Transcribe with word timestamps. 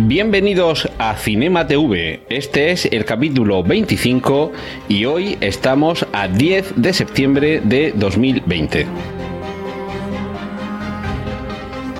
Bienvenidos 0.00 0.88
a 0.98 1.16
Cinema 1.16 1.66
TV. 1.66 2.20
Este 2.28 2.70
es 2.70 2.86
el 2.86 3.04
capítulo 3.04 3.64
25 3.64 4.52
y 4.88 5.06
hoy 5.06 5.36
estamos 5.40 6.06
a 6.12 6.28
10 6.28 6.74
de 6.76 6.92
septiembre 6.92 7.60
de 7.64 7.92
2020. 7.96 8.86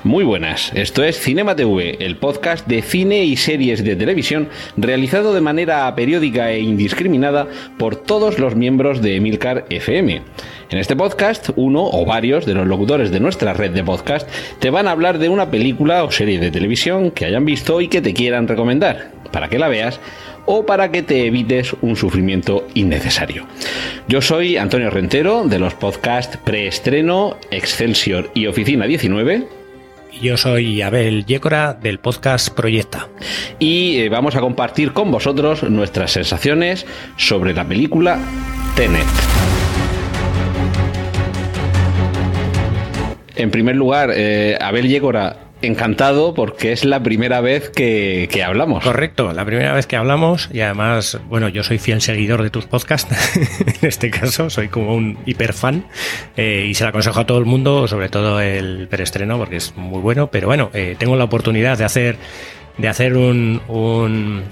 Muy 0.05 0.23
buenas, 0.23 0.71
esto 0.75 1.03
es 1.03 1.19
Cinema 1.19 1.57
TV, 1.57 1.97
el 1.99 2.15
podcast 2.15 2.65
de 2.67 2.81
cine 2.81 3.25
y 3.25 3.35
series 3.35 3.83
de 3.83 3.97
televisión 3.97 4.47
realizado 4.77 5.33
de 5.33 5.41
manera 5.41 5.93
periódica 5.93 6.51
e 6.51 6.61
indiscriminada 6.61 7.49
por 7.77 7.97
todos 7.97 8.39
los 8.39 8.55
miembros 8.55 9.01
de 9.01 9.17
Emilcar 9.17 9.65
FM. 9.69 10.21
En 10.69 10.77
este 10.77 10.95
podcast, 10.95 11.49
uno 11.55 11.83
o 11.83 12.05
varios 12.05 12.45
de 12.45 12.53
los 12.53 12.67
locutores 12.67 13.09
de 13.09 13.19
nuestra 13.19 13.53
red 13.53 13.71
de 13.71 13.83
podcast 13.83 14.29
te 14.59 14.69
van 14.69 14.87
a 14.87 14.91
hablar 14.91 15.17
de 15.17 15.27
una 15.27 15.49
película 15.49 16.03
o 16.03 16.11
serie 16.11 16.39
de 16.39 16.51
televisión 16.51 17.09
que 17.09 17.25
hayan 17.25 17.43
visto 17.43 17.81
y 17.81 17.87
que 17.87 18.03
te 18.03 18.13
quieran 18.13 18.47
recomendar, 18.47 19.11
para 19.31 19.49
que 19.49 19.57
la 19.57 19.67
veas 19.67 19.99
o 20.45 20.67
para 20.67 20.91
que 20.91 21.01
te 21.01 21.25
evites 21.25 21.75
un 21.81 21.95
sufrimiento 21.95 22.67
innecesario. 22.75 23.47
Yo 24.07 24.21
soy 24.21 24.57
Antonio 24.57 24.91
Rentero 24.91 25.43
de 25.45 25.57
los 25.57 25.73
podcasts 25.73 26.37
Preestreno, 26.37 27.37
Excelsior 27.49 28.29
y 28.35 28.45
Oficina 28.45 28.85
19 28.85 29.59
yo 30.21 30.37
soy 30.37 30.81
Abel 30.81 31.25
Yécora 31.25 31.73
del 31.73 31.99
podcast 31.99 32.49
Proyecta. 32.49 33.07
Y 33.59 33.99
eh, 33.99 34.09
vamos 34.09 34.35
a 34.35 34.41
compartir 34.41 34.91
con 34.91 35.11
vosotros 35.11 35.63
nuestras 35.63 36.11
sensaciones 36.11 36.85
sobre 37.15 37.53
la 37.53 37.65
película 37.65 38.19
Tenet. 38.75 39.58
En 43.39 43.51
primer 43.51 43.77
lugar, 43.77 44.11
eh, 44.13 44.57
Abel 44.59 44.89
Yécora, 44.89 45.37
encantado 45.61 46.33
porque 46.33 46.73
es 46.73 46.83
la 46.83 47.01
primera 47.01 47.39
vez 47.39 47.69
que, 47.69 48.27
hablamos. 48.45 48.83
Correcto, 48.83 49.31
la 49.31 49.45
primera 49.45 49.71
vez 49.71 49.87
que 49.87 49.95
hablamos 49.95 50.49
y 50.51 50.59
además, 50.59 51.17
bueno, 51.29 51.47
yo 51.47 51.63
soy 51.63 51.79
fiel 51.79 52.01
seguidor 52.01 52.43
de 52.43 52.49
tus 52.49 52.65
podcasts, 52.65 53.15
en 53.65 53.87
este 53.87 54.09
caso, 54.09 54.49
soy 54.49 54.67
como 54.67 54.93
un 54.93 55.17
hiperfan 55.25 55.85
eh, 56.35 56.65
y 56.69 56.73
se 56.73 56.83
lo 56.83 56.89
aconsejo 56.89 57.17
a 57.21 57.25
todo 57.25 57.37
el 57.37 57.45
mundo, 57.45 57.87
sobre 57.87 58.09
todo 58.09 58.41
el 58.41 58.89
preestreno 58.89 59.37
porque 59.37 59.55
es 59.55 59.73
muy 59.77 60.01
bueno, 60.01 60.27
pero 60.29 60.47
bueno, 60.47 60.69
eh, 60.73 60.97
tengo 60.99 61.15
la 61.15 61.23
oportunidad 61.23 61.77
de 61.77 61.85
hacer, 61.85 62.17
de 62.77 62.87
hacer 62.89 63.15
un... 63.15 63.61
un 63.69 64.43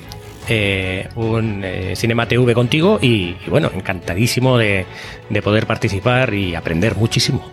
un 1.16 1.66
Cinema 1.96 2.26
TV 2.26 2.54
contigo 2.54 3.00
y, 3.02 3.36
bueno, 3.48 3.70
encantadísimo 3.76 4.58
de, 4.58 4.86
de 5.30 5.42
poder 5.42 5.68
participar 5.68 6.34
y 6.34 6.56
aprender 6.56 6.96
muchísimo. 6.96 7.52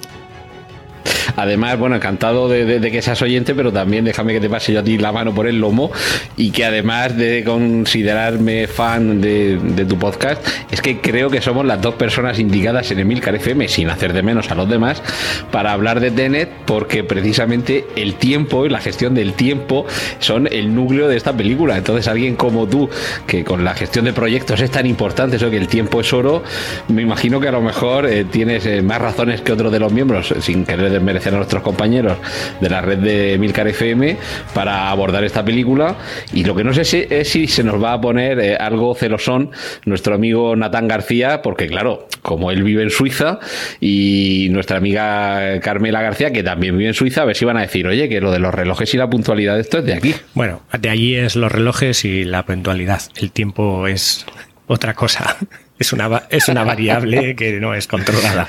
Además, 1.36 1.78
bueno, 1.78 1.97
encantado 1.97 2.48
de, 2.48 2.81
que 2.91 3.03
seas 3.03 3.20
oyente, 3.22 3.54
pero 3.54 3.72
también 3.72 4.04
déjame 4.04 4.32
que 4.34 4.41
te 4.41 4.48
pase 4.48 4.72
yo 4.72 4.81
a 4.81 4.84
ti 4.84 4.98
la 4.98 5.12
mano 5.12 5.34
por 5.34 5.47
el 5.47 5.59
lomo 5.59 5.91
y 6.37 6.50
que 6.50 6.65
además 6.65 7.16
de 7.16 7.42
considerarme 7.44 8.66
fan 8.66 9.20
de, 9.20 9.84
tu 9.88 9.98
podcast, 9.98 10.47
es 10.70 10.81
que 10.81 11.00
creo 11.00 11.31
que 11.31 11.41
somos 11.41 11.66
las 11.66 11.81
dos 11.81 11.94
personas 11.94 12.38
indicadas 12.38 12.91
en 12.91 13.00
Emilcar 13.00 13.34
FM, 13.34 13.69
sin 13.69 13.91
hacer 13.91 14.12
de 14.12 14.22
menos 14.22 14.50
a 14.50 14.54
los 14.54 14.69
demás, 14.69 15.03
para 15.50 15.72
hablar 15.72 16.00
de 16.00 16.10
Tenet, 16.10 16.48
porque 16.65 17.04
precisamente 17.04 17.86
el 17.97 18.15
tiempo 18.15 18.65
y 18.65 18.69
la 18.69 18.81
gestión 18.81 19.15
del 19.15 19.34
tiempo 19.34 19.86
son 20.21 20.47
el 20.47 20.75
núcleo 20.75 21.09
de 21.09 21.16
esta 21.16 21.36
película. 21.36 21.76
Entonces, 21.76 22.09
alguien 22.09 22.36
como 22.36 22.66
tú, 22.66 22.88
que 23.26 23.44
con 23.44 23.65
la 23.65 23.75
gestión 23.75 24.04
de 24.04 24.12
proyectos 24.12 24.60
es 24.60 24.71
tan 24.71 24.86
importante, 24.86 25.36
eso 25.36 25.50
que 25.50 25.59
el 25.59 25.69
tiempo 25.69 26.00
es 26.00 26.12
oro, 26.12 26.42
me 26.88 27.03
imagino 27.03 27.41
que 27.41 27.48
a 27.48 27.53
lo 27.53 27.60
mejor 27.60 28.06
eh, 28.06 28.25
tienes 28.25 28.66
eh, 28.66 28.82
más 28.82 29.00
razones 29.00 29.41
que 29.41 29.53
otro 29.53 29.71
de 29.71 29.78
los 29.78 29.92
miembros, 29.92 30.34
sin 30.41 30.65
querer 30.65 30.91
desmerecer 30.94 31.34
a 31.34 31.37
nuestros 31.37 31.62
compañeros 31.62 32.19
de 32.60 32.71
la 32.71 32.81
red 32.81 32.99
de 32.99 33.38
Milcar 33.38 33.69
FM 33.69 34.16
para 34.55 34.91
abordar 34.91 35.25
esta 35.25 35.44
película. 35.44 35.97
Y 36.32 36.44
lo 36.44 36.55
que 36.55 36.65
no 36.65 36.72
sé 36.72 37.06
es 37.10 37.28
si 37.28 37.47
se 37.47 37.62
nos 37.62 37.82
va 37.82 37.93
a 37.93 38.00
poner 38.00 38.38
eh, 38.41 38.56
algo 38.56 38.94
celosón 38.94 39.50
nuestro 39.84 40.15
amigo 40.15 40.56
Natán 40.56 40.88
García, 40.88 41.43
porque 41.43 41.66
claro, 41.66 42.09
como 42.22 42.50
él 42.50 42.62
vive 42.62 42.83
en 42.83 42.91
Suiza 42.91 43.38
y 43.81 44.49
nuestra 44.50 44.78
amiga 44.78 45.60
Carmela 45.60 46.03
García, 46.03 46.33
que 46.33 46.43
también 46.43 46.77
vive 46.77 46.88
en 46.88 46.94
Suiza, 46.94 47.22
a 47.22 47.25
ver 47.25 47.37
si 47.37 47.44
van 47.44 47.56
a 47.56 47.62
decir, 47.62 47.87
oye, 47.87 48.09
que 48.09 48.21
lo 48.21 48.33
de 48.33 48.38
los 48.38 48.54
relojes 48.54 48.93
y 48.94 48.97
la 48.97 49.09
puntualidad, 49.09 49.59
esto 49.59 49.78
es 49.78 49.84
de 49.84 49.94
aquí. 49.94 50.15
Bueno, 50.34 50.62
de 50.78 50.88
allí 50.88 51.15
es 51.15 51.37
los 51.37 51.53
relojes 51.53 52.04
y 52.04 52.25
la 52.25 52.44
puntualidad. 52.44 53.03
El 53.16 53.31
tiempo 53.31 53.87
es 53.87 54.27
otra 54.66 54.94
cosa. 54.94 55.37
Es 55.77 55.93
una, 55.93 56.22
es 56.31 56.47
una 56.47 56.62
variable 56.62 57.34
que 57.34 57.59
no 57.59 57.75
es 57.75 57.88
controlada. 57.88 58.47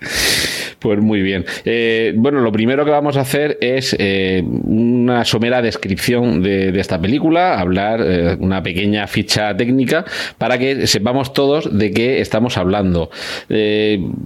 Pues 0.82 1.00
muy 1.00 1.22
bien. 1.22 1.44
Eh, 1.64 2.12
bueno, 2.16 2.40
lo 2.40 2.50
primero 2.50 2.84
que 2.84 2.90
vamos 2.90 3.16
a 3.16 3.20
hacer 3.20 3.56
es 3.60 3.94
eh, 3.98 4.42
una 4.44 5.24
somera 5.24 5.62
descripción 5.62 6.42
de, 6.42 6.78
esta 6.80 7.00
película, 7.00 7.60
hablar 7.60 8.00
eh, 8.04 8.36
una 8.40 8.62
pequeña 8.62 9.06
ficha 9.06 9.56
técnica 9.56 10.04
para 10.38 10.58
que 10.58 10.88
sepamos 10.88 11.32
todos 11.32 11.78
de 11.78 11.92
qué 11.92 12.20
estamos 12.20 12.56
hablando. 12.56 13.10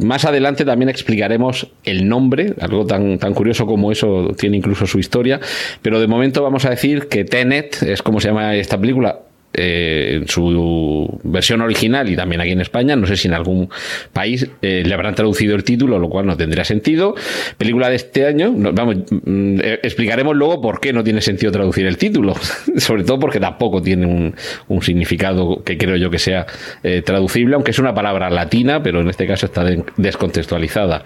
más 0.03 0.25
adelante 0.25 0.65
también 0.65 0.89
explicaremos 0.89 1.69
el 1.85 2.09
nombre, 2.09 2.55
algo 2.61 2.87
tan, 2.87 3.19
tan 3.19 3.35
curioso 3.35 3.67
como 3.67 3.93
eso 3.93 4.35
tiene 4.39 4.57
incluso 4.57 4.87
su 4.87 4.99
historia, 4.99 5.41
pero 5.83 6.01
de 6.01 6.07
momento 6.07 6.43
vamos 6.43 6.65
a 6.65 6.71
decir 6.71 7.09
que 7.09 7.25
Tenet 7.25 7.83
es 7.83 8.03
como 8.03 8.21
se 8.21 8.29
llama 8.29 8.55
esta 8.55 8.81
película, 8.81 9.26
eh, 9.59 10.19
en 10.21 10.29
su 10.29 11.19
versión 11.23 11.63
original 11.63 12.11
y 12.11 12.17
también 12.17 12.43
aquí 12.43 12.51
en 12.51 12.61
España. 12.61 12.95
No 12.95 13.07
sé 13.07 13.17
si 13.17 13.27
en 13.29 13.33
algún 13.33 13.71
país 14.13 14.47
eh, 14.61 14.83
le 14.85 14.93
habrán 14.93 15.15
traducido 15.15 15.57
el 15.57 15.65
título, 15.65 15.99
lo 15.99 16.11
cual 16.11 16.27
no 16.27 16.37
tendría 16.37 16.63
sentido. 16.65 17.15
Película 17.57 17.89
de 17.89 17.97
este 17.97 18.27
año, 18.27 18.53
vamos, 18.55 18.97
mm, 19.11 19.61
eh, 19.63 19.81
explicaremos 19.83 20.37
luego 20.37 20.61
por 20.61 20.79
qué 20.79 20.93
no 20.93 21.03
tiene 21.03 21.23
sentido 21.23 21.53
traducir 21.53 21.87
el 21.87 21.97
título, 21.97 22.35
sobre 22.77 23.05
todo 23.05 23.19
porque 23.19 23.41
tampoco 23.41 23.81
tiene 23.81 24.05
un, 24.05 24.35
un 24.69 24.83
significado 24.83 25.63
que 25.65 25.79
creo 25.79 25.97
yo 25.97 26.11
que 26.11 26.19
sea 26.19 26.47
traducible, 27.05 27.55
aunque 27.55 27.71
es 27.71 27.79
una 27.79 27.95
palabra 27.95 28.29
latina, 28.31 28.83
pero 28.83 29.01
en 29.01 29.09
este 29.09 29.27
caso 29.27 29.47
está 29.47 29.65
descontextualizada. 29.97 31.03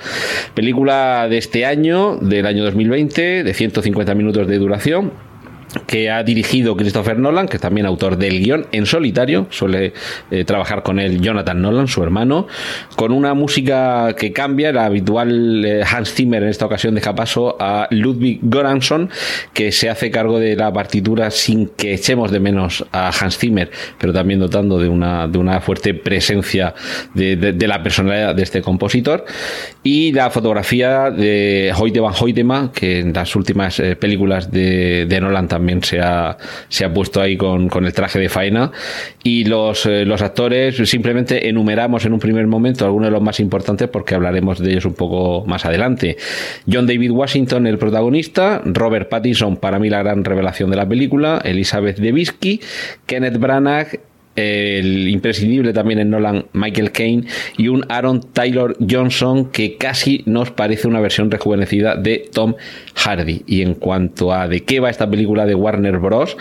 Película 0.55 1.29
de 1.29 1.39
este 1.39 1.65
año, 1.65 2.17
del 2.17 2.47
año 2.47 2.65
2020, 2.65 3.45
de 3.45 3.55
150 3.55 4.15
minutos 4.15 4.47
de 4.49 4.59
duración 4.59 5.30
que 5.87 6.11
ha 6.11 6.23
dirigido 6.23 6.77
Christopher 6.77 7.19
Nolan, 7.19 7.47
que 7.47 7.57
es 7.57 7.61
también 7.61 7.87
autor 7.87 8.17
del 8.17 8.41
guion 8.43 8.67
en 8.73 8.87
solitario, 8.87 9.47
suele 9.51 9.93
eh, 10.31 10.45
trabajar 10.45 10.83
con 10.83 10.99
él 10.99 11.21
Jonathan 11.21 11.61
Nolan, 11.61 11.89
su 11.89 12.03
hermano, 12.03 12.47
con 12.97 13.13
una 13.13 13.35
música 13.35 14.15
que 14.17 14.33
cambia, 14.33 14.71
el 14.71 14.79
habitual 14.79 15.65
eh, 15.65 15.83
Hans 15.85 16.13
Zimmer 16.15 16.43
en 16.43 16.49
esta 16.49 16.67
ocasión 16.67 16.95
deja 16.95 17.15
paso 17.15 17.57
a 17.61 17.87
Ludwig 17.91 18.41
Göransson, 18.43 19.11
que 19.53 19.73
se 19.73 19.89
hace 19.89 20.11
cargo 20.11 20.39
de 20.39 20.57
la 20.57 20.73
partitura 20.73 21.31
sin 21.31 21.69
que 21.69 21.95
echemos 21.95 22.31
de 22.31 22.41
menos 22.41 22.85
a 22.93 23.11
Hans 23.11 23.39
Zimmer, 23.39 23.71
pero 23.99 24.13
también 24.13 24.41
dotando 24.41 24.79
de 24.79 24.89
una, 24.89 25.29
de 25.29 25.39
una 25.39 25.61
fuerte 25.61 25.95
presencia 25.95 26.75
de, 27.15 27.55
la 27.67 27.83
personalidad 27.83 28.35
de 28.35 28.43
este 28.43 28.63
compositor, 28.63 29.25
y 29.85 30.13
la 30.13 30.31
fotografía 30.31 31.11
de 31.11 31.73
Hoyte 31.77 32.01
van 32.01 32.15
Hoytema, 32.21 32.73
que 32.73 33.01
en 33.01 33.13
las 33.13 33.37
últimas 33.37 33.79
eh, 33.79 33.95
películas 33.97 34.51
de, 34.51 35.07
de 35.07 35.21
Nolan 35.21 35.47
también 35.47 35.60
también 35.61 35.83
se 35.83 36.01
ha, 36.01 36.39
se 36.69 36.87
ha 36.87 36.93
puesto 36.93 37.21
ahí 37.21 37.37
con, 37.37 37.69
con 37.69 37.85
el 37.85 37.93
traje 37.93 38.19
de 38.19 38.31
faena. 38.31 38.73
Y 39.23 39.45
los, 39.45 39.85
eh, 39.85 40.07
los 40.07 40.23
actores 40.23 40.77
simplemente 40.89 41.49
enumeramos 41.51 42.07
en 42.07 42.15
un 42.15 42.19
primer 42.19 42.47
momento 42.47 42.87
algunos 42.87 43.09
de 43.09 43.13
los 43.13 43.23
más 43.23 43.41
importantes 43.41 43.89
porque 43.89 44.15
hablaremos 44.15 44.59
de 44.59 44.71
ellos 44.71 44.87
un 44.87 44.95
poco 44.95 45.45
más 45.47 45.67
adelante. 45.67 46.17
John 46.71 46.87
David 46.87 47.11
Washington, 47.11 47.67
el 47.67 47.77
protagonista, 47.77 48.63
Robert 48.65 49.11
Pattinson, 49.11 49.59
para 49.59 49.79
mí 49.79 49.91
la 49.91 49.99
gran 49.99 50.25
revelación 50.25 50.71
de 50.71 50.77
la 50.77 50.89
película, 50.89 51.43
Elizabeth 51.45 51.99
Debicki, 51.99 52.61
Kenneth 53.05 53.37
Branagh 53.37 54.01
el 54.37 55.09
imprescindible 55.09 55.73
también 55.73 55.99
en 55.99 56.11
Nolan 56.11 56.47
Michael 56.53 56.93
Caine 56.93 57.27
y 57.57 57.69
un 57.69 57.85
Aaron 57.89 58.21
Taylor 58.33 58.77
Johnson 58.89 59.51
que 59.51 59.77
casi 59.77 60.23
nos 60.27 60.51
parece 60.51 60.89
una 60.89 61.01
versión 61.01 61.31
rejuvenecida 61.31 61.97
de 61.97 62.29
Tom 62.33 62.55
Hardy. 62.95 63.43
Y 63.47 63.63
en 63.63 63.75
cuanto 63.75 64.33
a 64.33 64.49
de 64.49 64.65
qué 64.65 64.81
va 64.81 64.91
esta 64.91 65.09
película 65.11 65.47
de 65.47 65.55
Warner 65.55 65.99
Bros., 65.99 66.37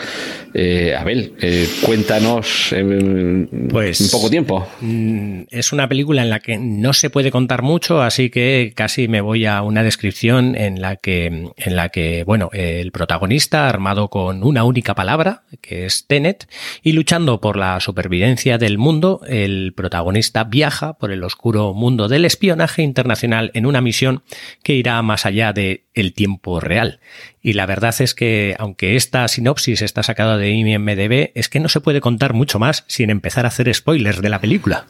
eh, 0.53 0.95
Abel, 0.97 1.33
eh, 1.41 1.67
cuéntanos 1.85 2.73
en 2.73 3.67
pues, 3.69 4.09
poco 4.11 4.29
tiempo. 4.29 4.67
Mm, 4.81 5.41
es 5.49 5.71
una 5.73 5.87
película 5.87 6.21
en 6.21 6.29
la 6.29 6.39
que 6.39 6.57
no 6.57 6.93
se 6.93 7.09
puede 7.09 7.31
contar 7.31 7.61
mucho, 7.61 8.01
así 8.01 8.29
que 8.29 8.73
casi 8.75 9.07
me 9.07 9.21
voy 9.21 9.45
a 9.45 9.61
una 9.61 9.83
descripción 9.83 10.55
en 10.55 10.81
la 10.81 10.95
que, 10.95 11.25
en 11.25 11.75
la 11.75 11.89
que 11.89 12.23
bueno, 12.23 12.49
el 12.53 12.91
protagonista 12.91 13.67
armado 13.69 14.09
con 14.09 14.43
una 14.43 14.63
única 14.63 14.95
palabra, 14.95 15.43
que 15.61 15.85
es 15.85 16.05
Tenet, 16.07 16.47
y 16.83 16.93
luchando 16.93 17.39
por 17.39 17.57
la 17.57 17.78
supervivencia 17.79 18.57
del 18.57 18.77
mundo, 18.77 19.21
el 19.27 19.73
protagonista 19.75 20.43
viaja 20.43 20.93
por 20.93 21.11
el 21.11 21.23
oscuro 21.23 21.73
mundo 21.73 22.07
del 22.07 22.25
espionaje 22.25 22.81
internacional 22.81 23.51
en 23.53 23.65
una 23.65 23.81
misión 23.81 24.23
que 24.63 24.73
irá 24.73 25.01
más 25.01 25.25
allá 25.25 25.53
de 25.53 25.88
el 25.99 26.13
tiempo 26.13 26.59
real. 26.59 26.99
Y 27.41 27.53
la 27.53 27.65
verdad 27.65 27.95
es 27.99 28.13
que, 28.13 28.55
aunque 28.59 28.97
esta 28.97 29.27
sinopsis 29.27 29.81
está 29.81 30.03
sacada 30.03 30.37
de 30.37 30.51
IMDB, 30.51 31.31
es 31.35 31.47
que 31.47 31.61
no 31.61 31.69
se 31.69 31.79
puede 31.79 32.01
contar 32.01 32.33
mucho 32.33 32.59
más 32.59 32.83
sin 32.87 33.09
empezar 33.09 33.45
a 33.45 33.47
hacer 33.47 33.73
spoilers 33.73 34.21
de 34.21 34.29
la 34.29 34.41
película. 34.41 34.85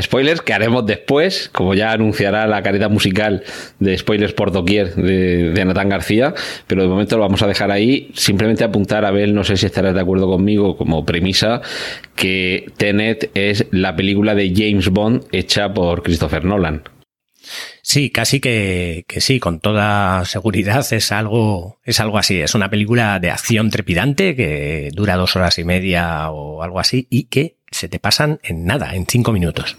Spoilers 0.00 0.40
que 0.40 0.52
haremos 0.52 0.84
después, 0.84 1.48
como 1.52 1.74
ya 1.74 1.92
anunciará 1.92 2.46
la 2.48 2.62
careta 2.62 2.88
musical 2.88 3.44
de 3.78 3.96
spoilers 3.96 4.32
por 4.32 4.50
doquier 4.50 4.94
de, 4.96 5.50
de 5.50 5.64
Natán 5.64 5.88
García, 5.88 6.34
pero 6.66 6.82
de 6.82 6.88
momento 6.88 7.16
lo 7.16 7.22
vamos 7.22 7.42
a 7.42 7.46
dejar 7.46 7.70
ahí. 7.70 8.10
Simplemente 8.14 8.64
apuntar, 8.64 9.04
a 9.04 9.12
ver, 9.12 9.32
no 9.32 9.44
sé 9.44 9.56
si 9.56 9.66
estarás 9.66 9.94
de 9.94 10.00
acuerdo 10.00 10.26
conmigo 10.26 10.76
como 10.76 11.04
premisa, 11.04 11.62
que 12.16 12.66
Tenet 12.76 13.30
es 13.34 13.66
la 13.70 13.94
película 13.94 14.34
de 14.34 14.52
James 14.54 14.88
Bond 14.88 15.24
hecha 15.30 15.72
por 15.72 16.02
Christopher 16.02 16.44
Nolan. 16.44 16.82
Sí, 17.84 18.10
casi 18.10 18.38
que, 18.40 19.04
que, 19.08 19.20
sí, 19.20 19.40
con 19.40 19.58
toda 19.58 20.24
seguridad 20.24 20.86
es 20.92 21.10
algo, 21.10 21.80
es 21.82 21.98
algo 21.98 22.16
así. 22.16 22.40
Es 22.40 22.54
una 22.54 22.70
película 22.70 23.18
de 23.18 23.30
acción 23.30 23.70
trepidante 23.70 24.36
que 24.36 24.90
dura 24.92 25.16
dos 25.16 25.34
horas 25.34 25.58
y 25.58 25.64
media 25.64 26.30
o 26.30 26.62
algo 26.62 26.78
así 26.78 27.08
y 27.10 27.24
que 27.24 27.56
se 27.72 27.88
te 27.88 27.98
pasan 27.98 28.38
en 28.42 28.66
nada, 28.66 28.94
en 28.94 29.06
cinco 29.06 29.32
minutos. 29.32 29.76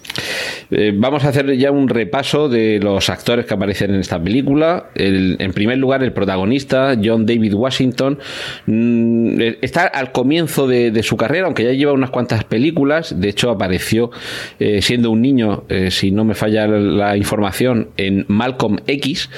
Eh, 0.72 0.92
vamos 0.96 1.24
a 1.24 1.30
hacer 1.30 1.56
ya 1.56 1.72
un 1.72 1.88
repaso 1.88 2.50
de 2.50 2.80
los 2.80 3.10
actores 3.10 3.46
que 3.46 3.54
aparecen 3.54 3.94
en 3.94 4.00
esta 4.00 4.22
película. 4.22 4.90
en 4.96 5.54
primer 5.54 5.78
lugar, 5.78 6.04
el 6.04 6.12
protagonista, 6.12 6.96
John 7.02 7.26
David 7.26 7.54
Washington, 7.54 8.20
mm, 8.66 9.40
está 9.62 9.86
al 9.86 10.12
comienzo 10.12 10.68
de, 10.68 11.04
su 11.04 11.18
carrera, 11.18 11.46
aunque 11.46 11.64
ya 11.64 11.74
lleva 11.74 11.94
unas 11.94 12.10
cuantas 12.10 12.44
películas. 12.44 13.20
De 13.20 13.30
hecho, 13.30 13.52
apareció 13.52 14.12
eh, 14.60 14.82
siendo 14.82 15.12
un 15.12 15.22
niño, 15.22 15.66
eh, 15.70 15.92
si 15.92 16.12
no 16.12 16.24
me 16.24 16.34
falla 16.34 16.68
la 16.68 17.16
información, 17.18 17.90
en 17.98 18.26
Malcolm 18.28 18.80
X. 18.88 19.30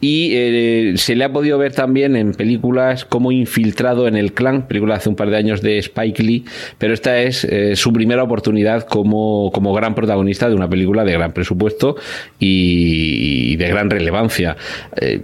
Y 0.00 0.96
se 0.96 1.14
le 1.14 1.24
ha 1.24 1.32
podido 1.32 1.58
ver 1.58 1.72
también 1.72 2.16
en 2.16 2.32
películas 2.32 3.04
como 3.04 3.30
Infiltrado 3.30 4.08
en 4.08 4.16
el 4.16 4.32
Clan, 4.32 4.66
película 4.66 4.96
hace 4.96 5.08
un 5.08 5.14
par 5.14 5.30
de 5.30 5.36
años 5.36 5.62
de 5.62 5.78
Spike 5.78 6.22
Lee, 6.22 6.44
pero 6.78 6.92
esta 6.92 7.20
es 7.20 7.46
su 7.74 7.91
primera 7.92 8.22
oportunidad 8.22 8.86
como, 8.86 9.50
como 9.52 9.72
gran 9.72 9.94
protagonista 9.94 10.48
de 10.48 10.54
una 10.54 10.68
película 10.68 11.04
de 11.04 11.12
gran 11.12 11.32
presupuesto 11.32 11.96
y, 12.38 13.56
de 13.56 13.68
gran 13.68 13.90
relevancia. 13.90 14.56
Eh, 15.00 15.22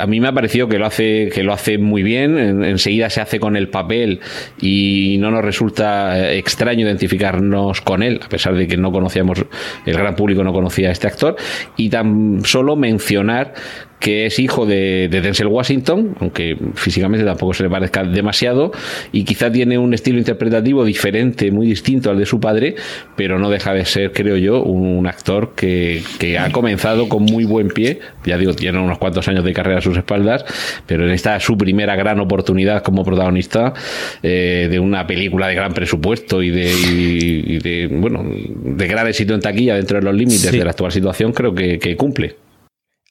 a 0.00 0.06
mí 0.06 0.20
me 0.20 0.28
ha 0.28 0.32
parecido 0.32 0.68
que 0.68 0.78
lo 0.78 0.86
hace, 0.86 1.28
que 1.32 1.42
lo 1.42 1.52
hace 1.52 1.78
muy 1.78 2.02
bien, 2.02 2.64
enseguida 2.64 3.10
se 3.10 3.20
hace 3.20 3.40
con 3.40 3.56
el 3.56 3.68
papel 3.68 4.20
y 4.60 5.16
no 5.18 5.30
nos 5.30 5.44
resulta 5.44 6.18
eh, 6.18 6.38
extraño 6.38 6.86
identificarnos 6.86 7.80
con 7.80 8.02
él, 8.02 8.20
a 8.24 8.28
pesar 8.28 8.54
de 8.54 8.66
que 8.66 8.76
no 8.76 8.92
conocíamos, 8.92 9.44
el 9.84 9.96
gran 9.96 10.14
público 10.14 10.42
no 10.44 10.52
conocía 10.52 10.88
a 10.88 10.92
este 10.92 11.06
actor, 11.06 11.36
y 11.76 11.88
tan 11.88 12.44
solo 12.44 12.76
mencionar 12.76 13.54
que 13.98 14.26
es 14.26 14.38
hijo 14.38 14.66
de, 14.66 15.08
Denzel 15.10 15.46
Washington, 15.46 16.14
aunque 16.20 16.56
físicamente 16.74 17.24
tampoco 17.24 17.54
se 17.54 17.62
le 17.62 17.70
parezca 17.70 18.04
demasiado, 18.04 18.70
y 19.12 19.24
quizá 19.24 19.50
tiene 19.50 19.78
un 19.78 19.94
estilo 19.94 20.18
interpretativo 20.18 20.84
diferente, 20.84 21.50
muy 21.50 21.66
distinto 21.66 22.10
al 22.10 22.18
de 22.18 22.26
su 22.26 22.38
padre, 22.38 22.74
pero 23.16 23.38
no 23.38 23.50
deja 23.50 23.72
de 23.72 23.84
ser, 23.84 24.12
creo 24.12 24.36
yo, 24.36 24.62
un, 24.62 25.06
actor 25.06 25.54
que, 25.54 26.02
ha 26.38 26.50
comenzado 26.50 27.08
con 27.08 27.22
muy 27.22 27.44
buen 27.44 27.68
pie, 27.68 28.00
ya 28.24 28.36
digo, 28.36 28.54
tiene 28.54 28.78
unos 28.80 28.98
cuantos 28.98 29.28
años 29.28 29.44
de 29.44 29.52
carrera 29.56 29.78
a 29.78 29.82
sus 29.82 29.96
espaldas, 29.96 30.44
pero 30.86 31.04
en 31.04 31.10
esta 31.10 31.40
su 31.40 31.56
primera 31.56 31.96
gran 31.96 32.20
oportunidad 32.20 32.82
como 32.82 33.04
protagonista 33.04 33.72
eh, 34.22 34.68
de 34.70 34.78
una 34.78 35.06
película 35.06 35.48
de 35.48 35.54
gran 35.54 35.72
presupuesto 35.72 36.42
y 36.42 36.50
de, 36.50 37.88
bueno, 37.90 38.24
de 38.24 38.86
gran 38.86 39.06
éxito 39.08 39.34
en 39.34 39.40
taquilla 39.40 39.74
dentro 39.74 39.98
de 39.98 40.04
los 40.04 40.14
límites 40.14 40.52
de 40.52 40.64
la 40.64 40.70
actual 40.70 40.92
situación, 40.92 41.32
creo 41.32 41.54
que 41.54 41.96
cumple. 41.96 42.36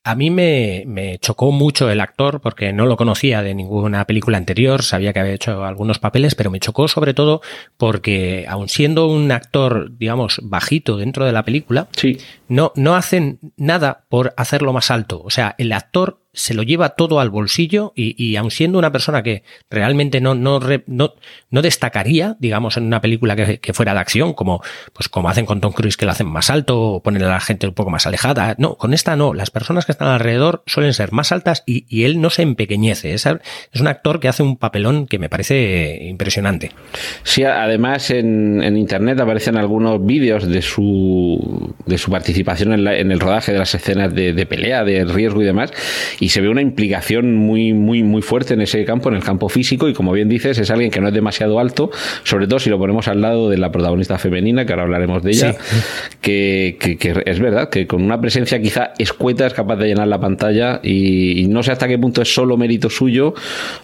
A 0.07 0.13
mí 0.13 0.29
me, 0.29 0.83
me, 0.85 1.17
chocó 1.17 1.51
mucho 1.51 1.89
el 1.89 1.99
actor 1.99 2.39
porque 2.39 2.71
no 2.71 2.85
lo 2.85 2.95
conocía 2.95 3.41
de 3.41 3.55
ninguna 3.55 4.05
película 4.05 4.37
anterior, 4.37 4.83
sabía 4.83 5.13
que 5.13 5.19
había 5.19 5.33
hecho 5.33 5.65
algunos 5.65 5.97
papeles, 5.97 6.35
pero 6.35 6.51
me 6.51 6.59
chocó 6.59 6.87
sobre 6.87 7.15
todo 7.15 7.41
porque, 7.75 8.45
aun 8.47 8.69
siendo 8.69 9.07
un 9.07 9.31
actor, 9.31 9.97
digamos, 9.97 10.41
bajito 10.43 10.97
dentro 10.97 11.25
de 11.25 11.31
la 11.31 11.43
película, 11.43 11.87
sí. 11.97 12.19
no, 12.47 12.71
no 12.75 12.93
hacen 12.93 13.39
nada 13.57 14.05
por 14.07 14.35
hacerlo 14.37 14.73
más 14.73 14.91
alto. 14.91 15.23
O 15.23 15.31
sea, 15.31 15.55
el 15.57 15.71
actor 15.71 16.19
se 16.35 16.53
lo 16.53 16.63
lleva 16.63 16.89
todo 16.89 17.19
al 17.19 17.29
bolsillo 17.29 17.93
y, 17.95 18.21
y 18.23 18.35
aun 18.35 18.51
siendo 18.51 18.77
una 18.77 18.91
persona 18.91 19.23
que 19.23 19.43
realmente 19.69 20.21
no, 20.21 20.35
no, 20.35 20.59
no, 20.85 21.13
no 21.49 21.61
destacaría, 21.61 22.35
digamos, 22.39 22.77
en 22.77 22.83
una 22.83 23.01
película 23.01 23.35
que, 23.35 23.59
que, 23.59 23.73
fuera 23.73 23.93
de 23.93 23.99
acción, 23.99 24.33
como, 24.33 24.61
pues 24.93 25.09
como 25.09 25.29
hacen 25.29 25.45
con 25.45 25.61
Tom 25.61 25.73
Cruise 25.73 25.97
que 25.97 26.05
lo 26.05 26.11
hacen 26.11 26.27
más 26.27 26.49
alto 26.49 26.79
o 26.79 27.03
ponen 27.03 27.23
a 27.23 27.29
la 27.29 27.39
gente 27.39 27.67
un 27.67 27.73
poco 27.73 27.89
más 27.89 28.05
alejada. 28.05 28.55
No, 28.57 28.75
con 28.75 28.93
esta 28.93 29.15
no. 29.15 29.33
Las 29.33 29.49
personas 29.49 29.85
que 29.85 29.91
están 29.91 30.09
alrededor 30.09 30.63
suelen 30.65 30.93
ser 30.93 31.11
más 31.11 31.31
altas 31.31 31.63
y, 31.65 31.85
y 31.89 32.03
él 32.03 32.21
no 32.21 32.29
se 32.29 32.41
empequeñece. 32.41 33.13
Es, 33.13 33.25
es, 33.25 33.81
un 33.81 33.87
actor 33.87 34.19
que 34.19 34.27
hace 34.27 34.43
un 34.43 34.57
papelón 34.57 35.07
que 35.07 35.19
me 35.19 35.29
parece 35.29 35.99
impresionante. 36.03 36.71
Sí, 37.23 37.43
además 37.43 38.09
en, 38.09 38.61
en 38.61 38.77
internet 38.77 39.19
aparecen 39.19 39.57
algunos 39.57 40.05
vídeos 40.05 40.47
de 40.47 40.61
su, 40.61 41.73
de 41.85 41.97
su 41.97 42.11
participación 42.11 42.73
en, 42.73 42.83
la, 42.83 42.97
en, 42.97 43.11
el 43.11 43.19
rodaje 43.19 43.53
de 43.53 43.59
las 43.59 43.73
escenas 43.73 44.13
de, 44.13 44.33
de 44.33 44.45
pelea, 44.45 44.83
de 44.83 45.05
riesgo 45.05 45.41
y 45.41 45.45
demás 45.45 45.71
se 46.29 46.41
ve 46.41 46.49
una 46.49 46.61
implicación 46.61 47.35
muy, 47.35 47.73
muy, 47.73 48.03
muy 48.03 48.21
fuerte 48.21 48.53
en 48.53 48.61
ese 48.61 48.83
campo, 48.85 49.09
en 49.09 49.15
el 49.15 49.23
campo 49.23 49.49
físico, 49.49 49.87
y 49.89 49.93
como 49.93 50.11
bien 50.11 50.29
dices, 50.29 50.57
es 50.57 50.69
alguien 50.71 50.91
que 50.91 51.01
no 51.01 51.09
es 51.09 51.13
demasiado 51.13 51.59
alto, 51.59 51.91
sobre 52.23 52.47
todo 52.47 52.59
si 52.59 52.69
lo 52.69 52.77
ponemos 52.77 53.07
al 53.07 53.21
lado 53.21 53.49
de 53.49 53.57
la 53.57 53.71
protagonista 53.71 54.17
femenina, 54.17 54.65
que 54.65 54.73
ahora 54.73 54.83
hablaremos 54.83 55.23
de 55.23 55.31
ella, 55.31 55.55
que, 56.21 56.77
que, 56.79 57.23
es 57.25 57.39
verdad, 57.39 57.69
que 57.69 57.87
con 57.87 58.03
una 58.03 58.19
presencia 58.19 58.61
quizá 58.61 58.93
escueta 58.97 59.45
es 59.45 59.53
capaz 59.53 59.75
de 59.77 59.87
llenar 59.87 60.07
la 60.07 60.19
pantalla 60.19 60.79
y, 60.83 61.47
no 61.49 61.63
sé 61.63 61.71
hasta 61.71 61.87
qué 61.87 61.97
punto 61.97 62.21
es 62.21 62.33
solo 62.33 62.57
mérito 62.57 62.89
suyo 62.89 63.33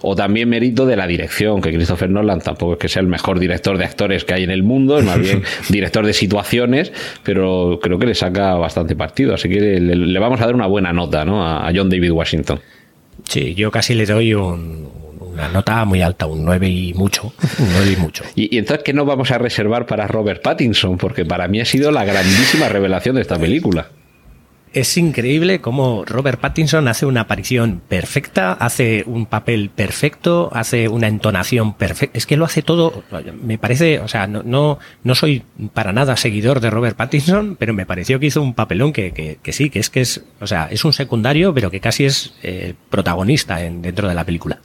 o 0.01 0.15
también 0.15 0.49
mérito 0.49 0.85
de 0.85 0.95
la 0.95 1.07
dirección, 1.07 1.61
que 1.61 1.71
Christopher 1.71 2.09
Nolan 2.09 2.41
tampoco 2.41 2.73
es 2.73 2.79
que 2.79 2.89
sea 2.89 3.01
el 3.01 3.07
mejor 3.07 3.39
director 3.39 3.77
de 3.77 3.85
actores 3.85 4.25
que 4.25 4.33
hay 4.33 4.43
en 4.43 4.51
el 4.51 4.63
mundo, 4.63 4.97
es 4.97 5.05
más 5.05 5.19
bien 5.19 5.43
director 5.69 6.05
de 6.05 6.13
situaciones, 6.13 6.91
pero 7.23 7.79
creo 7.81 7.99
que 7.99 8.07
le 8.07 8.15
saca 8.15 8.55
bastante 8.55 8.95
partido, 8.95 9.33
así 9.33 9.47
que 9.47 9.79
le, 9.79 10.19
vamos 10.19 10.41
a 10.41 10.45
dar 10.45 10.55
una 10.55 10.67
buena 10.67 10.91
nota 10.91 11.23
¿no? 11.25 11.45
a 11.45 11.71
John 11.73 11.89
David 11.89 12.11
Washington. 12.11 12.30
Sí, 13.27 13.53
yo 13.55 13.71
casi 13.71 13.93
le 13.93 14.05
doy 14.05 14.33
una 14.33 15.47
nota 15.53 15.85
muy 15.85 16.01
alta, 16.01 16.25
un 16.25 16.43
9 16.43 16.69
y 16.69 16.93
mucho. 16.93 17.33
Un 17.59 17.69
9 17.73 17.93
y 17.97 18.01
mucho. 18.01 18.23
¿Y, 18.35 18.57
entonces 18.57 18.83
qué 18.83 18.93
nos 18.93 19.05
vamos 19.05 19.31
a 19.31 19.37
reservar 19.37 19.85
para 19.85 20.07
Robert 20.07 20.41
Pattinson? 20.41 20.97
Porque 20.97 21.25
para 21.25 21.47
mí 21.47 21.61
ha 21.61 21.65
sido 21.65 21.91
la 21.91 22.05
grandísima 22.05 22.69
revelación 22.69 23.15
de 23.15 23.21
esta 23.21 23.37
película 23.37 23.89
es 24.73 24.97
increíble 24.97 25.59
cómo 25.59 26.05
Robert 26.05 26.39
Pattinson 26.39 26.87
hace 26.87 27.05
una 27.05 27.21
aparición 27.21 27.81
perfecta, 27.87 28.53
hace 28.53 29.03
un 29.05 29.25
papel 29.25 29.69
perfecto, 29.69 30.49
hace 30.53 30.87
una 30.87 31.07
entonación 31.07 31.73
perfecta. 31.73 32.17
Es 32.17 32.25
que 32.25 32.37
lo 32.37 32.45
hace 32.45 32.61
todo, 32.61 33.03
me 33.41 33.57
parece, 33.57 33.99
o 33.99 34.07
sea, 34.07 34.27
no, 34.27 34.43
no, 34.43 34.79
no 35.03 35.15
soy 35.15 35.43
para 35.73 35.91
nada 35.91 36.15
seguidor 36.15 36.61
de 36.61 36.69
Robert 36.69 36.95
Pattinson, 36.95 37.57
pero 37.59 37.73
me 37.73 37.85
pareció 37.85 38.19
que 38.19 38.27
hizo 38.27 38.41
un 38.41 38.53
papelón 38.53 38.93
que, 38.93 39.11
que, 39.11 39.39
que 39.41 39.51
sí, 39.51 39.69
que 39.69 39.79
es 39.79 39.89
que 39.89 40.01
es, 40.01 40.23
o 40.39 40.47
sea, 40.47 40.67
es 40.71 40.85
un 40.85 40.93
secundario, 40.93 41.53
pero 41.53 41.69
que 41.69 41.79
casi 41.79 42.05
es 42.05 42.33
eh, 42.43 42.73
protagonista 42.89 43.63
en, 43.63 43.81
dentro 43.81 44.07
de 44.07 44.15
la 44.15 44.23
película. 44.23 44.59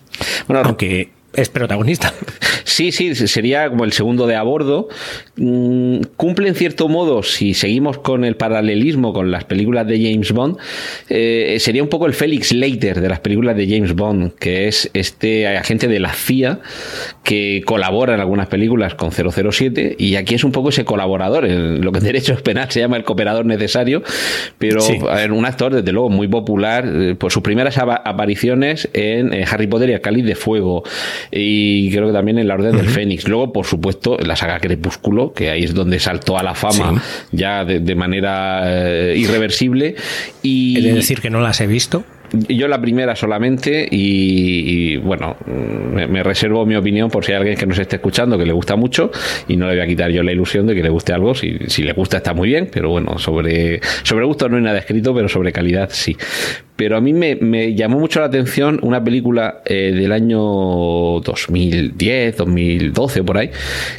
Bueno, 0.47 0.63
Aunque 0.65 1.11
es 1.37 1.49
protagonista. 1.49 2.13
Sí, 2.67 2.91
sí, 2.91 3.15
sería 3.15 3.71
como 3.71 3.85
el 3.85 3.93
segundo 3.93 4.27
de 4.27 4.35
a 4.35 4.43
bordo. 4.43 4.89
Mm, 5.37 6.01
cumple 6.17 6.49
en 6.49 6.57
cierto 6.57 6.89
modo, 6.89 7.23
si 7.23 7.55
seguimos 7.55 7.99
con 7.99 8.25
el 8.25 8.37
paralelismo 8.37 9.13
con 9.13 9.31
las 9.31 9.45
películas 9.45 9.87
de 9.87 9.99
James 10.03 10.33
Bond, 10.33 10.59
eh, 11.09 11.57
sería 11.61 11.85
un 11.85 11.89
poco 11.89 12.07
el 12.07 12.13
Felix 12.13 12.53
Leiter 12.53 13.01
de 13.01 13.09
las 13.09 13.21
películas 13.21 13.57
de 13.57 13.69
James 13.69 13.95
Bond, 13.95 14.35
que 14.35 14.67
es 14.67 14.91
este 14.95 15.47
agente 15.47 15.87
de 15.87 16.01
la 16.01 16.13
CIA 16.13 16.59
que 17.23 17.63
colabora 17.65 18.15
en 18.15 18.21
algunas 18.21 18.49
películas 18.49 18.95
con 18.95 19.11
007 19.13 19.97
y 19.99 20.17
aquí 20.17 20.35
es 20.35 20.45
un 20.45 20.53
poco 20.53 20.69
ese 20.71 20.85
colaborador, 20.85 21.49
lo 21.49 21.93
que 21.93 21.99
en 21.99 22.05
derecho 22.17 22.37
penal 22.43 22.71
se 22.71 22.81
llama 22.81 22.97
el 22.97 23.05
cooperador 23.05 23.47
necesario, 23.47 24.03
pero 24.59 24.81
un 25.31 25.45
actor 25.45 25.75
desde 25.75 25.93
luego 25.93 26.09
muy 26.09 26.29
popular 26.29 26.85
eh, 26.87 27.15
por 27.15 27.33
sus 27.33 27.43
primeras 27.43 27.79
apariciones 27.79 28.89
en 28.93 29.33
eh, 29.33 29.45
Harry 29.51 29.67
Potter 29.67 29.91
y 29.91 29.93
el 29.93 30.01
Cáliz 30.01 30.25
de 30.25 30.35
Fuego, 30.35 30.85
y 31.31 31.91
creo 31.91 32.07
que 32.09 32.13
también 32.13 32.39
en 32.39 32.49
La 32.49 32.55
Orden 32.55 32.77
del 32.77 32.89
Fénix. 32.89 33.29
Luego, 33.29 33.53
por 33.53 33.67
supuesto, 33.67 34.17
la 34.19 34.37
saga 34.37 34.61
Crepúsculo, 34.61 35.33
que 35.33 35.51
ahí 35.51 35.65
es 35.65 35.75
donde 35.75 35.99
saltó 35.99 36.39
a 36.39 36.43
la 36.43 36.55
fama 36.55 37.03
ya 37.33 37.65
de, 37.65 37.95
manera 37.95 38.63
eh, 38.65 39.15
irreversible. 39.17 39.95
Y... 40.43 40.79
He 40.79 40.83
de 40.83 40.95
decir 40.95 41.21
que 41.21 41.31
no 41.31 41.41
las 41.41 41.61
he 41.61 41.67
visto. 41.67 42.05
Yo 42.49 42.69
la 42.69 42.81
primera 42.81 43.15
solamente 43.15 43.87
y, 43.89 44.97
bueno, 44.97 45.37
me, 45.47 46.23
reservo 46.23 46.67
mi 46.67 46.75
opinión 46.75 47.11
por 47.11 47.25
si 47.25 47.33
hay 47.33 47.39
alguien 47.39 47.57
que 47.57 47.67
nos 47.67 47.79
esté 47.79 47.97
escuchando 47.97 48.37
que 48.37 48.45
le 48.45 48.53
gusta 48.53 48.77
mucho 48.77 49.11
y 49.47 49.57
no 49.57 49.67
le 49.69 49.75
voy 49.75 49.83
a 49.83 49.87
quitar 49.87 50.11
yo 50.11 50.23
la 50.23 50.33
ilusión 50.33 50.67
de 50.67 50.75
que 50.75 50.83
le 50.83 50.89
guste 50.89 51.13
algo. 51.13 51.35
Si, 51.35 51.57
si 51.69 51.83
le 51.83 51.93
gusta 51.93 52.19
está 52.19 52.35
muy 52.35 52.49
bien, 52.49 52.69
pero 52.73 52.91
bueno, 52.91 53.19
sobre, 53.19 53.81
sobre 54.03 54.25
gusto 54.27 54.49
no 54.49 54.57
hay 54.57 54.63
nada 54.63 54.79
escrito, 54.79 55.15
pero 55.15 55.29
sobre 55.29 55.53
calidad 55.53 55.91
sí 55.93 56.17
pero 56.77 56.97
a 56.97 57.01
mí 57.01 57.13
me, 57.15 57.75
llamó 57.75 57.99
mucho 57.99 58.21
la 58.21 58.27
atención 58.27 58.79
una 58.83 59.03
película 59.03 59.63
eh, 59.65 59.93
del 59.95 60.13
año 60.13 60.39
2010, 60.39 62.37
2012 62.37 63.25
por 63.25 63.39
ahí, 63.39 63.51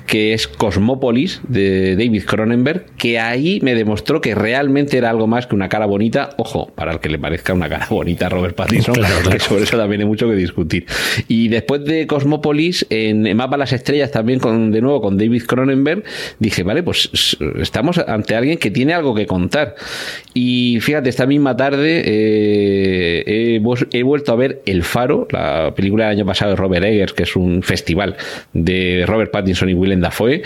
que 0.05 0.33
es 0.33 0.47
Cosmópolis 0.47 1.41
de 1.47 1.95
David 1.95 2.23
Cronenberg, 2.25 2.85
que 2.97 3.19
ahí 3.19 3.59
me 3.63 3.73
demostró 3.73 4.21
que 4.21 4.35
realmente 4.35 4.97
era 4.97 5.09
algo 5.09 5.25
más 5.25 5.47
que 5.47 5.55
una 5.55 5.69
cara 5.69 5.87
bonita, 5.87 6.29
ojo, 6.37 6.71
para 6.75 6.93
el 6.93 6.99
que 6.99 7.09
le 7.09 7.17
parezca 7.17 7.53
una 7.53 7.67
cara 7.67 7.87
bonita 7.89 8.27
a 8.27 8.29
Robert 8.29 8.55
Pattinson, 8.55 8.95
que 9.31 9.39
sobre 9.39 9.63
eso 9.63 9.77
también 9.77 10.01
hay 10.01 10.07
mucho 10.07 10.29
que 10.29 10.35
discutir. 10.35 10.85
Y 11.27 11.47
después 11.47 11.83
de 11.83 12.05
Cosmópolis, 12.05 12.85
en 12.91 13.35
Mapa 13.35 13.57
las 13.57 13.73
Estrellas 13.73 14.11
también 14.11 14.39
con, 14.39 14.71
de 14.71 14.81
nuevo 14.81 15.01
con 15.01 15.17
David 15.17 15.43
Cronenberg, 15.47 16.03
dije, 16.37 16.61
vale, 16.61 16.83
pues 16.83 17.09
estamos 17.59 17.97
ante 17.97 18.35
alguien 18.35 18.59
que 18.59 18.69
tiene 18.69 18.93
algo 18.93 19.15
que 19.15 19.25
contar. 19.25 19.75
Y 20.35 20.79
fíjate, 20.81 21.09
esta 21.09 21.25
misma 21.25 21.57
tarde... 21.57 22.03
Eh, 22.05 22.66
he, 22.67 24.03
vuelto 24.03 24.31
a 24.31 24.35
ver 24.35 24.61
El 24.65 24.83
Faro, 24.83 25.27
la 25.31 25.73
película 25.75 26.05
del 26.05 26.17
año 26.17 26.25
pasado 26.25 26.51
de 26.51 26.57
Robert 26.57 26.85
Eggers, 26.85 27.13
que 27.13 27.23
es 27.23 27.35
un 27.35 27.63
festival 27.63 28.15
de 28.53 29.03
Robert 29.07 29.31
Pattinson 29.31 29.69
y 29.69 29.73
Willem 29.73 30.01
Dafoe. 30.01 30.41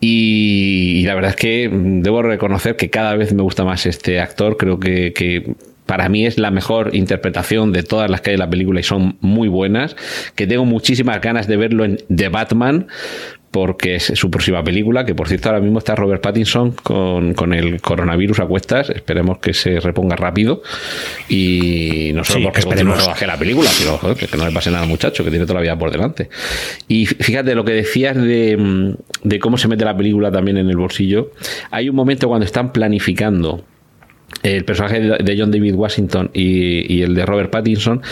Y, 0.00 1.02
la 1.04 1.14
verdad 1.14 1.30
es 1.30 1.36
que 1.36 1.70
debo 1.72 2.22
reconocer 2.22 2.76
que 2.76 2.90
cada 2.90 3.14
vez 3.16 3.32
me 3.32 3.42
gusta 3.42 3.64
más 3.64 3.86
este 3.86 4.20
actor. 4.20 4.56
Creo 4.56 4.78
que, 4.78 5.12
que 5.12 5.54
para 5.88 6.08
mí 6.10 6.26
es 6.26 6.38
la 6.38 6.50
mejor 6.50 6.94
interpretación 6.94 7.72
de 7.72 7.82
todas 7.82 8.10
las 8.10 8.20
que 8.20 8.30
hay 8.30 8.34
en 8.34 8.40
la 8.40 8.50
película 8.50 8.78
y 8.78 8.82
son 8.82 9.16
muy 9.22 9.48
buenas, 9.48 9.96
que 10.34 10.46
tengo 10.46 10.66
muchísimas 10.66 11.20
ganas 11.22 11.48
de 11.48 11.56
verlo 11.56 11.84
en 11.84 11.98
The 12.14 12.28
Batman, 12.28 12.88
porque 13.50 13.96
es 13.96 14.12
su 14.14 14.30
próxima 14.30 14.62
película, 14.62 15.04
que 15.04 15.14
por 15.14 15.28
cierto 15.28 15.48
ahora 15.48 15.60
mismo 15.60 15.78
está 15.78 15.94
Robert 15.94 16.22
Pattinson 16.22 16.72
con, 16.72 17.52
el 17.54 17.80
coronavirus 17.80 18.40
a 18.40 18.46
cuestas, 18.46 18.90
esperemos 18.90 19.38
que 19.38 19.54
se 19.54 19.80
reponga 19.80 20.16
rápido 20.16 20.62
y 21.28 22.10
no 22.14 22.24
solo 22.24 22.44
porque 22.44 22.60
esperemos. 22.60 22.98
rodaje 22.98 23.26
la 23.26 23.38
película, 23.38 23.68
sino 23.70 23.98
que, 24.14 24.28
no 24.36 24.46
le 24.46 24.52
pase 24.52 24.70
nada 24.70 24.82
al 24.82 24.88
muchacho, 24.88 25.24
que 25.24 25.30
tiene 25.30 25.46
toda 25.46 25.56
la 25.56 25.62
vida 25.62 25.78
por 25.78 25.90
delante. 25.90 26.28
Y 26.88 27.06
fíjate 27.06 27.54
lo 27.54 27.64
que 27.64 27.72
decías 27.72 28.16
de, 28.16 28.96
cómo 29.40 29.56
se 29.56 29.68
mete 29.68 29.84
la 29.84 29.96
película 29.96 30.30
también 30.30 30.58
en 30.58 30.68
el 30.68 30.76
bolsillo, 30.76 31.32
hay 31.70 31.88
un 31.88 31.96
momento 31.96 32.28
cuando 32.28 32.44
están 32.44 32.72
planificando 32.72 33.64
el 34.42 34.64
personaje 34.64 35.00
de 35.00 35.36
John 35.38 35.50
David 35.50 35.74
Washington 35.74 36.30
y, 36.32 37.02
el 37.02 37.14
de 37.14 37.26
Robert 37.26 37.50
Pattinson 37.50 38.02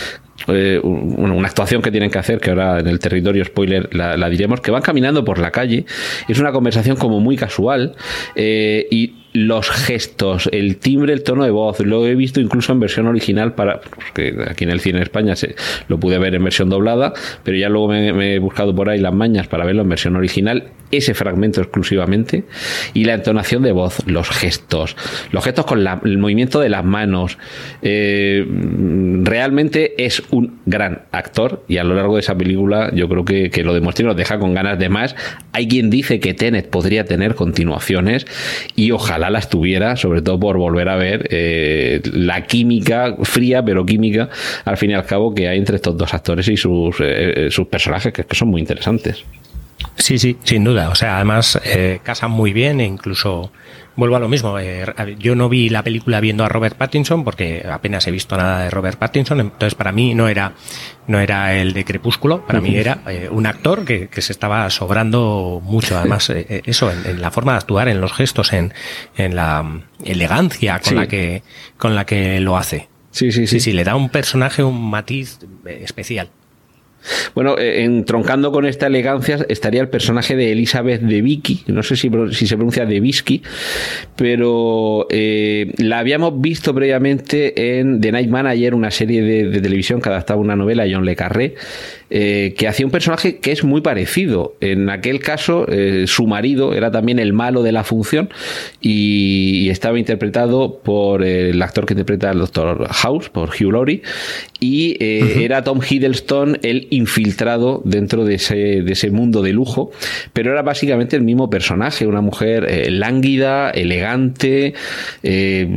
eh, 0.47 0.79
una 0.83 1.47
actuación 1.47 1.81
que 1.81 1.91
tienen 1.91 2.11
que 2.11 2.19
hacer, 2.19 2.39
que 2.39 2.51
ahora 2.51 2.79
en 2.79 2.87
el 2.87 2.99
territorio 2.99 3.43
spoiler 3.43 3.93
la, 3.93 4.29
diremos, 4.29 4.61
que 4.61 4.71
van 4.71 4.81
caminando 4.81 5.25
por 5.25 5.39
la 5.39 5.51
calle. 5.51 5.85
Es 6.27 6.39
una 6.39 6.51
conversación 6.51 6.95
como 6.95 7.19
muy 7.19 7.35
casual 7.35 7.95
eh, 8.35 8.87
y 8.91 9.15
los 9.45 9.69
gestos, 9.69 10.49
el 10.51 10.77
timbre, 10.77 11.13
el 11.13 11.23
tono 11.23 11.43
de 11.43 11.51
voz, 11.51 11.79
lo 11.79 12.07
he 12.07 12.15
visto 12.15 12.39
incluso 12.39 12.73
en 12.73 12.79
versión 12.79 13.07
original 13.07 13.53
para, 13.53 13.81
porque 13.81 14.35
aquí 14.49 14.63
en 14.63 14.71
el 14.71 14.79
cine 14.79 14.97
en 14.97 15.03
España 15.03 15.35
se, 15.35 15.55
lo 15.87 15.99
pude 15.99 16.17
ver 16.17 16.33
en 16.33 16.43
versión 16.43 16.69
doblada, 16.69 17.13
pero 17.43 17.55
ya 17.55 17.69
luego 17.69 17.89
me, 17.89 18.35
he 18.35 18.39
buscado 18.39 18.73
por 18.73 18.89
ahí 18.89 18.99
las 18.99 19.13
mañas 19.13 19.47
para 19.47 19.63
verlo 19.63 19.83
en 19.83 19.89
versión 19.89 20.15
original, 20.15 20.71
ese 20.89 21.13
fragmento 21.13 21.61
exclusivamente, 21.61 22.45
y 22.93 23.03
la 23.03 23.13
entonación 23.13 23.61
de 23.61 23.73
voz, 23.73 23.99
los 24.07 24.29
gestos, 24.29 24.95
los 25.31 25.43
gestos 25.43 25.65
con 25.65 25.85
el 25.85 26.17
movimiento 26.17 26.59
de 26.59 26.69
las 26.69 26.83
manos, 26.83 27.37
eh, 27.83 28.45
realmente 29.23 30.03
es 30.03 30.23
un 30.31 30.61
gran 30.65 31.03
actor 31.11 31.63
y 31.67 31.77
a 31.77 31.83
lo 31.83 31.93
largo 31.93 32.15
de 32.15 32.21
esa 32.21 32.35
película 32.35 32.91
yo 32.93 33.07
creo 33.07 33.23
que, 33.23 33.51
que 33.51 33.63
lo 33.63 33.73
demuestra 33.73 34.03
y 34.03 34.07
nos 34.07 34.17
deja 34.17 34.39
con 34.39 34.53
ganas 34.53 34.79
de 34.79 34.89
más. 34.89 35.15
Hay 35.51 35.67
quien 35.67 35.89
dice 35.89 36.19
que 36.19 36.33
Tenet 36.33 36.69
podría 36.69 37.05
tener 37.05 37.35
continuaciones 37.35 38.25
y 38.75 38.91
ojalá 39.27 39.39
las 39.39 39.49
tuviera, 39.49 39.95
sobre 39.95 40.21
todo 40.21 40.39
por 40.39 40.57
volver 40.57 40.89
a 40.89 40.95
ver 40.95 41.27
eh, 41.29 42.01
la 42.13 42.45
química, 42.45 43.15
fría 43.23 43.61
pero 43.63 43.85
química, 43.85 44.29
al 44.65 44.77
fin 44.77 44.91
y 44.91 44.93
al 44.93 45.05
cabo, 45.05 45.33
que 45.33 45.47
hay 45.47 45.57
entre 45.57 45.75
estos 45.75 45.97
dos 45.97 46.13
actores 46.13 46.47
y 46.47 46.57
sus, 46.57 46.95
eh, 47.01 47.47
sus 47.49 47.67
personajes, 47.67 48.13
que 48.13 48.23
son 48.35 48.49
muy 48.49 48.61
interesantes. 48.61 49.23
Sí, 49.97 50.17
sí, 50.17 50.37
sin 50.43 50.63
duda. 50.63 50.89
O 50.89 50.95
sea, 50.95 51.17
además 51.17 51.59
eh, 51.63 51.99
casan 52.03 52.31
muy 52.31 52.53
bien 52.53 52.79
e 52.79 52.85
incluso 52.85 53.51
vuelvo 53.95 54.15
a 54.15 54.19
lo 54.19 54.29
mismo. 54.29 54.57
Eh, 54.59 54.85
yo 55.19 55.35
no 55.35 55.49
vi 55.49 55.69
la 55.69 55.83
película 55.83 56.19
viendo 56.19 56.45
a 56.45 56.49
Robert 56.49 56.77
Pattinson 56.77 57.23
porque 57.23 57.65
apenas 57.69 58.07
he 58.07 58.11
visto 58.11 58.37
nada 58.37 58.63
de 58.63 58.69
Robert 58.69 58.97
Pattinson. 58.97 59.39
Entonces, 59.39 59.75
para 59.75 59.91
mí 59.91 60.13
no 60.15 60.27
era, 60.27 60.53
no 61.07 61.19
era 61.19 61.55
el 61.55 61.73
de 61.73 61.83
Crepúsculo. 61.83 62.45
Para 62.45 62.61
mí 62.61 62.75
era 62.75 63.01
eh, 63.07 63.27
un 63.29 63.45
actor 63.45 63.85
que, 63.85 64.09
se 64.17 64.31
estaba 64.31 64.69
sobrando 64.69 65.61
mucho. 65.63 65.97
Además, 65.97 66.29
eso, 66.31 66.91
en, 66.91 67.21
la 67.21 67.31
forma 67.31 67.53
de 67.53 67.57
actuar, 67.59 67.87
en 67.87 68.01
los 68.01 68.13
gestos, 68.13 68.53
en, 68.53 68.73
en 69.15 69.35
la 69.35 69.81
elegancia 70.03 70.79
con 70.79 70.95
la 70.95 71.07
que, 71.07 71.43
con 71.77 71.95
la 71.95 72.05
que 72.05 72.39
lo 72.39 72.57
hace. 72.57 72.89
Sí, 73.11 73.31
sí, 73.31 73.47
sí. 73.47 73.59
Sí, 73.59 73.59
sí, 73.59 73.73
le 73.73 73.83
da 73.83 73.95
un 73.95 74.09
personaje, 74.09 74.63
un 74.63 74.89
matiz 74.89 75.39
especial. 75.65 76.29
Bueno, 77.35 77.57
eh, 77.57 77.83
entroncando 77.83 78.51
con 78.51 78.65
esta 78.65 78.87
elegancia 78.87 79.45
estaría 79.47 79.81
el 79.81 79.89
personaje 79.89 80.35
de 80.35 80.51
Elizabeth 80.51 81.01
de 81.01 81.21
Vicky, 81.21 81.63
no 81.67 81.83
sé 81.83 81.95
si, 81.95 82.09
si 82.31 82.47
se 82.47 82.55
pronuncia 82.55 82.85
de 82.85 82.99
Visky, 82.99 83.41
pero 84.15 85.07
eh, 85.09 85.73
la 85.77 85.99
habíamos 85.99 86.39
visto 86.41 86.73
previamente 86.73 87.79
en 87.79 88.01
The 88.01 88.11
Night 88.11 88.29
Manager, 88.29 88.73
una 88.73 88.91
serie 88.91 89.21
de, 89.21 89.61
televisión 89.61 90.01
que 90.01 90.09
adaptaba 90.09 90.41
una 90.41 90.55
novela 90.55 90.83
de 90.83 90.93
John 90.93 91.05
Le 91.05 91.15
Carré, 91.15 91.55
eh, 92.09 92.53
que 92.57 92.67
hacía 92.67 92.85
un 92.85 92.91
personaje 92.91 93.37
que 93.37 93.51
es 93.51 93.63
muy 93.63 93.81
parecido. 93.81 94.55
En 94.61 94.89
aquel 94.89 95.19
caso, 95.19 95.65
su 96.05 96.27
marido 96.27 96.73
era 96.73 96.91
también 96.91 97.19
el 97.19 97.33
malo 97.33 97.63
de 97.63 97.71
la 97.71 97.83
función 97.83 98.29
y, 98.81 99.69
estaba 99.69 99.99
interpretado 99.99 100.79
por 100.81 101.23
el 101.23 101.61
actor 101.61 101.85
que 101.85 101.93
interpreta 101.93 102.29
al 102.29 102.39
Doctor 102.39 102.87
House, 102.89 103.29
por 103.29 103.49
Hugh 103.49 103.71
Laurie, 103.71 104.01
y 104.59 104.95
era 104.99 105.63
Tom 105.63 105.81
Hiddleston 105.87 106.59
el 106.63 106.87
infiltrado 106.89 107.81
dentro 107.83 108.25
de 108.25 108.35
ese, 108.35 108.55
de 108.55 108.91
ese 108.93 109.11
mundo 109.11 109.41
de 109.41 109.53
lujo, 109.53 109.91
pero 110.33 110.51
era 110.51 110.61
básicamente 110.61 111.15
el 111.15 111.23
mismo 111.23 111.49
personaje, 111.49 112.07
una 112.07 112.21
mujer 112.21 112.65
eh, 112.69 112.89
lánguida, 112.89 113.69
elegante, 113.71 114.73
eh, 115.23 115.67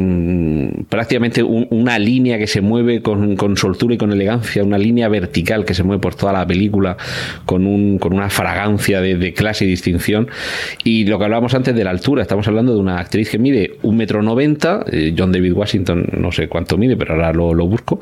prácticamente 0.88 1.42
una 1.42 1.98
línea 1.98 2.38
que 2.38 2.46
se 2.46 2.60
mueve 2.60 3.02
con, 3.02 3.36
con, 3.36 3.56
soltura 3.56 3.94
y 3.94 3.98
con 3.98 4.12
elegancia, 4.12 4.62
una 4.64 4.78
línea 4.78 5.08
vertical 5.08 5.64
que 5.64 5.74
se 5.74 5.82
mueve 5.82 6.00
por 6.00 6.14
toda 6.20 6.32
la 6.32 6.46
película 6.46 6.96
con, 7.46 7.66
un, 7.66 7.98
con 7.98 8.12
una 8.12 8.30
fragancia 8.30 9.00
de, 9.00 9.32
clase 9.32 9.64
y 9.64 9.68
distinción. 9.68 10.28
Y 10.84 11.06
lo 11.06 11.18
que 11.18 11.24
hablábamos 11.24 11.54
antes 11.54 11.74
de 11.74 11.82
la 11.82 11.90
altura, 11.90 12.22
estamos 12.22 12.46
hablando 12.46 12.74
de 12.74 12.78
una 12.78 12.98
actriz 12.98 13.30
que 13.30 13.38
mide 13.38 13.78
un 13.82 13.96
metro 13.96 14.22
noventa, 14.22 14.84
eh, 14.90 15.14
John 15.16 15.32
David 15.32 15.52
Washington 15.52 16.06
no 16.18 16.30
sé 16.30 16.48
cuánto 16.48 16.76
mide, 16.76 16.96
pero 16.96 17.14
ahora 17.14 17.32
lo, 17.32 17.54
lo 17.54 17.66
busco, 17.66 18.00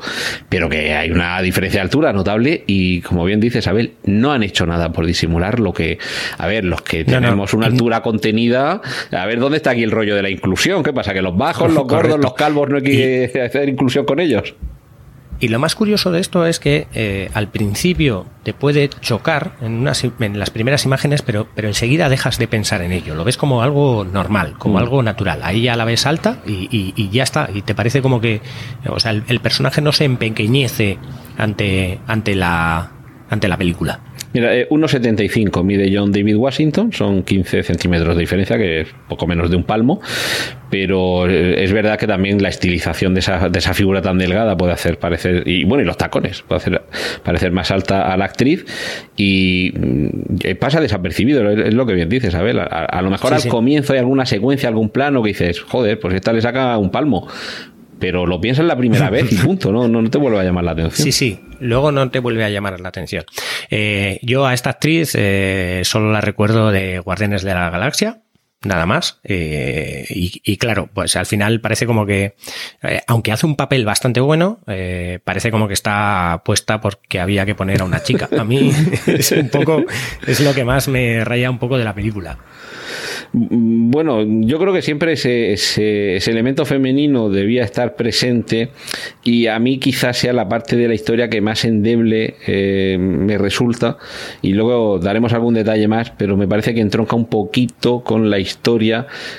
pero 0.49 0.69
que 0.69 0.93
hay 0.93 1.11
una 1.11 1.41
diferencia 1.41 1.79
de 1.79 1.83
altura 1.83 2.13
notable 2.13 2.63
y 2.67 3.01
como 3.01 3.23
bien 3.25 3.39
dice 3.39 3.59
Isabel, 3.59 3.93
no 4.03 4.31
han 4.31 4.43
hecho 4.43 4.65
nada 4.65 4.91
por 4.91 5.05
disimular 5.05 5.59
lo 5.59 5.73
que, 5.73 5.97
a 6.37 6.47
ver, 6.47 6.65
los 6.65 6.81
que 6.81 7.05
tenemos 7.05 7.53
una 7.53 7.67
altura 7.67 8.01
contenida, 8.01 8.81
a 9.11 9.25
ver, 9.25 9.39
¿dónde 9.39 9.57
está 9.57 9.71
aquí 9.71 9.83
el 9.83 9.91
rollo 9.91 10.15
de 10.15 10.21
la 10.21 10.29
inclusión? 10.29 10.83
¿Qué 10.83 10.91
pasa? 10.91 11.13
¿Que 11.13 11.21
los 11.21 11.37
bajos, 11.37 11.71
los 11.73 11.87
gordos, 11.87 12.19
los 12.19 12.33
calvos 12.33 12.69
no 12.69 12.77
hay 12.77 12.83
que 12.83 13.41
hacer 13.45 13.69
inclusión 13.69 14.05
con 14.05 14.19
ellos? 14.19 14.53
Y 15.41 15.47
lo 15.47 15.59
más 15.59 15.75
curioso 15.75 16.11
de 16.11 16.19
esto 16.19 16.45
es 16.45 16.59
que 16.59 16.87
eh, 16.93 17.31
al 17.33 17.47
principio 17.47 18.25
te 18.43 18.53
puede 18.53 18.89
chocar 18.89 19.53
en, 19.61 19.87
en, 20.19 20.39
las 20.39 20.49
primeras 20.49 20.83
imágenes, 20.83 21.21
pero, 21.21 21.47
pero 21.55 21.69
enseguida 21.69 22.09
dejas 22.09 22.37
de 22.37 22.47
pensar 22.47 22.81
en 22.81 22.91
ello. 22.91 23.15
Lo 23.15 23.23
ves 23.23 23.37
como 23.37 23.61
algo 23.61 24.03
normal, 24.03 24.55
como 24.57 24.75
mm. 24.75 24.77
algo 24.77 25.01
natural. 25.01 25.39
Ahí 25.43 25.61
ya 25.61 25.77
la 25.77 25.85
ves 25.85 26.05
alta 26.05 26.39
y, 26.45 27.09
ya 27.09 27.23
está. 27.23 27.49
Y 27.53 27.61
te 27.61 27.73
parece 27.73 28.01
como 28.01 28.19
que, 28.19 28.41
o 28.87 28.99
sea, 28.99 29.11
el, 29.11 29.39
personaje 29.39 29.81
no 29.81 29.93
se 29.93 30.03
empequeñece 30.03 30.97
ante, 31.37 31.99
ante 32.05 32.35
la, 32.35 32.91
ante 33.29 33.47
la 33.47 33.55
película. 33.55 34.01
Mira, 34.31 34.53
1,75 34.53 35.59
eh, 35.59 35.63
mide 35.63 35.91
John 35.95 36.11
David 36.11 36.35
Washington, 36.35 36.93
son 36.93 37.23
15 37.23 37.63
centímetros 37.63 38.15
de 38.15 38.21
diferencia, 38.21 38.57
que 38.57 38.81
es 38.81 38.87
poco 39.07 39.25
menos 39.25 39.49
de 39.49 39.55
un 39.55 39.63
palmo, 39.63 40.01
pero 40.69 41.27
eh, 41.27 41.63
es 41.63 41.73
verdad 41.73 41.97
que 41.97 42.05
también 42.05 42.41
la 42.41 42.49
estilización 42.49 43.15
de 43.15 43.21
esa, 43.21 43.49
de 43.49 43.57
esa 43.57 43.73
figura 43.73 44.03
tan 44.03 44.19
delgada 44.19 44.55
puede 44.55 44.73
hacer 44.73 44.99
parecer, 44.99 45.47
y 45.47 45.63
bueno, 45.63 45.81
y 45.81 45.85
los 45.85 45.97
tacones, 45.97 46.43
puede 46.43 46.57
hacer 46.57 46.81
parecer 47.23 47.51
más 47.51 47.71
alta 47.71 48.13
a 48.13 48.17
la 48.17 48.25
actriz 48.25 48.65
y 49.17 49.73
mm, 49.75 50.57
pasa 50.59 50.79
desapercibido, 50.79 51.49
es 51.49 51.73
lo 51.73 51.87
que 51.87 51.93
bien 51.93 52.09
dices, 52.09 52.35
Abel. 52.35 52.59
A, 52.59 53.01
lo 53.01 53.09
mejor 53.09 53.33
al 53.33 53.47
comienzo 53.47 53.93
hay 53.93 53.99
alguna 53.99 54.27
secuencia, 54.27 54.69
algún 54.69 54.89
plano 54.89 55.23
que 55.23 55.29
dices, 55.29 55.59
joder, 55.61 55.99
pues 55.99 56.13
esta 56.13 56.33
le 56.33 56.41
saca 56.41 56.77
un 56.77 56.91
palmo 56.91 57.27
pero 57.99 58.25
lo 58.25 58.39
piensas 58.39 58.65
la 58.65 58.77
primera 58.77 59.09
vez 59.09 59.31
y 59.31 59.35
punto, 59.35 59.71
¿no? 59.71 59.87
no, 59.87 60.09
te 60.09 60.17
vuelve 60.17 60.39
a 60.39 60.43
llamar 60.43 60.63
la 60.63 60.71
atención. 60.71 61.05
Sí, 61.05 61.11
sí, 61.11 61.39
luego 61.59 61.91
no 61.91 62.09
te 62.09 62.19
vuelve 62.19 62.43
a 62.43 62.49
llamar 62.49 62.79
la 62.79 62.89
atención. 62.89 63.25
Eh, 63.69 64.19
yo 64.21 64.45
a 64.45 64.53
esta 64.53 64.71
actriz 64.71 65.13
eh, 65.15 65.81
solo 65.83 66.11
la 66.11 66.21
recuerdo 66.21 66.71
de 66.71 66.99
Guardianes 66.99 67.43
de 67.43 67.53
la 67.53 67.69
Galaxia, 67.69 68.21
nada 68.63 68.85
más. 68.85 69.19
Eh, 69.23 70.05
y, 70.09 70.57
claro, 70.57 70.89
pues 70.93 71.15
al 71.15 71.25
final 71.25 71.61
parece 71.61 71.85
como 71.85 72.05
que, 72.05 72.35
aunque 73.07 73.31
hace 73.31 73.45
un 73.45 73.55
papel 73.55 73.85
bastante 73.85 74.19
bueno, 74.19 74.59
parece 75.23 75.51
como 75.51 75.67
que 75.67 75.73
está 75.73 76.41
puesta 76.43 76.81
porque 76.81 77.19
había 77.19 77.45
que 77.45 77.55
poner 77.55 77.81
a 77.81 77.85
una 77.85 78.03
chica. 78.03 78.29
A 78.37 78.43
mí 78.43 78.71
es 79.07 79.31
un 79.31 79.49
poco, 79.49 79.83
es 80.27 80.39
lo 80.41 80.53
que 80.53 80.63
más 80.63 80.87
me 80.87 81.23
raya 81.23 81.49
un 81.49 81.59
poco 81.59 81.77
de 81.77 81.83
la 81.83 81.93
película. 81.93 82.37
Bueno, 83.31 84.23
yo 84.23 84.57
creo 84.57 84.73
que 84.73 84.81
siempre 84.81 85.13
ese, 85.13 85.53
ese, 85.53 86.17
elemento 86.31 86.65
femenino 86.65 87.29
debía 87.29 87.63
estar 87.63 87.95
presente 87.95 88.69
y 89.23 89.45
a 89.45 89.59
mí 89.59 89.77
quizás 89.77 90.17
sea 90.17 90.33
la 90.33 90.49
parte 90.49 90.75
de 90.75 90.87
la 90.87 90.95
historia 90.95 91.29
que 91.29 91.39
más 91.39 91.63
endeble 91.63 92.37
eh, 92.47 92.97
me 92.99 93.37
resulta 93.37 93.97
y 94.41 94.53
luego 94.53 94.97
daremos 94.97 95.33
algún 95.33 95.53
detalle 95.53 95.87
más, 95.87 96.11
pero 96.11 96.37
me 96.37 96.47
parece 96.47 96.73
que 96.73 96.81
entronca 96.81 97.15
un 97.15 97.27
poquito 97.27 98.03
con 98.03 98.31
la 98.31 98.39
historia 98.39 98.48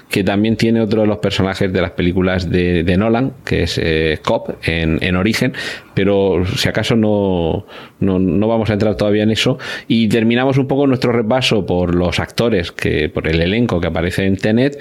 que 0.08 0.24
también 0.24 0.56
tiene 0.56 0.80
otro 0.80 1.02
de 1.02 1.06
los 1.06 1.18
personajes 1.18 1.72
de 1.72 1.80
las 1.80 1.92
películas 1.92 2.50
de, 2.50 2.96
Nolan, 2.96 3.32
que 3.44 3.64
es 3.64 3.78
eh, 3.82 4.18
en, 4.64 4.98
en 5.02 5.16
Origen, 5.16 5.52
pero 5.94 6.44
si 6.56 6.68
acaso 6.68 6.96
no, 6.96 7.66
no, 7.98 8.18
no, 8.18 8.48
vamos 8.48 8.70
a 8.70 8.74
entrar 8.74 8.96
todavía 8.96 9.22
en 9.22 9.30
eso. 9.30 9.58
Y 9.88 10.08
terminamos 10.08 10.56
un 10.58 10.66
poco 10.66 10.86
nuestro 10.86 11.12
repaso 11.12 11.66
por 11.66 11.94
los 11.94 12.20
actores, 12.20 12.72
que 12.72 13.08
por 13.08 13.28
el 13.28 13.40
elenco 13.40 13.80
que 13.80 13.88
aparece 13.88 14.24
en 14.24 14.36
Tenet, 14.36 14.80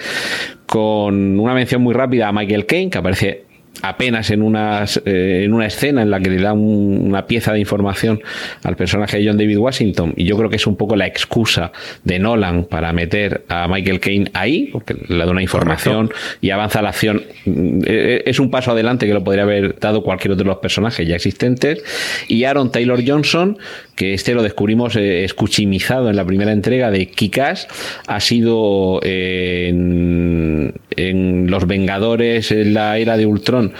con 0.65 1.39
una 1.39 1.53
mención 1.53 1.81
muy 1.81 1.93
rápida 1.93 2.27
a 2.27 2.31
Michael 2.31 2.65
Caine, 2.65 2.89
que 2.89 2.97
aparece 2.97 3.48
apenas 3.81 4.29
en, 4.31 4.41
unas, 4.41 5.01
eh, 5.05 5.43
en 5.45 5.53
una 5.53 5.67
escena 5.67 6.01
en 6.01 6.11
la 6.11 6.19
que 6.19 6.29
le 6.29 6.41
da 6.41 6.53
una 6.53 7.25
pieza 7.25 7.53
de 7.53 7.59
información 7.59 8.21
al 8.63 8.75
personaje 8.75 9.17
de 9.17 9.27
John 9.27 9.37
David 9.37 9.57
Washington 9.57 10.13
y 10.15 10.25
yo 10.25 10.37
creo 10.37 10.49
que 10.49 10.57
es 10.57 10.67
un 10.67 10.75
poco 10.75 10.95
la 10.95 11.07
excusa 11.07 11.71
de 12.03 12.19
Nolan 12.19 12.65
para 12.65 12.93
meter 12.93 13.43
a 13.47 13.67
Michael 13.67 13.99
Caine 13.99 14.31
ahí 14.33 14.69
porque 14.71 14.95
le 15.07 15.25
da 15.25 15.31
una 15.31 15.41
información 15.41 16.11
y 16.41 16.49
avanza 16.49 16.81
la 16.81 16.89
acción. 16.89 17.23
Mm, 17.45 17.81
eh, 17.85 18.23
es 18.25 18.39
un 18.39 18.49
paso 18.49 18.71
adelante 18.71 19.07
que 19.07 19.13
lo 19.13 19.23
podría 19.23 19.43
haber 19.43 19.79
dado 19.79 20.03
cualquier 20.03 20.33
otro 20.33 20.43
de 20.43 20.49
los 20.49 20.59
personajes 20.59 21.07
ya 21.07 21.15
existentes. 21.15 21.83
Y 22.27 22.43
Aaron 22.43 22.71
Taylor 22.71 22.99
Johnson 23.05 23.57
que 23.99 24.13
este 24.13 24.33
lo 24.33 24.43
descubrimos 24.43 24.95
eh, 24.95 25.25
escuchimizado 25.25 26.09
en 26.09 26.15
la 26.15 26.23
primera 26.23 26.53
entrega 26.53 26.89
de 26.89 27.07
Kikas 27.07 27.67
ha 28.07 28.21
sido 28.21 29.01
en, 29.03 30.73
en 30.95 31.51
Los 31.51 31.67
Vengadores 31.67 32.53
en 32.53 32.73
la 32.73 32.97
era 32.97 33.17
de 33.17 33.25
Ultron 33.25 33.73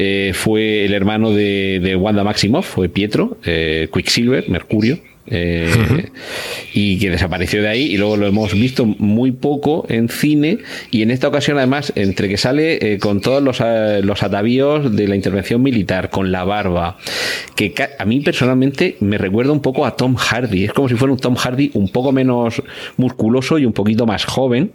eh, 0.00 0.30
fue 0.32 0.84
el 0.84 0.94
hermano 0.94 1.32
de, 1.32 1.96
Wanda 1.98 2.22
Maximoff, 2.22 2.66
fue 2.68 2.88
Pietro, 2.88 3.36
eh, 3.44 3.88
Quicksilver, 3.92 4.48
Mercurio. 4.48 5.00
Eh, 5.30 6.10
y 6.72 6.98
que 6.98 7.10
desapareció 7.10 7.62
de 7.62 7.68
ahí 7.68 7.82
y 7.82 7.96
luego 7.96 8.16
lo 8.16 8.26
hemos 8.26 8.52
visto 8.54 8.84
muy 8.86 9.32
poco 9.32 9.86
en 9.88 10.08
cine 10.08 10.58
y 10.90 11.02
en 11.02 11.10
esta 11.10 11.28
ocasión 11.28 11.58
además 11.58 11.92
entre 11.96 12.28
que 12.28 12.36
sale 12.36 12.98
con 12.98 13.20
todos 13.20 13.42
los, 13.42 13.60
los, 14.04 14.22
atavíos 14.22 14.94
de 14.94 15.08
la 15.08 15.16
intervención 15.16 15.62
militar 15.62 16.10
con 16.10 16.32
la 16.32 16.44
barba 16.44 16.98
que 17.54 17.74
a 17.98 18.04
mí 18.04 18.20
personalmente 18.20 18.96
me 19.00 19.18
recuerda 19.18 19.52
un 19.52 19.60
poco 19.60 19.86
a 19.86 19.96
Tom 19.96 20.16
Hardy. 20.16 20.64
Es 20.64 20.72
como 20.72 20.88
si 20.88 20.94
fuera 20.94 21.12
un 21.12 21.18
Tom 21.18 21.34
Hardy 21.34 21.70
un 21.74 21.88
poco 21.90 22.12
menos 22.12 22.62
musculoso 22.96 23.58
y 23.58 23.66
un 23.66 23.72
poquito 23.72 24.06
más 24.06 24.24
joven 24.24 24.72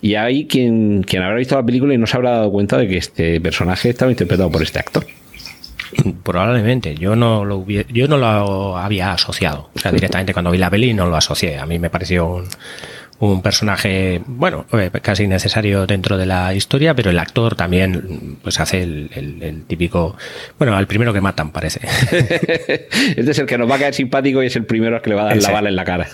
y 0.00 0.14
hay 0.14 0.46
quien, 0.46 1.02
quien 1.02 1.22
habrá 1.22 1.36
visto 1.36 1.54
la 1.54 1.64
película 1.64 1.94
y 1.94 1.98
no 1.98 2.06
se 2.06 2.16
habrá 2.16 2.32
dado 2.32 2.50
cuenta 2.50 2.78
de 2.78 2.88
que 2.88 2.96
este 2.96 3.40
personaje 3.40 3.90
estaba 3.90 4.10
interpretado 4.10 4.50
por 4.50 4.62
este 4.62 4.78
actor 4.78 5.06
Probablemente, 6.22 6.94
yo 6.94 7.16
no 7.16 7.44
lo 7.44 7.64
yo 7.66 8.08
no 8.08 8.16
lo 8.16 8.76
había 8.76 9.12
asociado. 9.12 9.70
O 9.74 9.78
sea, 9.78 9.92
directamente 9.92 10.32
cuando 10.32 10.50
vi 10.50 10.58
la 10.58 10.70
peli 10.70 10.94
no 10.94 11.06
lo 11.06 11.16
asocié. 11.16 11.58
A 11.58 11.66
mí 11.66 11.78
me 11.78 11.90
pareció 11.90 12.26
un, 12.26 12.48
un 13.18 13.42
personaje, 13.42 14.20
bueno, 14.26 14.66
eh, 14.72 14.90
casi 15.02 15.26
necesario 15.26 15.86
dentro 15.86 16.18
de 16.18 16.26
la 16.26 16.54
historia, 16.54 16.94
pero 16.94 17.10
el 17.10 17.18
actor 17.18 17.54
también 17.54 18.36
pues 18.42 18.60
hace 18.60 18.82
el, 18.82 19.64
típico, 19.66 20.16
bueno, 20.58 20.76
al 20.76 20.86
primero 20.86 21.12
que 21.12 21.20
matan, 21.20 21.50
parece. 21.50 21.80
este 23.16 23.30
es 23.30 23.38
el 23.38 23.46
que 23.46 23.58
nos 23.58 23.70
va 23.70 23.76
a 23.76 23.78
caer 23.78 23.94
simpático 23.94 24.42
y 24.42 24.46
es 24.46 24.56
el 24.56 24.64
primero 24.64 25.00
que 25.00 25.10
le 25.10 25.16
va 25.16 25.22
a 25.22 25.24
dar 25.26 25.36
la 25.36 25.50
bala 25.50 25.68
en 25.68 25.76
la 25.76 25.84
cara. 25.84 26.08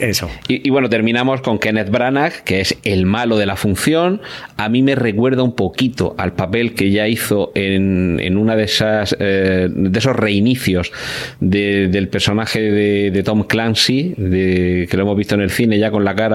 Eso. 0.00 0.30
Y, 0.48 0.70
bueno, 0.70 0.88
terminamos 0.88 1.40
con 1.40 1.58
Kenneth 1.58 1.90
Branagh, 1.90 2.42
que 2.44 2.60
es 2.60 2.76
el 2.84 3.06
malo 3.06 3.36
de 3.36 3.46
la 3.46 3.56
función. 3.56 4.20
A 4.56 4.68
mí 4.68 4.82
me 4.82 4.94
recuerda 4.94 5.42
un 5.42 5.54
poquito 5.54 6.14
al 6.18 6.32
papel 6.32 6.74
que 6.74 6.90
ya 6.90 7.08
hizo 7.08 7.52
en, 7.54 8.18
en 8.20 8.36
una 8.36 8.56
de 8.56 8.64
esas 8.64 9.16
eh, 9.18 9.68
de 9.70 9.98
esos 9.98 10.16
reinicios 10.16 10.92
del 11.40 12.08
personaje 12.08 12.60
de, 12.60 13.10
de 13.10 13.22
Tom 13.22 13.44
Clancy, 13.44 14.14
de, 14.16 14.86
que 14.90 14.96
lo 14.96 15.04
hemos 15.04 15.16
visto 15.16 15.34
en 15.34 15.42
el 15.42 15.50
cine 15.50 15.78
ya 15.78 15.90
con 15.90 16.04
la 16.04 16.14
cara 16.14 16.29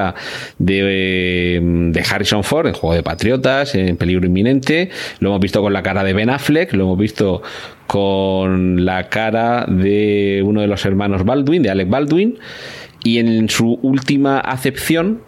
de, 0.58 2.04
Harrison 2.10 2.44
Ford 2.44 2.68
en 2.68 2.74
Juego 2.74 2.96
de 2.96 3.04
Patriotas, 3.04 3.76
en 3.76 3.98
Peligro 3.98 4.26
Inminente, 4.26 4.90
lo 5.20 5.30
hemos 5.30 5.42
visto 5.42 5.62
con 5.62 5.74
la 5.74 5.84
cara 5.84 6.04
de 6.04 6.14
Ben 6.14 6.30
Affleck, 6.30 6.74
lo 6.74 6.84
hemos 6.84 6.98
visto 6.98 7.42
con 7.88 8.86
la 8.86 9.10
cara 9.10 9.66
de 9.68 10.42
uno 10.46 10.62
de 10.62 10.68
los 10.68 10.86
hermanos 10.86 11.24
Baldwin, 11.24 11.62
de 11.62 11.70
Alec 11.70 11.90
Baldwin, 11.90 12.38
y 13.04 13.20
en 13.20 13.50
su 13.50 13.80
última 13.82 14.40
acepción 14.40 15.22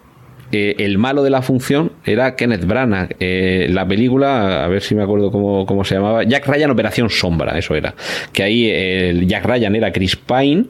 eh, 0.52 0.76
el 0.78 0.98
malo 0.98 1.22
de 1.22 1.30
la 1.30 1.42
función 1.42 1.92
era 2.04 2.36
Kenneth 2.36 2.64
Branagh. 2.64 3.16
Eh, 3.20 3.66
la 3.70 3.86
película, 3.86 4.64
a 4.64 4.68
ver 4.68 4.82
si 4.82 4.94
me 4.94 5.02
acuerdo 5.02 5.30
cómo, 5.30 5.84
se 5.84 5.94
llamaba, 5.94 6.24
Jack 6.24 6.46
Ryan 6.46 6.70
Operación 6.70 7.10
Sombra, 7.10 7.58
eso 7.58 7.74
era. 7.74 7.94
Que 8.32 8.42
ahí 8.42 8.70
el 8.70 9.26
Jack 9.26 9.44
Ryan 9.44 9.76
era 9.76 9.92
Chris 9.92 10.16
Pine 10.16 10.64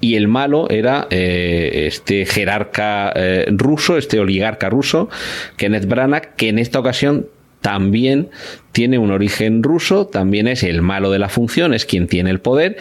y 0.00 0.16
el 0.16 0.28
malo 0.28 0.68
era 0.70 1.06
eh, 1.10 1.86
este 1.86 2.26
jerarca 2.26 3.12
ruso, 3.48 3.96
este 3.96 4.20
oligarca 4.20 4.68
ruso, 4.68 5.08
Kenneth 5.56 5.86
Branagh, 5.86 6.34
que 6.36 6.48
en 6.48 6.58
esta 6.58 6.78
ocasión 6.78 7.26
también 7.60 8.28
tiene 8.72 8.98
un 8.98 9.10
origen 9.10 9.62
ruso, 9.62 10.06
también 10.06 10.48
es 10.48 10.62
el 10.62 10.82
malo 10.82 11.10
de 11.10 11.18
la 11.18 11.28
función, 11.28 11.72
es 11.72 11.86
quien 11.86 12.08
tiene 12.08 12.30
el 12.30 12.40
poder, 12.40 12.76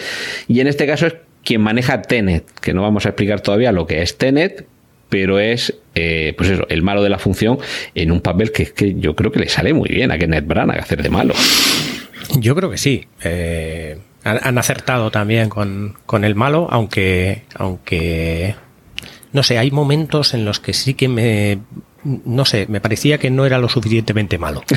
y 0.48 0.60
en 0.60 0.68
este 0.68 0.86
caso 0.86 1.08
es 1.08 1.16
quien 1.44 1.62
maneja 1.62 2.02
Tenet, 2.02 2.46
que 2.60 2.74
no 2.74 2.82
vamos 2.82 3.06
a 3.06 3.10
explicar 3.10 3.42
todavía 3.42 3.72
lo 3.72 3.88
que 3.88 4.02
es 4.02 4.18
Tenet, 4.18 4.66
pero 5.14 5.40
es 5.40 5.72
eh, 5.94 6.34
pues 6.36 6.50
eso, 6.50 6.66
el 6.70 6.82
malo 6.82 7.04
de 7.04 7.10
la 7.12 7.20
función 7.20 7.60
en 7.94 8.12
un 8.12 8.20
papel 8.20 8.52
que, 8.52 8.74
que 8.74 8.96
yo 8.96 9.16
creo 9.16 9.32
que 9.32 9.38
le 9.38 9.48
sale 9.48 9.72
muy 9.72 9.88
bien 9.88 10.12
a 10.12 10.18
Kenneth 10.18 10.48
Branagh 10.48 10.80
hacer 10.80 11.04
de 11.04 11.12
malo. 11.12 11.36
Yo 12.40 12.56
creo 12.56 12.72
que 12.72 12.80
sí. 12.80 13.06
Eh, 13.24 14.00
han, 14.24 14.58
acertado 14.58 15.12
también 15.12 15.50
con, 15.50 16.00
con, 16.08 16.24
el 16.24 16.34
malo, 16.34 16.68
aunque, 16.72 17.44
aunque 17.54 18.56
no 19.34 19.44
sé, 19.44 19.60
hay 19.60 19.70
momentos 19.70 20.34
en 20.34 20.46
los 20.46 20.60
que 20.60 20.74
sí 20.74 20.96
que 20.96 21.08
me, 21.08 21.60
no 22.04 22.44
sé, 22.46 22.66
me 22.68 22.82
parecía 22.82 23.20
que 23.20 23.30
no 23.30 23.46
era 23.46 23.60
lo 23.60 23.70
suficientemente 23.70 24.40
malo. 24.40 24.64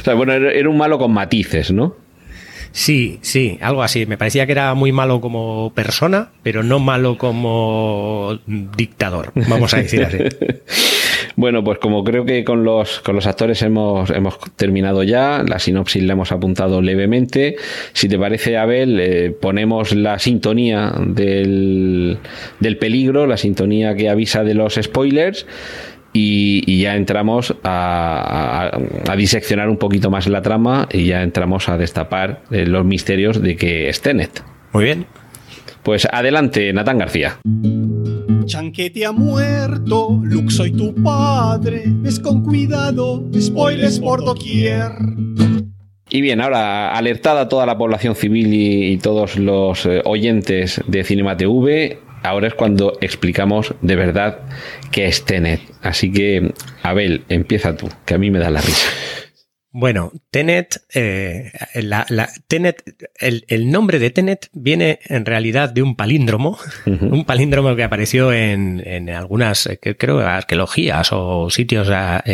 o 0.00 0.02
sea, 0.02 0.14
bueno, 0.14 0.32
era 0.32 0.70
un 0.70 0.78
malo 0.78 0.98
con 0.98 1.12
matices, 1.12 1.72
¿no? 1.72 1.94
Sí, 2.76 3.18
sí, 3.22 3.56
algo 3.62 3.82
así. 3.82 4.04
Me 4.04 4.18
parecía 4.18 4.44
que 4.44 4.52
era 4.52 4.74
muy 4.74 4.92
malo 4.92 5.22
como 5.22 5.72
persona, 5.74 6.28
pero 6.42 6.62
no 6.62 6.78
malo 6.78 7.16
como 7.16 8.38
dictador, 8.46 9.32
vamos 9.48 9.72
a 9.72 9.78
decir 9.78 10.04
así. 10.04 10.18
Bueno, 11.36 11.62
pues 11.62 11.78
como 11.78 12.02
creo 12.02 12.24
que 12.24 12.44
con 12.44 12.64
los, 12.64 13.00
con 13.00 13.14
los 13.14 13.26
actores 13.26 13.60
hemos, 13.60 14.08
hemos 14.08 14.38
terminado 14.56 15.02
ya, 15.02 15.42
la 15.46 15.58
sinopsis 15.58 16.02
la 16.02 16.14
hemos 16.14 16.32
apuntado 16.32 16.80
levemente. 16.80 17.56
Si 17.92 18.08
te 18.08 18.18
parece, 18.18 18.56
Abel, 18.56 18.98
eh, 18.98 19.30
ponemos 19.38 19.94
la 19.94 20.18
sintonía 20.18 20.94
del, 20.98 22.18
del 22.60 22.78
peligro, 22.78 23.26
la 23.26 23.36
sintonía 23.36 23.94
que 23.94 24.08
avisa 24.08 24.44
de 24.44 24.54
los 24.54 24.78
spoilers 24.82 25.46
y, 26.16 26.80
ya 26.80 26.96
entramos 26.96 27.54
a, 27.62 28.70
diseccionar 29.16 29.68
un 29.68 29.76
poquito 29.76 30.10
más 30.10 30.26
la 30.26 30.42
trama 30.42 30.88
y 30.90 31.06
ya 31.06 31.22
entramos 31.22 31.68
a 31.68 31.76
destapar 31.76 32.42
eh, 32.50 32.66
los 32.66 32.84
misterios 32.84 33.40
de 33.42 33.56
que 33.56 33.88
es 33.88 34.00
Tenet. 34.00 34.42
Muy 34.72 34.84
bien. 34.84 35.06
Pues 35.82 36.06
adelante, 36.10 36.72
Natán 36.72 36.98
García. 36.98 37.38
Chanquete 38.46 39.04
ha 39.04 39.12
muerto, 39.12 40.20
Luke 40.22 40.50
soy 40.50 40.72
tu 40.72 40.94
padre, 41.02 41.84
ves 41.86 42.18
con 42.18 42.42
cuidado, 42.42 43.22
spoilers 43.38 44.00
por 44.00 44.24
doquier. 44.24 44.92
Y 46.08 46.20
bien, 46.20 46.40
ahora 46.40 46.92
alertada 46.92 47.48
toda 47.48 47.66
la 47.66 47.76
población 47.76 48.14
civil 48.14 48.52
y, 48.52 48.96
todos 48.98 49.36
los 49.36 49.86
eh, 49.86 50.02
oyentes 50.04 50.80
de 50.86 51.02
Cinema 51.02 51.36
TV, 51.36 51.98
ahora 52.26 52.48
es 52.48 52.54
cuando 52.54 52.98
explicamos 53.00 53.74
de 53.80 53.96
verdad 53.96 54.40
qué 54.90 55.06
es 55.06 55.24
Tenet. 55.24 55.60
Así 55.82 56.12
que, 56.12 56.52
Abel, 56.82 57.24
empieza 57.28 57.76
tú, 57.76 57.88
que 58.04 58.14
a 58.14 58.18
mí 58.18 58.30
me 58.30 58.38
da 58.38 58.50
la 58.50 58.60
risa. 58.60 58.88
Bueno, 59.78 60.10
Tenet, 60.30 60.86
eh, 60.94 61.52
la, 61.74 62.06
Tenet 62.48 62.82
el, 63.18 63.70
nombre 63.70 63.98
de 63.98 64.08
Tenet 64.08 64.48
viene 64.54 65.00
en 65.04 65.26
realidad 65.26 65.68
de 65.68 65.82
un 65.82 65.96
palíndromo, 65.96 66.56
un 66.86 67.26
palíndromo 67.26 67.76
que 67.76 67.84
apareció 67.84 68.32
en, 68.32 68.82
en 68.86 69.10
algunas, 69.10 69.66
eh, 69.66 69.78
creo, 69.78 70.20
arqueologías 70.20 71.10
o 71.12 71.50
sitios. 71.50 71.90
Ah, 71.90 72.24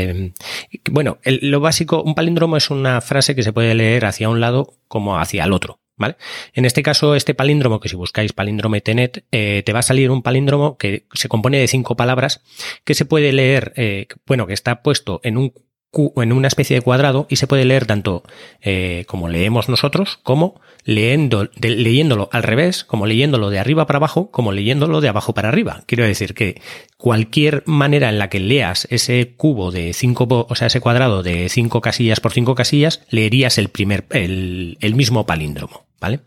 bueno, 0.89 1.19
lo 1.25 1.59
básico, 1.59 2.05
un 2.05 2.15
palíndromo 2.15 2.57
es 2.57 2.71
una 2.71 3.01
frase 3.01 3.35
que 3.35 3.43
se 3.43 3.53
puede 3.53 3.75
leer 3.75 4.05
hacia 4.05 4.29
un 4.29 4.39
lado 4.39 4.75
como 4.87 5.19
hacia 5.19 5.43
el 5.43 5.53
otro. 5.53 5.82
¿Vale? 5.97 6.17
En 6.55 6.65
este 6.65 6.83
caso, 6.83 7.15
este 7.15 7.35
palíndromo, 7.35 7.79
que 7.79 7.89
si 7.89 7.97
buscáis 7.97 8.33
palíndrome 8.33 8.81
Tenet, 8.81 9.25
eh, 9.31 9.63
te 9.65 9.73
va 9.73 9.81
a 9.81 9.83
salir 9.83 10.11
un 10.11 10.23
palíndromo 10.23 10.79
que 10.79 11.07
se 11.13 11.29
compone 11.29 11.59
de 11.59 11.69
cinco 11.69 11.97
palabras 11.97 12.43
que 12.85 12.95
se 12.95 13.05
puede 13.05 13.33
leer, 13.33 13.73
eh, 13.77 14.07
bueno, 14.27 14.47
que 14.47 14.55
está 14.55 14.83
puesto 14.83 15.21
en 15.23 15.37
un 15.37 15.53
en 15.95 16.33
una 16.33 16.49
especie 16.49 16.77
de 16.77 16.83
cuadrado 16.83 17.27
y 17.29 17.37
se 17.37 17.47
puede 17.47 17.67
leer 17.67 17.85
tanto 17.85 18.23
eh, 18.63 19.05
como 19.07 19.29
leemos 19.29 19.69
nosotros, 19.69 20.19
como 20.23 20.61
leyendo, 20.85 21.51
leyéndolo 21.61 22.31
al 22.33 22.43
revés, 22.43 22.85
como 22.85 23.05
leyéndolo 23.05 23.51
de 23.51 23.59
arriba 23.59 23.87
para 23.87 23.99
abajo, 23.99 24.31
como 24.31 24.53
leyéndolo 24.53 25.03
de 25.03 25.09
abajo 25.09 25.35
para 25.35 25.51
arriba. 25.51 25.83
Quiero 25.87 26.05
decir 26.05 26.35
que 26.35 26.61
cualquier 26.97 27.63
manera 27.67 28.09
en 28.09 28.19
la 28.19 28.31
que 28.31 28.41
leas 28.41 28.89
ese 28.91 29.35
cubo 29.37 29.71
de 29.71 29.93
cinco, 29.93 30.47
o 30.49 30.55
sea, 30.55 30.69
ese 30.69 30.81
cuadrado 30.81 31.23
de 31.23 31.49
cinco 31.51 31.83
casillas 31.83 32.21
por 32.21 32.33
cinco 32.33 32.55
casillas, 32.55 33.03
leerías 33.11 33.59
el 33.59 33.69
primer, 33.69 34.07
el, 34.11 34.79
el 34.81 34.95
mismo 34.95 35.27
palíndromo, 35.27 35.85
¿vale? 36.01 36.21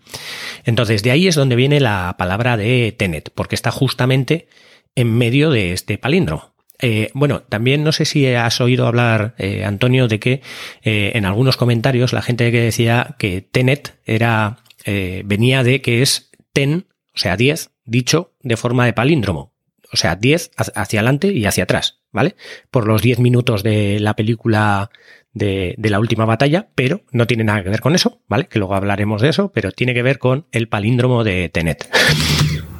Entonces, 0.63 1.01
de 1.01 1.10
ahí 1.12 1.28
es 1.28 1.36
donde 1.36 1.56
viene 1.56 1.80
la 1.80 2.15
palabra 2.19 2.56
de 2.56 2.93
Tenet, 2.95 3.32
porque 3.34 3.56
está 3.56 3.71
justamente 3.71 4.47
en 4.93 5.12
medio 5.17 5.49
de 5.49 5.73
este 5.73 5.97
palíndromo. 5.97 6.55
Eh, 6.80 7.10
bueno, 7.14 7.42
también 7.42 7.84
no 7.84 7.92
sé 7.92 8.06
si 8.06 8.28
has 8.28 8.60
oído 8.62 8.88
hablar, 8.88 9.36
eh, 9.38 9.64
Antonio, 9.66 10.08
de 10.08 10.20
que 10.20 10.42
eh, 10.84 11.12
en 11.16 11.26
algunos 11.26 11.58
comentarios 11.58 12.14
la 12.14 12.22
gente 12.22 12.52
que 12.52 12.62
decía 12.62 13.16
que 13.18 13.42
Tenet 13.42 14.00
era, 14.06 14.60
venía 14.86 15.64
de 15.64 15.82
que 15.82 16.02
es 16.02 16.30
ten, 16.54 16.86
o 17.14 17.18
sea, 17.18 17.38
10, 17.38 17.72
dicho 17.86 18.34
de 18.42 18.58
forma 18.58 18.86
de 18.86 18.94
palíndromo. 18.94 19.54
O 19.92 19.98
sea, 19.98 20.16
10 20.16 20.52
hacia 20.58 21.00
adelante 21.00 21.32
y 21.32 21.46
hacia 21.46 21.64
atrás, 21.64 22.02
¿vale? 22.12 22.36
Por 22.70 22.88
los 22.88 23.02
10 23.02 23.20
minutos 23.20 23.64
de 23.64 24.00
la 24.00 24.16
película 24.16 24.90
de, 25.34 25.76
de, 25.78 25.90
la 25.90 26.00
última 26.00 26.26
batalla, 26.26 26.70
pero 26.76 27.02
no 27.12 27.28
tiene 27.28 27.44
nada 27.44 27.64
que 27.64 27.70
ver 27.70 27.82
con 27.82 27.96
eso, 27.96 28.22
¿vale? 28.28 28.46
Que 28.46 28.60
luego 28.60 28.76
hablaremos 28.76 29.22
de 29.22 29.30
eso, 29.30 29.52
pero 29.54 29.72
tiene 29.72 29.94
que 29.94 30.04
ver 30.04 30.20
con 30.20 30.48
el 30.52 30.68
palíndromo 30.68 31.24
de 31.24 31.50
Tenet. 31.50 31.88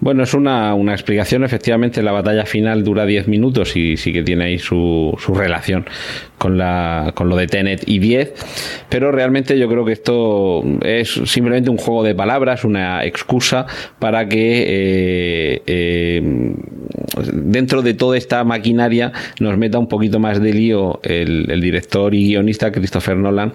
Bueno, 0.00 0.22
es 0.22 0.34
una, 0.34 0.74
una, 0.74 0.92
explicación. 0.92 1.44
Efectivamente, 1.44 2.02
la 2.02 2.12
batalla 2.12 2.46
final 2.46 2.84
dura 2.84 3.06
10 3.06 3.28
minutos 3.28 3.76
y 3.76 3.96
sí 3.96 4.12
que 4.12 4.22
tiene 4.22 4.44
ahí 4.44 4.58
su, 4.58 5.14
su 5.18 5.34
relación 5.34 5.86
con, 6.38 6.58
la, 6.58 7.12
con 7.14 7.28
lo 7.28 7.36
de 7.36 7.46
Tenet 7.46 7.84
y 7.86 7.98
10. 7.98 8.86
Pero 8.88 9.12
realmente 9.12 9.58
yo 9.58 9.68
creo 9.68 9.84
que 9.84 9.92
esto 9.92 10.62
es 10.82 11.20
simplemente 11.24 11.70
un 11.70 11.78
juego 11.78 12.02
de 12.02 12.14
palabras, 12.14 12.64
una 12.64 13.04
excusa 13.04 13.66
para 13.98 14.28
que 14.28 14.64
eh, 14.66 15.62
eh, 15.66 16.54
dentro 17.32 17.82
de 17.82 17.94
toda 17.94 18.16
esta 18.16 18.44
maquinaria 18.44 19.12
nos 19.40 19.56
meta 19.56 19.78
un 19.78 19.88
poquito 19.88 20.18
más 20.18 20.40
de 20.40 20.52
lío 20.52 21.00
el, 21.02 21.50
el 21.50 21.60
director 21.60 22.14
y 22.14 22.28
guionista 22.28 22.70
Christopher 22.70 23.16
Nolan 23.16 23.52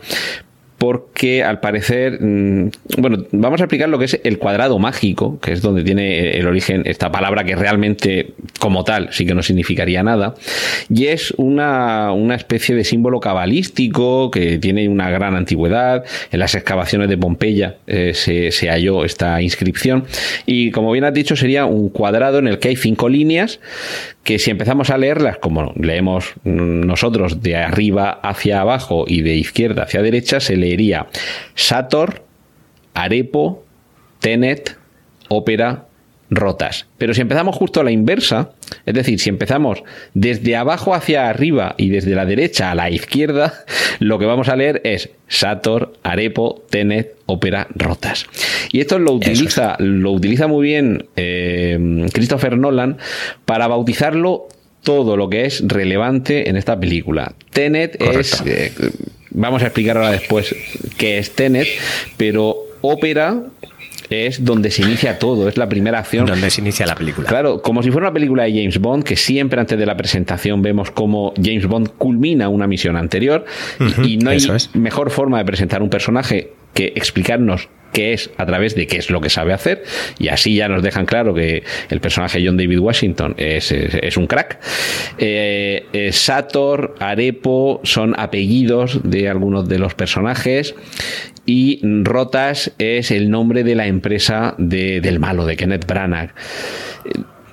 porque 0.80 1.44
al 1.44 1.60
parecer, 1.60 2.20
mm, 2.22 2.72
bueno, 2.98 3.26
vamos 3.34 3.60
a 3.60 3.66
explicar 3.66 3.90
lo 3.90 4.00
que 4.00 4.06
es 4.06 4.20
el 4.24 4.40
cuadrado 4.40 4.80
mágico, 4.80 5.38
que 5.42 5.52
es 5.52 5.62
donde 5.62 5.84
tiene 5.84 6.32
el 6.32 6.48
origen 6.48 6.84
esta 6.86 7.12
palabra 7.12 7.44
que 7.44 7.56
realmente 7.56 8.32
como 8.60 8.86
tal 8.86 9.10
sí 9.12 9.26
que 9.26 9.36
no 9.36 9.44
significaría 9.44 10.02
nada, 10.04 10.36
y 10.90 11.08
es 11.08 11.32
una, 11.38 12.16
especie 12.34 12.76
de 12.76 12.86
símbolo 12.86 13.20
cabalístico 13.20 14.32
que 14.32 14.58
tiene 14.58 14.88
una 14.88 15.10
gran 15.10 15.36
antigüedad, 15.36 16.06
en 16.32 16.40
las 16.40 16.56
excavaciones 16.56 17.10
de 17.10 17.18
Pompeya 17.18 17.76
eh, 17.86 18.14
se, 18.14 18.52
se 18.52 18.70
halló 18.70 19.04
esta 19.04 19.42
inscripción, 19.42 20.06
y 20.46 20.72
como 20.72 20.92
bien 20.94 21.04
has 21.04 21.14
dicho 21.14 21.36
sería 21.36 21.66
un 21.66 21.90
cuadrado 21.90 22.40
en 22.40 22.48
el 22.48 22.60
que 22.60 22.70
hay 22.70 22.76
cinco 22.78 23.10
líneas 23.10 23.60
que 24.30 24.38
si 24.38 24.52
empezamos 24.52 24.92
a 24.92 24.98
leerlas 25.00 25.40
como 25.40 25.74
leemos 25.76 26.36
nosotros 26.44 27.42
de 27.42 27.56
arriba 27.56 28.12
hacia 28.22 28.62
abajo 28.62 29.06
y 29.08 29.24
de 29.24 29.34
izquierda 29.34 29.86
hacia 29.86 30.04
derecha, 30.04 30.40
se 30.40 30.56
leería 30.56 31.08
Sator, 31.56 32.22
Arepo, 32.94 33.66
Tenet, 34.20 34.78
Ópera, 35.30 35.88
rotas. 36.30 36.88
Pero 36.98 37.14
si 37.14 37.22
empezamos 37.22 37.56
justo 37.56 37.80
a 37.80 37.84
la 37.84 37.92
inversa, 37.92 38.52
es 38.86 38.94
decir, 38.94 39.20
si 39.20 39.30
empezamos 39.30 39.84
desde 40.14 40.56
abajo 40.56 40.94
hacia 40.94 41.30
arriba 41.30 41.76
y 41.78 41.90
desde 41.90 42.16
la 42.16 42.26
derecha 42.26 42.72
a 42.72 42.76
la 42.76 42.90
izquierda, 42.90 43.66
lo 44.00 44.20
que 44.20 44.26
vamos 44.26 44.50
a 44.50 44.56
leer 44.56 44.82
es 44.84 45.10
Sator, 45.28 45.94
Arepo, 46.04 46.64
Tenet, 46.70 47.16
Ópera, 47.26 47.68
Rotas. 47.76 48.26
Y 48.72 48.80
esto 48.80 49.00
lo 49.00 49.14
utiliza, 49.14 49.76
lo 49.80 50.12
utiliza 50.12 50.48
muy 50.48 50.68
bien 50.68 51.08
eh, 51.16 52.08
Christopher 52.14 52.58
Nolan 52.58 52.98
para 53.46 53.68
bautizarlo 53.68 54.48
todo 54.84 55.18
lo 55.18 55.30
que 55.30 55.46
es 55.46 55.64
relevante 55.68 56.50
en 56.50 56.56
esta 56.56 56.80
película. 56.80 57.34
Tenet 57.52 58.02
es... 58.02 58.42
Eh, 58.46 58.72
vamos 59.32 59.62
a 59.62 59.66
explicar 59.68 59.98
ahora 59.98 60.12
después 60.12 60.56
qué 60.98 61.18
es 61.18 61.32
Tenet, 61.36 61.68
pero 62.18 62.58
ópera 62.82 63.44
es 64.10 64.44
donde 64.44 64.72
se 64.72 64.82
inicia 64.82 65.20
todo, 65.20 65.48
es 65.48 65.58
la 65.58 65.70
primera 65.70 66.00
acción. 66.00 66.26
Donde 66.26 66.50
se 66.50 66.62
inicia 66.62 66.86
la 66.86 66.96
película. 66.96 67.28
Claro, 67.28 67.62
como 67.62 67.84
si 67.84 67.92
fuera 67.92 68.08
una 68.08 68.14
película 68.14 68.44
de 68.44 68.52
James 68.52 68.80
Bond, 68.80 69.04
que 69.04 69.16
siempre 69.16 69.60
antes 69.60 69.78
de 69.78 69.86
la 69.86 69.96
presentación 69.96 70.62
vemos 70.62 70.92
cómo 70.92 71.34
James 71.36 71.68
Bond 71.68 71.92
culmina 71.98 72.50
una 72.50 72.68
misión 72.68 72.96
anterior 72.96 73.46
y, 74.04 74.18
no 74.18 74.32
hay 74.32 74.40
mejor 74.74 75.12
forma 75.12 75.38
de 75.38 75.46
presentar 75.46 75.82
un 75.82 75.90
personaje 75.90 76.52
que 76.74 76.94
explicarnos 76.96 77.70
qué 77.94 78.14
es 78.14 78.30
a 78.38 78.46
través 78.46 78.76
de 78.76 78.86
qué 78.86 78.98
es 78.98 79.10
lo 79.10 79.22
que 79.22 79.30
sabe 79.30 79.54
hacer 79.54 79.84
y 80.20 80.28
así 80.28 80.56
ya 80.56 80.68
nos 80.68 80.84
dejan 80.84 81.06
claro 81.06 81.34
que 81.34 81.64
el 81.90 82.00
personaje 82.00 82.42
John 82.46 82.58
David 82.58 82.80
Washington 82.80 83.34
es, 83.38 83.72
un 84.18 84.28
crack 84.28 84.60
eh, 85.18 85.88
eh, 85.94 86.12
Sator, 86.12 86.96
Arepo 87.00 87.82
son 87.84 88.14
apellidos 88.20 89.00
de 89.04 89.30
algunos 89.30 89.68
de 89.68 89.80
los 89.80 89.96
personajes 89.96 90.76
y 91.50 91.80
Rotas 92.04 92.74
es 92.78 93.10
el 93.10 93.32
nombre 93.32 93.64
de 93.64 93.74
la 93.74 93.88
empresa 93.88 94.54
del 94.60 95.20
malo, 95.20 95.48
de 95.48 95.58
Kenneth 95.58 95.88
Branagh. 95.88 96.36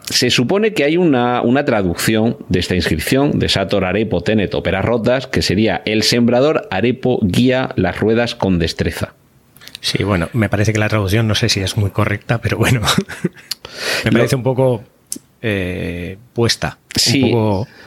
Se 0.05 0.29
supone 0.29 0.75
que 0.75 0.85
hay 0.85 0.99
una, 0.99 1.43
traducción 1.65 2.37
de 2.51 2.59
esta 2.59 2.75
inscripción 2.75 3.39
de 3.39 3.49
Sator 3.49 3.87
Arepo 3.87 4.21
Tenet 4.21 4.55
Opera 4.55 4.83
Rotas, 4.83 5.27
que 5.27 5.41
sería 5.41 5.81
el 5.87 6.03
sembrador 6.03 6.69
Arepo 6.71 7.21
guía 7.23 7.71
las 7.77 7.99
ruedas 7.99 8.35
con 8.35 8.59
destreza. 8.59 9.15
Sí, 9.81 10.05
bueno, 10.05 10.29
me 10.35 10.51
parece 10.51 10.75
que 10.75 10.79
la 10.79 10.91
traducción 10.91 11.27
no 11.27 11.35
sé 11.35 11.49
si 11.49 11.61
es 11.61 11.79
muy 11.79 11.89
correcta, 11.89 12.39
pero 12.43 12.59
bueno, 12.59 12.83
me 14.05 14.13
parece 14.13 14.37
un 14.37 14.43
poco 14.43 14.85
eh, 15.49 16.19
puesta. 16.33 16.79
Sí, 16.97 17.33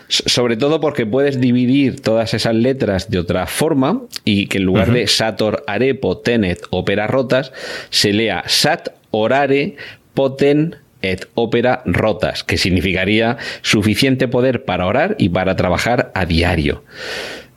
sobre 0.08 0.56
todo 0.56 0.80
porque 0.80 1.06
puedes 1.06 1.41
dividir 1.41 2.00
todas 2.00 2.34
esas 2.34 2.56
letras 2.56 3.10
de 3.10 3.19
otra 3.19 3.48
forma 3.48 4.04
y 4.24 4.48
que 4.48 4.60
en 4.60 4.63
lugar 4.63 4.93
de 4.93 5.08
Sator, 5.08 5.65
Arepo, 5.67 6.19
Tenet, 6.19 6.62
Opera 6.69 7.06
Rotas, 7.08 7.52
se 7.89 8.13
lea 8.13 8.43
Sat, 8.48 8.93
Orare, 9.12 9.76
Poten, 10.13 10.78
et 11.02 11.28
Opera 11.34 11.82
Rotas, 11.86 12.43
que 12.45 12.58
significaría 12.58 13.38
suficiente 13.62 14.30
poder 14.30 14.63
para 14.63 14.86
orar 14.86 15.15
y 15.17 15.30
para 15.30 15.56
trabajar 15.56 16.12
a 16.15 16.26
diario. 16.26 16.84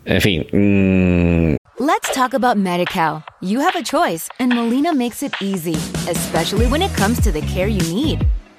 En 0.04 0.20
fin. 0.20 0.46
Mmm... 0.52 1.56
Let's 1.78 2.12
talk 2.12 2.34
about 2.34 2.56
MediCal. 2.56 3.24
You 3.40 3.60
have 3.60 3.76
a 3.76 3.82
choice, 3.82 4.28
and 4.38 4.52
Molina 4.52 4.92
makes 4.94 5.22
it 5.22 5.32
easy, 5.40 5.76
especially 6.08 6.66
when 6.66 6.82
it 6.82 6.92
comes 6.96 7.20
to 7.22 7.32
the 7.32 7.40
care 7.40 7.68
you 7.68 7.82
need. 7.92 8.26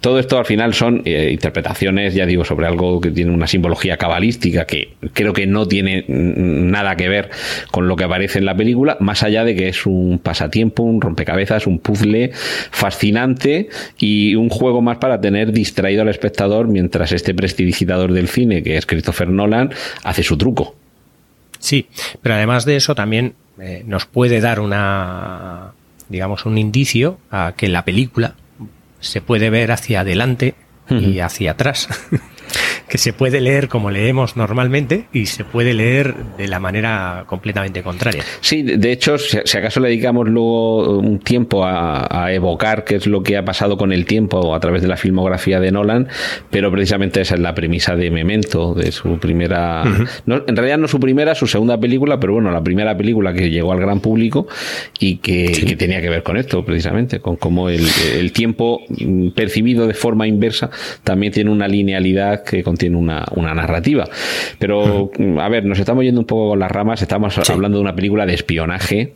Todo 0.00 0.20
esto 0.20 0.38
al 0.38 0.46
final 0.46 0.74
son 0.74 1.02
eh, 1.04 1.30
interpretaciones, 1.32 2.14
ya 2.14 2.24
digo, 2.24 2.44
sobre 2.44 2.68
algo 2.68 3.00
que 3.00 3.10
tiene 3.10 3.32
una 3.32 3.48
simbología 3.48 3.96
cabalística 3.96 4.64
que 4.64 4.94
creo 5.12 5.32
que 5.32 5.48
no 5.48 5.66
tiene 5.66 6.04
nada 6.06 6.94
que 6.94 7.08
ver 7.08 7.30
con 7.72 7.88
lo 7.88 7.96
que 7.96 8.04
aparece 8.04 8.38
en 8.38 8.44
la 8.44 8.56
película, 8.56 8.96
más 9.00 9.24
allá 9.24 9.42
de 9.42 9.56
que 9.56 9.66
es 9.66 9.84
un 9.84 10.20
pasatiempo, 10.22 10.84
un 10.84 11.00
rompecabezas, 11.00 11.66
un 11.66 11.80
puzzle 11.80 12.30
fascinante 12.32 13.68
y 13.98 14.36
un 14.36 14.50
juego 14.50 14.82
más 14.82 14.98
para 14.98 15.20
tener 15.20 15.50
distraído 15.50 16.02
al 16.02 16.10
espectador 16.10 16.68
mientras 16.68 17.10
este 17.10 17.34
prestidigitador 17.34 18.12
del 18.12 18.28
cine, 18.28 18.62
que 18.62 18.76
es 18.76 18.86
Christopher 18.86 19.30
Nolan, 19.30 19.70
hace 20.04 20.22
su 20.22 20.38
truco. 20.38 20.76
Sí, 21.58 21.88
pero 22.22 22.36
además 22.36 22.66
de 22.66 22.76
eso 22.76 22.94
también 22.94 23.34
eh, 23.60 23.82
nos 23.84 24.06
puede 24.06 24.40
dar 24.40 24.60
una, 24.60 25.72
digamos, 26.08 26.46
un 26.46 26.56
indicio 26.56 27.18
a 27.32 27.54
que 27.56 27.66
la 27.66 27.84
película 27.84 28.36
se 29.06 29.20
puede 29.20 29.50
ver 29.50 29.72
hacia 29.72 30.00
adelante 30.00 30.54
y 30.88 31.20
hacia 31.20 31.52
atrás. 31.52 31.88
que 32.88 32.98
se 32.98 33.12
puede 33.12 33.40
leer 33.40 33.68
como 33.68 33.90
leemos 33.90 34.36
normalmente 34.36 35.06
y 35.12 35.26
se 35.26 35.44
puede 35.44 35.74
leer 35.74 36.14
de 36.36 36.48
la 36.48 36.60
manera 36.60 37.24
completamente 37.26 37.82
contraria. 37.82 38.22
Sí, 38.40 38.62
de 38.62 38.92
hecho, 38.92 39.18
si, 39.18 39.38
acaso 39.38 39.80
le 39.80 39.88
dedicamos 39.88 40.28
luego 40.28 40.98
un 40.98 41.18
tiempo 41.18 41.64
a, 41.64 42.06
evocar 42.30 42.84
qué 42.84 42.96
es 42.96 43.06
lo 43.06 43.22
que 43.22 43.36
ha 43.36 43.44
pasado 43.44 43.76
con 43.76 43.92
el 43.92 44.04
tiempo 44.04 44.54
a 44.54 44.60
través 44.60 44.82
de 44.82 44.88
la 44.88 44.96
filmografía 44.96 45.60
de 45.60 45.70
Nolan, 45.70 46.08
pero 46.50 46.72
precisamente 46.72 47.20
esa 47.20 47.34
es 47.34 47.40
la 47.40 47.54
premisa 47.54 47.94
de 47.94 48.10
Memento, 48.10 48.74
de 48.74 48.90
su 48.90 49.18
primera, 49.18 49.84
en 50.26 50.56
realidad 50.56 50.78
no 50.78 50.88
su 50.88 50.98
primera, 50.98 51.34
su 51.34 51.46
segunda 51.46 51.78
película, 51.78 52.18
pero 52.18 52.34
bueno, 52.34 52.50
la 52.50 52.62
primera 52.62 52.96
película 52.96 53.32
que 53.32 53.50
llegó 53.50 53.72
al 53.72 53.80
gran 53.80 54.00
público 54.00 54.48
y 54.98 55.18
que, 55.18 55.76
tenía 55.78 56.00
que 56.00 56.08
ver 56.08 56.22
con 56.22 56.36
esto, 56.36 56.64
precisamente, 56.64 57.20
con 57.20 57.36
cómo 57.36 57.68
el, 57.68 57.86
el 58.18 58.32
tiempo 58.32 58.80
percibido 59.34 59.86
de 59.86 59.94
forma 59.94 60.26
inversa 60.26 60.70
también 61.04 61.32
tiene 61.32 61.50
una 61.50 61.68
linealidad 61.68 62.42
que 62.42 62.62
tiene 62.76 62.96
una, 62.96 63.24
narrativa. 63.36 64.08
Pero, 64.58 65.10
a 65.38 65.48
ver, 65.48 65.64
nos 65.64 65.78
estamos 65.78 66.04
yendo 66.04 66.20
un 66.20 66.26
poco 66.26 66.50
con 66.50 66.58
las 66.58 66.70
ramas, 66.70 67.02
estamos 67.02 67.38
hablando 67.48 67.78
de 67.78 67.82
una 67.82 67.94
película 67.94 68.26
de 68.26 68.34
espionaje 68.34 69.12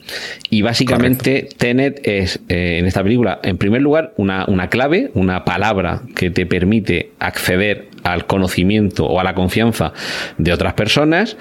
y 0.48 0.62
básicamente 0.62 1.48
Tenet 1.56 2.00
es, 2.04 2.40
eh, 2.48 2.78
en 2.78 2.86
esta 2.86 3.02
película, 3.02 3.40
en 3.42 3.58
primer 3.58 3.82
lugar, 3.82 4.12
una, 4.16 4.44
una 4.46 4.68
clave, 4.68 5.10
una 5.14 5.44
palabra 5.44 6.02
que 6.14 6.30
te 6.30 6.46
permite 6.46 7.10
acceder 7.18 7.89
al 8.02 8.26
conocimiento 8.26 9.06
o 9.06 9.20
a 9.20 9.24
la 9.24 9.34
confianza 9.34 9.92
de 10.38 10.52
otras 10.52 10.74
personas. 10.74 11.36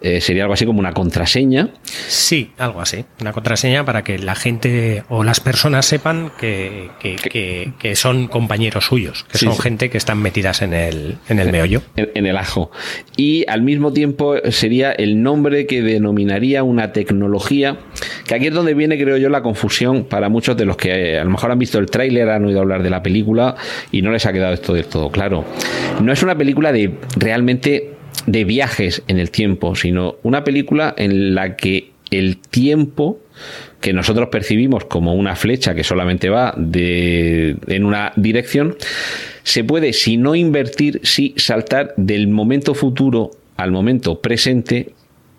Eh, 0.00 0.20
sería 0.20 0.42
algo 0.42 0.52
así 0.52 0.66
como 0.66 0.80
una 0.80 0.92
contraseña. 0.92 1.70
Sí, 2.08 2.52
algo 2.58 2.82
así. 2.82 3.06
Una 3.22 3.32
contraseña 3.32 3.86
para 3.86 4.04
que 4.04 4.18
la 4.18 4.34
gente 4.34 5.02
o 5.08 5.24
las 5.24 5.40
personas 5.40 5.86
sepan 5.86 6.30
que, 6.38 6.90
que, 7.00 7.96
son 7.96 8.28
compañeros 8.28 8.84
suyos, 8.84 9.24
que 9.32 9.38
son 9.38 9.56
gente 9.56 9.88
que 9.88 9.96
están 9.96 10.18
metidas 10.18 10.60
en 10.60 10.74
el, 10.74 11.16
en 11.28 11.38
el 11.38 11.50
meollo. 11.50 11.80
En, 11.96 12.26
el 12.26 12.36
ajo. 12.36 12.70
Y 13.16 13.44
al 13.48 13.62
mismo 13.62 13.92
tiempo 13.92 14.34
sería 14.50 14.92
el 14.92 15.22
nombre 15.22 15.66
que 15.66 15.80
denominaría 15.80 16.62
una 16.64 16.92
tecnología, 16.92 17.78
que 18.26 18.34
aquí 18.34 18.48
es 18.48 18.52
donde 18.54 18.74
viene, 18.74 18.98
creo 18.98 19.16
yo, 19.16 19.30
la 19.30 19.42
confusión 19.42 20.04
para 20.04 20.28
muchos 20.28 20.54
de 20.56 20.66
los 20.66 20.76
que 20.76 21.18
a 21.18 21.24
lo 21.24 21.30
mejor 21.30 21.50
han 21.50 21.58
visto 21.58 21.78
el 21.78 21.86
tráiler, 21.86 22.28
han 22.28 22.44
oído 22.44 22.60
hablar 22.60 22.82
de 22.82 22.90
la 22.90 23.02
película 23.02 23.54
y 23.90 24.02
no 24.02 24.10
les 24.10 24.26
ha 24.26 24.32
quedado 24.32 24.52
esto 24.52 24.74
del 24.74 24.84
todo 24.86 25.10
claro. 25.10 25.44
No 26.04 26.12
es 26.12 26.22
una 26.22 26.36
película 26.36 26.72
de 26.72 26.92
realmente 27.16 27.90
de 28.26 28.44
viajes 28.44 29.02
en 29.08 29.18
el 29.18 29.30
tiempo, 29.30 29.74
sino 29.74 30.16
una 30.22 30.44
película 30.44 30.94
en 30.96 31.34
la 31.34 31.56
que 31.56 31.90
el 32.10 32.36
tiempo 32.38 33.18
que 33.80 33.92
nosotros 33.92 34.28
percibimos 34.28 34.84
como 34.84 35.14
una 35.14 35.36
flecha 35.36 35.74
que 35.74 35.84
solamente 35.84 36.28
va 36.30 36.54
de, 36.56 37.56
en 37.66 37.84
una 37.84 38.12
dirección, 38.16 38.76
se 39.42 39.64
puede, 39.64 39.92
si 39.92 40.16
no 40.16 40.34
invertir, 40.34 41.00
sí 41.02 41.34
saltar 41.36 41.92
del 41.96 42.28
momento 42.28 42.74
futuro 42.74 43.32
al 43.56 43.72
momento 43.72 44.20
presente 44.20 44.93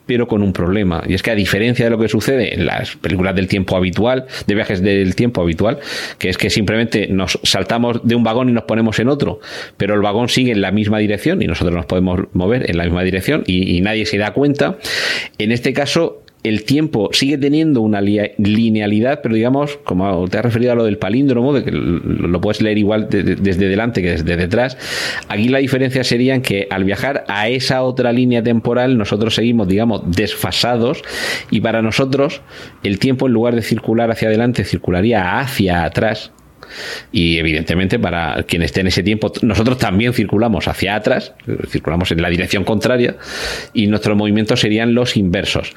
pero 0.05 0.27
con 0.27 0.41
un 0.41 0.53
problema. 0.53 1.03
Y 1.07 1.13
es 1.13 1.23
que 1.23 1.31
a 1.31 1.35
diferencia 1.35 1.85
de 1.85 1.91
lo 1.91 1.97
que 1.97 2.07
sucede 2.07 2.53
en 2.53 2.65
las 2.65 2.95
películas 2.95 3.35
del 3.35 3.47
tiempo 3.47 3.75
habitual, 3.75 4.25
de 4.47 4.55
viajes 4.55 4.81
del 4.81 5.15
tiempo 5.15 5.41
habitual, 5.41 5.79
que 6.17 6.29
es 6.29 6.37
que 6.37 6.49
simplemente 6.49 7.07
nos 7.07 7.39
saltamos 7.43 8.01
de 8.03 8.15
un 8.15 8.23
vagón 8.23 8.49
y 8.49 8.51
nos 8.51 8.63
ponemos 8.63 8.99
en 8.99 9.09
otro, 9.09 9.39
pero 9.77 9.95
el 9.95 10.01
vagón 10.01 10.29
sigue 10.29 10.51
en 10.51 10.61
la 10.61 10.71
misma 10.71 10.99
dirección 10.99 11.41
y 11.41 11.47
nosotros 11.47 11.75
nos 11.75 11.85
podemos 11.85 12.21
mover 12.33 12.69
en 12.69 12.77
la 12.77 12.83
misma 12.83 13.03
dirección 13.03 13.43
y, 13.45 13.75
nadie 13.85 14.05
se 14.05 14.17
da 14.17 14.33
cuenta, 14.33 14.77
en 15.37 15.51
este 15.51 15.73
caso 15.73 16.23
el 16.47 16.63
tiempo 16.63 17.10
sigue 17.12 17.38
teniendo 17.38 17.81
una 17.81 18.01
linealidad, 18.01 19.21
pero 19.23 19.36
digamos, 19.36 19.77
como 19.84 20.27
te 20.27 20.38
has 20.38 20.45
referido 20.45 20.71
a 20.71 20.75
lo 20.75 20.84
del 20.84 20.97
palíndromo, 20.97 21.53
de 21.53 21.63
que 21.63 21.71
lo 21.71 22.39
puedes 22.39 22.62
leer 22.62 22.77
igual 22.77 23.08
desde 23.10 23.67
delante 23.67 24.01
que 24.01 24.12
desde 24.12 24.38
detrás, 24.38 24.77
aquí 25.27 25.49
la 25.49 25.58
diferencia 25.60 26.03
sería 26.03 26.36
en 26.36 26.41
que 26.41 26.67
al 26.69 26.84
viajar 26.84 27.25
a 27.27 27.49
esa 27.49 27.84
otra 27.84 28.13
línea 28.13 28.43
temporal, 28.43 28.97
nosotros 28.97 29.36
seguimos, 29.36 29.67
digamos, 29.67 30.03
desfasados 30.05 31.01
y 31.49 31.62
para 31.62 31.81
nosotros 31.81 32.41
el 32.84 32.99
tiempo 32.99 33.27
en 33.27 33.34
lugar 33.34 33.55
de 33.55 33.62
circular 33.62 34.12
hacia 34.12 34.27
adelante, 34.27 34.63
circularía 34.63 35.39
hacia 35.39 35.84
atrás 35.84 36.31
y 37.12 37.38
evidentemente 37.38 37.99
para 37.99 38.43
quien 38.43 38.62
esté 38.62 38.82
en 38.82 38.88
ese 38.88 39.04
tiempo, 39.04 39.32
nosotros 39.41 39.78
también 39.78 40.13
circulamos 40.13 40.67
hacia 40.67 40.95
atrás, 40.95 41.34
circulamos 41.69 42.12
en 42.12 42.21
la 42.21 42.30
dirección 42.30 42.63
contraria 42.63 43.15
y 43.73 43.88
nuestros 43.88 44.17
movimientos 44.17 44.60
serían 44.60 44.93
los 44.93 45.17
inversos. 45.17 45.73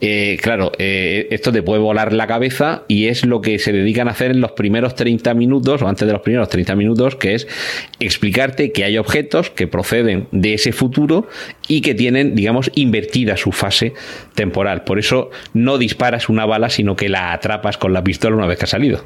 Eh, 0.00 0.38
claro, 0.42 0.72
eh, 0.78 1.28
esto 1.30 1.52
te 1.52 1.62
puede 1.62 1.80
volar 1.80 2.12
la 2.12 2.26
cabeza 2.26 2.82
y 2.88 3.06
es 3.06 3.24
lo 3.24 3.40
que 3.40 3.58
se 3.58 3.72
dedican 3.72 4.08
a 4.08 4.12
hacer 4.12 4.30
en 4.30 4.40
los 4.40 4.52
primeros 4.52 4.94
30 4.94 5.34
minutos 5.34 5.82
o 5.82 5.88
antes 5.88 6.06
de 6.06 6.12
los 6.12 6.22
primeros 6.22 6.48
30 6.48 6.74
minutos, 6.76 7.16
que 7.16 7.34
es 7.34 7.46
explicarte 8.00 8.72
que 8.72 8.84
hay 8.84 8.98
objetos 8.98 9.50
que 9.50 9.66
proceden 9.66 10.28
de 10.32 10.54
ese 10.54 10.72
futuro 10.72 11.28
y 11.68 11.80
que 11.80 11.94
tienen, 11.94 12.34
digamos, 12.34 12.70
invertida 12.74 13.36
su 13.36 13.52
fase 13.52 13.92
temporal. 14.34 14.84
Por 14.84 14.98
eso 14.98 15.30
no 15.52 15.78
disparas 15.78 16.28
una 16.28 16.46
bala, 16.46 16.70
sino 16.70 16.96
que 16.96 17.08
la 17.08 17.32
atrapas 17.32 17.78
con 17.78 17.92
la 17.92 18.04
pistola 18.04 18.36
una 18.36 18.46
vez 18.46 18.58
que 18.58 18.64
ha 18.64 18.68
salido. 18.68 19.04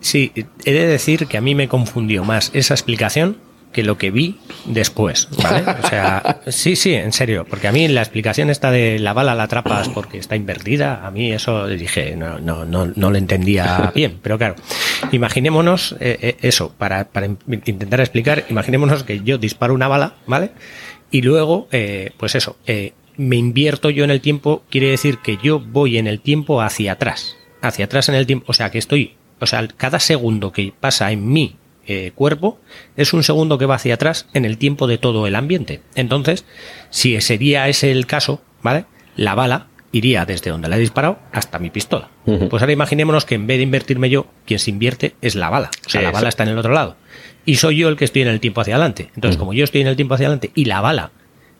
Sí, 0.00 0.32
he 0.64 0.72
de 0.72 0.86
decir 0.86 1.26
que 1.26 1.36
a 1.36 1.40
mí 1.40 1.54
me 1.54 1.68
confundió 1.68 2.24
más 2.24 2.50
esa 2.54 2.74
explicación 2.74 3.36
que 3.72 3.84
lo 3.84 3.98
que 3.98 4.10
vi 4.10 4.38
después, 4.64 5.28
¿vale? 5.42 5.64
O 5.82 5.88
sea, 5.88 6.40
sí, 6.48 6.76
sí, 6.76 6.94
en 6.94 7.12
serio, 7.12 7.46
porque 7.48 7.68
a 7.68 7.72
mí 7.72 7.86
la 7.88 8.00
explicación 8.00 8.50
esta 8.50 8.70
de 8.70 8.98
la 8.98 9.12
bala 9.12 9.34
la 9.34 9.44
atrapas 9.44 9.88
porque 9.88 10.18
está 10.18 10.36
invertida, 10.36 11.06
a 11.06 11.10
mí 11.10 11.32
eso 11.32 11.66
dije, 11.68 12.16
no, 12.16 12.38
no, 12.38 12.64
no, 12.64 12.86
no 12.86 13.10
lo 13.10 13.16
entendía 13.16 13.92
bien, 13.94 14.18
pero 14.22 14.38
claro, 14.38 14.56
imaginémonos 15.12 15.96
eh, 16.00 16.18
eh, 16.20 16.36
eso, 16.42 16.74
para, 16.76 17.04
para, 17.04 17.26
intentar 17.26 18.00
explicar, 18.00 18.44
imaginémonos 18.48 19.04
que 19.04 19.20
yo 19.20 19.38
disparo 19.38 19.74
una 19.74 19.88
bala, 19.88 20.14
¿vale? 20.26 20.50
Y 21.10 21.22
luego, 21.22 21.68
eh, 21.72 22.12
pues 22.16 22.34
eso, 22.34 22.56
me 23.16 23.36
invierto 23.36 23.90
yo 23.90 24.04
en 24.04 24.10
el 24.10 24.20
tiempo, 24.20 24.62
quiere 24.70 24.88
decir 24.88 25.18
que 25.18 25.38
yo 25.42 25.60
voy 25.60 25.98
en 25.98 26.06
el 26.06 26.20
tiempo 26.20 26.62
hacia 26.62 26.92
atrás, 26.92 27.36
hacia 27.62 27.86
atrás 27.86 28.08
en 28.08 28.14
el 28.14 28.26
tiempo, 28.26 28.46
o 28.48 28.52
sea, 28.52 28.70
que 28.70 28.78
estoy 28.78 29.16
o 29.40 29.46
sea, 29.46 29.66
cada 29.76 30.00
segundo 30.00 30.52
que 30.52 30.72
pasa 30.78 31.10
en 31.12 31.28
mi 31.28 31.56
eh, 31.86 32.12
cuerpo 32.14 32.60
es 32.96 33.12
un 33.12 33.22
segundo 33.24 33.58
que 33.58 33.66
va 33.66 33.76
hacia 33.76 33.94
atrás 33.94 34.28
en 34.34 34.44
el 34.44 34.58
tiempo 34.58 34.86
de 34.86 34.98
todo 34.98 35.26
el 35.26 35.34
ambiente. 35.34 35.80
Entonces, 35.94 36.44
si 36.90 37.20
sería 37.20 37.68
ese 37.68 37.90
el 37.90 38.06
caso, 38.06 38.42
¿vale? 38.62 38.84
La 39.16 39.34
bala 39.34 39.66
iría 39.92 40.24
desde 40.24 40.50
donde 40.50 40.68
la 40.68 40.76
he 40.76 40.80
disparado 40.80 41.18
hasta 41.32 41.58
mi 41.58 41.70
pistola. 41.70 42.10
Pues 42.24 42.62
ahora 42.62 42.72
imaginémonos 42.72 43.24
que 43.24 43.34
en 43.34 43.46
vez 43.46 43.56
de 43.56 43.64
invertirme 43.64 44.08
yo, 44.08 44.26
quien 44.46 44.60
se 44.60 44.70
invierte 44.70 45.16
es 45.20 45.34
la 45.34 45.50
bala. 45.50 45.70
O 45.84 45.90
sea, 45.90 46.02
la 46.02 46.12
bala 46.12 46.28
está 46.28 46.44
en 46.44 46.50
el 46.50 46.58
otro 46.58 46.72
lado. 46.72 46.96
Y 47.44 47.56
soy 47.56 47.78
yo 47.78 47.88
el 47.88 47.96
que 47.96 48.04
estoy 48.04 48.22
en 48.22 48.28
el 48.28 48.38
tiempo 48.38 48.60
hacia 48.60 48.76
adelante. 48.76 49.10
Entonces, 49.16 49.36
como 49.36 49.52
yo 49.52 49.64
estoy 49.64 49.80
en 49.80 49.88
el 49.88 49.96
tiempo 49.96 50.14
hacia 50.14 50.26
adelante 50.26 50.52
y 50.54 50.66
la 50.66 50.80
bala 50.80 51.10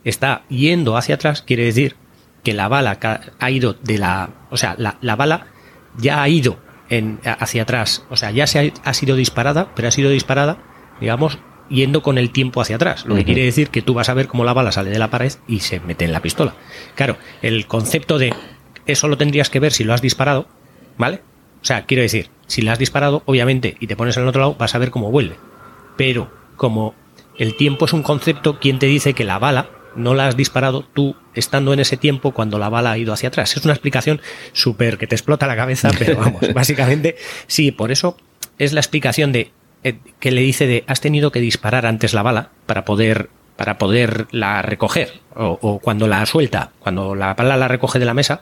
está 0.04 0.44
yendo 0.48 0.96
hacia 0.96 1.16
atrás, 1.16 1.42
quiere 1.42 1.64
decir 1.64 1.96
que 2.44 2.54
la 2.54 2.68
bala 2.68 2.98
ha 3.38 3.50
ido 3.50 3.72
de 3.72 3.98
la... 3.98 4.30
O 4.50 4.56
sea, 4.56 4.76
la, 4.78 4.98
la 5.00 5.16
bala 5.16 5.48
ya 5.98 6.22
ha 6.22 6.28
ido 6.28 6.58
hacia 7.24 7.62
atrás. 7.62 8.05
O 8.11 8.16
sea, 8.16 8.31
ya 8.31 8.46
se 8.46 8.72
ha, 8.83 8.94
sido 8.94 9.16
disparada, 9.16 9.72
pero 9.74 9.88
ha 9.88 9.90
sido 9.90 10.11
disparada, 10.11 10.59
digamos, 11.00 11.38
yendo 11.68 12.03
con 12.03 12.18
el 12.18 12.31
tiempo 12.31 12.61
hacia 12.61 12.76
atrás. 12.76 13.05
Lo 13.07 13.14
que 13.14 13.24
quiere 13.24 13.44
decir 13.44 13.70
que 13.70 13.83
tú 13.83 13.94
vas 13.94 14.09
a 14.09 14.14
ver 14.14 14.26
cómo 14.26 14.44
la 14.44 14.53
bala 14.53 14.72
sale 14.72 14.90
de 14.90 14.98
la 14.98 15.11
pared 15.11 15.33
y 15.46 15.61
se 15.61 15.81
mete 15.81 16.05
en 16.05 16.12
la 16.12 16.20
pistola. 16.20 16.55
Claro, 16.96 17.16
el 17.42 17.66
concepto 17.66 18.18
de 18.18 18.35
eso 18.87 19.09
lo 19.09 19.16
tendrías 19.16 19.50
que 19.50 19.61
ver 19.61 19.72
si 19.72 19.85
lo 19.85 19.94
has 19.94 20.03
disparado, 20.03 20.48
¿vale? 20.98 21.22
O 21.62 21.64
sea, 21.64 21.87
quiero 21.87 22.03
decir, 22.03 22.31
si 22.46 22.62
la 22.62 22.72
has 22.72 22.79
disparado, 22.79 23.22
obviamente, 23.26 23.76
y 23.79 23.87
te 23.87 23.96
pones 23.96 24.16
en 24.16 24.24
el 24.24 24.29
otro 24.29 24.40
lado, 24.40 24.57
vas 24.59 24.74
a 24.74 24.79
ver 24.79 24.90
cómo 24.90 25.11
vuelve. 25.11 25.37
Pero 25.96 26.31
como 26.57 26.94
el 27.38 27.57
tiempo 27.57 27.85
es 27.85 27.92
un 27.92 28.03
concepto, 28.03 28.59
¿quién 28.59 28.79
te 28.79 28.87
dice 28.87 29.12
que 29.12 29.24
la 29.24 29.38
bala 29.38 29.68
no 29.96 30.14
la 30.14 30.29
has 30.29 30.37
disparado 30.37 30.85
tú 30.94 31.16
estando 31.35 31.72
en 31.72 31.81
ese 31.81 31.96
tiempo 31.96 32.33
cuando 32.33 32.59
la 32.59 32.68
bala 32.68 32.92
ha 32.92 32.98
ido 32.98 33.12
hacia 33.12 33.29
atrás. 33.29 33.57
Es 33.57 33.64
una 33.64 33.74
explicación 33.74 34.20
súper 34.53 34.98
que 34.98 35.07
te 35.07 35.14
explota 35.14 35.46
la 35.46 35.57
cabeza, 35.57 35.90
pero 35.98 36.16
vamos, 36.16 36.53
básicamente 36.55 37.16
sí, 37.46 37.70
por 37.72 37.90
eso 37.90 38.16
es 38.59 38.72
la 38.72 38.81
explicación 38.81 39.33
de 39.33 39.53
eh, 39.83 39.98
que 40.18 40.31
le 40.31 40.42
dice 40.42 40.66
de 40.66 40.85
has 40.87 41.00
tenido 41.00 41.33
que 41.33 41.40
disparar 41.40 41.87
antes 41.87 42.12
la 42.12 42.22
bala 42.22 42.50
para 42.66 42.85
poder 42.85 43.31
para 43.57 43.76
poderla 43.76 44.62
recoger, 44.62 45.20
o, 45.37 45.81
cuando 45.81 46.07
la 46.07 46.24
suelta, 46.24 46.70
cuando 46.79 47.14
la 47.14 47.35
bala 47.35 47.59
la 47.59 47.68
recoge 47.68 47.98
de 47.98 48.07
la 48.07 48.14
mesa, 48.14 48.40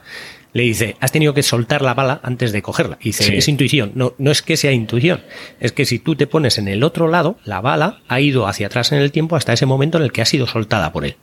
le 0.53 0.63
dice, 0.63 0.95
has 0.99 1.11
tenido 1.11 1.33
que 1.33 1.43
soltar 1.43 1.81
la 1.81 1.93
bala 1.93 2.19
antes 2.23 2.51
de 2.51 2.61
cogerla. 2.61 2.97
Y 3.01 3.09
dice, 3.09 3.37
es 3.37 3.47
intuición. 3.47 3.91
No, 3.95 4.13
no 4.17 4.31
es 4.31 4.41
que 4.41 4.57
sea 4.57 4.71
intuición, 4.71 5.21
es 5.59 5.71
que 5.71 5.85
si 5.85 5.99
tú 5.99 6.15
te 6.15 6.27
pones 6.27 6.57
en 6.57 6.67
el 6.67 6.83
otro 6.83 7.07
lado, 7.07 7.37
la 7.45 7.61
bala 7.61 7.99
ha 8.07 8.19
ido 8.19 8.47
hacia 8.47 8.67
atrás 8.67 8.91
en 8.91 8.99
el 8.99 9.11
tiempo 9.11 9.35
hasta 9.35 9.53
ese 9.53 9.65
momento 9.65 9.97
en 9.97 10.03
el 10.03 10.11
que 10.11 10.21
ha 10.21 10.25
sido 10.25 10.47
soltada 10.47 10.91
por 10.91 11.05
él. 11.05 11.15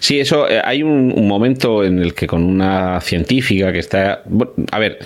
Sí, 0.00 0.20
eso, 0.20 0.48
eh, 0.48 0.60
hay 0.62 0.82
un, 0.82 1.26
momento 1.26 1.82
en 1.82 1.98
el 1.98 2.12
que 2.12 2.26
con 2.26 2.42
una 2.42 3.00
científica 3.00 3.72
que 3.72 3.78
está... 3.78 4.22
a 4.70 4.78
ver, 4.78 4.98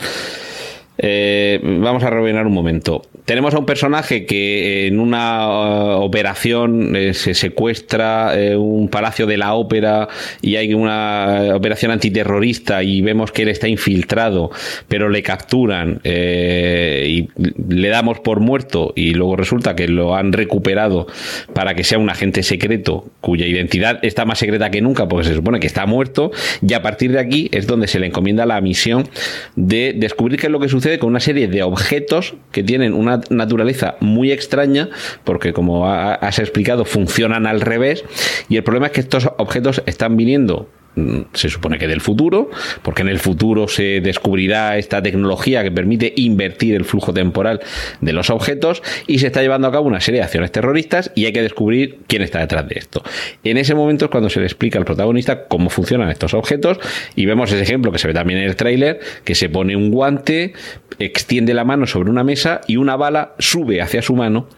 eh, 1.01 1.61
vamos 1.63 2.03
a 2.03 2.11
rebobinar 2.11 2.45
un 2.47 2.53
momento. 2.53 3.03
Tenemos 3.25 3.55
a 3.55 3.59
un 3.59 3.67
personaje 3.67 4.27
que 4.27 4.89
en 4.89 4.99
una 4.99 5.47
uh, 5.47 6.01
operación 6.01 6.97
eh, 6.97 7.15
se 7.15 7.35
secuestra 7.35 8.33
eh, 8.35 8.57
un 8.57 8.89
palacio 8.89 9.27
de 9.27 9.37
la 9.37 9.55
ópera 9.55 10.09
y 10.43 10.57
hay 10.57 10.75
una 10.75 11.55
operación 11.55 11.93
antiterrorista 11.93 12.83
y 12.83 13.01
vemos 13.01 13.31
que 13.31 13.43
él 13.43 13.49
está 13.49 13.69
infiltrado, 13.69 14.51
pero 14.89 15.09
le 15.09 15.23
capturan 15.23 16.01
y 16.05 17.29
le 17.69 17.89
damos 17.89 18.21
por 18.21 18.41
muerto 18.41 18.93
y 18.97 19.15
luego 19.15 19.37
resulta 19.37 19.77
que 19.77 19.89
lo 19.89 20.17
han 20.17 20.33
recuperado 20.33 21.07
para 21.53 21.75
que 21.75 21.85
sea 21.85 21.99
un 21.99 22.11
agente 22.11 22.43
secreto 22.43 23.07
cuya 23.21 23.47
identidad 23.47 23.99
está 24.03 24.25
más 24.25 24.39
secreta 24.39 24.71
que 24.71 24.81
nunca 24.81 25.07
porque 25.07 25.29
se 25.29 25.35
supone 25.35 25.61
que 25.61 25.67
está 25.67 25.87
muerto 25.87 26.31
y 26.67 26.73
a 26.73 26.83
partir 26.83 27.13
de 27.13 27.21
aquí 27.21 27.49
es 27.53 27.67
donde 27.67 27.89
se 27.89 27.99
le 27.99 28.07
encomienda 28.07 28.47
la 28.47 28.61
misión 28.61 29.09
de 29.55 29.95
descubrir 29.97 30.41
qué 30.41 30.47
es 30.47 30.53
lo 30.53 30.61
que 30.61 30.69
sucede 30.69 30.88
con 30.99 31.11
una 31.11 31.21
serie 31.21 31.49
de 31.49 31.63
objetos 31.63 32.35
que 32.53 32.63
tienen 32.63 32.95
una 32.95 33.21
naturaleza 33.29 33.97
muy 34.01 34.33
extraña, 34.33 34.89
porque 35.25 35.53
como 35.53 35.91
has 35.91 36.39
explicado, 36.39 36.85
funcionan 36.85 37.47
al 37.47 37.61
revés, 37.61 38.05
y 38.49 38.57
el 38.57 38.63
problema 38.63 38.87
es 38.87 38.93
que 38.93 39.01
estos 39.01 39.29
objetos 39.37 39.83
están 39.87 40.17
viniendo 40.17 40.71
se 41.33 41.49
supone 41.49 41.79
que 41.79 41.89
del 41.89 42.01
futuro, 42.01 42.51
porque 42.83 43.03
en 43.03 43.09
el 43.09 43.19
futuro 43.19 43.69
se 43.69 44.01
descubrirá 44.01 44.77
esta 44.79 45.03
tecnología 45.03 45.63
que 45.63 45.71
permite 45.71 46.13
invertir 46.17 46.75
el 46.75 46.85
flujo 46.85 47.13
temporal 47.13 47.61
de 48.01 48.13
los 48.13 48.31
objetos 48.31 48.83
y 49.07 49.19
se 49.19 49.29
está 49.29 49.43
llevando 49.43 49.69
a 49.69 49.73
cabo 49.73 49.87
una 49.87 50.01
serie 50.01 50.21
de 50.21 50.25
acciones 50.25 50.53
terroristas 50.53 51.11
y 51.15 51.27
hay 51.27 51.33
que 51.33 51.43
descubrir 51.43 52.01
quién 52.07 52.23
está 52.23 52.41
detrás 52.41 52.69
de 52.69 52.79
esto. 52.79 53.03
En 53.45 53.57
ese 53.57 53.75
momento 53.75 54.07
es 54.07 54.11
cuando 54.11 54.31
se 54.31 54.41
le 54.41 54.47
explica 54.47 54.79
al 54.79 54.85
protagonista 54.85 55.47
cómo 55.47 55.71
funcionan 55.71 56.11
estos 56.11 56.35
objetos 56.35 56.79
y 57.15 57.27
vemos 57.27 57.53
ese 57.53 57.63
ejemplo 57.63 57.93
que 57.93 57.99
se 57.99 58.09
ve 58.09 58.15
también 58.15 58.41
en 58.41 58.47
el 58.47 58.57
tráiler, 58.57 59.01
que 59.25 59.35
se 59.35 59.49
pone 59.49 59.77
un 59.77 59.91
guante, 59.91 60.53
extiende 60.99 61.55
la 61.55 61.65
mano 61.65 61.87
sobre 61.87 62.11
una 62.11 62.25
mesa 62.25 62.61
y 62.67 62.77
una 62.77 62.97
bala 62.97 63.35
sube 63.39 63.81
hacia 63.81 64.03
su 64.03 64.15
mano 64.15 64.49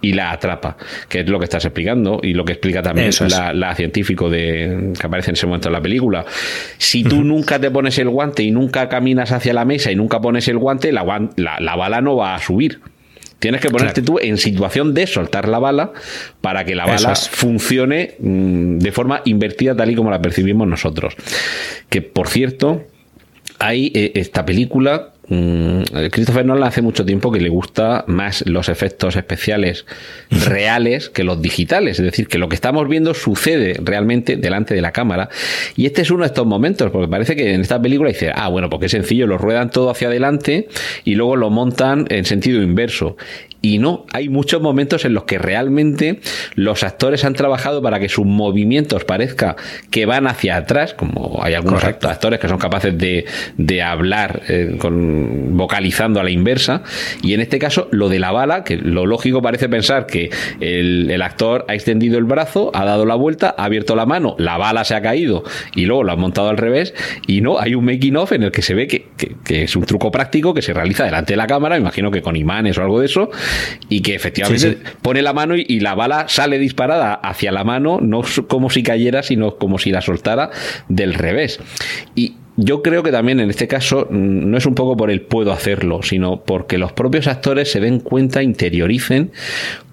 y 0.00 0.12
la 0.12 0.32
atrapa, 0.32 0.76
que 1.08 1.20
es 1.20 1.28
lo 1.28 1.38
que 1.38 1.44
estás 1.44 1.64
explicando 1.64 2.20
y 2.22 2.34
lo 2.34 2.44
que 2.44 2.52
explica 2.52 2.82
también 2.82 3.10
la, 3.54 3.74
científico 3.74 4.30
de, 4.30 4.92
que 4.98 5.06
aparece 5.06 5.30
en 5.30 5.34
ese 5.34 5.46
momento 5.46 5.68
en 5.68 5.72
la 5.72 5.82
película. 5.82 6.24
Si 6.78 7.04
tú 7.04 7.24
nunca 7.24 7.58
te 7.58 7.70
pones 7.70 7.98
el 7.98 8.08
guante 8.08 8.42
y 8.42 8.50
nunca 8.50 8.88
caminas 8.88 9.32
hacia 9.32 9.52
la 9.52 9.64
mesa 9.64 9.90
y 9.90 9.96
nunca 9.96 10.20
pones 10.20 10.48
el 10.48 10.58
guante, 10.58 10.92
la, 10.92 11.02
bala 11.02 12.00
no 12.00 12.16
va 12.16 12.34
a 12.34 12.38
subir. 12.40 12.80
Tienes 13.38 13.60
que 13.60 13.68
ponerte 13.68 14.00
tú 14.00 14.18
en 14.18 14.38
situación 14.38 14.94
de 14.94 15.06
soltar 15.06 15.46
la 15.46 15.58
bala 15.58 15.92
para 16.40 16.64
que 16.64 16.74
la 16.74 16.86
bala 16.86 17.14
funcione 17.14 18.14
mm, 18.18 18.78
de 18.78 18.92
forma 18.92 19.20
invertida 19.26 19.76
tal 19.76 19.90
y 19.90 19.94
como 19.94 20.10
la 20.10 20.22
percibimos 20.22 20.66
nosotros. 20.66 21.14
Que 21.90 22.00
por 22.00 22.28
cierto, 22.28 22.86
hay 23.58 23.92
eh, 23.94 24.12
esta 24.14 24.44
película 24.46 25.12
Christopher 25.28 26.46
Nolan 26.46 26.68
hace 26.68 26.82
mucho 26.82 27.04
tiempo 27.04 27.32
que 27.32 27.40
le 27.40 27.48
gusta 27.48 28.04
más 28.06 28.44
los 28.46 28.68
efectos 28.68 29.16
especiales 29.16 29.84
reales 30.30 31.10
que 31.10 31.24
los 31.24 31.42
digitales, 31.42 31.98
es 31.98 32.04
decir, 32.04 32.28
que 32.28 32.38
lo 32.38 32.48
que 32.48 32.54
estamos 32.54 32.88
viendo 32.88 33.12
sucede 33.14 33.74
realmente 33.82 34.36
delante 34.36 34.74
de 34.74 34.80
la 34.80 34.92
cámara. 34.92 35.28
Y 35.76 35.86
este 35.86 36.02
es 36.02 36.10
uno 36.10 36.20
de 36.20 36.28
estos 36.28 36.46
momentos, 36.46 36.90
porque 36.90 37.08
parece 37.08 37.34
que 37.34 37.54
en 37.54 37.60
esta 37.60 37.80
película 37.80 38.08
dice, 38.08 38.30
ah, 38.34 38.48
bueno, 38.48 38.70
porque 38.70 38.86
es 38.86 38.92
sencillo, 38.92 39.26
lo 39.26 39.38
ruedan 39.38 39.70
todo 39.70 39.90
hacia 39.90 40.08
adelante 40.08 40.68
y 41.04 41.14
luego 41.14 41.36
lo 41.36 41.50
montan 41.50 42.06
en 42.10 42.24
sentido 42.24 42.62
inverso. 42.62 43.16
Y 43.62 43.78
no, 43.78 44.06
hay 44.12 44.28
muchos 44.28 44.62
momentos 44.62 45.04
en 45.04 45.14
los 45.14 45.24
que 45.24 45.38
realmente 45.38 46.20
los 46.54 46.84
actores 46.84 47.24
han 47.24 47.34
trabajado 47.34 47.82
para 47.82 47.98
que 47.98 48.08
sus 48.08 48.24
movimientos 48.24 49.04
parezca 49.04 49.56
que 49.90 50.06
van 50.06 50.26
hacia 50.26 50.56
atrás, 50.56 50.94
como 50.94 51.40
hay 51.42 51.54
algunos 51.54 51.82
actores 51.82 52.38
que 52.38 52.48
son 52.48 52.58
capaces 52.58 52.96
de, 52.96 53.24
de 53.56 53.82
hablar 53.82 54.42
eh, 54.48 54.76
con, 54.78 55.56
vocalizando 55.56 56.20
a 56.20 56.24
la 56.24 56.30
inversa. 56.30 56.82
Y 57.22 57.34
en 57.34 57.40
este 57.40 57.58
caso, 57.58 57.88
lo 57.90 58.08
de 58.08 58.18
la 58.18 58.30
bala, 58.30 58.62
que 58.62 58.76
lo 58.76 59.06
lógico 59.06 59.42
parece 59.42 59.68
pensar 59.68 60.06
que 60.06 60.30
el, 60.60 61.10
el 61.10 61.22
actor 61.22 61.64
ha 61.68 61.74
extendido 61.74 62.18
el 62.18 62.24
brazo, 62.24 62.70
ha 62.74 62.84
dado 62.84 63.06
la 63.06 63.14
vuelta, 63.14 63.54
ha 63.56 63.64
abierto 63.64 63.96
la 63.96 64.06
mano, 64.06 64.36
la 64.38 64.58
bala 64.58 64.84
se 64.84 64.94
ha 64.94 65.02
caído 65.02 65.44
y 65.74 65.86
luego 65.86 66.04
lo 66.04 66.12
ha 66.12 66.16
montado 66.16 66.50
al 66.50 66.56
revés. 66.56 66.94
Y 67.26 67.40
no, 67.40 67.58
hay 67.58 67.74
un 67.74 67.84
making 67.84 68.16
of 68.16 68.32
en 68.32 68.44
el 68.44 68.52
que 68.52 68.62
se 68.62 68.74
ve 68.74 68.86
que, 68.86 69.06
que, 69.16 69.36
que 69.44 69.64
es 69.64 69.76
un 69.76 69.84
truco 69.84 70.10
práctico 70.10 70.54
que 70.54 70.62
se 70.62 70.72
realiza 70.72 71.04
delante 71.04 71.32
de 71.32 71.36
la 71.36 71.46
cámara, 71.46 71.76
imagino 71.76 72.10
que 72.10 72.22
con 72.22 72.36
imanes 72.36 72.78
o 72.78 72.82
algo 72.82 73.00
de 73.00 73.06
eso 73.06 73.30
y 73.88 74.02
que 74.02 74.14
efectivamente 74.14 74.78
pone 75.02 75.22
la 75.22 75.32
mano 75.32 75.54
y, 75.56 75.80
la 75.80 75.94
bala 75.94 76.26
sale 76.28 76.58
disparada 76.58 77.14
hacia 77.14 77.52
la 77.52 77.64
mano, 77.64 77.98
no 78.00 78.22
como 78.48 78.70
si 78.70 78.82
cayera, 78.82 79.22
sino 79.22 79.56
como 79.56 79.78
si 79.78 79.90
la 79.90 80.00
soltara 80.00 80.50
del 80.88 81.14
revés. 81.14 81.60
Y 82.14 82.34
yo 82.56 82.82
creo 82.82 83.02
que 83.02 83.12
también 83.12 83.40
en 83.40 83.50
este 83.50 83.68
caso 83.68 84.08
mm, 84.10 84.50
no 84.50 84.56
es 84.56 84.66
un 84.66 84.74
poco 84.74 84.96
por 84.96 85.10
el 85.10 85.20
puedo 85.20 85.52
hacerlo, 85.52 86.02
sino 86.02 86.42
porque 86.42 86.78
los 86.78 86.92
propios 86.92 87.26
actores 87.26 87.70
se 87.70 87.80
den 87.80 88.00
cuenta, 88.00 88.42
interioricen 88.42 89.32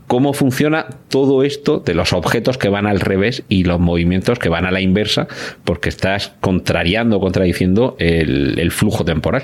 cómo 0.07 0.33
funciona 0.33 0.87
todo 1.09 1.43
esto 1.43 1.79
de 1.79 1.93
los 1.93 2.13
objetos 2.13 2.57
que 2.57 2.69
van 2.69 2.85
al 2.85 2.99
revés 2.99 3.43
y 3.49 3.63
los 3.63 3.79
movimientos 3.79 4.37
que 4.37 4.49
van 4.49 4.65
a 4.65 4.71
la 4.71 4.81
inversa, 4.81 5.27
porque 5.63 5.89
estás 5.89 6.33
contrariando, 6.39 7.19
contradiciendo 7.19 7.95
el 7.99 8.71
flujo 8.71 9.05
temporal. 9.05 9.43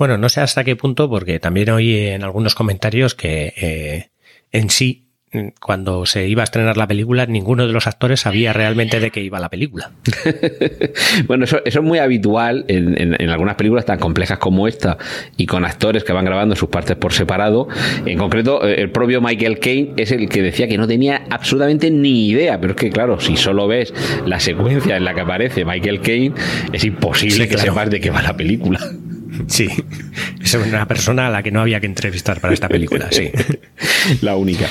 Bueno, 0.00 0.16
no 0.16 0.30
sé 0.30 0.40
hasta 0.40 0.64
qué 0.64 0.76
punto, 0.76 1.10
porque 1.10 1.38
también 1.40 1.68
oí 1.68 1.94
en 1.94 2.24
algunos 2.24 2.54
comentarios 2.54 3.14
que 3.14 3.52
eh, 3.54 4.08
en 4.50 4.70
sí, 4.70 5.10
cuando 5.60 6.06
se 6.06 6.26
iba 6.26 6.42
a 6.42 6.44
estrenar 6.44 6.78
la 6.78 6.86
película, 6.86 7.26
ninguno 7.26 7.66
de 7.66 7.74
los 7.74 7.86
actores 7.86 8.20
sabía 8.20 8.54
realmente 8.54 8.98
de 8.98 9.10
qué 9.10 9.20
iba 9.20 9.38
la 9.38 9.50
película. 9.50 9.90
bueno, 11.26 11.44
eso, 11.44 11.60
es 11.66 11.82
muy 11.82 11.98
habitual 11.98 12.64
en, 12.68 13.28
algunas 13.28 13.56
películas 13.56 13.84
tan 13.84 13.98
complejas 13.98 14.38
como 14.38 14.66
esta 14.66 14.96
y 15.36 15.44
con 15.44 15.66
actores 15.66 16.02
que 16.02 16.14
van 16.14 16.24
grabando 16.24 16.56
sus 16.56 16.70
partes 16.70 16.96
por 16.96 17.12
separado. 17.12 17.68
En 18.06 18.16
concreto, 18.16 18.66
eh, 18.66 18.80
el 18.80 18.90
propio 18.90 19.20
Michael 19.20 19.58
Caine 19.58 19.92
es 19.98 20.12
el 20.12 20.30
que 20.30 20.40
decía 20.40 20.66
que 20.66 20.78
no 20.78 20.88
tenía 20.88 21.26
absolutamente 21.28 21.90
ni 21.90 22.28
idea, 22.28 22.58
pero 22.58 22.72
es 22.72 22.78
que 22.78 22.88
claro, 22.88 23.20
si 23.20 23.36
solo 23.36 23.68
ves 23.68 23.92
la 24.24 24.40
secuencia 24.40 24.96
en 24.96 25.04
la 25.04 25.12
que 25.12 25.20
aparece 25.20 25.66
Michael 25.66 26.00
Caine, 26.00 26.34
es 26.72 26.84
imposible 26.84 27.48
que 27.48 27.58
sepas 27.58 27.90
de 27.90 28.00
qué 28.00 28.08
va 28.08 28.22
la 28.22 28.34
película. 28.34 28.80
Sí, 29.46 29.68
es 30.42 30.54
una 30.54 30.86
persona 30.86 31.26
a 31.26 31.30
la 31.30 31.42
que 31.42 31.50
no 31.50 31.60
había 31.60 31.80
que 31.80 31.86
entrevistar 31.86 32.40
para 32.40 32.54
esta 32.54 32.68
película, 32.68 33.08
sí. 33.10 33.30
La 34.22 34.36
única. 34.36 34.66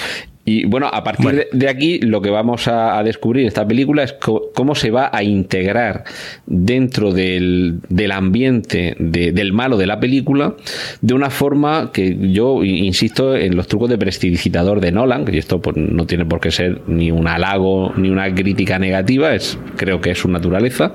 Y 0.50 0.66
bueno, 0.66 0.88
a 0.92 1.04
partir 1.04 1.48
de 1.52 1.70
aquí 1.70 2.00
lo 2.00 2.24
que 2.24 2.32
vamos 2.32 2.68
a, 2.68 3.04
descubrir 3.04 3.44
en 3.44 3.50
esta 3.50 3.68
película 3.68 4.02
es 4.02 4.14
cómo 4.14 4.74
se 4.74 4.90
va 4.90 5.12
a 5.14 5.22
integrar 5.22 6.06
dentro 6.48 7.12
del, 7.12 7.82
ambiente 8.12 8.96
del 8.98 9.54
malo 9.54 9.78
de 9.78 9.86
la 9.86 10.00
película 10.00 10.56
de 11.02 11.14
una 11.14 11.30
forma 11.30 11.92
que 11.94 12.32
yo 12.32 12.64
insisto 12.64 13.36
en 13.36 13.56
los 13.56 13.68
trucos 13.68 13.92
de 13.92 14.00
prestidigitador 14.00 14.82
de 14.82 14.92
Nolan, 14.92 15.24
que 15.24 15.38
esto 15.38 15.62
pues, 15.62 15.78
no 15.78 16.08
tiene 16.08 16.26
por 16.26 16.40
qué 16.40 16.50
ser 16.50 16.82
ni 16.88 17.12
un 17.12 17.28
halago 17.28 17.94
ni 17.96 18.10
una 18.10 18.34
crítica 18.34 18.80
negativa, 18.80 19.36
es, 19.36 19.56
creo 19.76 20.02
que 20.02 20.10
es 20.10 20.18
su 20.18 20.30
naturaleza, 20.30 20.94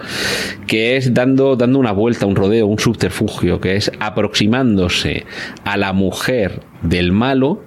que 0.67 0.97
es 0.97 1.15
dando, 1.15 1.55
dando 1.55 1.79
una 1.79 1.93
vuelta, 1.93 2.27
un 2.27 2.35
rodeo, 2.35 2.67
un 2.67 2.81
subterfugio, 2.81 3.61
que 3.61 3.77
es 3.77 3.93
aproximándose 4.01 5.27
a 5.65 5.77
la 5.77 5.93
mujer 5.93 6.61
del 6.83 7.13
malo 7.13 7.63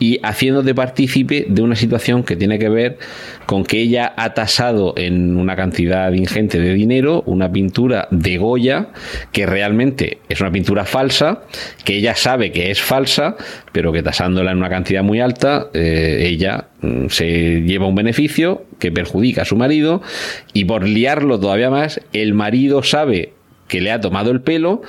y 0.00 0.18
haciéndote 0.24 0.74
partícipe 0.74 1.46
de 1.48 1.62
una 1.62 1.76
situación 1.76 2.24
que 2.24 2.34
tiene 2.34 2.58
que 2.58 2.68
ver 2.68 2.98
con 3.46 3.64
que 3.64 3.80
ella 3.80 4.12
ha 4.16 4.34
tasado 4.34 4.94
en 4.96 5.36
una 5.36 5.54
cantidad 5.54 6.10
ingente 6.12 6.58
de 6.58 6.74
dinero 6.74 7.22
una 7.26 7.52
pintura 7.52 8.08
de 8.10 8.38
Goya 8.38 8.88
que 9.30 9.46
realmente 9.46 10.18
es 10.28 10.40
una 10.40 10.50
pintura 10.50 10.84
falsa, 10.84 11.42
que 11.84 11.96
ella 11.96 12.14
sabe 12.14 12.50
que 12.50 12.70
es 12.70 12.80
falsa, 12.80 13.36
pero 13.72 13.92
que 13.92 14.02
tasándola 14.02 14.52
en 14.52 14.58
una 14.58 14.70
cantidad 14.70 15.02
muy 15.02 15.20
alta, 15.20 15.68
eh, 15.74 16.24
ella 16.26 16.68
mm, 16.80 17.08
se 17.08 17.60
lleva 17.62 17.86
un 17.86 17.94
beneficio 17.94 18.64
que 18.78 18.90
perjudica 18.90 19.42
a 19.42 19.44
su 19.44 19.56
marido 19.56 20.02
y 20.54 20.64
por 20.64 20.88
liarlo 20.88 21.38
todavía 21.38 21.70
más, 21.70 22.00
el 22.12 22.32
marido 22.32 22.82
sabe 22.82 23.34
que 23.68 23.80
le 23.80 23.92
ha 23.92 24.00
tomado 24.00 24.30
el 24.30 24.40
pelo, 24.40 24.82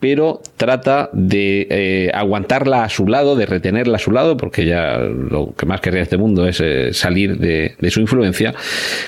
pero 0.00 0.40
trata 0.56 1.10
de 1.12 1.66
eh, 1.70 2.10
aguantarla 2.14 2.84
a 2.84 2.88
su 2.88 3.06
lado, 3.06 3.36
de 3.36 3.46
retenerla 3.46 3.96
a 3.96 3.98
su 4.00 4.10
lado, 4.10 4.36
porque 4.36 4.64
ya 4.64 4.98
lo 4.98 5.54
que 5.56 5.66
más 5.66 5.80
querría 5.82 6.02
este 6.02 6.16
mundo 6.16 6.48
es 6.48 6.60
eh, 6.60 6.92
salir 6.92 7.36
de, 7.38 7.76
su 7.90 8.00
influencia, 8.00 8.54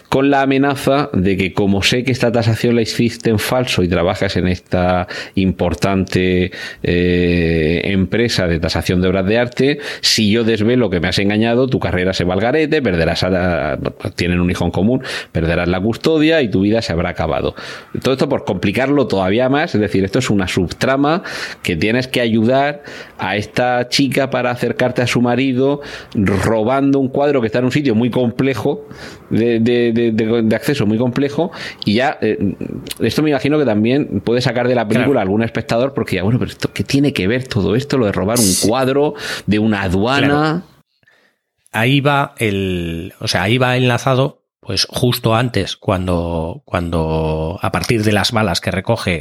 con 0.08 0.30
la 0.30 0.42
amenaza 0.42 1.08
de 1.14 1.36
que 1.36 1.54
como 1.54 1.82
sé 1.82 2.04
que 2.04 2.12
esta 2.12 2.30
tasación 2.30 2.76
la 2.76 2.82
hiciste 2.82 3.30
en 3.30 3.38
falso 3.38 3.82
y 3.82 3.88
trabajas 3.88 4.36
en 4.36 4.48
esta 4.48 5.08
importante 5.34 6.50
eh, 6.82 7.80
empresa 7.84 8.46
de 8.46 8.60
tasación 8.60 9.00
de 9.00 9.08
obras 9.08 9.26
de 9.26 9.38
arte, 9.38 9.78
si 10.02 10.30
yo 10.30 10.44
desvelo 10.44 10.90
que 10.90 11.00
me 11.00 11.08
has 11.08 11.18
engañado, 11.18 11.68
tu 11.68 11.80
carrera 11.80 12.12
se 12.12 12.24
va 12.24 12.34
al 12.34 12.40
garete, 12.40 12.82
perderás 12.82 13.22
a, 13.22 13.78
tienen 14.14 14.40
un 14.40 14.50
hijo 14.50 14.64
en 14.66 14.70
común, 14.70 15.02
perderás 15.32 15.68
la 15.68 15.80
custodia 15.80 16.42
y 16.42 16.50
tu 16.50 16.60
vida 16.60 16.82
se 16.82 16.92
habrá 16.92 17.10
acabado. 17.10 17.54
Todo 18.02 18.12
esto 18.12 18.28
por 18.28 18.44
complicarlo 18.44 19.06
todavía 19.06 19.48
más, 19.48 19.74
es 19.74 19.80
decir, 19.80 20.04
esto 20.04 20.18
es 20.18 20.28
una 20.28 20.48
subtrama 20.82 21.22
que 21.62 21.76
tienes 21.76 22.08
que 22.08 22.20
ayudar 22.20 22.82
a 23.18 23.36
esta 23.36 23.88
chica 23.88 24.30
para 24.30 24.50
acercarte 24.50 25.02
a 25.02 25.06
su 25.06 25.20
marido 25.20 25.80
robando 26.14 26.98
un 26.98 27.08
cuadro 27.08 27.40
que 27.40 27.46
está 27.46 27.60
en 27.60 27.66
un 27.66 27.72
sitio 27.72 27.94
muy 27.94 28.10
complejo 28.10 28.86
de, 29.30 30.50
acceso 30.54 30.86
muy 30.86 30.98
complejo 30.98 31.52
y 31.84 31.94
ya 31.94 32.18
eh, 32.20 32.54
esto 33.00 33.22
me 33.22 33.30
imagino 33.30 33.58
que 33.58 33.64
también 33.64 34.20
puede 34.24 34.40
sacar 34.40 34.68
de 34.68 34.74
la 34.74 34.86
película 34.86 35.22
algún 35.22 35.42
espectador 35.42 35.94
porque 35.94 36.16
ya 36.16 36.22
bueno 36.22 36.38
pero 36.38 36.50
esto 36.50 36.70
qué 36.72 36.84
tiene 36.84 37.12
que 37.12 37.28
ver 37.28 37.46
todo 37.46 37.74
esto 37.76 37.98
lo 37.98 38.06
de 38.06 38.12
robar 38.12 38.38
un 38.38 38.68
cuadro 38.68 39.14
de 39.46 39.58
una 39.58 39.82
aduana 39.82 40.64
ahí 41.70 42.00
va 42.00 42.34
el 42.38 43.14
o 43.20 43.28
sea 43.28 43.44
ahí 43.44 43.58
va 43.58 43.76
enlazado 43.76 44.41
pues 44.64 44.86
justo 44.88 45.34
antes, 45.34 45.76
cuando, 45.76 46.62
cuando 46.64 47.58
a 47.60 47.72
partir 47.72 48.04
de 48.04 48.12
las 48.12 48.30
balas 48.30 48.60
que 48.60 48.70
recoge 48.70 49.18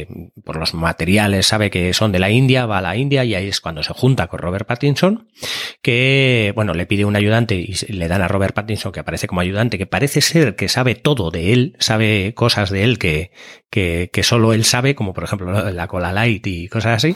eh, 0.00 0.08
por 0.42 0.56
los 0.56 0.72
materiales, 0.72 1.46
sabe 1.46 1.68
que 1.68 1.92
son 1.92 2.10
de 2.10 2.18
la 2.18 2.30
India, 2.30 2.64
va 2.64 2.78
a 2.78 2.80
la 2.80 2.96
India 2.96 3.22
y 3.22 3.34
ahí 3.34 3.48
es 3.48 3.60
cuando 3.60 3.82
se 3.82 3.92
junta 3.92 4.28
con 4.28 4.38
Robert 4.38 4.66
Pattinson, 4.66 5.28
que, 5.82 6.52
bueno, 6.54 6.72
le 6.72 6.86
pide 6.86 7.04
un 7.04 7.16
ayudante 7.16 7.54
y 7.56 7.74
le 7.92 8.08
dan 8.08 8.22
a 8.22 8.28
Robert 8.28 8.54
Pattinson 8.54 8.90
que 8.90 9.00
aparece 9.00 9.26
como 9.26 9.42
ayudante, 9.42 9.76
que 9.76 9.84
parece 9.84 10.22
ser 10.22 10.56
que 10.56 10.70
sabe 10.70 10.94
todo 10.94 11.30
de 11.30 11.52
él, 11.52 11.76
sabe 11.78 12.32
cosas 12.34 12.70
de 12.70 12.84
él 12.84 12.98
que, 12.98 13.30
que, 13.68 14.08
que 14.10 14.22
solo 14.22 14.54
él 14.54 14.64
sabe, 14.64 14.94
como 14.94 15.12
por 15.12 15.24
ejemplo 15.24 15.70
la 15.70 15.86
cola 15.86 16.14
light 16.14 16.46
y 16.46 16.66
cosas 16.68 17.04
así. 17.04 17.14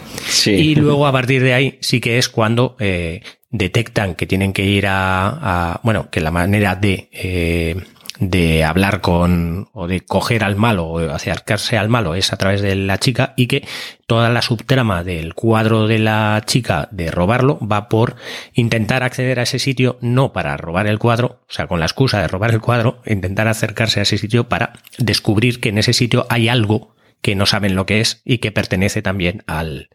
Y 0.50 0.74
luego 0.74 1.06
a 1.06 1.12
partir 1.12 1.42
de 1.42 1.54
ahí 1.54 1.78
sí 1.80 2.02
que 2.02 2.18
es 2.18 2.28
cuando 2.28 2.76
eh, 2.80 3.22
detectan 3.52 4.14
que 4.14 4.26
tienen 4.26 4.52
que 4.52 4.64
ir 4.64 4.86
a, 4.88 5.78
bueno, 5.84 6.10
que 6.10 6.20
la 6.20 6.30
manera 6.30 6.74
de, 6.74 7.08
eh, 7.12 7.76
de 8.18 8.64
hablar 8.64 9.00
con, 9.02 9.68
o 9.72 9.86
de 9.86 10.00
coger 10.00 10.42
al 10.42 10.56
malo, 10.56 10.86
o 10.86 10.98
acercarse 11.12 11.76
al 11.76 11.90
malo 11.90 12.14
es 12.14 12.32
a 12.32 12.38
través 12.38 12.62
de 12.62 12.74
la 12.74 12.98
chica 12.98 13.34
y 13.36 13.46
que 13.46 13.66
toda 14.06 14.30
la 14.30 14.42
subtrama 14.42 15.04
del 15.04 15.34
cuadro 15.34 15.86
de 15.86 15.98
la 15.98 16.42
chica 16.46 16.88
de 16.90 17.10
robarlo 17.10 17.58
va 17.60 17.88
por 17.88 18.16
intentar 18.54 19.02
acceder 19.02 19.38
a 19.38 19.42
ese 19.42 19.58
sitio 19.58 19.98
no 20.00 20.32
para 20.32 20.56
robar 20.56 20.86
el 20.86 20.98
cuadro, 20.98 21.42
o 21.48 21.52
sea, 21.52 21.66
con 21.66 21.78
la 21.78 21.86
excusa 21.86 22.20
de 22.20 22.28
robar 22.28 22.52
el 22.52 22.60
cuadro, 22.60 23.02
intentar 23.06 23.48
acercarse 23.48 24.00
a 24.00 24.04
ese 24.04 24.16
sitio 24.18 24.48
para 24.48 24.72
descubrir 24.98 25.60
que 25.60 25.68
en 25.68 25.78
ese 25.78 25.92
sitio 25.92 26.26
hay 26.30 26.48
algo 26.48 26.94
que 27.20 27.34
no 27.34 27.44
saben 27.46 27.76
lo 27.76 27.86
que 27.86 28.00
es 28.00 28.22
y 28.24 28.38
que 28.38 28.50
pertenece 28.50 29.02
también 29.02 29.44
al, 29.46 29.90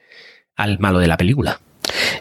al 0.55 0.79
malo 0.79 0.99
de 0.99 1.07
la 1.07 1.17
película. 1.17 1.59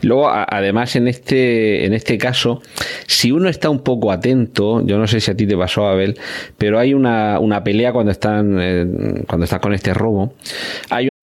Luego, 0.02 0.28
además, 0.30 0.96
en 0.96 1.08
este, 1.08 1.86
en 1.86 1.94
este 1.94 2.18
caso, 2.18 2.62
si 3.06 3.32
uno 3.32 3.48
está 3.48 3.70
un 3.70 3.80
poco 3.80 4.12
atento, 4.12 4.84
yo 4.84 4.98
no 4.98 5.06
sé 5.06 5.20
si 5.20 5.30
a 5.30 5.36
ti 5.36 5.46
te 5.46 5.56
pasó, 5.56 5.86
Abel, 5.86 6.18
pero 6.58 6.78
hay 6.78 6.94
una, 6.94 7.38
una 7.40 7.62
pelea 7.64 7.92
cuando 7.92 8.12
están, 8.12 8.58
eh, 8.60 9.24
cuando 9.26 9.44
están 9.44 9.60
con 9.60 9.74
este 9.74 9.94
robo. 9.94 10.34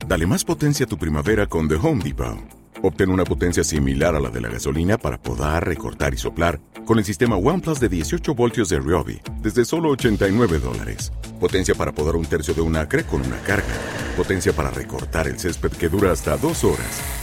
Dale 0.06 0.28
más 0.28 0.44
potencia 0.44 0.86
a 0.86 0.90
tu 0.90 0.98
primavera 0.98 1.46
con 1.46 1.68
The 1.68 1.76
Home 1.76 2.04
Depot. 2.04 2.38
Obtén 2.82 3.10
una 3.10 3.24
potencia 3.24 3.64
similar 3.64 4.14
a 4.14 4.20
la 4.20 4.30
de 4.30 4.42
la 4.42 4.50
gasolina 4.50 4.98
para 4.98 5.18
poder 5.18 5.64
recortar 5.64 6.14
y 6.14 6.18
soplar 6.18 6.60
con 6.86 7.00
el 7.00 7.06
sistema 7.06 7.38
OnePlus 7.38 7.80
de 7.80 7.88
18 7.88 8.36
voltios 8.36 8.68
de 8.68 8.80
Ryobi 8.80 9.22
desde 9.42 9.64
solo 9.64 9.90
89 9.92 10.60
dólares. 10.60 11.14
Potencia 11.40 11.76
para 11.76 11.94
podar 11.94 12.18
un 12.18 12.26
tercio 12.26 12.54
de 12.54 12.60
un 12.60 12.76
acre 12.76 13.06
con 13.06 13.22
una 13.22 13.38
carga. 13.38 13.74
Potencia 14.18 14.52
para 14.52 14.70
recortar 14.70 15.28
el 15.28 15.40
césped 15.40 15.72
que 15.72 15.88
dura 15.88 16.12
hasta 16.12 16.36
dos 16.36 16.66
horas 16.66 17.23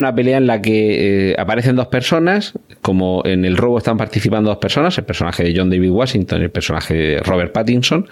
Una 0.00 0.14
pelea 0.14 0.38
en 0.38 0.46
la 0.46 0.62
que 0.62 1.32
eh, 1.32 1.36
aparecen 1.38 1.76
dos 1.76 1.88
personas, 1.88 2.58
como 2.80 3.20
en 3.26 3.44
el 3.44 3.58
robo 3.58 3.76
están 3.76 3.98
participando 3.98 4.48
dos 4.48 4.56
personas, 4.56 4.96
el 4.96 5.04
personaje 5.04 5.44
de 5.44 5.52
John 5.54 5.68
David 5.68 5.90
Washington 5.90 6.40
y 6.40 6.44
el 6.44 6.50
personaje 6.50 6.94
de 6.94 7.18
Robert 7.18 7.52
Pattinson, 7.52 8.08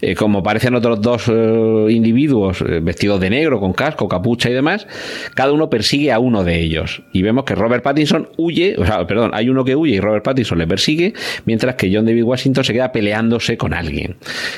eh, 0.00 0.14
como 0.14 0.38
aparecen 0.38 0.76
otros 0.76 1.00
dos 1.00 1.24
eh, 1.26 1.86
individuos 1.90 2.62
vestidos 2.80 3.18
de 3.18 3.30
negro, 3.30 3.58
con 3.58 3.72
casco, 3.72 4.06
capucha 4.06 4.50
y 4.50 4.52
demás, 4.52 4.86
cada 5.34 5.50
uno 5.50 5.68
persigue 5.68 6.12
a 6.12 6.20
uno 6.20 6.44
de 6.44 6.60
ellos. 6.60 7.02
Y 7.12 7.22
vemos 7.22 7.42
que 7.42 7.56
Robert 7.56 7.82
Pattinson 7.82 8.28
huye, 8.36 8.76
o 8.78 8.86
sea, 8.86 9.04
perdón, 9.04 9.32
hay 9.34 9.48
uno 9.48 9.64
que 9.64 9.74
huye 9.74 9.96
y 9.96 10.00
Robert 10.00 10.24
Pattinson 10.24 10.58
le 10.58 10.68
persigue, 10.68 11.12
mientras 11.44 11.74
que 11.74 11.92
John 11.92 12.06
David 12.06 12.22
Washington 12.22 12.62
se 12.62 12.72
queda 12.72 12.92
peleándose 12.92 13.56
con 13.56 13.74
alguien. 13.74 14.14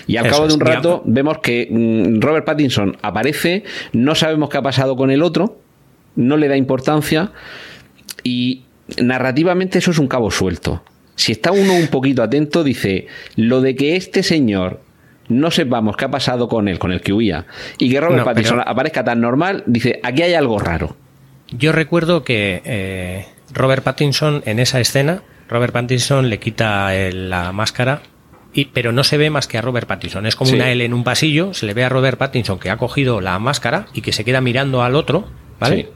Y 0.06 0.18
al 0.18 0.28
cabo 0.28 0.46
de 0.46 0.52
un 0.52 0.60
rato 0.60 1.02
vemos 1.06 1.38
que 1.38 1.66
mm, 1.70 2.20
Robert 2.20 2.44
Pattinson 2.44 2.94
aparece, 3.00 3.64
no 3.94 4.14
sabemos 4.14 4.50
qué 4.50 4.58
ha 4.58 4.62
pasado 4.62 4.96
con 4.96 5.10
el 5.10 5.22
otro, 5.22 5.56
no 6.18 6.36
le 6.36 6.48
da 6.48 6.56
importancia 6.56 7.30
y 8.24 8.64
narrativamente 9.00 9.78
eso 9.78 9.92
es 9.92 9.98
un 9.98 10.08
cabo 10.08 10.30
suelto. 10.30 10.82
Si 11.14 11.32
está 11.32 11.52
uno 11.52 11.74
un 11.74 11.86
poquito 11.88 12.22
atento, 12.22 12.64
dice, 12.64 13.06
lo 13.36 13.60
de 13.60 13.74
que 13.74 13.96
este 13.96 14.22
señor 14.22 14.80
no 15.28 15.50
sepamos 15.50 15.96
qué 15.96 16.06
ha 16.06 16.10
pasado 16.10 16.48
con 16.48 16.68
él, 16.68 16.78
con 16.78 16.92
el 16.92 17.00
que 17.00 17.12
huía, 17.12 17.46
y 17.78 17.90
que 17.90 18.00
Robert 18.00 18.24
Pattinson 18.24 18.62
aparezca 18.64 19.04
tan 19.04 19.20
normal, 19.20 19.62
dice, 19.66 20.00
aquí 20.02 20.22
hay 20.22 20.34
algo 20.34 20.58
raro. 20.58 20.96
Yo 21.50 21.72
recuerdo 21.72 22.24
que 22.24 22.62
eh, 22.64 23.26
Robert 23.52 23.84
Pattinson 23.84 24.42
en 24.44 24.58
esa 24.58 24.80
escena, 24.80 25.22
Robert 25.48 25.72
Pattinson 25.72 26.30
le 26.30 26.38
quita 26.38 26.90
la 27.12 27.52
máscara, 27.52 28.02
y, 28.52 28.66
pero 28.66 28.92
no 28.92 29.04
se 29.04 29.18
ve 29.18 29.30
más 29.30 29.46
que 29.46 29.58
a 29.58 29.60
Robert 29.60 29.86
Pattinson. 29.86 30.26
Es 30.26 30.34
como 30.34 30.52
una 30.52 30.70
L 30.70 30.84
en 30.84 30.94
un 30.94 31.04
pasillo, 31.04 31.54
se 31.54 31.66
le 31.66 31.74
ve 31.74 31.84
a 31.84 31.88
Robert 31.88 32.18
Pattinson 32.18 32.58
que 32.58 32.70
ha 32.70 32.76
cogido 32.76 33.20
la 33.20 33.38
máscara 33.38 33.86
y 33.92 34.00
que 34.00 34.12
se 34.12 34.24
queda 34.24 34.40
mirando 34.40 34.82
al 34.82 34.96
otro, 34.96 35.26
¿vale? 35.60 35.90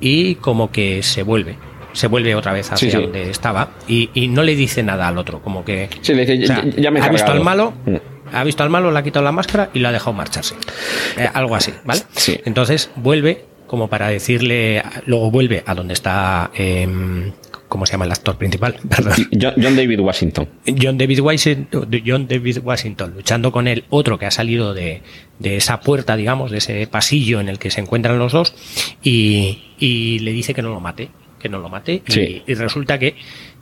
Y 0.00 0.36
como 0.36 0.70
que 0.70 1.02
se 1.02 1.22
vuelve 1.22 1.56
se 1.96 2.08
vuelve 2.08 2.34
otra 2.34 2.52
vez 2.52 2.70
hacia 2.70 3.00
donde 3.00 3.30
estaba 3.30 3.70
y, 3.88 4.28
no 4.28 4.42
le 4.42 4.54
dice 4.54 4.82
nada 4.82 5.08
al 5.08 5.16
otro, 5.16 5.40
como 5.40 5.64
que 5.64 5.88
le 6.06 6.26
dice, 6.26 6.38
ya, 6.76 6.90
me 6.90 7.00
ha 7.00 7.08
visto 7.08 7.32
al 7.32 7.42
malo, 7.42 7.72
mm. 7.86 8.34
ha 8.34 8.44
visto 8.44 8.62
al 8.62 8.70
malo, 8.70 8.92
le 8.92 8.98
ha 8.98 9.02
quitado 9.02 9.24
la 9.24 9.32
máscara 9.32 9.70
y 9.72 9.78
lo 9.78 9.88
ha 9.88 9.92
dejado 9.92 10.12
marcharse. 10.12 10.56
Eh, 11.16 11.28
algo 11.32 11.56
así, 11.56 11.72
¿vale? 11.84 12.02
Entonces 12.44 12.90
vuelve 12.96 13.46
como 13.66 13.88
para 13.88 14.08
decirle, 14.08 14.82
luego 15.06 15.30
vuelve 15.30 15.62
a 15.66 15.74
donde 15.74 15.94
está 15.94 16.50
em, 16.54 17.32
¿cómo 17.68 17.86
se 17.86 17.92
llama 17.92 18.04
el 18.04 18.12
actor 18.12 18.36
principal? 18.36 18.76
John, 19.40 19.76
David 19.76 20.00
Washington. 20.00 20.48
John 20.80 20.98
David 20.98 21.20
Washington. 21.20 21.88
John 22.04 22.28
David 22.28 22.58
Washington, 22.62 23.14
luchando 23.14 23.52
con 23.52 23.68
el 23.68 23.84
otro 23.90 24.18
que 24.18 24.26
ha 24.26 24.30
salido 24.30 24.74
de, 24.74 25.02
esa 25.42 25.80
puerta, 25.80 26.16
digamos, 26.16 26.50
de 26.50 26.58
ese 26.58 26.86
pasillo 26.86 27.40
en 27.40 27.48
el 27.48 27.58
que 27.58 27.70
se 27.70 27.80
encuentran 27.80 28.18
los 28.18 28.32
dos, 28.32 28.54
y, 29.02 30.18
le 30.20 30.32
dice 30.32 30.54
que 30.54 30.62
no 30.62 30.70
lo 30.70 30.80
mate, 30.80 31.10
que 31.38 31.48
no 31.48 31.58
lo 31.58 31.68
mate, 31.68 32.02
y, 32.46 32.54
resulta 32.54 32.98
que 32.98 33.14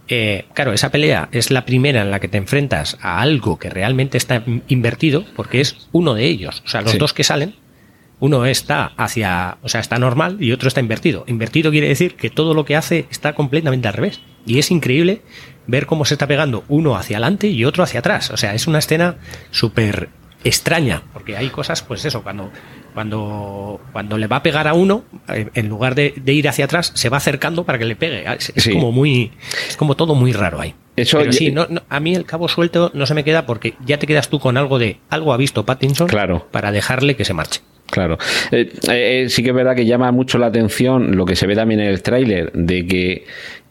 eh, 0.06 0.44
claro, 0.52 0.74
esa 0.74 0.90
pelea 0.90 1.30
es 1.32 1.50
la 1.50 1.64
primera 1.64 2.02
en 2.02 2.10
la 2.10 2.20
que 2.20 2.28
te 2.28 2.36
enfrentas 2.36 2.98
a 3.00 3.22
algo 3.22 3.58
que 3.58 3.70
realmente 3.70 4.18
está 4.18 4.44
invertido, 4.68 5.24
porque 5.34 5.60
es 5.60 5.88
uno 5.92 6.14
de 6.14 6.26
ellos. 6.26 6.62
O 6.66 6.68
sea, 6.68 6.82
los 6.82 6.98
dos 6.98 7.14
que 7.14 7.24
salen 7.24 7.54
uno 8.24 8.46
está 8.46 8.92
hacia, 8.96 9.58
o 9.62 9.68
sea, 9.68 9.82
está 9.82 9.98
normal 9.98 10.38
y 10.40 10.52
otro 10.52 10.66
está 10.66 10.80
invertido. 10.80 11.24
Invertido 11.26 11.70
quiere 11.70 11.88
decir 11.88 12.16
que 12.16 12.30
todo 12.30 12.54
lo 12.54 12.64
que 12.64 12.74
hace 12.74 13.04
está 13.10 13.34
completamente 13.34 13.86
al 13.86 13.92
revés. 13.92 14.22
Y 14.46 14.58
es 14.58 14.70
increíble 14.70 15.20
ver 15.66 15.84
cómo 15.84 16.06
se 16.06 16.14
está 16.14 16.26
pegando 16.26 16.64
uno 16.68 16.96
hacia 16.96 17.18
adelante 17.18 17.48
y 17.48 17.66
otro 17.66 17.84
hacia 17.84 18.00
atrás. 18.00 18.30
O 18.30 18.38
sea, 18.38 18.54
es 18.54 18.66
una 18.66 18.78
escena 18.78 19.16
súper 19.50 20.08
extraña, 20.42 21.02
porque 21.12 21.36
hay 21.36 21.50
cosas, 21.50 21.82
pues 21.82 22.02
eso, 22.06 22.22
cuando, 22.22 22.50
cuando, 22.94 23.78
cuando 23.92 24.16
le 24.16 24.26
va 24.26 24.36
a 24.36 24.42
pegar 24.42 24.68
a 24.68 24.72
uno, 24.72 25.04
eh, 25.28 25.50
en 25.52 25.68
lugar 25.68 25.94
de, 25.94 26.14
ir 26.24 26.48
hacia 26.48 26.64
atrás, 26.64 26.92
se 26.94 27.10
va 27.10 27.18
acercando 27.18 27.64
para 27.64 27.78
que 27.78 27.84
le 27.84 27.94
pegue. 27.94 28.24
Es, 28.54 28.68
como 28.72 28.90
muy, 28.90 29.32
es 29.68 29.76
como 29.76 29.96
todo 29.96 30.14
muy 30.14 30.32
raro 30.32 30.62
ahí. 30.62 30.74
Eso 30.96 31.18
Pero 31.18 31.32
sí, 31.32 31.50
no, 31.50 31.66
a 31.90 32.00
mí 32.00 32.14
el 32.14 32.24
cabo 32.24 32.48
suelto 32.48 32.90
no 32.94 33.04
se 33.04 33.12
me 33.12 33.24
queda 33.24 33.44
porque 33.44 33.74
ya 33.84 33.98
te 33.98 34.06
quedas 34.06 34.30
tú 34.30 34.38
con 34.38 34.56
algo 34.56 34.78
de 34.78 35.00
algo 35.10 35.34
ha 35.34 35.36
visto 35.36 35.66
Pattinson 35.66 36.08
claro. 36.08 36.46
para 36.50 36.72
dejarle 36.72 37.16
que 37.16 37.26
se 37.26 37.34
marche. 37.34 37.60
Claro. 37.94 38.18
Eh, 38.50 38.72
eh, 38.88 39.26
sí 39.28 39.44
que 39.44 39.50
es 39.50 39.54
verdad 39.54 39.76
que 39.76 39.86
llama 39.86 40.10
mucho 40.10 40.36
la 40.36 40.46
atención 40.46 41.16
lo 41.16 41.24
que 41.24 41.36
se 41.36 41.46
ve 41.46 41.54
también 41.54 41.78
en 41.78 41.86
el 41.86 42.02
tráiler, 42.02 42.50
de 42.52 42.88
que 42.88 43.24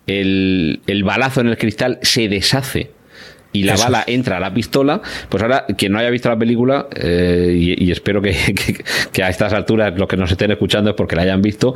el, 0.07 1.03
balazo 1.03 1.41
en 1.41 1.49
el 1.49 1.57
cristal 1.57 1.99
se 2.03 2.29
deshace 2.29 2.91
y 3.53 3.63
la 3.63 3.75
bala 3.75 4.03
entra 4.05 4.37
a 4.37 4.39
la 4.39 4.53
pistola, 4.53 5.01
pues 5.29 5.41
ahora 5.41 5.65
quien 5.77 5.93
no 5.93 5.99
haya 5.99 6.09
visto 6.09 6.29
la 6.29 6.37
película, 6.37 6.87
eh, 6.95 7.55
y, 7.55 7.91
espero 7.91 8.21
que, 9.11 9.23
a 9.23 9.29
estas 9.29 9.53
alturas 9.53 9.93
los 9.97 10.07
que 10.07 10.17
nos 10.17 10.31
estén 10.31 10.51
escuchando 10.51 10.89
es 10.89 10.95
porque 10.95 11.15
la 11.15 11.21
hayan 11.21 11.41
visto, 11.41 11.73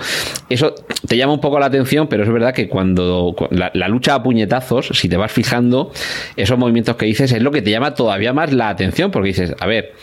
eso 0.49 0.73
te 1.07 1.15
llama 1.15 1.33
un 1.33 1.41
poco 1.41 1.59
la 1.59 1.67
atención, 1.67 2.07
pero 2.07 2.23
es 2.23 2.29
verdad 2.29 2.53
que 2.53 2.67
cuando 2.67 3.35
la, 3.51 3.71
la 3.73 3.87
lucha 3.87 4.15
a 4.15 4.23
puñetazos, 4.23 4.89
si 4.93 5.07
te 5.07 5.17
vas 5.17 5.31
fijando, 5.31 5.91
esos 6.35 6.57
movimientos 6.57 6.95
que 6.95 7.05
dices 7.05 7.31
es 7.31 7.41
lo 7.41 7.51
que 7.51 7.61
te 7.61 7.71
llama 7.71 7.93
todavía 7.93 8.33
más 8.33 8.51
la 8.53 8.69
atención, 8.69 9.11
porque 9.11 9.27
dices, 9.27 9.55
a 9.59 9.67
ver, 9.67 9.93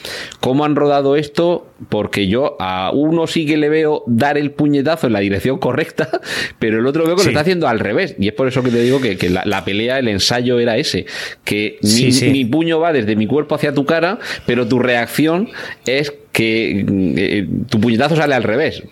¿cómo 0.40 0.64
han 0.64 0.76
rodado 0.76 1.16
esto? 1.16 1.66
Porque 1.88 2.28
yo 2.28 2.56
a 2.60 2.90
uno 2.92 3.26
sí 3.26 3.46
que 3.46 3.56
le 3.56 3.68
veo 3.68 4.04
dar 4.06 4.38
el 4.38 4.52
puñetazo 4.52 5.06
en 5.06 5.12
la 5.12 5.20
dirección 5.20 5.58
correcta, 5.58 6.08
pero 6.58 6.78
el 6.78 6.86
otro 6.86 7.04
veo 7.04 7.16
que 7.16 7.24
lo 7.24 7.28
está 7.28 7.40
haciendo 7.40 7.68
al 7.68 7.80
revés. 7.80 8.14
Y 8.18 8.28
es 8.28 8.34
por 8.34 8.48
eso 8.48 8.62
que 8.62 8.70
te 8.70 8.80
digo 8.80 9.00
que, 9.00 9.16
la, 9.30 9.64
pelea, 9.64 9.98
el 9.98 10.08
ensayo 10.08 10.58
era 10.58 10.76
ese, 10.76 11.06
que 11.44 11.63
mi, 11.82 12.44
puño 12.44 12.80
va 12.80 12.92
desde 12.92 13.16
mi 13.16 13.26
cuerpo 13.26 13.54
hacia 13.54 13.72
tu 13.74 13.84
cara, 13.84 14.18
pero 14.46 14.66
tu 14.66 14.78
reacción 14.78 15.50
es 15.86 16.12
que 16.32 16.84
eh, 17.16 17.46
tu 17.68 17.80
puñetazo 17.80 18.16
sale 18.16 18.34
al 18.34 18.42
revés. 18.42 18.82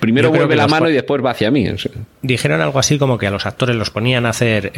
Primero 0.00 0.30
vuelve 0.30 0.56
la 0.56 0.68
mano 0.68 0.88
y 0.90 0.92
después 0.92 1.24
va 1.24 1.30
hacia 1.30 1.50
mí. 1.50 1.66
Dijeron 2.22 2.60
algo 2.60 2.78
así 2.78 2.98
como 2.98 3.18
que 3.18 3.26
a 3.26 3.30
los 3.30 3.46
actores 3.46 3.76
los 3.76 3.90
ponían 3.90 4.26
a 4.26 4.30
hacer 4.30 4.72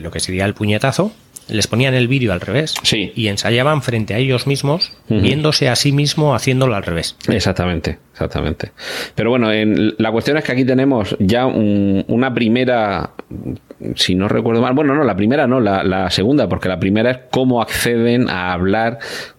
lo 0.00 0.10
que 0.10 0.20
sería 0.20 0.44
el 0.44 0.54
puñetazo 0.54 1.12
les 1.48 1.66
ponían 1.66 1.94
el 1.94 2.08
vídeo 2.08 2.32
al 2.32 2.40
revés 2.40 2.74
y 2.92 3.28
ensayaban 3.28 3.82
frente 3.82 4.14
a 4.14 4.18
ellos 4.18 4.46
mismos, 4.46 4.92
viéndose 5.08 5.68
a 5.68 5.76
sí 5.76 5.92
mismo 5.92 6.34
haciéndolo 6.34 6.74
al 6.74 6.82
revés. 6.82 7.16
Exactamente, 7.28 7.98
exactamente. 8.12 8.72
Pero 9.14 9.30
bueno, 9.30 9.50
en, 9.52 9.94
la 9.98 10.12
cuestión 10.12 10.36
es 10.36 10.44
que 10.44 10.52
aquí 10.52 10.64
tenemos 10.64 11.16
ya 11.18 11.46
una 11.46 12.34
primera, 12.34 13.10
si 13.94 14.14
no 14.14 14.28
recuerdo 14.28 14.60
mal, 14.60 14.74
bueno, 14.74 14.94
no, 14.94 15.04
la 15.04 15.16
primera 15.16 15.46
no, 15.46 15.60
la, 15.60 15.84
la 15.84 16.10
segunda, 16.10 16.48
porque 16.48 16.68
la 16.68 16.80
primera 16.80 17.10
es 17.10 17.18
cómo 17.30 17.62
acceden 17.62 18.28
a 18.28 18.52
hablar 18.52 18.98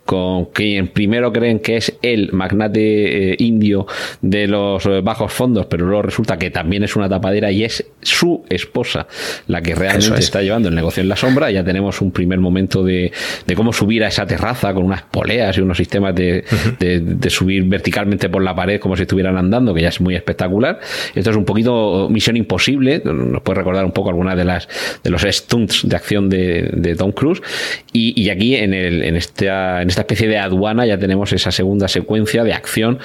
con 0.09 0.45
quien 0.45 0.87
primero 0.87 1.31
creen 1.31 1.59
que 1.59 1.77
es 1.77 1.95
el 2.01 2.31
magnate 2.33 3.33
eh, 3.33 3.35
indio 3.37 3.85
de 4.23 4.47
los 4.47 4.83
eh, 4.87 5.01
bajos 5.01 5.31
fondos, 5.31 5.67
pero 5.67 5.85
luego 5.85 6.01
resulta 6.01 6.35
que 6.35 6.49
también 6.49 6.83
es 6.83 6.95
una 6.95 7.07
tapadera 7.07 7.51
y 7.51 7.63
es 7.63 7.85
su 8.01 8.43
esposa 8.49 9.05
la 9.45 9.61
que 9.61 9.75
realmente 9.75 10.19
está 10.19 10.41
llevando 10.41 10.69
el 10.69 10.73
negocio 10.73 11.03
en 11.03 11.09
la 11.09 11.15
sombra. 11.15 11.51
Ya 11.51 11.63
tenemos 11.63 12.01
un 12.01 12.09
primer 12.09 12.39
momento 12.39 12.83
de, 12.83 13.11
cómo 13.55 13.71
subir 13.71 14.03
a 14.03 14.07
esa 14.07 14.25
terraza 14.25 14.73
con 14.73 14.83
unas 14.83 15.03
poleas 15.03 15.55
y 15.59 15.61
unos 15.61 15.77
sistemas 15.77 16.15
de, 16.15 16.43
subir 17.27 17.65
verticalmente 17.65 18.29
por 18.29 18.41
la 18.41 18.55
pared 18.55 18.79
como 18.79 18.95
si 18.95 19.03
estuvieran 19.03 19.37
andando, 19.37 19.75
que 19.75 19.83
ya 19.83 19.89
es 19.89 20.01
muy 20.01 20.15
espectacular. 20.15 20.79
Esto 21.13 21.29
es 21.29 21.35
un 21.35 21.45
poquito 21.45 22.09
misión 22.09 22.35
imposible, 22.35 22.99
nos 23.05 23.43
puede 23.43 23.59
recordar 23.59 23.85
un 23.85 23.91
poco 23.91 24.09
de 24.35 24.45
las 24.45 24.67
de 25.03 25.09
los 25.09 25.23
stunts 25.23 25.87
de 25.87 25.95
acción 25.95 26.29
de, 26.29 26.95
Tom 26.97 27.11
Cruise. 27.11 27.41
Y, 27.93 28.29
aquí 28.29 28.55
en, 28.55 28.73
el, 28.73 29.03
en, 29.03 29.15
esta, 29.15 29.81
en 29.81 29.89
esta 29.89 30.01
especie 30.01 30.27
de 30.27 30.37
aduana 30.37 30.85
ya 30.85 30.97
tenemos 30.97 31.33
esa 31.33 31.51
segunda 31.51 31.87
secuencia 31.87 32.43
de 32.43 32.53
acción 32.53 32.99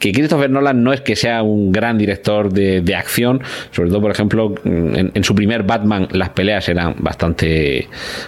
que 0.00 0.12
Christopher 0.12 0.50
Nolan 0.50 0.82
no 0.82 0.94
es 0.94 1.02
que 1.02 1.14
sea 1.14 1.42
un 1.42 1.70
gran 1.70 1.98
director 1.98 2.50
de, 2.50 2.94
acción, 2.96 3.42
sobre 3.70 3.90
todo, 3.90 4.00
por 4.00 4.10
ejemplo, 4.10 4.54
en, 4.64 5.22
su 5.22 5.34
primer 5.34 5.62
Batman 5.62 6.08
las 6.12 6.30
peleas 6.30 6.68
eran 6.70 6.96
bastante, 6.98 7.86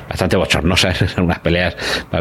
bastante 0.09 0.37
bochornosas, 0.37 1.01
eran 1.13 1.25
unas 1.25 1.41
peleas 1.41 1.75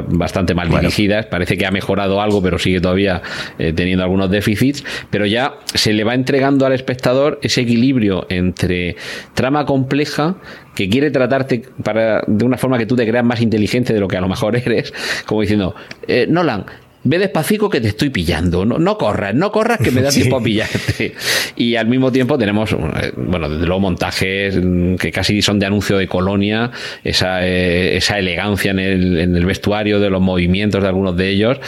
bastante 0.07 0.55
mal 0.55 0.69
dirigidas, 0.69 1.25
parece 1.25 1.57
que 1.57 1.65
ha 1.65 1.71
mejorado 1.71 2.21
algo, 2.21 2.41
pero 2.41 2.57
sigue 2.57 2.79
todavía 2.79 3.21
eh, 3.59 3.73
teniendo 3.73 4.03
algunos 4.03 4.31
déficits, 4.31 4.85
pero 5.09 5.25
ya 5.25 5.55
se 5.65 5.91
le 5.91 6.05
va 6.05 6.15
entregando 6.15 6.65
al 6.65 6.71
espectador 6.71 7.37
ese 7.43 7.61
equilibrio 7.61 8.25
entre 8.29 8.95
trama 9.33 9.65
compleja 9.65 10.37
que 10.75 10.89
quiere 10.89 11.11
tratarte 11.11 11.63
para, 11.83 12.23
de 12.25 12.45
una 12.45 12.57
forma 12.57 12.77
que 12.77 12.85
tú 12.85 12.95
te 12.95 13.05
creas 13.05 13.25
más 13.25 13.41
inteligente 13.41 13.93
de 13.93 13.99
lo 13.99 14.07
que 14.07 14.15
a 14.15 14.21
lo 14.21 14.29
mejor 14.29 14.55
eres, 14.55 14.93
como 15.25 15.41
diciendo, 15.41 15.75
eh, 16.07 16.25
Nolan, 16.29 16.65
ve 17.03 17.19
despacito 17.19 17.69
que 17.69 17.81
te 17.81 17.89
estoy 17.89 18.09
pillando, 18.09 18.65
no, 18.65 18.77
no 18.77 18.97
corras, 18.97 19.33
no 19.33 19.51
corras 19.51 19.79
que 19.79 19.91
me 19.91 20.01
da 20.01 20.09
tiempo 20.11 20.37
a 20.37 20.43
pillarte. 20.43 21.15
Y 21.55 21.75
al 21.75 21.87
mismo 21.87 22.11
tiempo 22.11 22.37
tenemos, 22.37 22.73
eh, 22.73 23.11
bueno, 23.15 23.49
desde 23.49 23.65
luego 23.65 23.79
montajes 23.79 24.59
mm, 24.61 24.95
que 24.95 25.11
casi 25.11 25.41
son 25.41 25.59
de 25.59 25.65
anuncio 25.65 25.97
de 25.97 26.07
colonia, 26.07 26.71
esa, 27.03 27.45
eh, 27.45 27.97
esa 27.97 28.19
elegancia 28.19 28.71
en 28.71 28.79
el, 28.79 29.17
en 29.19 29.35
el 29.35 29.45
vestuario 29.45 29.99
de 29.99 30.09
los 30.09 30.21
movimientos 30.21 30.81
de 30.81 30.87
algunos 30.87 31.17
de 31.17 31.29
ellos 31.29 31.59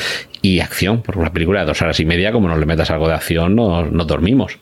y 0.41 0.59
acción, 0.59 1.01
porque 1.01 1.19
una 1.19 1.33
película 1.33 1.61
de 1.61 1.67
dos 1.67 1.81
horas 1.81 1.99
y 1.99 2.05
media, 2.05 2.31
como 2.31 2.47
no 2.47 2.57
le 2.57 2.65
metas 2.65 2.91
algo 2.91 3.07
de 3.07 3.15
acción, 3.15 3.55
no, 3.55 3.85
no 3.85 4.05
dormimos. 4.05 4.57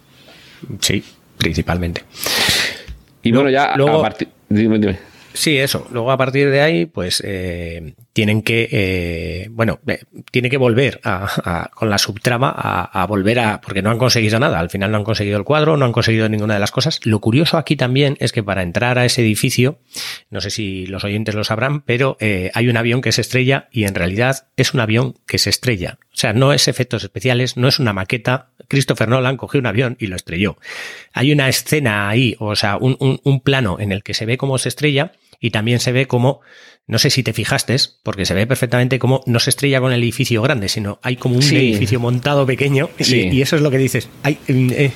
Sí, 0.79 1.03
principalmente. 1.37 2.03
Y 3.23 3.31
bueno, 3.31 3.49
ya 3.49 3.73
a 3.73 4.01
partir... 4.01 4.27
Dime, 4.47 4.79
dime. 4.79 5.11
Sí, 5.33 5.57
eso. 5.57 5.87
Luego 5.91 6.11
a 6.11 6.17
partir 6.17 6.49
de 6.49 6.61
ahí, 6.61 6.85
pues 6.85 7.21
eh, 7.25 7.93
tienen 8.13 8.41
que, 8.41 8.67
eh, 8.71 9.47
bueno, 9.51 9.79
eh, 9.87 10.03
tiene 10.31 10.49
que 10.49 10.57
volver 10.57 10.99
a, 11.03 11.69
con 11.73 11.89
la 11.89 11.97
subtrama 11.97 12.49
a, 12.49 13.05
volver 13.05 13.39
a, 13.39 13.61
porque 13.61 13.81
no 13.81 13.89
han 13.89 13.97
conseguido 13.97 14.39
nada. 14.39 14.59
Al 14.59 14.69
final 14.69 14.91
no 14.91 14.97
han 14.97 15.03
conseguido 15.03 15.37
el 15.37 15.43
cuadro, 15.43 15.77
no 15.77 15.85
han 15.85 15.93
conseguido 15.93 16.27
ninguna 16.27 16.55
de 16.55 16.59
las 16.59 16.71
cosas. 16.71 16.99
Lo 17.05 17.19
curioso 17.19 17.57
aquí 17.57 17.75
también 17.75 18.17
es 18.19 18.31
que 18.31 18.43
para 18.43 18.63
entrar 18.63 18.99
a 18.99 19.05
ese 19.05 19.21
edificio, 19.21 19.79
no 20.29 20.41
sé 20.41 20.49
si 20.49 20.85
los 20.87 21.03
oyentes 21.03 21.35
lo 21.35 21.43
sabrán, 21.43 21.81
pero 21.81 22.17
hay 22.19 22.67
un 22.67 22.77
avión 22.77 23.01
que 23.01 23.11
se 23.11 23.21
estrella 23.21 23.69
y 23.71 23.85
en 23.85 23.95
realidad 23.95 24.47
es 24.57 24.73
un 24.73 24.81
avión 24.81 25.15
que 25.25 25.37
se 25.37 25.49
estrella. 25.49 25.97
O 26.13 26.17
sea, 26.17 26.33
no 26.33 26.51
es 26.53 26.67
efectos 26.67 27.03
especiales, 27.03 27.55
no 27.55 27.67
es 27.67 27.79
una 27.79 27.93
maqueta. 27.93 28.49
Christopher 28.67 29.07
Nolan 29.07 29.37
cogió 29.37 29.59
un 29.59 29.65
avión 29.65 29.95
y 29.99 30.07
lo 30.07 30.15
estrelló. 30.15 30.57
Hay 31.13 31.31
una 31.31 31.47
escena 31.47 32.09
ahí, 32.09 32.35
o 32.39 32.55
sea, 32.55 32.77
un, 32.77 32.97
un 32.99 33.39
plano 33.39 33.77
en 33.79 33.91
el 33.91 34.03
que 34.03 34.13
se 34.13 34.25
ve 34.25 34.37
cómo 34.37 34.57
se 34.57 34.69
estrella 34.69 35.13
y 35.41 35.49
también 35.49 35.79
se 35.79 35.91
ve 35.91 36.05
como, 36.05 36.41
no 36.87 36.99
sé 36.99 37.09
si 37.09 37.23
te 37.23 37.31
fijaste, 37.31 37.75
porque 38.03 38.25
se 38.25 38.33
ve 38.33 38.47
perfectamente 38.47 38.99
como 38.99 39.23
no 39.25 39.39
se 39.39 39.49
estrella 39.49 39.79
con 39.79 39.93
el 39.93 40.01
edificio 40.01 40.41
grande, 40.41 40.67
sino 40.67 40.99
hay 41.03 41.15
como 41.15 41.35
un 41.35 41.43
edificio 41.43 41.99
montado 41.99 42.45
pequeño 42.45 42.89
y, 42.97 43.41
eso 43.41 43.55
es 43.55 43.61
lo 43.61 43.71
que 43.71 43.77
dices. 43.77 44.09
Hay, 44.23 44.37
eh, 44.47 44.91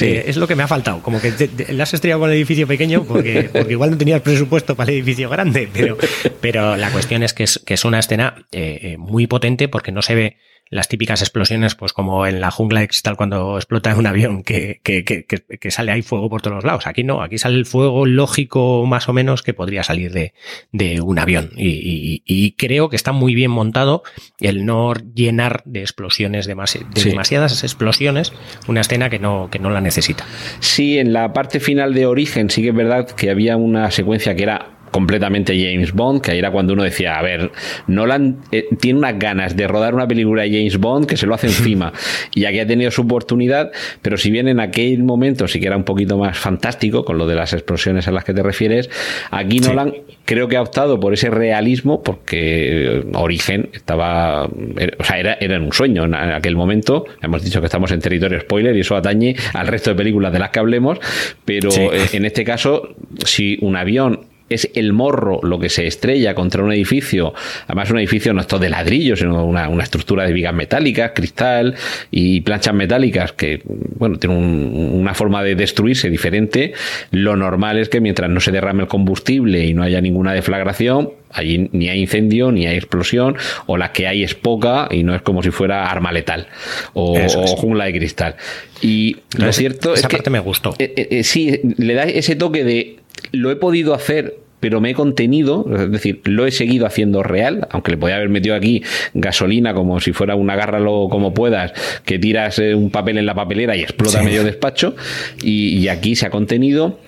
eh, 0.00 0.24
es 0.26 0.36
lo 0.36 0.48
que 0.48 0.56
me 0.56 0.62
ha 0.62 0.68
faltado, 0.68 1.00
como 1.02 1.20
que 1.20 1.30
te, 1.32 1.80
has 1.80 1.94
estrellado 1.94 2.22
con 2.22 2.30
el 2.30 2.36
edificio 2.36 2.66
pequeño 2.66 3.04
porque, 3.04 3.50
porque 3.52 3.72
igual 3.72 3.92
no 3.92 3.98
tenías 3.98 4.20
presupuesto 4.20 4.74
para 4.74 4.90
el 4.90 4.98
edificio 4.98 5.28
grande, 5.28 5.68
pero, 5.72 5.96
pero 6.40 6.76
la 6.76 6.90
cuestión 6.90 7.22
es 7.22 7.34
que 7.34 7.44
es, 7.44 7.60
que 7.64 7.74
es 7.74 7.84
una 7.84 8.00
escena 8.00 8.46
eh, 8.50 8.96
muy 8.98 9.26
potente 9.26 9.68
porque 9.68 9.92
no 9.92 10.02
se 10.02 10.14
ve 10.14 10.36
las 10.70 10.88
típicas 10.88 11.22
explosiones, 11.22 11.74
pues 11.74 11.92
como 11.92 12.26
en 12.26 12.40
la 12.40 12.50
jungla 12.50 12.80
de 12.80 12.88
cristal 12.88 13.16
cuando 13.16 13.56
explota 13.56 13.94
un 13.96 14.06
avión, 14.06 14.42
que, 14.42 14.80
que, 14.82 15.04
que, 15.04 15.24
que, 15.24 15.70
sale 15.70 15.92
ahí 15.92 16.02
fuego 16.02 16.28
por 16.28 16.42
todos 16.42 16.56
los 16.56 16.64
lados. 16.64 16.86
Aquí 16.86 17.04
no, 17.04 17.22
aquí 17.22 17.38
sale 17.38 17.56
el 17.56 17.66
fuego 17.66 18.06
lógico 18.06 18.84
más 18.86 19.08
o 19.08 19.12
menos 19.12 19.42
que 19.42 19.54
podría 19.54 19.82
salir 19.82 20.12
de, 20.12 20.34
de 20.72 21.00
un 21.00 21.18
avión. 21.18 21.50
Y, 21.56 22.22
y, 22.24 22.52
creo 22.52 22.88
que 22.88 22.96
está 22.96 23.12
muy 23.12 23.34
bien 23.34 23.50
montado 23.50 24.02
el 24.40 24.64
no 24.64 24.94
llenar 24.94 25.62
de 25.64 25.80
explosiones, 25.80 26.46
de 26.46 26.56
demasiadas 27.04 27.62
explosiones, 27.62 28.32
una 28.66 28.80
escena 28.80 29.10
que 29.10 29.18
no, 29.18 29.48
que 29.50 29.58
no 29.58 29.70
la 29.70 29.80
necesita. 29.80 30.24
Sí, 30.60 30.98
en 30.98 31.12
la 31.12 31.32
parte 31.32 31.60
final 31.60 31.94
de 31.94 32.06
Origen 32.06 32.50
sí 32.50 32.62
que 32.62 32.68
es 32.68 32.74
verdad 32.74 33.06
que 33.06 33.30
había 33.30 33.56
una 33.56 33.90
secuencia 33.90 34.34
que 34.34 34.42
era 34.42 34.77
completamente 34.90 35.52
James 35.58 35.92
Bond, 35.92 36.20
que 36.20 36.32
ahí 36.32 36.38
era 36.38 36.50
cuando 36.50 36.72
uno 36.72 36.82
decía, 36.82 37.18
a 37.18 37.22
ver, 37.22 37.50
Nolan 37.86 38.38
eh, 38.52 38.66
tiene 38.80 38.98
unas 38.98 39.18
ganas 39.18 39.56
de 39.56 39.66
rodar 39.66 39.94
una 39.94 40.06
película 40.06 40.42
de 40.42 40.50
James 40.50 40.78
Bond 40.78 41.06
que 41.06 41.16
se 41.16 41.26
lo 41.26 41.34
hace 41.34 41.46
encima. 41.48 41.92
y 42.34 42.44
aquí 42.44 42.58
ha 42.60 42.66
tenido 42.66 42.90
su 42.90 43.02
oportunidad, 43.02 43.70
pero 44.02 44.16
si 44.16 44.30
bien 44.30 44.48
en 44.48 44.60
aquel 44.60 45.02
momento 45.02 45.48
sí 45.48 45.60
que 45.60 45.66
era 45.66 45.76
un 45.76 45.84
poquito 45.84 46.18
más 46.18 46.38
fantástico 46.38 47.04
con 47.04 47.18
lo 47.18 47.26
de 47.26 47.34
las 47.34 47.52
explosiones 47.52 48.08
a 48.08 48.12
las 48.12 48.24
que 48.24 48.34
te 48.34 48.42
refieres, 48.42 48.90
aquí 49.30 49.60
Nolan 49.60 49.94
creo 50.24 50.48
que 50.48 50.56
ha 50.56 50.62
optado 50.62 51.00
por 51.00 51.14
ese 51.14 51.30
realismo 51.30 52.02
porque 52.02 52.98
eh, 52.98 53.04
Origen 53.14 53.70
estaba, 53.72 54.44
o 54.44 55.04
sea, 55.04 55.18
era, 55.18 55.38
era 55.40 55.58
un 55.58 55.72
sueño 55.72 56.04
en 56.04 56.14
aquel 56.14 56.54
momento. 56.54 57.04
Hemos 57.22 57.42
dicho 57.42 57.60
que 57.60 57.66
estamos 57.66 57.90
en 57.92 58.00
territorio 58.00 58.40
spoiler 58.40 58.76
y 58.76 58.80
eso 58.80 58.96
atañe 58.96 59.34
al 59.54 59.66
resto 59.66 59.90
de 59.90 59.96
películas 59.96 60.32
de 60.32 60.38
las 60.38 60.50
que 60.50 60.58
hablemos, 60.58 60.98
pero 61.44 61.70
eh, 61.70 62.08
en 62.12 62.24
este 62.24 62.44
caso, 62.44 62.94
si 63.24 63.58
un 63.60 63.76
avión 63.76 64.27
es 64.48 64.70
el 64.74 64.92
morro 64.92 65.40
lo 65.42 65.58
que 65.58 65.68
se 65.68 65.86
estrella 65.86 66.34
contra 66.34 66.62
un 66.62 66.72
edificio, 66.72 67.34
además 67.66 67.90
un 67.90 67.98
edificio 67.98 68.32
no 68.32 68.40
es 68.40 68.46
todo 68.46 68.60
de 68.60 68.70
ladrillo, 68.70 69.16
sino 69.16 69.44
una, 69.44 69.68
estructura 69.82 70.24
de 70.24 70.32
vigas 70.32 70.54
metálicas, 70.54 71.12
cristal 71.14 71.74
y 72.10 72.40
planchas 72.40 72.74
metálicas 72.74 73.32
que, 73.32 73.62
bueno, 73.64 74.18
tiene 74.18 74.36
una 74.36 75.14
forma 75.14 75.42
de 75.42 75.54
destruirse 75.54 76.10
diferente. 76.10 76.72
Lo 77.10 77.36
normal 77.36 77.78
es 77.78 77.88
que 77.88 78.00
mientras 78.00 78.28
no 78.30 78.40
se 78.40 78.50
derrame 78.50 78.82
el 78.82 78.88
combustible 78.88 79.64
y 79.64 79.74
no 79.74 79.82
haya 79.82 80.00
ninguna 80.00 80.32
deflagración, 80.32 81.10
allí 81.30 81.68
ni 81.72 81.88
hay 81.88 82.00
incendio, 82.00 82.52
ni 82.52 82.66
hay 82.66 82.76
explosión, 82.76 83.36
o 83.66 83.76
la 83.76 83.92
que 83.92 84.06
hay 84.06 84.22
es 84.22 84.34
poca 84.34 84.88
y 84.90 85.02
no 85.02 85.14
es 85.14 85.22
como 85.22 85.42
si 85.42 85.50
fuera 85.50 85.90
arma 85.90 86.12
letal 86.12 86.48
o, 86.94 87.16
jungla 87.56 87.86
de 87.86 87.92
cristal. 87.92 88.36
Y 88.80 89.16
lo 89.36 89.52
cierto 89.52 89.94
esa 89.94 90.06
es 90.06 90.12
parte 90.12 90.30
me 90.30 90.38
gustó. 90.38 90.74
Eh, 90.78 90.92
eh, 90.96 91.08
eh, 91.10 91.24
sí, 91.24 91.60
le 91.76 91.94
da 91.94 92.04
ese 92.04 92.36
toque 92.36 92.64
de 92.64 92.98
lo 93.32 93.50
he 93.50 93.56
podido 93.56 93.94
hacer 93.94 94.36
pero 94.60 94.80
me 94.80 94.90
he 94.90 94.94
contenido, 94.94 95.66
es 95.72 95.90
decir, 95.90 96.20
lo 96.24 96.46
he 96.46 96.50
seguido 96.50 96.86
haciendo 96.86 97.22
real, 97.22 97.68
aunque 97.70 97.92
le 97.92 97.96
podía 97.96 98.16
haber 98.16 98.28
metido 98.28 98.54
aquí 98.54 98.82
gasolina 99.14 99.74
como 99.74 100.00
si 100.00 100.12
fuera 100.12 100.34
un 100.34 100.50
agárralo 100.50 101.08
como 101.10 101.34
puedas, 101.34 101.72
que 102.04 102.18
tiras 102.18 102.58
eh, 102.58 102.74
un 102.74 102.90
papel 102.90 103.18
en 103.18 103.26
la 103.26 103.34
papelera 103.34 103.76
y 103.76 103.82
explota 103.82 104.22
medio 104.22 104.44
despacho, 104.44 104.96
y, 105.42 105.88
aquí 105.88 106.16
se 106.16 106.26
ha 106.26 106.30
contenido, 106.30 106.98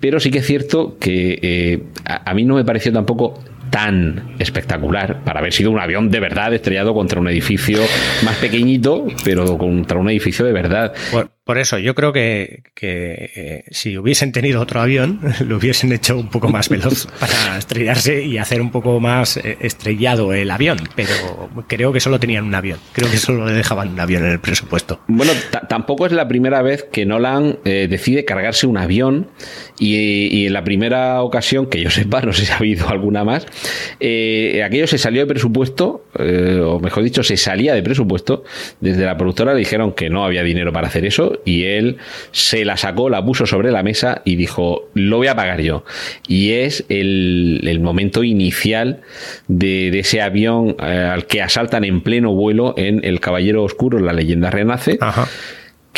pero 0.00 0.20
sí 0.20 0.30
que 0.30 0.38
es 0.38 0.46
cierto 0.46 0.98
que 0.98 1.38
eh, 1.40 1.82
a, 2.04 2.34
mí 2.34 2.44
no 2.44 2.56
me 2.56 2.64
pareció 2.64 2.92
tampoco 2.92 3.42
tan 3.70 4.34
espectacular 4.38 5.24
para 5.24 5.40
haber 5.40 5.52
sido 5.52 5.70
un 5.70 5.78
avión 5.78 6.10
de 6.10 6.20
verdad 6.20 6.52
estrellado 6.52 6.94
contra 6.94 7.20
un 7.20 7.28
edificio 7.28 7.78
más 8.24 8.36
pequeñito, 8.36 9.06
pero 9.24 9.56
contra 9.56 9.98
un 9.98 10.10
edificio 10.10 10.44
de 10.44 10.52
verdad. 10.52 10.94
Por 11.48 11.56
eso, 11.56 11.78
yo 11.78 11.94
creo 11.94 12.12
que, 12.12 12.62
que 12.74 13.30
eh, 13.34 13.64
si 13.70 13.96
hubiesen 13.96 14.32
tenido 14.32 14.60
otro 14.60 14.82
avión, 14.82 15.18
lo 15.48 15.56
hubiesen 15.56 15.90
hecho 15.92 16.18
un 16.18 16.28
poco 16.28 16.50
más 16.50 16.68
veloz 16.68 17.06
para 17.20 17.56
estrellarse 17.56 18.22
y 18.22 18.36
hacer 18.36 18.60
un 18.60 18.70
poco 18.70 19.00
más 19.00 19.38
eh, 19.38 19.56
estrellado 19.62 20.34
el 20.34 20.50
avión. 20.50 20.76
Pero 20.94 21.48
creo 21.66 21.90
que 21.90 22.00
solo 22.00 22.20
tenían 22.20 22.44
un 22.44 22.54
avión. 22.54 22.78
Creo 22.92 23.10
que 23.10 23.16
solo 23.16 23.46
le 23.46 23.54
dejaban 23.54 23.88
un 23.88 23.98
avión 23.98 24.26
en 24.26 24.32
el 24.32 24.40
presupuesto. 24.40 25.00
Bueno, 25.06 25.32
tampoco 25.70 26.04
es 26.04 26.12
la 26.12 26.28
primera 26.28 26.60
vez 26.60 26.84
que 26.84 27.06
Nolan 27.06 27.60
eh, 27.64 27.86
decide 27.88 28.26
cargarse 28.26 28.66
un 28.66 28.76
avión. 28.76 29.30
Y, 29.78 30.28
y, 30.30 30.48
en 30.48 30.52
la 30.52 30.64
primera 30.64 31.22
ocasión, 31.22 31.64
que 31.64 31.80
yo 31.80 31.88
sepa, 31.88 32.20
no 32.26 32.34
sé 32.34 32.44
si 32.44 32.52
ha 32.52 32.56
habido 32.56 32.90
alguna 32.90 33.24
más, 33.24 33.46
aquello 33.96 34.86
se 34.86 34.98
salió 34.98 35.22
de 35.22 35.26
presupuesto, 35.26 36.04
o 36.12 36.78
mejor 36.78 37.04
dicho, 37.04 37.22
se 37.22 37.38
salía 37.38 37.72
de 37.72 37.82
presupuesto. 37.82 38.44
Desde 38.80 39.06
la 39.06 39.16
productora 39.16 39.54
le 39.54 39.60
dijeron 39.60 39.92
que 39.92 40.10
no 40.10 40.26
había 40.26 40.42
dinero 40.42 40.74
para 40.74 40.88
hacer 40.88 41.06
eso 41.06 41.37
y 41.44 41.64
él 41.64 41.96
se 42.32 42.64
la 42.64 42.76
sacó, 42.76 43.08
la 43.08 43.24
puso 43.24 43.46
sobre 43.46 43.70
la 43.70 43.82
mesa 43.82 44.22
y 44.24 44.36
dijo, 44.36 44.88
lo 44.94 45.18
voy 45.18 45.26
a 45.26 45.36
pagar 45.36 45.60
yo. 45.60 45.84
Y 46.26 46.52
es 46.52 46.84
el, 46.88 47.78
momento 47.80 48.24
inicial 48.24 49.00
de, 49.46 49.96
ese 49.98 50.20
avión 50.20 50.76
eh, 50.80 51.10
al 51.12 51.26
que 51.26 51.42
asaltan 51.42 51.84
en 51.84 52.00
pleno 52.00 52.34
vuelo 52.34 52.74
en 52.76 53.04
El 53.04 53.20
Caballero 53.20 53.62
Oscuro, 53.62 53.98
la 53.98 54.12
leyenda 54.12 54.50
renace. 54.50 54.98
Ajá 55.00 55.28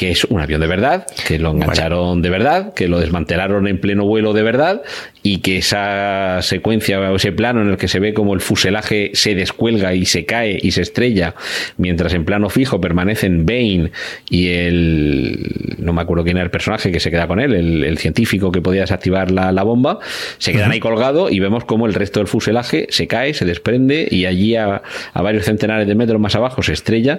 que 0.00 0.12
es 0.12 0.24
un 0.24 0.40
avión 0.40 0.62
de 0.62 0.66
verdad, 0.66 1.06
que 1.28 1.38
lo 1.38 1.50
engancharon 1.50 2.22
de 2.22 2.30
verdad, 2.30 2.72
que 2.72 2.88
lo 2.88 3.00
desmantelaron 3.00 3.68
en 3.68 3.78
pleno 3.78 4.06
vuelo 4.06 4.32
de 4.32 4.42
verdad 4.42 4.80
y 5.22 5.40
que 5.40 5.58
esa 5.58 6.38
secuencia 6.40 6.98
o 6.98 7.16
ese 7.16 7.32
plano 7.32 7.60
en 7.60 7.68
el 7.68 7.76
que 7.76 7.86
se 7.86 8.00
ve 8.00 8.14
como 8.14 8.32
el 8.32 8.40
fuselaje 8.40 9.10
se 9.12 9.34
descuelga 9.34 9.92
y 9.92 10.06
se 10.06 10.24
cae 10.24 10.58
y 10.62 10.70
se 10.70 10.80
estrella, 10.80 11.34
mientras 11.76 12.14
en 12.14 12.24
plano 12.24 12.48
fijo 12.48 12.80
permanecen 12.80 13.44
Bane 13.44 13.90
y 14.30 14.48
el 14.48 15.76
no 15.76 15.92
me 15.92 16.00
acuerdo 16.00 16.24
quién 16.24 16.38
era 16.38 16.44
el 16.44 16.50
personaje 16.50 16.90
que 16.90 16.98
se 16.98 17.10
queda 17.10 17.28
con 17.28 17.38
él, 17.38 17.52
el, 17.84 17.98
científico 17.98 18.50
que 18.50 18.62
podía 18.62 18.80
desactivar 18.80 19.30
la, 19.30 19.62
bomba, 19.62 19.98
se 20.38 20.52
quedan 20.52 20.70
ahí 20.70 20.80
colgados 20.80 21.30
y 21.30 21.40
vemos 21.40 21.66
como 21.66 21.84
el 21.84 21.92
resto 21.92 22.20
del 22.20 22.26
fuselaje 22.26 22.86
se 22.88 23.06
cae, 23.06 23.34
se 23.34 23.44
desprende 23.44 24.08
y 24.10 24.24
allí 24.24 24.56
a, 24.56 24.80
a 25.12 25.20
varios 25.20 25.44
centenares 25.44 25.86
de 25.86 25.94
metros 25.94 26.18
más 26.18 26.34
abajo 26.36 26.62
se 26.62 26.72
estrella 26.72 27.18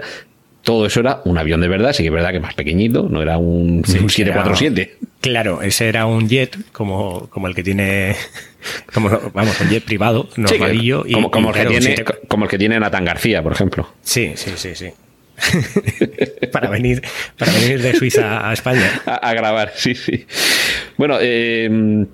todo 0.64 0.86
eso 0.86 1.00
era 1.00 1.22
un 1.26 1.38
avión 1.38 1.62
de 1.62 1.68
verdad, 1.68 1.94
sí 1.94 2.04
que 2.04 2.10
es 2.10 2.14
verdad 2.14 2.32
que 2.32 2.40
más 2.40 2.54
pequeñito, 2.54 3.08
no 3.10 3.22
era 3.22 3.38
un, 3.38 3.84
747. 3.86 4.98
claro, 5.20 5.62
ese 5.62 5.88
era 5.88 6.06
un 6.06 6.30
jet 6.30 6.58
como, 6.72 7.28
como 7.30 7.48
el 7.48 7.56
que 7.56 7.64
tiene, 7.64 8.16
como, 8.94 9.10
vamos, 9.34 9.60
un 9.60 9.70
jet 9.70 9.84
privado, 9.84 10.30
normalillo. 10.38 11.04
y, 11.06 11.14
como, 11.14 11.50
el 11.50 11.56
que 11.56 11.66
tiene, 11.66 12.06
como 12.28 12.46
el 12.46 12.50
que 12.50 12.58
tiene 12.58 12.80
Nathan 12.80 13.06
García, 13.06 13.42
por 13.42 13.54
ejemplo. 13.54 13.88
Sí, 14.02 14.34
sí, 14.36 14.52
sí, 14.56 14.76
sí. 14.76 14.92
para 16.52 16.70
venir 16.70 17.02
para 17.36 17.52
venir 17.54 17.82
de 17.82 17.96
Suiza 17.96 18.48
a 18.48 18.54
España. 18.54 19.02
A, 19.06 19.34
grabar, 19.34 19.72
sí, 19.76 19.96
sí. 19.96 20.28
Bueno, 20.98 21.18
eh, 21.20 22.06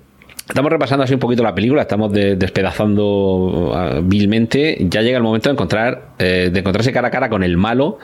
Estamos 0.48 0.72
repasando 0.72 1.04
así 1.04 1.12
un 1.12 1.20
poquito 1.20 1.42
la 1.42 1.54
película, 1.54 1.82
estamos 1.82 2.10
despedazando 2.10 3.70
ah, 3.74 4.00
vilmente. 4.02 4.78
Ya 4.80 5.02
llega 5.02 5.18
el 5.18 5.22
momento 5.22 5.50
de 5.50 5.52
encontrar, 5.52 6.14
eh, 6.18 6.48
de 6.50 6.60
encontrarse 6.60 6.90
cara 6.90 7.08
a 7.08 7.10
cara 7.10 7.28
con 7.28 7.42
el 7.42 7.58
malo 7.58 7.98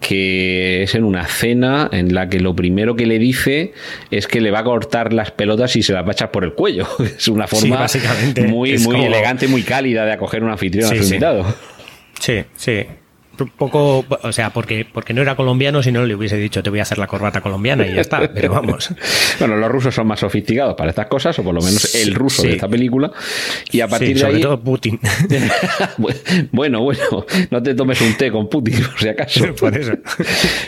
que 0.00 0.82
es 0.82 0.94
en 0.94 1.04
una 1.04 1.26
cena 1.26 1.88
en 1.92 2.14
la 2.14 2.28
que 2.28 2.40
lo 2.40 2.54
primero 2.54 2.96
que 2.96 3.06
le 3.06 3.18
dice 3.18 3.72
es 4.10 4.26
que 4.26 4.40
le 4.40 4.50
va 4.50 4.60
a 4.60 4.64
cortar 4.64 5.12
las 5.12 5.30
pelotas 5.30 5.74
y 5.76 5.82
se 5.82 5.92
las 5.92 6.04
va 6.04 6.08
a 6.08 6.12
echar 6.12 6.30
por 6.30 6.44
el 6.44 6.52
cuello. 6.52 6.86
Es 7.16 7.28
una 7.28 7.46
forma 7.46 7.86
muy, 8.48 8.78
muy 8.78 9.04
elegante, 9.04 9.48
muy 9.48 9.62
cálida 9.62 10.04
de 10.04 10.12
acoger 10.12 10.42
un 10.44 10.50
anfitrión 10.50 10.86
a 10.92 10.96
su 10.96 11.02
invitado. 11.02 11.46
Sí, 12.20 12.44
sí 12.56 12.86
poco, 13.36 14.04
o 14.22 14.32
sea, 14.32 14.50
porque, 14.50 14.86
porque 14.90 15.12
no 15.12 15.22
era 15.22 15.36
colombiano, 15.36 15.82
si 15.82 15.92
no 15.92 16.04
le 16.04 16.14
hubiese 16.14 16.36
dicho 16.36 16.62
te 16.62 16.70
voy 16.70 16.78
a 16.78 16.82
hacer 16.82 16.98
la 16.98 17.06
corbata 17.06 17.40
colombiana 17.40 17.86
y 17.86 17.94
ya 17.94 18.00
está, 18.00 18.20
pero 18.34 18.52
vamos. 18.52 18.90
bueno, 19.38 19.56
los 19.56 19.70
rusos 19.70 19.94
son 19.94 20.06
más 20.06 20.20
sofisticados 20.20 20.74
para 20.74 20.90
estas 20.90 21.06
cosas, 21.06 21.38
o 21.38 21.42
por 21.42 21.54
lo 21.54 21.60
menos 21.60 21.94
el 21.94 22.14
ruso 22.14 22.42
de 22.42 22.52
esta 22.52 22.68
película, 22.68 23.10
y 23.70 23.80
a 23.80 23.88
partir 23.88 24.18
de 24.18 24.26
ahí... 24.26 24.40
todo 24.40 24.60
Putin. 24.60 24.98
bueno, 26.52 26.82
bueno, 26.82 27.26
no 27.50 27.62
te 27.62 27.74
tomes 27.74 28.00
un 28.00 28.14
té 28.14 28.30
con 28.30 28.48
Putin, 28.48 28.82
por 28.90 28.98
si 28.98 29.08
acaso. 29.08 29.54
por 29.54 29.76
eso. 29.76 29.92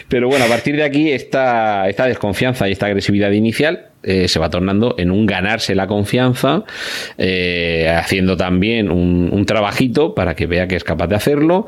pero 0.09 0.29
bueno, 0.29 0.45
a 0.45 0.49
partir 0.49 0.77
de 0.77 0.85
aquí 0.85 1.11
esta, 1.11 1.89
esta 1.89 2.07
desconfianza 2.07 2.69
y 2.69 2.73
esta 2.73 2.87
agresividad 2.87 3.31
inicial 3.33 3.89
eh, 4.03 4.29
se 4.29 4.39
va 4.39 4.51
tornando 4.51 4.95
en 4.99 5.11
un 5.11 5.27
ganarse 5.27 5.75
la 5.75 5.87
confianza, 5.87 6.65
eh, 7.17 7.93
haciendo 7.97 8.37
también 8.37 8.91
un, 8.91 9.31
un, 9.33 9.45
trabajito 9.45 10.15
para 10.15 10.35
que 10.35 10.47
vea 10.47 10.69
que 10.69 10.77
es 10.77 10.85
capaz 10.85 11.09
de 11.09 11.17
hacerlo, 11.17 11.67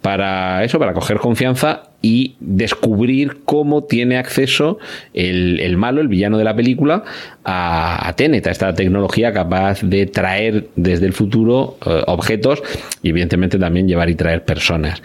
para 0.00 0.64
eso, 0.64 0.78
para 0.78 0.92
coger 0.92 1.18
confianza 1.18 1.91
y 2.02 2.34
descubrir 2.40 3.38
cómo 3.44 3.84
tiene 3.84 4.18
acceso 4.18 4.78
el, 5.14 5.76
malo, 5.76 6.00
el 6.00 6.08
villano 6.08 6.36
de 6.36 6.44
la 6.44 6.54
película, 6.54 7.04
a, 7.44 8.08
a, 8.08 8.12
Tenet, 8.14 8.46
a 8.46 8.50
esta 8.50 8.74
tecnología 8.74 9.32
capaz 9.32 9.82
de 9.82 10.06
traer 10.06 10.68
desde 10.76 11.06
el 11.06 11.12
futuro 11.12 11.76
eh, 11.86 12.02
objetos 12.06 12.62
y 13.02 13.10
evidentemente 13.10 13.58
también 13.58 13.88
llevar 13.88 14.10
y 14.10 14.14
traer 14.14 14.44
personas. 14.44 15.02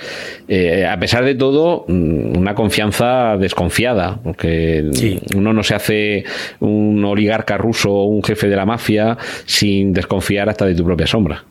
Eh, 0.48 0.86
a 0.86 1.00
pesar 1.00 1.24
de 1.24 1.36
todo, 1.36 1.86
mm, 1.88 2.38
una 2.38 2.56
confianza 2.56 3.38
desconfiada, 3.38 4.20
porque 4.24 4.90
uno 5.36 5.54
no 5.54 5.64
se 5.64 5.76
hace 5.76 6.24
un 6.60 7.04
oligarca 7.06 7.58
ruso 7.58 7.92
o 7.92 8.06
un 8.06 8.24
jefe 8.24 8.48
de 8.48 8.56
la 8.56 8.66
mafia 8.66 9.18
sin 9.46 9.94
desconfiar 9.94 10.50
hasta 10.50 10.66
de 10.66 10.76
tu 10.76 10.84
propia 10.84 11.08
sombra. 11.08 11.44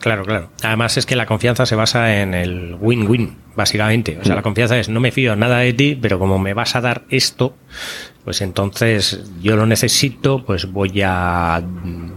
Claro, 0.00 0.24
claro. 0.24 0.50
Además 0.62 0.96
es 0.96 1.04
que 1.04 1.14
la 1.14 1.26
confianza 1.26 1.66
se 1.66 1.76
basa 1.76 2.22
en 2.22 2.32
el 2.32 2.74
win-win, 2.80 3.36
básicamente. 3.54 4.18
O 4.18 4.24
sea, 4.24 4.34
la 4.34 4.42
confianza 4.42 4.78
es 4.78 4.88
no 4.88 4.98
me 4.98 5.12
fío 5.12 5.36
nada 5.36 5.58
de 5.58 5.74
ti, 5.74 5.98
pero 6.00 6.18
como 6.18 6.38
me 6.38 6.54
vas 6.54 6.74
a 6.74 6.80
dar 6.80 7.04
esto, 7.10 7.54
pues 8.24 8.40
entonces 8.40 9.30
yo 9.42 9.56
lo 9.56 9.66
necesito, 9.66 10.42
pues 10.44 10.72
voy 10.72 11.02
a 11.04 11.62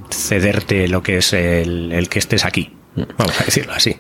cederte 0.09 0.87
lo 0.87 1.03
que 1.03 1.17
es 1.17 1.33
el, 1.33 1.91
el 1.91 2.07
que 2.07 2.19
estés 2.19 2.45
aquí. 2.45 2.71
Vamos 2.95 3.41
a 3.41 3.43
decirlo 3.43 3.73
así. 3.73 3.97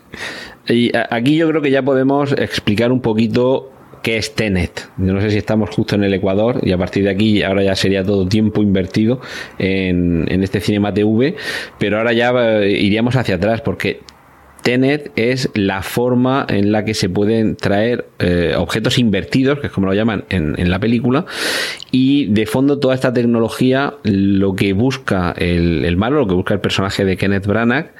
Y 0.67 0.91
aquí 0.95 1.35
yo 1.35 1.49
creo 1.49 1.61
que 1.61 1.71
ya 1.71 1.81
podemos 1.81 2.31
explicar 2.31 2.91
un 2.93 3.01
poquito 3.01 3.72
qué 4.03 4.17
es 4.17 4.35
Tenet. 4.35 4.89
Yo 4.97 5.13
no 5.13 5.21
sé 5.21 5.31
si 5.31 5.37
estamos 5.37 5.69
justo 5.71 5.95
en 5.95 6.03
el 6.03 6.13
Ecuador 6.13 6.59
y 6.61 6.71
a 6.73 6.77
partir 6.77 7.05
de 7.05 7.09
aquí 7.09 7.41
ahora 7.41 7.63
ya 7.63 7.75
sería 7.75 8.03
todo 8.03 8.27
tiempo 8.27 8.61
invertido 8.61 9.21
en, 9.57 10.27
este 10.43 10.59
Cinema 10.59 10.93
TV, 10.93 11.35
pero 11.79 11.97
ahora 11.97 12.13
ya 12.13 12.31
eh, 12.31 12.69
iríamos 12.69 13.15
hacia 13.15 13.35
atrás 13.35 13.61
porque 13.61 14.01
Tenet 14.61 15.11
es 15.15 15.49
la 15.55 15.81
forma 15.81 16.45
en 16.49 16.71
la 16.71 16.85
que 16.85 16.93
se 16.93 17.09
pueden 17.09 17.55
traer 17.55 18.05
eh, 18.19 18.53
objetos 18.57 18.97
invertidos, 18.99 19.59
que 19.59 19.67
es 19.67 19.73
como 19.73 19.87
lo 19.87 19.93
llaman 19.93 20.25
en, 20.29 20.59
en, 20.59 20.69
la 20.69 20.79
película, 20.79 21.25
y 21.91 22.27
de 22.27 22.45
fondo 22.45 22.79
toda 22.79 22.95
esta 22.95 23.13
tecnología 23.13 23.95
lo 24.03 24.53
que 24.53 24.73
busca 24.73 25.33
el, 25.37 25.85
el 25.85 25.97
malo, 25.97 26.19
lo 26.19 26.27
que 26.27 26.33
busca 26.33 26.53
el 26.53 26.61
personaje 26.61 27.03
de 27.03 27.17
Kenneth 27.17 27.45
Branagh, 27.45 27.91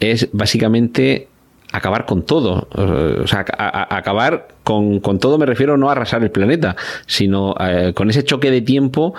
es 0.00 0.28
básicamente 0.32 1.28
acabar 1.72 2.06
con 2.06 2.24
todo. 2.24 2.68
O 2.70 3.26
sea, 3.26 3.40
acabar 3.40 4.53
con, 4.64 5.00
todo 5.20 5.38
me 5.38 5.46
refiero 5.46 5.76
no 5.76 5.88
a 5.88 5.92
arrasar 5.92 6.22
el 6.22 6.30
planeta, 6.30 6.74
sino 7.06 7.54
eh, 7.60 7.92
con 7.94 8.10
ese 8.10 8.24
choque 8.24 8.50
de 8.50 8.62
tiempo, 8.62 9.14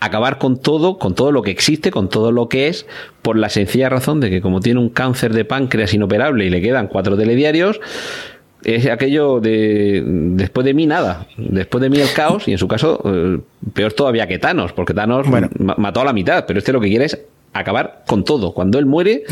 acabar 0.00 0.38
con 0.38 0.58
todo, 0.58 0.98
con 0.98 1.14
todo 1.14 1.32
lo 1.32 1.42
que 1.42 1.50
existe, 1.50 1.90
con 1.90 2.08
todo 2.08 2.32
lo 2.32 2.48
que 2.48 2.68
es, 2.68 2.86
por 3.22 3.36
la 3.36 3.50
sencilla 3.50 3.88
razón 3.88 4.20
de 4.20 4.30
que 4.30 4.40
como 4.40 4.60
tiene 4.60 4.80
un 4.80 4.88
cáncer 4.88 5.34
de 5.34 5.44
páncreas 5.44 5.92
inoperable 5.94 6.46
y 6.46 6.50
le 6.50 6.62
quedan 6.62 6.88
cuatro 6.88 7.16
telediarios, 7.16 7.78
es 8.64 8.86
aquello 8.86 9.38
de 9.38 10.02
después 10.04 10.64
de 10.64 10.74
mí 10.74 10.86
nada, 10.86 11.26
después 11.36 11.82
de 11.82 11.90
mí 11.90 12.00
el 12.00 12.12
caos 12.12 12.48
y 12.48 12.52
en 12.52 12.58
su 12.58 12.66
caso 12.66 13.00
eh, 13.04 13.38
peor 13.74 13.92
todavía 13.92 14.26
que 14.26 14.38
Thanos, 14.38 14.72
porque 14.72 14.94
Thanos 14.94 15.26
mató 15.58 16.00
a 16.00 16.04
la 16.04 16.12
mitad, 16.12 16.46
pero 16.46 16.58
este 16.58 16.72
lo 16.72 16.80
que 16.80 16.88
quiere 16.88 17.04
es 17.04 17.20
acabar 17.52 18.02
con 18.06 18.24
todo. 18.24 18.52
Cuando 18.52 18.78
él 18.78 18.86
muere, 18.86 19.24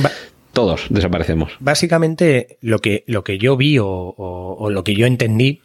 todos 0.55 0.87
desaparecemos. 0.89 1.53
Básicamente, 1.61 2.59
lo 2.63 2.79
que, 2.79 3.05
lo 3.07 3.25
que 3.25 3.39
yo 3.39 3.57
vi 3.57 3.79
o, 3.79 4.69
lo 4.71 4.85
que 4.85 4.95
yo 4.95 5.07
entendí 5.07 5.61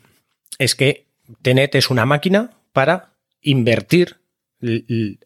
es 0.58 0.76
que 0.76 1.06
Tenet 1.42 1.76
es 1.76 1.90
una 1.90 2.06
máquina 2.06 2.52
para 2.74 3.14
invertir. 3.42 4.18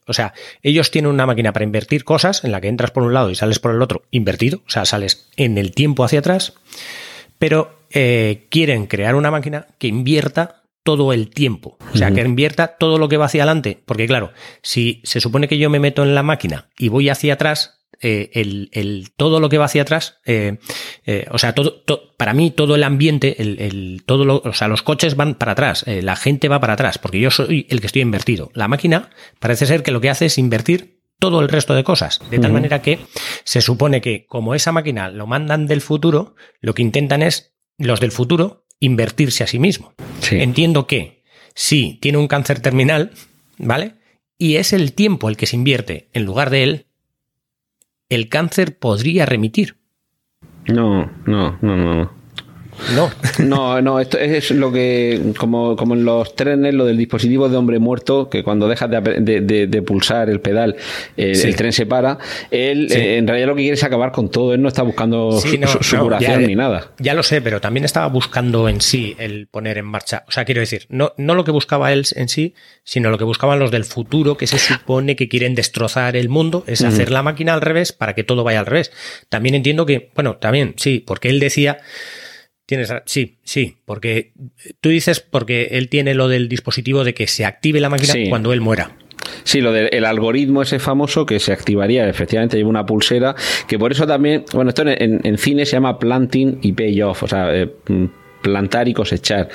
O 0.06 0.14
sea, 0.14 0.34
ellos 0.62 0.92
tienen 0.92 1.12
una 1.12 1.26
máquina 1.26 1.54
para 1.54 1.64
invertir 1.64 2.04
cosas 2.04 2.44
en 2.44 2.52
la 2.52 2.62
que 2.62 2.68
entras 2.68 2.92
por 2.92 3.02
un 3.02 3.14
lado 3.14 3.32
y 3.32 3.36
sales 3.36 3.58
por 3.58 3.74
el 3.74 3.82
otro 3.82 4.04
invertido, 4.12 4.62
o 4.68 4.70
sea, 4.70 4.86
sales 4.86 5.28
en 5.38 5.58
el 5.58 5.72
tiempo 5.72 6.04
hacia 6.04 6.20
atrás, 6.20 6.54
pero 7.40 7.80
eh, 7.90 8.46
quieren 8.50 8.86
crear 8.86 9.16
una 9.16 9.32
máquina 9.32 9.66
que 9.80 9.88
invierta 9.88 10.64
todo 10.84 11.14
el 11.14 11.30
tiempo. 11.30 11.78
O 11.94 11.98
sea, 11.98 12.12
que 12.12 12.22
invierta 12.22 12.76
todo 12.78 12.98
lo 12.98 13.08
que 13.10 13.18
va 13.18 13.26
hacia 13.26 13.44
adelante. 13.44 13.82
Porque 13.86 14.06
claro, 14.06 14.34
si 14.62 15.02
se 15.04 15.22
supone 15.22 15.48
que 15.48 15.58
yo 15.58 15.70
me 15.70 15.80
meto 15.80 16.04
en 16.04 16.14
la 16.14 16.24
máquina 16.24 16.70
y 16.78 16.90
voy 16.90 17.10
hacia 17.10 17.34
atrás, 17.34 17.83
eh, 18.04 18.30
el, 18.34 19.12
todo 19.16 19.40
lo 19.40 19.50
que 19.50 19.58
va 19.58 19.66
hacia 19.66 19.82
atrás, 19.82 20.20
eh, 20.26 20.58
eh, 21.06 21.26
o 21.32 21.38
sea, 21.38 21.54
todo, 21.54 21.84
para 22.18 22.34
mí 22.34 22.52
todo 22.52 22.76
el 22.76 22.84
ambiente, 22.84 23.42
el, 23.42 24.04
todo 24.06 24.26
lo, 24.26 24.42
o 24.44 24.54
sea, 24.54 24.68
los 24.68 24.84
coches 24.84 25.16
van 25.16 25.36
para 25.36 25.54
atrás, 25.54 25.86
la 25.88 26.16
gente 26.16 26.50
va 26.50 26.60
para 26.60 26.74
atrás, 26.74 26.98
porque 26.98 27.20
yo 27.20 27.32
soy 27.32 27.66
el 27.70 27.80
que 27.80 27.88
estoy 27.88 28.02
invertido. 28.02 28.52
La 28.54 28.68
máquina 28.68 29.10
parece 29.40 29.66
ser 29.66 29.84
que 29.84 29.92
lo 29.92 30.02
que 30.02 30.10
hace 30.10 30.26
es 30.26 30.38
invertir 30.38 31.02
todo 31.20 31.40
el 31.40 31.48
resto 31.48 31.74
de 31.74 31.86
cosas. 31.86 32.20
De 32.30 32.40
tal 32.40 32.52
manera 32.52 32.82
que 32.82 33.00
se 33.46 33.62
supone 33.62 34.02
que 34.02 34.26
como 34.26 34.56
esa 34.56 34.74
máquina 34.74 35.10
lo 35.10 35.26
mandan 35.26 35.68
del 35.68 35.80
futuro, 35.80 36.36
lo 36.60 36.74
que 36.74 36.82
intentan 36.82 37.22
es 37.22 37.56
los 37.78 38.02
del 38.02 38.12
futuro 38.12 38.66
invertirse 38.80 39.44
a 39.44 39.48
sí 39.48 39.60
mismo. 39.60 39.94
Entiendo 40.30 40.86
que 40.88 41.24
si 41.56 41.98
tiene 42.02 42.18
un 42.18 42.28
cáncer 42.28 42.60
terminal, 42.60 43.12
¿vale? 43.58 43.96
Y 44.38 44.58
es 44.58 44.74
el 44.74 44.94
tiempo 44.94 45.30
el 45.30 45.38
que 45.38 45.46
se 45.46 45.56
invierte 45.56 46.10
en 46.12 46.26
lugar 46.26 46.50
de 46.50 46.64
él, 46.64 46.88
el 48.14 48.30
cáncer 48.30 48.78
podría 48.78 49.26
remitir. 49.26 49.78
No, 50.68 51.12
no, 51.26 51.58
no, 51.62 51.78
no. 51.78 52.23
No. 52.96 53.12
No, 53.40 53.82
no, 53.82 54.00
esto 54.00 54.18
es 54.18 54.52
lo 54.52 54.72
que, 54.72 55.34
como, 55.38 55.76
como 55.76 55.96
en 55.96 56.06
los 56.06 56.36
trenes, 56.36 56.74
lo 56.74 56.86
del 56.86 56.98
dispositivo 56.98 57.50
de 57.50 57.58
hombre 57.58 57.80
muerto, 57.80 58.30
que 58.30 58.44
cuando 58.44 58.68
dejas 58.68 58.90
de, 58.90 59.84
pulsar 59.86 60.30
el 60.30 60.40
pedal, 60.40 60.76
el 61.18 61.56
tren 61.56 61.74
se 61.74 61.86
para. 61.86 62.18
Él, 62.52 62.92
eh, 62.92 63.18
en 63.18 63.28
realidad, 63.28 63.48
lo 63.48 63.56
que 63.56 63.62
quiere 63.62 63.76
es 63.76 63.84
acabar 63.84 64.12
con 64.12 64.30
todo. 64.30 64.54
Él 64.54 64.62
no 64.62 64.68
está 64.68 64.84
buscando 64.84 65.40
su, 65.40 65.98
curación 65.98 66.46
ni 66.46 66.56
nada. 66.56 66.92
Ya 67.00 67.14
lo 67.14 67.24
sé, 67.24 67.42
pero 67.42 67.62
también 67.62 67.86
estaba 67.86 68.08
buscando 68.08 68.70
en 68.70 68.82
sí 68.82 69.16
el 69.20 69.48
poner 69.48 69.78
en 69.78 69.86
marcha. 69.86 70.24
O 70.28 70.32
sea, 70.32 70.46
quiero 70.46 70.62
decir, 70.62 70.86
no, 70.90 71.14
no 71.18 71.36
lo 71.36 71.44
que 71.44 71.52
buscaba 71.52 71.92
él 71.92 72.06
en 72.16 72.30
sí, 72.30 72.54
sino 72.84 73.10
lo 73.10 73.18
que 73.18 73.24
buscaban 73.24 73.60
los 73.60 73.72
del 73.72 73.86
futuro, 73.86 74.38
que 74.38 74.48
se 74.48 74.58
supone 74.58 75.16
que 75.16 75.30
quieren 75.30 75.56
destrozar 75.56 76.16
el 76.16 76.30
mundo, 76.30 76.64
es 76.68 76.84
hacer 76.84 77.12
la 77.12 77.24
máquina 77.24 77.54
al 77.54 77.62
revés 77.62 77.94
para 77.94 78.14
que 78.14 78.24
todo 78.24 78.44
vaya 78.44 78.60
al 78.60 78.66
revés. 78.66 78.92
También 79.30 79.56
entiendo 79.56 79.86
que, 79.86 80.12
bueno, 80.16 80.38
también, 80.38 80.76
sí, 80.78 81.04
porque 81.06 81.30
él 81.30 81.40
decía 81.40 81.80
Tienes, 82.66 82.94
sí, 83.06 83.40
sí, 83.44 83.78
porque 83.86 84.32
tú 84.80 84.90
dices 84.90 85.20
porque 85.20 85.70
él 85.72 85.90
tiene 85.90 86.14
lo 86.14 86.30
del 86.30 86.48
dispositivo 86.48 87.04
de 87.04 87.14
que 87.14 87.28
se 87.28 87.44
active 87.44 87.82
la 87.82 87.90
máquina 87.90 88.14
cuando 88.30 88.54
él 88.54 88.62
muera. 88.62 88.96
Sí, 89.44 89.60
lo 89.60 89.74
del 89.74 90.06
algoritmo 90.06 90.62
ese 90.62 90.80
famoso 90.80 91.26
que 91.26 91.40
se 91.40 91.52
activaría, 91.52 92.08
efectivamente 92.08 92.58
lleva 92.58 92.70
una 92.70 92.86
pulsera, 92.86 93.36
que 93.68 93.78
por 93.78 93.92
eso 93.92 94.08
también, 94.08 94.46
bueno, 94.54 94.70
esto 94.70 94.84
en, 94.86 95.38
cine 95.38 95.66
se 95.66 95.74
llama 95.74 96.00
planting 96.00 96.60
y 96.62 96.72
payoff, 96.72 97.24
o 97.24 97.28
sea, 97.28 97.54
eh, 97.54 97.70
plantar 98.42 98.88
y 98.88 98.94
cosechar. 98.94 99.50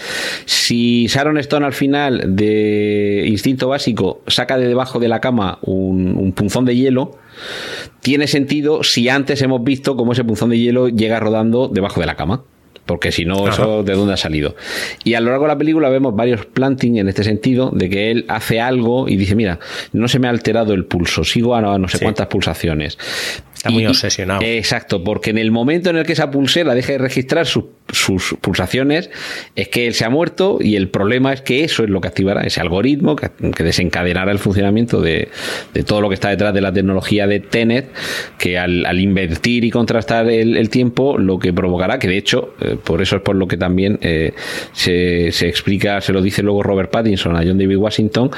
Si 0.45 1.07
Sharon 1.07 1.39
Stone 1.39 1.65
al 1.65 1.73
final 1.73 2.37
de 2.37 3.25
Instinto 3.27 3.69
Básico 3.69 4.23
saca 4.27 4.59
de 4.59 4.69
debajo 4.69 4.99
de 4.99 5.09
la 5.09 5.21
cama 5.21 5.59
un, 5.63 6.17
un 6.17 6.33
punzón 6.33 6.65
de 6.67 6.77
hielo, 6.77 7.19
tiene 8.01 8.27
sentido 8.27 8.83
si 8.83 9.09
antes 9.09 9.41
hemos 9.41 9.63
visto 9.65 9.97
cómo 9.97 10.13
ese 10.13 10.25
punzón 10.25 10.51
de 10.51 10.59
hielo 10.59 10.89
llega 10.89 11.21
rodando 11.21 11.69
debajo 11.69 12.01
de 12.01 12.07
la 12.07 12.17
cama 12.17 12.45
porque 12.89 13.13
si 13.13 13.27
no, 13.27 13.47
eso 13.47 13.83
de 13.83 13.93
dónde 13.93 14.15
ha 14.15 14.17
salido. 14.17 14.57
Y 15.05 15.13
a 15.13 15.21
lo 15.21 15.31
largo 15.31 15.45
de 15.45 15.49
la 15.49 15.59
película 15.59 15.91
vemos 15.91 16.17
varios 16.17 16.47
planting 16.47 16.97
en 16.97 17.09
este 17.09 17.23
sentido, 17.23 17.71
de 17.71 17.91
que 17.91 18.11
él 18.11 18.25
hace 18.29 18.63
algo 18.63 19.11
y 19.11 19.17
dice, 19.17 19.37
mira, 19.37 19.61
no 19.93 20.09
se 20.09 20.19
me 20.19 20.27
ha 20.27 20.31
alterado 20.31 20.73
el 20.73 20.87
pulso, 20.87 21.23
sigo 21.23 21.55
a 21.55 21.61
no, 21.61 21.87
sé 21.87 21.99
cuántas 21.99 22.29
pulsaciones. 22.29 22.97
Está 23.59 23.71
muy 23.71 23.87
obsesionado. 23.87 24.41
Exacto, 24.43 25.03
porque 25.03 25.31
en 25.31 25.39
el 25.39 25.51
momento 25.51 25.91
en 25.91 25.97
el 25.97 26.07
que 26.07 26.13
esa 26.13 26.31
pulsera 26.31 26.77
deje 26.77 26.93
de 26.93 26.99
registrar 26.99 27.45
sus 27.45 27.65
pulsaciones, 28.41 29.11
es 29.57 29.69
que 29.69 29.89
él 29.89 29.95
se 29.95 30.05
ha 30.05 30.11
muerto 30.11 30.59
y 30.61 30.77
el 30.77 30.91
problema 30.91 31.33
es 31.33 31.41
que 31.41 31.65
eso 31.65 31.83
es 31.83 31.91
lo 31.91 32.01
que 32.01 32.07
activará, 32.07 32.43
ese 32.43 32.61
algoritmo 32.61 33.17
que, 33.17 33.31
desencadenará 33.65 34.31
el 34.31 34.39
funcionamiento 34.39 35.01
de, 35.01 35.29
todo 35.87 36.01
lo 36.01 36.09
que 36.09 36.15
está 36.15 36.31
detrás 36.31 36.55
de 36.55 36.61
la 36.61 36.73
tecnología 36.73 37.27
de 37.27 37.41
Tenet, 37.41 37.91
que 38.39 38.59
al, 38.59 39.01
invertir 39.01 39.65
y 39.65 39.73
contrastar 39.73 40.31
el, 40.31 40.71
tiempo, 40.71 41.19
lo 41.19 41.41
que 41.41 41.53
provocará, 41.53 41.99
que 41.99 42.07
de 42.07 42.17
hecho, 42.17 42.55
eh, 42.61 42.77
por 42.83 43.03
eso 43.03 43.17
es 43.17 43.23
por 43.23 43.35
lo 43.35 43.49
que 43.49 43.57
también 43.57 43.99
eh, 44.03 44.35
se, 44.73 45.33
se 45.33 45.49
explica, 45.49 46.01
se 46.01 46.13
lo 46.13 46.23
dice 46.23 46.45
luego 46.45 46.63
Robert 46.63 46.93
Pattinson 46.93 47.35
a 47.35 47.41
John 47.41 47.59
David 47.59 47.77
Washington, 47.77 48.31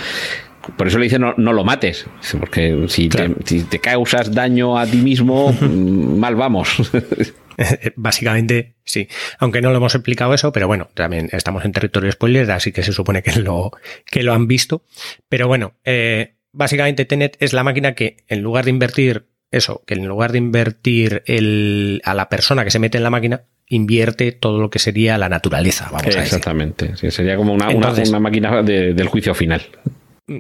por 0.77 0.89
eso 0.89 0.99
le 0.99 1.05
dice 1.05 1.19
no, 1.19 1.35
no 1.37 1.53
lo 1.53 1.65
mates, 1.65 2.07
porque 2.39 2.87
si, 2.89 3.09
te, 3.09 3.79
causas 3.79 4.35
daño 4.35 4.79
a 4.79 4.87
ti 4.87 4.99
mismo, 4.99 5.53
mal 5.61 6.35
vamos. 6.37 6.93
Básicamente, 7.97 8.77
sí. 8.85 9.09
Aunque 9.39 9.61
no 9.61 9.71
lo 9.71 9.77
hemos 9.77 9.95
explicado 9.95 10.33
eso, 10.33 10.53
pero 10.53 10.67
bueno, 10.67 10.89
también 10.95 11.29
estamos 11.33 11.65
en 11.65 11.73
territorio 11.73 12.11
spoiler, 12.11 12.51
así 12.51 12.73
que 12.73 12.83
se 12.83 12.93
supone 12.93 13.23
que 13.23 13.39
lo, 13.41 13.73
que 14.07 14.23
lo 14.23 14.33
han 14.33 14.47
visto. 14.47 14.83
Pero 15.29 15.47
bueno, 15.47 15.75
eh, 15.85 16.37
básicamente 16.53 17.05
Tenet 17.05 17.37
es 17.41 17.53
la 17.53 17.65
máquina 17.65 17.95
que 17.95 18.17
en 18.29 18.41
lugar 18.43 18.65
de 18.65 18.71
invertir 18.71 19.27
eso, 19.51 19.83
que 19.87 19.95
en 19.95 20.07
lugar 20.07 20.33
de 20.33 20.39
invertir 20.39 21.23
el, 21.27 22.01
a 22.05 22.15
la 22.15 22.29
persona 22.29 22.65
que 22.65 22.71
se 22.71 22.79
mete 22.79 22.99
en 22.99 23.05
la 23.05 23.11
máquina, 23.11 23.43
invierte 23.67 24.33
todo 24.33 24.61
lo 24.61 24.71
que 24.71 24.79
sería 24.79 25.19
la 25.19 25.29
naturaleza, 25.29 25.87
vamos 25.87 26.03
a 26.03 26.07
decir. 26.07 26.23
Exactamente. 26.23 26.97
sería 27.11 27.37
como 27.37 27.53
una, 27.53 27.69
una, 27.71 28.21
máquina 28.21 28.63
del 28.63 29.09
juicio 29.09 29.35
final. 29.35 29.63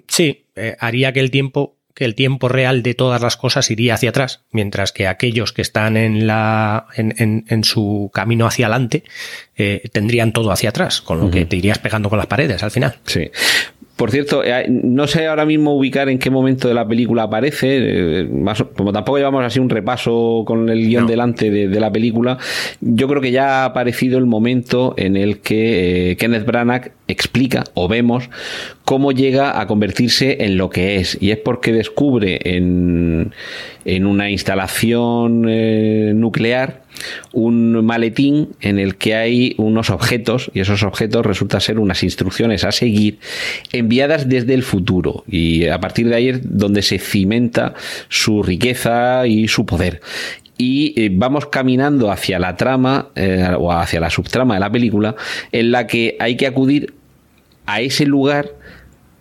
Sí, 0.08 0.46
eh, 0.56 0.76
haría 0.78 1.12
que 1.12 1.20
el 1.20 1.30
tiempo 1.30 1.76
que 1.94 2.04
el 2.04 2.14
tiempo 2.14 2.48
real 2.48 2.82
de 2.82 2.94
todas 2.94 3.20
las 3.20 3.36
cosas 3.36 3.70
iría 3.70 3.94
hacia 3.94 4.10
atrás, 4.10 4.40
mientras 4.52 4.90
que 4.92 5.06
aquellos 5.06 5.52
que 5.52 5.60
están 5.60 5.96
en 5.96 6.26
la 6.26 6.86
en, 6.96 7.44
en, 7.46 7.64
su 7.64 8.10
camino 8.14 8.46
hacia 8.46 8.68
adelante 8.68 9.02
eh, 9.56 9.82
tendrían 9.92 10.32
todo 10.32 10.50
hacia 10.50 10.70
atrás, 10.70 11.02
con 11.02 11.20
lo 11.20 11.30
que 11.30 11.44
te 11.44 11.56
irías 11.56 11.78
pegando 11.78 12.08
con 12.08 12.16
las 12.16 12.26
paredes 12.26 12.62
al 12.62 12.70
final. 12.70 12.96
Sí. 13.04 13.30
Por 14.00 14.10
cierto, 14.10 14.42
eh, 14.42 14.64
no 14.66 15.06
sé 15.06 15.26
ahora 15.26 15.44
mismo 15.44 15.76
ubicar 15.76 16.08
en 16.08 16.18
qué 16.18 16.30
momento 16.30 16.68
de 16.68 16.72
la 16.72 16.88
película 16.88 17.24
aparece, 17.24 18.26
como 18.74 18.94
tampoco 18.94 19.18
llevamos 19.18 19.44
así 19.44 19.60
un 19.60 19.68
repaso 19.68 20.42
con 20.46 20.70
el 20.70 20.86
guion 20.86 21.06
delante 21.06 21.50
de, 21.50 21.68
la 21.78 21.92
película, 21.92 22.38
yo 22.80 23.06
creo 23.08 23.20
que 23.20 23.30
ya 23.30 23.60
ha 23.60 23.64
aparecido 23.66 24.16
el 24.16 24.24
momento 24.24 24.94
en 24.96 25.18
el 25.18 25.40
que 25.40 26.16
Kenneth 26.18 26.46
Branagh 26.46 26.92
explica 27.08 27.64
o 27.74 27.88
vemos 27.88 28.30
cómo 28.86 29.12
llega 29.12 29.60
a 29.60 29.66
convertirse 29.66 30.44
en 30.46 30.56
lo 30.56 30.70
que 30.70 30.96
es. 30.96 31.18
Y 31.20 31.30
es 31.32 31.36
porque 31.36 31.70
descubre 31.70 32.40
en, 32.42 33.34
en 33.84 34.06
una 34.06 34.30
instalación 34.30 35.44
eh, 35.46 36.12
nuclear 36.14 36.84
un 37.32 37.84
maletín 37.84 38.50
en 38.60 38.78
el 38.78 38.96
que 38.96 39.14
hay 39.14 39.54
unos 39.58 39.90
objetos 39.90 40.50
y 40.54 40.60
esos 40.60 40.82
objetos 40.82 41.24
resultan 41.24 41.60
ser 41.60 41.78
unas 41.78 42.02
instrucciones 42.02 42.64
a 42.64 42.72
seguir 42.72 43.18
enviadas 43.72 44.28
desde 44.28 44.54
el 44.54 44.62
futuro 44.62 45.24
y 45.28 45.66
a 45.66 45.80
partir 45.80 46.08
de 46.08 46.16
ahí 46.16 46.28
es 46.28 46.40
donde 46.42 46.82
se 46.82 46.98
cimenta 46.98 47.74
su 48.08 48.42
riqueza 48.42 49.26
y 49.26 49.48
su 49.48 49.66
poder 49.66 50.00
y 50.60 50.92
eh, 51.00 51.08
vamos 51.10 51.46
caminando 51.46 52.10
hacia 52.10 52.38
la 52.38 52.54
trama 52.54 53.08
eh, 53.14 53.48
o 53.58 53.72
hacia 53.72 53.98
la 53.98 54.10
subtrama 54.10 54.54
de 54.54 54.60
la 54.60 54.70
película 54.70 55.16
en 55.52 55.70
la 55.70 55.86
que 55.86 56.16
hay 56.20 56.36
que 56.36 56.46
acudir 56.46 56.92
a 57.64 57.80
ese 57.80 58.04
lugar 58.04 58.50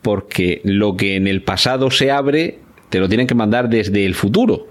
porque 0.02 0.60
lo 0.66 0.98
que 0.98 1.16
en 1.16 1.28
el 1.28 1.42
pasado 1.42 1.92
se 1.92 2.12
abre 2.12 2.60
te 2.90 3.00
lo 3.00 3.08
tienen 3.08 3.28
que 3.28 3.36
mandar 3.36 3.70
desde 3.70 4.06
el 4.06 4.16
futuro. 4.16 4.68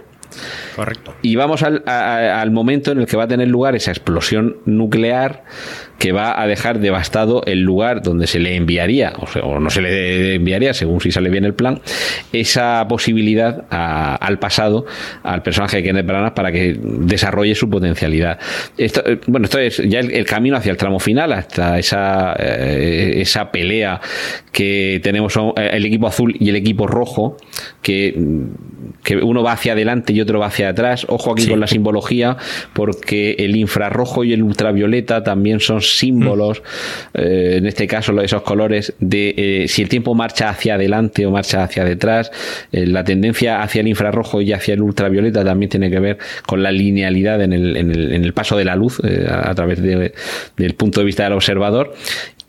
Correcto. 0.77 1.15
Y 1.23 1.37
vamos 1.37 1.63
al, 1.63 1.83
al, 1.87 2.51
momento 2.51 2.93
en 2.93 3.01
el 3.01 3.07
que 3.07 3.17
va 3.17 3.25
a 3.25 3.29
tener 3.29 3.49
lugar 3.49 3.75
esa 3.75 3.91
explosión 3.91 4.59
nuclear 4.65 5.45
que 5.99 6.13
va 6.13 6.41
a 6.41 6.47
dejar 6.47 6.79
devastado 6.79 7.43
el 7.47 7.61
lugar 7.61 8.03
donde 8.03 8.27
se 8.27 8.39
le 8.39 8.55
enviaría, 8.55 9.13
o, 9.43 9.59
no 9.59 9.69
se 9.69 9.83
le 9.83 10.35
enviaría, 10.37 10.73
según 10.73 11.01
si 11.01 11.11
sale 11.11 11.29
bien 11.29 11.45
el 11.45 11.55
plan, 11.55 11.81
esa 12.33 12.87
posibilidad 12.89 13.65
al 13.71 14.39
pasado, 14.39 14.87
al 15.25 15.43
personaje 15.43 15.79
de 15.79 15.83
Kenneth 15.83 16.07
Branagh, 16.07 16.35
para 16.35 16.53
que 16.53 16.79
desarrolle 16.81 17.55
su 17.55 17.69
potencialidad. 17.69 18.39
Esto, 18.77 19.03
eh, 19.05 19.19
bueno, 19.27 19.47
esto 19.47 19.59
es 19.59 19.79
ya 19.79 19.99
el, 19.99 20.25
camino 20.25 20.57
hacia 20.57 20.71
el 20.71 20.77
tramo 20.77 21.01
final, 21.01 21.33
hasta 21.33 21.79
esa, 21.79 22.37
eh, 22.39 23.15
esa 23.17 23.51
pelea 23.51 24.01
que 24.53 25.01
tenemos 25.03 25.37
eh, 25.37 25.71
el 25.73 25.85
equipo 25.85 26.07
azul 26.07 26.35
y 26.39 26.49
el 26.49 26.57
equipo 26.57 26.87
rojo, 26.87 27.37
que, 27.89 28.15
que 29.03 29.17
uno 29.17 29.43
va 29.43 29.53
hacia 29.53 29.73
adelante 29.73 30.13
y 30.13 30.21
otro 30.21 30.41
va 30.41 30.49
hacia 30.49 30.69
atrás. 30.69 31.07
Ojo 31.09 31.33
aquí 31.33 31.47
con 31.47 31.59
la 31.59 31.67
simbología, 31.67 32.37
porque 32.75 33.35
el 33.39 33.57
infrarrojo 33.57 34.25
y 34.25 34.35
el 34.35 34.43
ultravioleta 34.43 35.25
también 35.25 35.59
son 35.59 35.81
símbolos, 35.81 36.63
eh, 37.15 37.55
en 37.57 37.67
este 37.67 37.87
caso 37.87 38.21
esos 38.21 38.43
colores, 38.43 38.93
de 39.01 39.35
eh, 39.39 39.69
si 39.69 39.81
el 39.81 39.89
tiempo 39.89 40.15
marcha 40.15 40.51
hacia 40.51 40.75
adelante 40.75 41.25
o 41.25 41.31
marcha 41.31 41.65
hacia 41.65 41.83
detrás. 41.83 42.31
Eh, 42.73 42.85
la 42.85 43.05
tendencia 43.05 43.63
hacia 43.63 43.81
el 43.81 43.89
infrarrojo 43.89 44.43
y 44.43 44.53
hacia 44.53 44.75
el 44.75 44.83
ultravioleta 44.83 45.43
también 45.43 45.71
tiene 45.71 45.89
que 45.89 46.01
ver 46.01 46.19
con 46.45 46.63
la 46.63 46.71
linealidad 46.71 47.41
en 47.41 47.55
el, 47.55 47.75
en 47.75 47.91
el, 47.91 48.13
en 48.13 48.23
el 48.23 48.35
paso 48.35 48.59
de 48.59 48.67
la 48.67 48.77
luz 48.77 49.01
a, 49.01 49.55
través 49.55 49.81
del 49.81 50.75
punto 50.75 51.01
de 51.01 51.07
vista 51.07 51.25
del 51.25 51.33
observador 51.33 51.95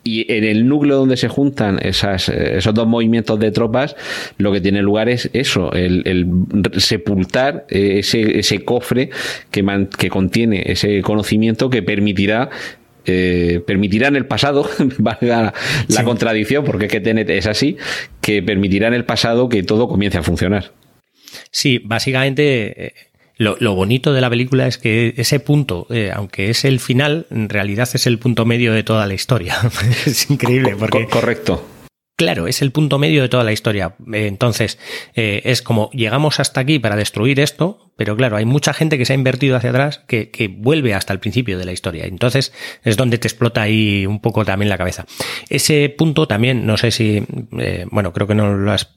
y 0.02 0.32
en 0.32 0.44
el 0.44 0.66
núcleo 0.66 0.96
donde 0.96 1.16
se 1.16 1.28
juntan 1.28 1.78
esas, 1.82 2.28
esos 2.28 2.74
dos 2.74 2.86
movimientos 2.86 3.38
de 3.38 3.50
tropas, 3.50 3.96
lo 4.38 4.52
que 4.52 4.60
tiene 4.60 4.82
lugar 4.82 5.08
es 5.08 5.28
eso, 5.32 5.72
el, 5.72 6.26
sepultar 6.78 7.66
ese, 7.68 8.38
ese 8.38 8.64
cofre 8.64 9.10
que, 9.50 9.86
que 9.98 10.08
contiene 10.08 10.62
ese 10.66 11.02
conocimiento 11.02 11.68
que 11.68 11.82
permitirá 11.82 12.50
eh, 13.06 13.62
permitirá 13.66 14.08
en 14.08 14.16
el 14.16 14.26
pasado, 14.26 14.68
valga 14.98 15.54
la 15.88 16.04
contradicción, 16.04 16.64
porque 16.64 16.86
es 16.86 16.92
que 16.92 17.00
Tenet 17.00 17.30
es 17.30 17.46
así, 17.46 17.76
que 18.20 18.42
permitirá 18.42 18.88
en 18.88 18.94
el 18.94 19.04
pasado 19.04 19.48
que 19.48 19.62
todo 19.62 19.88
comience 19.88 20.18
a 20.18 20.22
funcionar. 20.22 20.72
Sí, 21.50 21.80
básicamente 21.82 23.09
eh, 23.40 23.56
lo, 23.58 23.74
bonito 23.74 24.12
de 24.12 24.20
la 24.20 24.30
película 24.30 24.66
es 24.66 24.78
que 24.78 25.14
ese 25.16 25.40
punto, 25.40 25.86
eh, 25.90 26.12
aunque 26.14 26.50
es 26.50 26.64
el 26.64 26.80
final, 26.80 27.26
en 27.30 27.48
realidad 27.48 27.88
es 27.92 28.06
el 28.06 28.18
punto 28.18 28.44
medio 28.44 28.72
de 28.72 28.82
toda 28.82 29.06
la 29.06 29.14
historia. 29.14 29.56
es 30.06 30.30
increíble 30.30 30.76
porque... 30.78 31.06
correcto 31.06 31.69
claro, 32.20 32.46
es 32.48 32.60
el 32.60 32.70
punto 32.70 32.98
medio 32.98 33.22
de 33.22 33.30
toda 33.30 33.44
la 33.44 33.52
historia. 33.52 33.94
Eh, 34.12 34.26
entonces, 34.26 34.78
eh, 35.14 35.40
es 35.44 35.62
como 35.62 35.88
llegamos 35.92 36.38
hasta 36.38 36.60
aquí 36.60 36.78
para 36.78 36.94
destruir 36.94 37.40
esto, 37.40 37.94
pero 37.96 38.14
claro, 38.14 38.36
hay 38.36 38.44
mucha 38.44 38.74
gente 38.74 38.98
que 38.98 39.06
se 39.06 39.14
ha 39.14 39.16
invertido 39.16 39.56
hacia 39.56 39.70
atrás 39.70 40.02
que, 40.06 40.30
que 40.30 40.48
vuelve 40.48 40.92
hasta 40.92 41.14
el 41.14 41.18
principio 41.18 41.56
de 41.56 41.64
la 41.64 41.72
historia. 41.72 42.04
Entonces, 42.04 42.52
es 42.84 42.98
donde 42.98 43.16
te 43.16 43.26
explota 43.26 43.62
ahí 43.62 44.04
un 44.04 44.20
poco 44.20 44.44
también 44.44 44.68
la 44.68 44.76
cabeza. 44.76 45.06
Ese 45.48 45.88
punto 45.88 46.28
también, 46.28 46.66
no 46.66 46.76
sé 46.76 46.90
si, 46.90 47.24
eh, 47.58 47.86
bueno, 47.90 48.12
creo 48.12 48.26
que 48.26 48.34
no 48.34 48.54
lo 48.54 48.70
has, 48.70 48.92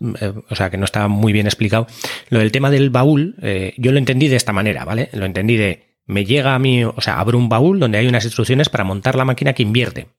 o 0.49 0.55
sea, 0.55 0.69
que 0.69 0.75
no 0.77 0.83
está 0.83 1.07
muy 1.07 1.31
bien 1.31 1.47
explicado. 1.47 1.87
Lo 2.27 2.39
del 2.39 2.51
tema 2.51 2.71
del 2.71 2.89
baúl, 2.89 3.37
yo 3.77 3.93
lo 3.93 3.99
entendí 3.99 4.27
de 4.27 4.35
esta 4.35 4.51
manera, 4.51 4.83
¿vale? 4.83 5.07
Lo 5.13 5.25
entendí 5.25 5.55
de, 5.55 5.95
me 6.07 6.25
llega 6.25 6.55
a 6.55 6.59
mí, 6.59 6.83
o 6.83 6.99
sea, 6.99 7.21
abro 7.21 7.37
un 7.37 7.47
baúl 7.47 7.79
donde 7.79 7.99
hay 7.99 8.07
unas 8.07 8.25
instrucciones 8.25 8.67
para 8.67 8.83
montar 8.83 9.15
la 9.15 9.23
máquina 9.23 9.53
que 9.53 9.63
invierte. 9.63 10.09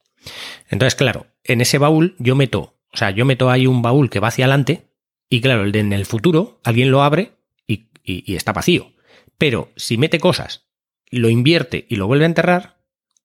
Entonces, 0.70 0.94
claro, 0.94 1.26
en 1.44 1.60
ese 1.60 1.76
baúl 1.76 2.16
yo 2.18 2.34
meto, 2.34 2.74
o 2.94 2.96
sea, 2.96 3.10
yo 3.10 3.24
meto 3.24 3.50
ahí 3.50 3.66
un 3.66 3.82
baúl 3.82 4.08
que 4.08 4.20
va 4.20 4.28
hacia 4.28 4.44
adelante 4.44 4.86
y 5.28 5.40
claro, 5.40 5.66
en 5.66 5.92
el 5.92 6.06
futuro 6.06 6.60
alguien 6.64 6.90
lo 6.90 7.02
abre 7.02 7.32
y, 7.66 7.88
y 8.04 8.36
está 8.36 8.52
vacío. 8.52 8.92
Pero 9.36 9.70
si 9.76 9.98
mete 9.98 10.20
cosas, 10.20 10.68
lo 11.10 11.28
invierte 11.28 11.86
y 11.88 11.96
lo 11.96 12.06
vuelve 12.06 12.24
a 12.24 12.28
enterrar, 12.28 12.76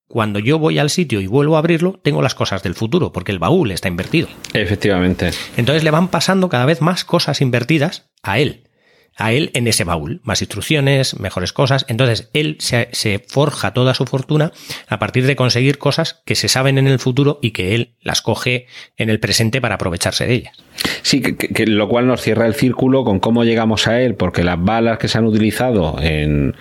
cuando 0.08 0.40
yo 0.40 0.58
voy 0.58 0.80
al 0.80 0.90
sitio 0.90 1.22
y 1.22 1.28
vuelvo 1.28 1.56
a 1.56 1.60
abrirlo, 1.60 2.00
tengo 2.02 2.24
las 2.24 2.34
cosas 2.34 2.64
del 2.64 2.74
futuro, 2.74 3.12
porque 3.12 3.32
el 3.32 3.38
baúl 3.38 3.70
está 3.72 3.88
invertido. 3.88 4.28
Efectivamente. 4.54 5.30
Entonces 5.56 5.84
le 5.84 5.92
van 5.92 6.08
pasando 6.08 6.50
cada 6.50 6.66
vez 6.66 6.82
más 6.82 7.06
cosas 7.06 7.42
invertidas 7.42 8.10
a 8.24 8.40
él 8.40 8.69
a 9.20 9.34
él 9.34 9.52
en 9.54 9.68
ese 9.68 9.84
baúl. 9.84 10.22
Más 10.24 10.42
instrucciones, 10.42 11.20
mejores 11.20 11.54
cosas. 11.54 11.86
Entonces, 11.90 12.30
él 12.34 12.56
se, 12.60 12.90
se, 12.92 13.20
forja 13.20 13.74
toda 13.74 13.94
su 13.94 14.06
fortuna 14.06 14.52
a 14.88 14.98
partir 15.00 15.26
de 15.28 15.36
conseguir 15.36 15.78
cosas 15.78 16.22
que 16.26 16.36
se 16.36 16.48
saben 16.48 16.78
en 16.78 16.88
el 16.88 17.00
futuro 17.00 17.40
y 17.42 17.52
que 17.52 17.76
él 17.76 17.94
las 18.02 18.22
coge 18.22 18.68
en 18.98 19.10
el 19.10 19.20
presente 19.20 19.62
para 19.62 19.76
aprovecharse 19.76 20.26
de 20.26 20.34
ellas. 20.34 20.58
Sí, 21.02 21.22
que, 21.22 21.66
lo 21.66 21.90
cual 21.90 22.08
nos 22.08 22.22
cierra 22.22 22.46
el 22.46 22.54
círculo 22.54 23.04
con 23.04 23.20
cómo 23.20 23.44
llegamos 23.44 23.88
a 23.88 24.02
él, 24.02 24.16
porque 24.16 24.44
las 24.44 24.62
balas 24.64 24.98
que 24.98 25.08
se 25.08 25.18
han 25.18 25.26
utilizado 25.26 25.98
en, 26.02 26.56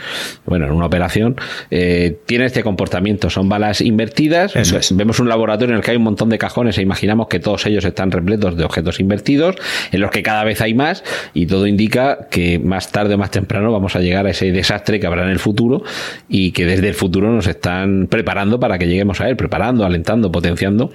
bueno, 0.44 0.66
en 0.66 0.72
una 0.72 0.86
operación 0.86 1.36
eh, 1.70 2.18
tienen 2.26 2.46
este 2.46 2.62
comportamiento. 2.62 3.30
Son 3.30 3.48
balas 3.48 3.80
invertidas. 3.80 4.54
Vemos 4.90 5.20
un 5.20 5.28
laboratorio 5.28 5.74
en 5.74 5.78
el 5.78 5.84
que 5.84 5.92
hay 5.92 5.96
un 5.96 6.04
montón 6.04 6.28
de 6.28 6.38
cajones 6.38 6.78
e 6.78 6.82
imaginamos 6.82 7.28
que 7.28 7.40
todos 7.40 7.66
ellos 7.66 7.84
están 7.84 8.10
repletos 8.10 8.56
de 8.56 8.64
objetos 8.64 9.00
invertidos, 9.00 9.56
en 9.92 10.00
los 10.00 10.10
que 10.10 10.22
cada 10.22 10.44
vez 10.44 10.60
hay 10.60 10.74
más, 10.74 11.04
y 11.34 11.46
todo 11.46 11.66
indica 11.66 12.28
que 12.30 12.47
más 12.56 12.90
tarde 12.90 13.14
o 13.14 13.18
más 13.18 13.30
temprano 13.30 13.70
vamos 13.70 13.94
a 13.96 14.00
llegar 14.00 14.26
a 14.26 14.30
ese 14.30 14.50
desastre 14.52 14.98
que 14.98 15.06
habrá 15.06 15.24
en 15.24 15.30
el 15.30 15.38
futuro 15.38 15.82
y 16.28 16.52
que 16.52 16.64
desde 16.64 16.88
el 16.88 16.94
futuro 16.94 17.30
nos 17.30 17.46
están 17.46 18.06
preparando 18.08 18.58
para 18.58 18.78
que 18.78 18.86
lleguemos 18.86 19.20
a 19.20 19.28
él, 19.28 19.36
preparando, 19.36 19.84
alentando, 19.84 20.32
potenciando. 20.32 20.90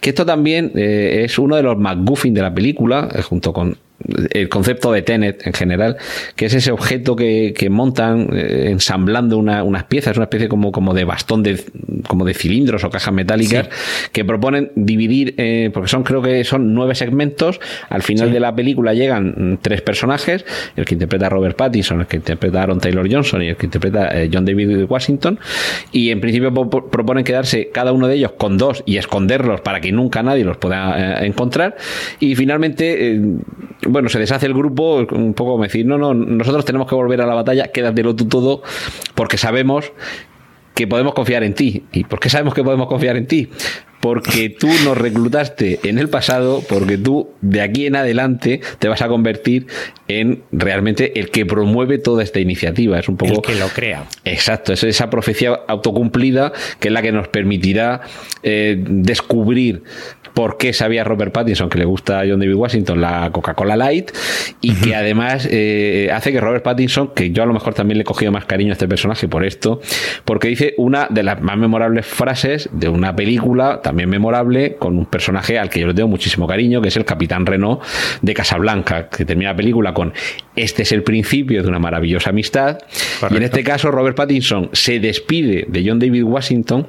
Que 0.00 0.10
esto 0.10 0.26
también 0.26 0.72
eh, 0.74 1.22
es 1.24 1.38
uno 1.38 1.56
de 1.56 1.62
los 1.62 1.78
McGuffin 1.78 2.34
de 2.34 2.42
la 2.42 2.52
película 2.52 3.08
eh, 3.14 3.22
junto 3.22 3.52
con 3.52 3.76
el 4.30 4.48
concepto 4.48 4.92
de 4.92 5.02
Tenet 5.02 5.46
en 5.46 5.52
general, 5.52 5.96
que 6.36 6.46
es 6.46 6.54
ese 6.54 6.70
objeto 6.70 7.16
que, 7.16 7.54
montan 7.70 8.28
eh, 8.32 8.68
ensamblando 8.70 9.38
unas 9.38 9.84
piezas, 9.84 10.16
una 10.16 10.24
especie 10.24 10.48
como, 10.48 10.70
como 10.70 10.94
de 10.94 11.04
bastón 11.04 11.42
de, 11.42 11.64
como 12.06 12.24
de 12.24 12.34
cilindros 12.34 12.84
o 12.84 12.90
cajas 12.90 13.12
metálicas, 13.12 13.68
que 14.12 14.24
proponen 14.24 14.70
dividir, 14.74 15.34
eh, 15.38 15.70
porque 15.72 15.88
son 15.88 16.04
creo 16.04 16.22
que 16.22 16.44
son 16.44 16.74
nueve 16.74 16.94
segmentos, 16.94 17.60
al 17.88 18.02
final 18.02 18.32
de 18.32 18.40
la 18.40 18.54
película 18.54 18.94
llegan 18.94 19.58
tres 19.62 19.82
personajes, 19.82 20.44
el 20.76 20.84
que 20.84 20.94
interpreta 20.94 21.26
a 21.26 21.30
Robert 21.30 21.56
Pattinson, 21.56 22.00
el 22.00 22.06
que 22.06 22.16
interpreta 22.16 22.60
a 22.60 22.62
Aaron 22.64 22.80
Taylor 22.80 23.10
Johnson 23.10 23.42
y 23.42 23.48
el 23.48 23.56
que 23.56 23.66
interpreta 23.66 24.08
a 24.08 24.28
John 24.32 24.44
David 24.44 24.84
Washington, 24.88 25.38
y 25.90 26.10
en 26.10 26.20
principio 26.20 26.52
proponen 26.52 27.24
quedarse 27.24 27.70
cada 27.72 27.92
uno 27.92 28.06
de 28.08 28.14
ellos 28.16 28.32
con 28.32 28.58
dos 28.58 28.82
y 28.86 28.98
esconderlos 28.98 29.62
para 29.62 29.80
que 29.80 29.90
nunca 29.90 30.22
nadie 30.22 30.44
los 30.44 30.58
pueda 30.58 31.24
encontrar, 31.24 31.76
y 32.20 32.36
finalmente 32.36 33.20
bueno, 33.88 34.08
se 34.08 34.18
deshace 34.18 34.46
el 34.46 34.54
grupo, 34.54 35.06
un 35.10 35.34
poco 35.34 35.52
como 35.52 35.64
decir, 35.64 35.86
no, 35.86 35.98
no, 35.98 36.14
nosotros 36.14 36.64
tenemos 36.64 36.88
que 36.88 36.94
volver 36.94 37.20
a 37.20 37.26
la 37.26 37.34
batalla, 37.34 37.68
quédatelo 37.68 38.14
tú 38.14 38.26
todo, 38.26 38.62
porque 39.14 39.38
sabemos 39.38 39.92
que 40.76 40.86
podemos 40.86 41.14
confiar 41.14 41.42
en 41.42 41.54
ti. 41.54 41.84
¿Y 41.90 42.04
por 42.04 42.20
qué 42.20 42.28
sabemos 42.28 42.52
que 42.52 42.62
podemos 42.62 42.86
confiar 42.86 43.16
en 43.16 43.26
ti? 43.26 43.48
Porque 44.00 44.50
tú 44.50 44.68
nos 44.84 44.96
reclutaste 44.96 45.80
en 45.84 45.98
el 45.98 46.10
pasado, 46.10 46.62
porque 46.68 46.98
tú 46.98 47.30
de 47.40 47.62
aquí 47.62 47.86
en 47.86 47.96
adelante 47.96 48.60
te 48.78 48.86
vas 48.86 49.00
a 49.00 49.08
convertir 49.08 49.66
en 50.06 50.42
realmente 50.52 51.18
el 51.18 51.30
que 51.30 51.46
promueve 51.46 51.96
toda 51.96 52.22
esta 52.22 52.40
iniciativa. 52.40 52.98
Es 52.98 53.08
un 53.08 53.16
poco. 53.16 53.32
El 53.32 53.40
que 53.40 53.54
lo 53.54 53.68
crea. 53.68 54.04
Exacto, 54.26 54.74
es 54.74 54.84
esa 54.84 55.08
profecía 55.08 55.58
autocumplida 55.66 56.52
que 56.78 56.88
es 56.88 56.92
la 56.92 57.00
que 57.00 57.10
nos 57.10 57.28
permitirá 57.28 58.02
eh, 58.42 58.76
descubrir 58.78 59.82
por 60.36 60.58
qué 60.58 60.74
sabía 60.74 61.02
Robert 61.02 61.32
Pattinson 61.32 61.70
que 61.70 61.78
le 61.78 61.86
gusta 61.86 62.20
a 62.20 62.24
John 62.28 62.38
David 62.38 62.56
Washington 62.56 63.00
la 63.00 63.30
Coca-Cola 63.32 63.74
Light 63.74 64.10
y 64.60 64.74
que 64.74 64.94
además 64.94 65.48
eh, 65.50 66.10
hace 66.12 66.30
que 66.30 66.42
Robert 66.42 66.62
Pattinson, 66.62 67.14
que 67.14 67.30
yo 67.30 67.42
a 67.42 67.46
lo 67.46 67.54
mejor 67.54 67.72
también 67.72 67.96
le 67.96 68.02
he 68.02 68.04
cogido 68.04 68.30
más 68.32 68.44
cariño 68.44 68.72
a 68.72 68.74
este 68.74 68.86
personaje 68.86 69.28
por 69.28 69.46
esto, 69.46 69.80
porque 70.26 70.48
dice 70.48 70.74
una 70.76 71.06
de 71.08 71.22
las 71.22 71.40
más 71.40 71.56
memorables 71.56 72.04
frases 72.04 72.68
de 72.70 72.90
una 72.90 73.16
película 73.16 73.80
también 73.80 74.10
memorable 74.10 74.74
con 74.74 74.98
un 74.98 75.06
personaje 75.06 75.58
al 75.58 75.70
que 75.70 75.80
yo 75.80 75.86
le 75.86 75.94
tengo 75.94 76.08
muchísimo 76.08 76.46
cariño, 76.46 76.82
que 76.82 76.88
es 76.88 76.96
el 76.98 77.06
Capitán 77.06 77.46
Renault 77.46 77.82
de 78.20 78.34
Casablanca, 78.34 79.08
que 79.08 79.24
termina 79.24 79.52
la 79.52 79.56
película 79.56 79.94
con 79.94 80.12
este 80.54 80.82
es 80.82 80.92
el 80.92 81.02
principio 81.02 81.62
de 81.62 81.68
una 81.68 81.78
maravillosa 81.78 82.30
amistad. 82.30 82.78
Y 83.30 83.36
en 83.36 83.42
este 83.42 83.62
caso 83.62 83.90
Robert 83.90 84.16
Pattinson 84.16 84.68
se 84.72 85.00
despide 85.00 85.66
de 85.68 85.84
John 85.86 85.98
David 85.98 86.24
Washington 86.24 86.88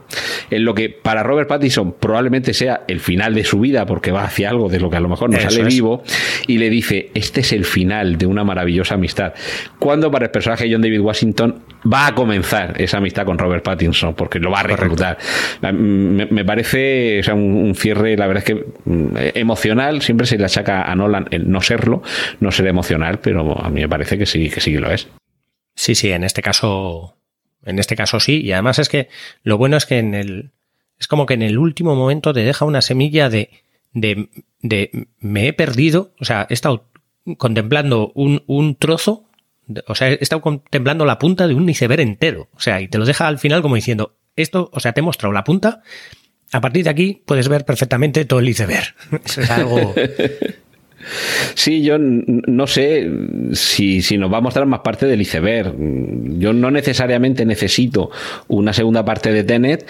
en 0.49 0.65
lo 0.65 0.73
que 0.73 0.89
para 0.89 1.23
Robert 1.23 1.47
Pattinson 1.47 1.93
probablemente 1.93 2.53
sea 2.53 2.83
el 2.87 2.99
final 2.99 3.36
de 3.37 3.43
su 3.43 3.59
vida 3.59 3.85
porque 3.85 4.11
va 4.11 4.23
hacia 4.23 4.49
algo 4.49 4.67
de 4.67 4.79
lo 4.79 4.89
que 4.89 4.97
a 4.97 4.99
lo 4.99 5.07
mejor 5.07 5.29
no 5.29 5.39
sale 5.39 5.63
vivo 5.63 6.03
y 6.47 6.57
le 6.57 6.69
dice, 6.69 7.11
este 7.13 7.41
es 7.41 7.53
el 7.53 7.65
final 7.65 8.17
de 8.17 8.25
una 8.25 8.43
maravillosa 8.43 8.95
amistad. 8.95 9.33
Cuando 9.79 10.11
para 10.11 10.25
el 10.25 10.31
personaje 10.31 10.65
de 10.65 10.73
John 10.73 10.81
David 10.81 10.99
Washington 10.99 11.63
va 11.91 12.07
a 12.07 12.15
comenzar 12.15 12.79
esa 12.81 12.97
amistad 12.97 13.25
con 13.25 13.37
Robert 13.37 13.63
Pattinson 13.63 14.15
porque 14.15 14.39
lo 14.39 14.51
va 14.51 14.61
a 14.61 14.63
reclutar. 14.63 15.17
Me, 15.61 16.45
parece 16.45 17.21
un, 17.31 17.73
cierre, 17.75 18.17
la 18.17 18.27
verdad 18.27 18.43
es 18.45 18.55
que 18.55 18.65
mm, 18.85 19.17
emocional, 19.35 20.01
siempre 20.01 20.25
se 20.25 20.37
le 20.37 20.45
achaca 20.45 20.83
a 20.83 20.95
Nolan 20.95 21.27
el 21.31 21.49
no 21.49 21.61
serlo, 21.61 22.01
no 22.39 22.51
ser 22.51 22.67
emocional, 22.67 23.19
pero 23.19 23.57
a 23.63 23.69
mí 23.69 23.81
me 23.81 23.89
parece 23.89 24.17
que 24.17 24.25
sí, 24.25 24.49
que 24.49 24.59
sí 24.59 24.73
que 24.73 24.79
lo 24.79 24.91
es. 24.91 25.07
Sí, 25.75 25.93
sí, 25.93 26.11
en 26.11 26.23
este 26.23 26.41
caso, 26.41 27.17
en 27.63 27.77
este 27.77 27.95
caso 27.95 28.19
sí, 28.19 28.41
y 28.41 28.51
además 28.51 28.79
es 28.79 28.89
que 28.89 29.09
lo 29.43 29.57
bueno 29.57 29.77
es 29.77 29.85
que 29.85 29.99
en 29.99 30.15
el, 30.15 30.51
es 30.99 31.07
como 31.07 31.25
que 31.25 31.35
en 31.35 31.41
el 31.41 31.57
último 31.57 31.95
momento 31.95 32.33
te 32.33 32.43
deja 32.43 32.65
una 32.65 32.81
semilla 32.81 33.29
de, 33.29 33.49
de, 33.93 34.27
me 35.19 35.47
he 35.47 35.53
perdido, 35.53 36.13
o 36.19 36.25
sea, 36.25 36.47
he 36.49 36.53
estado 36.53 36.85
contemplando 37.37 38.11
un, 38.15 38.43
un 38.47 38.75
trozo, 38.75 39.25
o 39.87 39.95
sea, 39.95 40.09
he 40.09 40.17
estado 40.21 40.41
contemplando 40.41 41.05
la 41.05 41.19
punta 41.19 41.47
de 41.47 41.53
un 41.53 41.69
iceberg 41.69 42.01
entero, 42.01 42.47
o 42.53 42.59
sea, 42.59 42.81
y 42.81 42.87
te 42.87 42.97
lo 42.97 43.05
deja 43.05 43.27
al 43.27 43.39
final 43.39 43.61
como 43.61 43.75
diciendo, 43.75 44.15
esto, 44.35 44.69
o 44.71 44.79
sea, 44.79 44.93
te 44.93 45.01
he 45.01 45.03
mostrado 45.03 45.33
la 45.33 45.43
punta, 45.43 45.81
a 46.51 46.61
partir 46.61 46.83
de 46.85 46.89
aquí 46.89 47.21
puedes 47.25 47.49
ver 47.49 47.65
perfectamente 47.65 48.25
todo 48.25 48.39
el 48.39 48.49
iceberg. 48.49 48.95
Eso 49.25 49.41
es 49.41 49.51
algo... 49.51 49.93
Sí, 51.53 51.83
yo 51.83 51.97
no 51.99 52.67
sé 52.67 53.09
si, 53.53 54.01
si, 54.01 54.17
nos 54.17 54.33
va 54.33 54.39
a 54.39 54.41
mostrar 54.41 54.65
más 54.65 54.81
parte 54.81 55.05
del 55.05 55.21
iceberg. 55.21 55.73
Yo 56.37 56.51
no 56.51 56.69
necesariamente 56.69 57.45
necesito 57.45 58.11
una 58.47 58.73
segunda 58.73 59.05
parte 59.05 59.31
de 59.31 59.43
Tenet, 59.43 59.87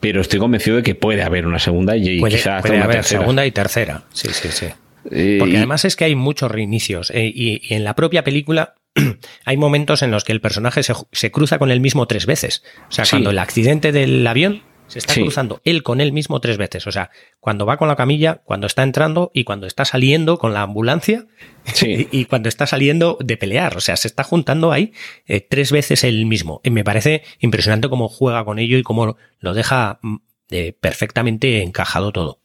pero 0.00 0.20
estoy 0.20 0.38
convencido 0.38 0.76
de 0.76 0.82
que 0.82 0.94
puede 0.94 1.22
haber 1.22 1.46
una 1.46 1.58
segunda 1.58 1.96
y 1.96 2.22
quizás 2.22 2.62
puede 2.62 2.80
haber 2.80 3.04
segunda 3.04 3.46
y 3.46 3.50
tercera. 3.50 4.04
Sí, 4.12 4.28
sí, 4.32 4.48
sí. 4.50 4.66
Eh, 5.10 5.36
Porque 5.38 5.56
además 5.56 5.84
es 5.84 5.96
que 5.96 6.04
hay 6.04 6.14
muchos 6.14 6.50
reinicios 6.50 7.10
eh, 7.10 7.30
y, 7.32 7.62
en 7.72 7.84
la 7.84 7.94
propia 7.94 8.24
película 8.24 8.74
hay 9.44 9.56
momentos 9.56 10.02
en 10.02 10.10
los 10.10 10.24
que 10.24 10.32
el 10.32 10.40
personaje 10.40 10.82
se, 10.82 11.30
cruza 11.30 11.58
con 11.58 11.70
él 11.70 11.80
mismo 11.80 12.06
tres 12.06 12.26
veces. 12.26 12.62
O 12.88 12.92
sea, 12.92 13.04
cuando 13.08 13.30
el 13.30 13.38
accidente 13.38 13.92
del 13.92 14.26
avión 14.26 14.62
se 14.86 14.98
está 14.98 15.14
cruzando 15.14 15.60
él 15.64 15.82
con 15.82 16.00
él 16.00 16.12
mismo 16.12 16.40
tres 16.40 16.58
veces. 16.58 16.86
O 16.86 16.92
sea, 16.92 17.10
cuando 17.40 17.66
va 17.66 17.76
con 17.76 17.88
la 17.88 17.96
camilla, 17.96 18.42
cuando 18.44 18.66
está 18.66 18.82
entrando 18.82 19.30
y 19.34 19.44
cuando 19.44 19.66
está 19.66 19.84
saliendo 19.84 20.38
con 20.38 20.52
la 20.52 20.62
ambulancia 20.62 21.26
y, 21.82 22.24
cuando 22.26 22.48
está 22.48 22.66
saliendo 22.66 23.18
de 23.20 23.36
pelear. 23.36 23.76
O 23.76 23.80
sea, 23.80 23.96
se 23.96 24.08
está 24.08 24.22
juntando 24.22 24.72
ahí 24.72 24.92
eh, 25.26 25.40
tres 25.40 25.72
veces 25.72 26.04
él 26.04 26.26
mismo. 26.26 26.60
Y 26.64 26.70
me 26.70 26.84
parece 26.84 27.22
impresionante 27.40 27.88
cómo 27.88 28.08
juega 28.08 28.44
con 28.44 28.58
ello 28.58 28.78
y 28.78 28.82
cómo 28.82 29.16
lo 29.38 29.54
deja 29.54 29.98
mm, 30.02 30.16
eh, 30.50 30.76
perfectamente 30.80 31.62
encajado 31.62 32.12
todo. 32.12 32.40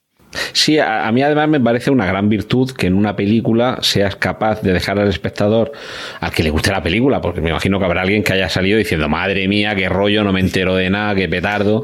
Sí, 0.54 0.80
a, 0.80 1.12
mí 1.12 1.22
además 1.22 1.50
me 1.50 1.60
parece 1.60 1.92
una 1.92 2.06
gran 2.06 2.30
virtud 2.30 2.72
que 2.72 2.88
en 2.88 2.94
una 2.94 3.16
película 3.16 3.80
seas 3.82 4.16
capaz 4.16 4.62
de 4.62 4.74
dejar 4.74 4.98
al 5.00 5.10
espectador 5.10 5.72
al 6.20 6.32
que 6.32 6.44
le 6.44 6.50
guste 6.50 6.72
la 6.72 6.82
película, 6.82 7.22
porque 7.22 7.42
me 7.42 7.50
imagino 7.50 7.80
que 7.80 7.86
habrá 7.86 8.02
alguien 8.02 8.24
que 8.24 8.34
haya 8.34 8.50
salido 8.50 8.78
diciendo, 8.78 9.10
madre 9.10 9.48
mía, 9.48 9.76
qué 9.76 9.90
rollo, 9.90 10.24
no 10.24 10.32
me 10.32 10.40
entero 10.40 10.76
de 10.76 10.90
nada, 10.90 11.16
qué 11.16 11.28
petardo. 11.28 11.84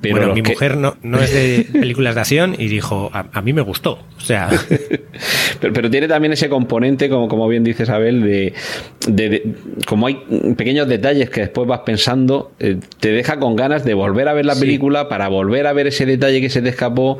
Pero 0.00 0.16
bueno, 0.16 0.34
mi 0.34 0.42
mujer 0.42 0.76
no, 0.76 0.96
no, 1.02 1.20
es 1.20 1.32
de 1.32 1.66
películas 1.72 2.14
de 2.14 2.20
acción 2.20 2.54
y 2.58 2.68
dijo, 2.68 3.10
a, 3.12 3.40
mí 3.40 3.52
me 3.52 3.62
gustó. 3.62 3.98
O 4.16 4.20
sea. 4.20 4.50
pero, 5.60 5.90
tiene 5.90 6.08
también 6.08 6.32
ese 6.32 6.48
componente, 6.48 7.08
como, 7.08 7.28
como 7.28 7.48
bien 7.48 7.64
dice 7.64 7.90
Abel, 7.90 8.22
de, 8.22 8.52
de, 9.08 9.54
como 9.86 10.06
hay 10.06 10.22
pequeños 10.56 10.88
detalles 10.88 11.30
que 11.30 11.42
después 11.42 11.66
vas 11.66 11.80
pensando, 11.80 12.52
eh, 12.58 12.76
te 13.00 13.12
deja 13.12 13.38
con 13.38 13.56
ganas 13.56 13.84
de 13.84 13.94
volver 13.94 14.28
a 14.28 14.34
ver 14.34 14.44
la 14.44 14.54
película 14.54 15.08
para 15.08 15.28
volver 15.28 15.66
a 15.66 15.72
ver 15.72 15.86
ese 15.86 16.04
detalle 16.04 16.40
que 16.40 16.50
se 16.50 16.60
te 16.60 16.70
escapó 16.70 17.18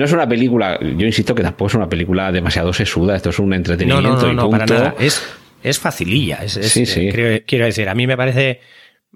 es 0.05 0.11
una 0.13 0.27
película, 0.27 0.79
yo 0.81 1.05
insisto 1.05 1.33
que 1.35 1.43
tampoco 1.43 1.67
es 1.67 1.75
una 1.75 1.89
película 1.89 2.31
demasiado 2.31 2.71
sesuda, 2.73 3.15
esto 3.15 3.29
es 3.29 3.39
un 3.39 3.53
entretenimiento 3.53 4.09
no, 4.09 4.15
no, 4.17 4.21
no, 4.27 4.31
y 4.31 4.35
no, 4.35 4.41
punto. 4.43 4.57
para 4.57 4.65
nada. 4.65 4.95
Es, 4.99 5.21
es 5.63 5.79
facililla. 5.79 6.37
Es, 6.43 6.57
es- 6.57 6.71
Sí, 6.71 6.85
sí. 6.85 7.09
Quiero, 7.11 7.43
quiero 7.45 7.65
decir, 7.65 7.87
a 7.89 7.95
mí 7.95 8.07
me 8.07 8.17
parece 8.17 8.59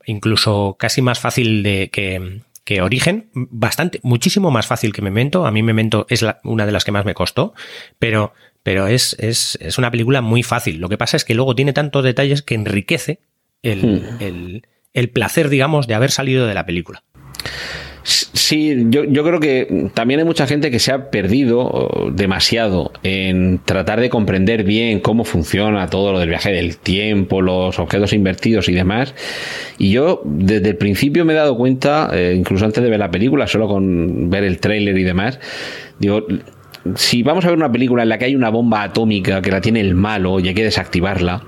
incluso 0.05 0.75
casi 0.79 1.01
más 1.01 1.19
fácil 1.19 1.63
de 1.63 1.89
que, 1.91 2.41
que 2.63 2.81
Origen, 2.81 3.29
bastante, 3.33 3.99
muchísimo 4.03 4.51
más 4.51 4.67
fácil 4.67 4.93
que 4.93 5.01
Memento. 5.01 5.45
A 5.45 5.51
mí 5.51 5.63
Memento 5.63 6.05
es 6.09 6.21
la- 6.21 6.39
una 6.43 6.65
de 6.65 6.71
las 6.71 6.83
que 6.85 6.91
más 6.91 7.05
me 7.05 7.13
costó, 7.13 7.53
pero, 7.99 8.33
pero 8.63 8.87
es, 8.87 9.15
es, 9.19 9.57
es 9.61 9.77
una 9.77 9.91
película 9.91 10.21
muy 10.21 10.43
fácil. 10.43 10.77
Lo 10.79 10.89
que 10.89 10.97
pasa 10.97 11.17
es 11.17 11.25
que 11.25 11.33
luego 11.35 11.55
tiene 11.55 11.73
tantos 11.73 12.03
detalles 12.03 12.41
que 12.41 12.55
enriquece 12.55 13.19
el, 13.63 13.81
Hmm. 13.81 14.21
el, 14.21 14.67
el 14.93 15.09
placer, 15.09 15.49
digamos, 15.49 15.87
de 15.87 15.95
haber 15.95 16.11
salido 16.11 16.45
de 16.47 16.53
la 16.53 16.65
película. 16.65 17.03
Sí, 18.05 18.85
yo, 18.89 19.03
yo 19.03 19.23
creo 19.23 19.39
que 19.39 19.89
también 19.95 20.19
hay 20.19 20.25
mucha 20.27 20.45
gente 20.45 20.69
que 20.69 20.77
se 20.77 20.91
ha 20.91 21.09
perdido 21.09 22.11
demasiado 22.13 22.91
en 23.01 23.59
tratar 23.65 23.99
de 23.99 24.11
comprender 24.11 24.63
bien 24.63 24.99
cómo 24.99 25.23
funciona 25.23 25.87
todo 25.87 26.11
lo 26.11 26.19
del 26.19 26.29
viaje 26.29 26.51
del 26.51 26.77
tiempo, 26.77 27.41
los 27.41 27.79
objetos 27.79 28.13
invertidos 28.13 28.69
y 28.69 28.73
demás. 28.73 29.15
Y 29.79 29.89
yo 29.89 30.21
desde 30.23 30.69
el 30.69 30.77
principio 30.77 31.25
me 31.25 31.33
he 31.33 31.35
dado 31.35 31.57
cuenta, 31.57 32.11
eh, 32.13 32.35
incluso 32.37 32.65
antes 32.65 32.83
de 32.83 32.91
ver 32.91 32.99
la 32.99 33.09
película, 33.09 33.47
solo 33.47 33.67
con 33.67 34.29
ver 34.29 34.43
el 34.43 34.59
tráiler 34.59 34.95
y 34.95 35.03
demás, 35.03 35.39
digo, 35.97 36.27
si 36.93 37.23
vamos 37.23 37.43
a 37.45 37.47
ver 37.47 37.57
una 37.57 37.71
película 37.71 38.03
en 38.03 38.09
la 38.09 38.19
que 38.19 38.25
hay 38.25 38.35
una 38.35 38.49
bomba 38.49 38.83
atómica 38.83 39.41
que 39.41 39.49
la 39.49 39.61
tiene 39.61 39.81
el 39.81 39.95
malo 39.95 40.39
y 40.39 40.49
hay 40.49 40.53
que 40.53 40.63
desactivarla, 40.63 41.41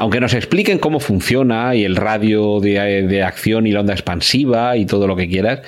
aunque 0.00 0.18
nos 0.18 0.32
expliquen 0.32 0.78
cómo 0.78 0.98
funciona 0.98 1.74
y 1.74 1.84
el 1.84 1.94
radio 1.94 2.58
de, 2.58 3.06
de 3.06 3.22
acción 3.22 3.66
y 3.66 3.72
la 3.72 3.80
onda 3.80 3.92
expansiva 3.92 4.74
y 4.78 4.86
todo 4.86 5.06
lo 5.06 5.14
que 5.14 5.28
quieras, 5.28 5.60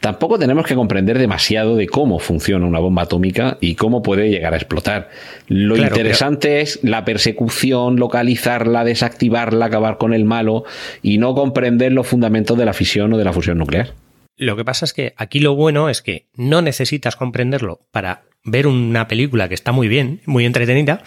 tampoco 0.00 0.38
tenemos 0.38 0.64
que 0.64 0.74
comprender 0.74 1.18
demasiado 1.18 1.76
de 1.76 1.86
cómo 1.86 2.18
funciona 2.18 2.64
una 2.64 2.78
bomba 2.78 3.02
atómica 3.02 3.58
y 3.60 3.74
cómo 3.74 4.02
puede 4.02 4.30
llegar 4.30 4.54
a 4.54 4.56
explotar. 4.56 5.10
Lo 5.46 5.74
Claro, 5.74 5.94
interesante 5.94 6.62
es 6.62 6.80
la 6.84 7.04
persecución, 7.04 7.96
localizarla, 7.96 8.82
desactivarla, 8.82 9.66
acabar 9.66 9.98
con 9.98 10.14
el 10.14 10.24
malo 10.24 10.64
y 11.02 11.18
no 11.18 11.34
comprender 11.34 11.92
los 11.92 12.06
fundamentos 12.06 12.56
de 12.56 12.64
la 12.64 12.72
fisión 12.72 13.12
o 13.12 13.18
de 13.18 13.24
la 13.24 13.34
fusión 13.34 13.58
nuclear. 13.58 13.92
Lo 14.38 14.56
que 14.56 14.64
pasa 14.64 14.86
es 14.86 14.94
que 14.94 15.12
aquí 15.18 15.38
lo 15.38 15.54
bueno 15.54 15.90
es 15.90 16.00
que 16.00 16.28
no 16.34 16.62
necesitas 16.62 17.14
comprenderlo 17.14 17.80
para 17.90 18.22
ver 18.42 18.68
una 18.68 19.06
película 19.06 19.50
que 19.50 19.54
está 19.54 19.72
muy 19.72 19.88
bien, 19.88 20.22
muy 20.24 20.46
entretenida, 20.46 21.02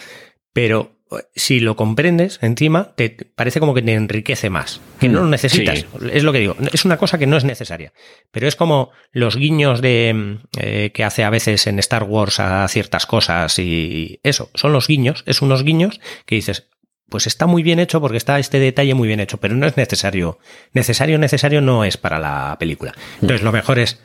pero 0.52 0.99
si 1.34 1.60
lo 1.60 1.76
comprendes 1.76 2.38
encima, 2.42 2.92
te 2.94 3.10
parece 3.10 3.58
como 3.60 3.74
que 3.74 3.82
te 3.82 3.94
enriquece 3.94 4.48
más. 4.50 4.80
Que 5.00 5.08
no 5.08 5.20
lo 5.20 5.26
Mm, 5.26 5.30
necesitas. 5.30 5.78
sí. 5.80 5.86
Es 6.12 6.22
lo 6.22 6.32
que 6.32 6.38
digo. 6.38 6.56
Es 6.72 6.84
una 6.84 6.96
cosa 6.96 7.18
que 7.18 7.26
no 7.26 7.36
es 7.36 7.44
necesaria. 7.44 7.92
Pero 8.30 8.46
es 8.46 8.56
como 8.56 8.90
los 9.12 9.36
guiños 9.36 9.80
de 9.80 10.12
mm, 10.14 10.38
eh, 10.58 10.90
que 10.94 11.04
hace 11.04 11.24
a 11.24 11.30
veces 11.30 11.66
en 11.66 11.78
Star 11.80 12.04
Wars 12.04 12.38
a 12.40 12.66
ciertas 12.68 13.06
cosas 13.06 13.58
y 13.58 14.20
eso. 14.22 14.50
Son 14.54 14.72
los 14.72 14.86
guiños. 14.86 15.24
Es 15.26 15.42
unos 15.42 15.64
guiños 15.64 16.00
que 16.26 16.36
dices, 16.36 16.68
pues 17.08 17.26
está 17.26 17.46
muy 17.46 17.62
bien 17.64 17.80
hecho 17.80 18.00
porque 18.00 18.16
está 18.16 18.38
este 18.38 18.60
detalle 18.60 18.94
muy 18.94 19.08
bien 19.08 19.18
hecho, 19.18 19.38
pero 19.38 19.56
no 19.56 19.66
es 19.66 19.76
necesario. 19.76 20.38
Necesario, 20.72 21.18
necesario 21.18 21.60
no 21.60 21.84
es 21.84 21.96
para 21.96 22.20
la 22.20 22.56
película. 22.60 22.94
Entonces 23.20 23.42
lo 23.42 23.50
mejor 23.50 23.80
es, 23.80 24.00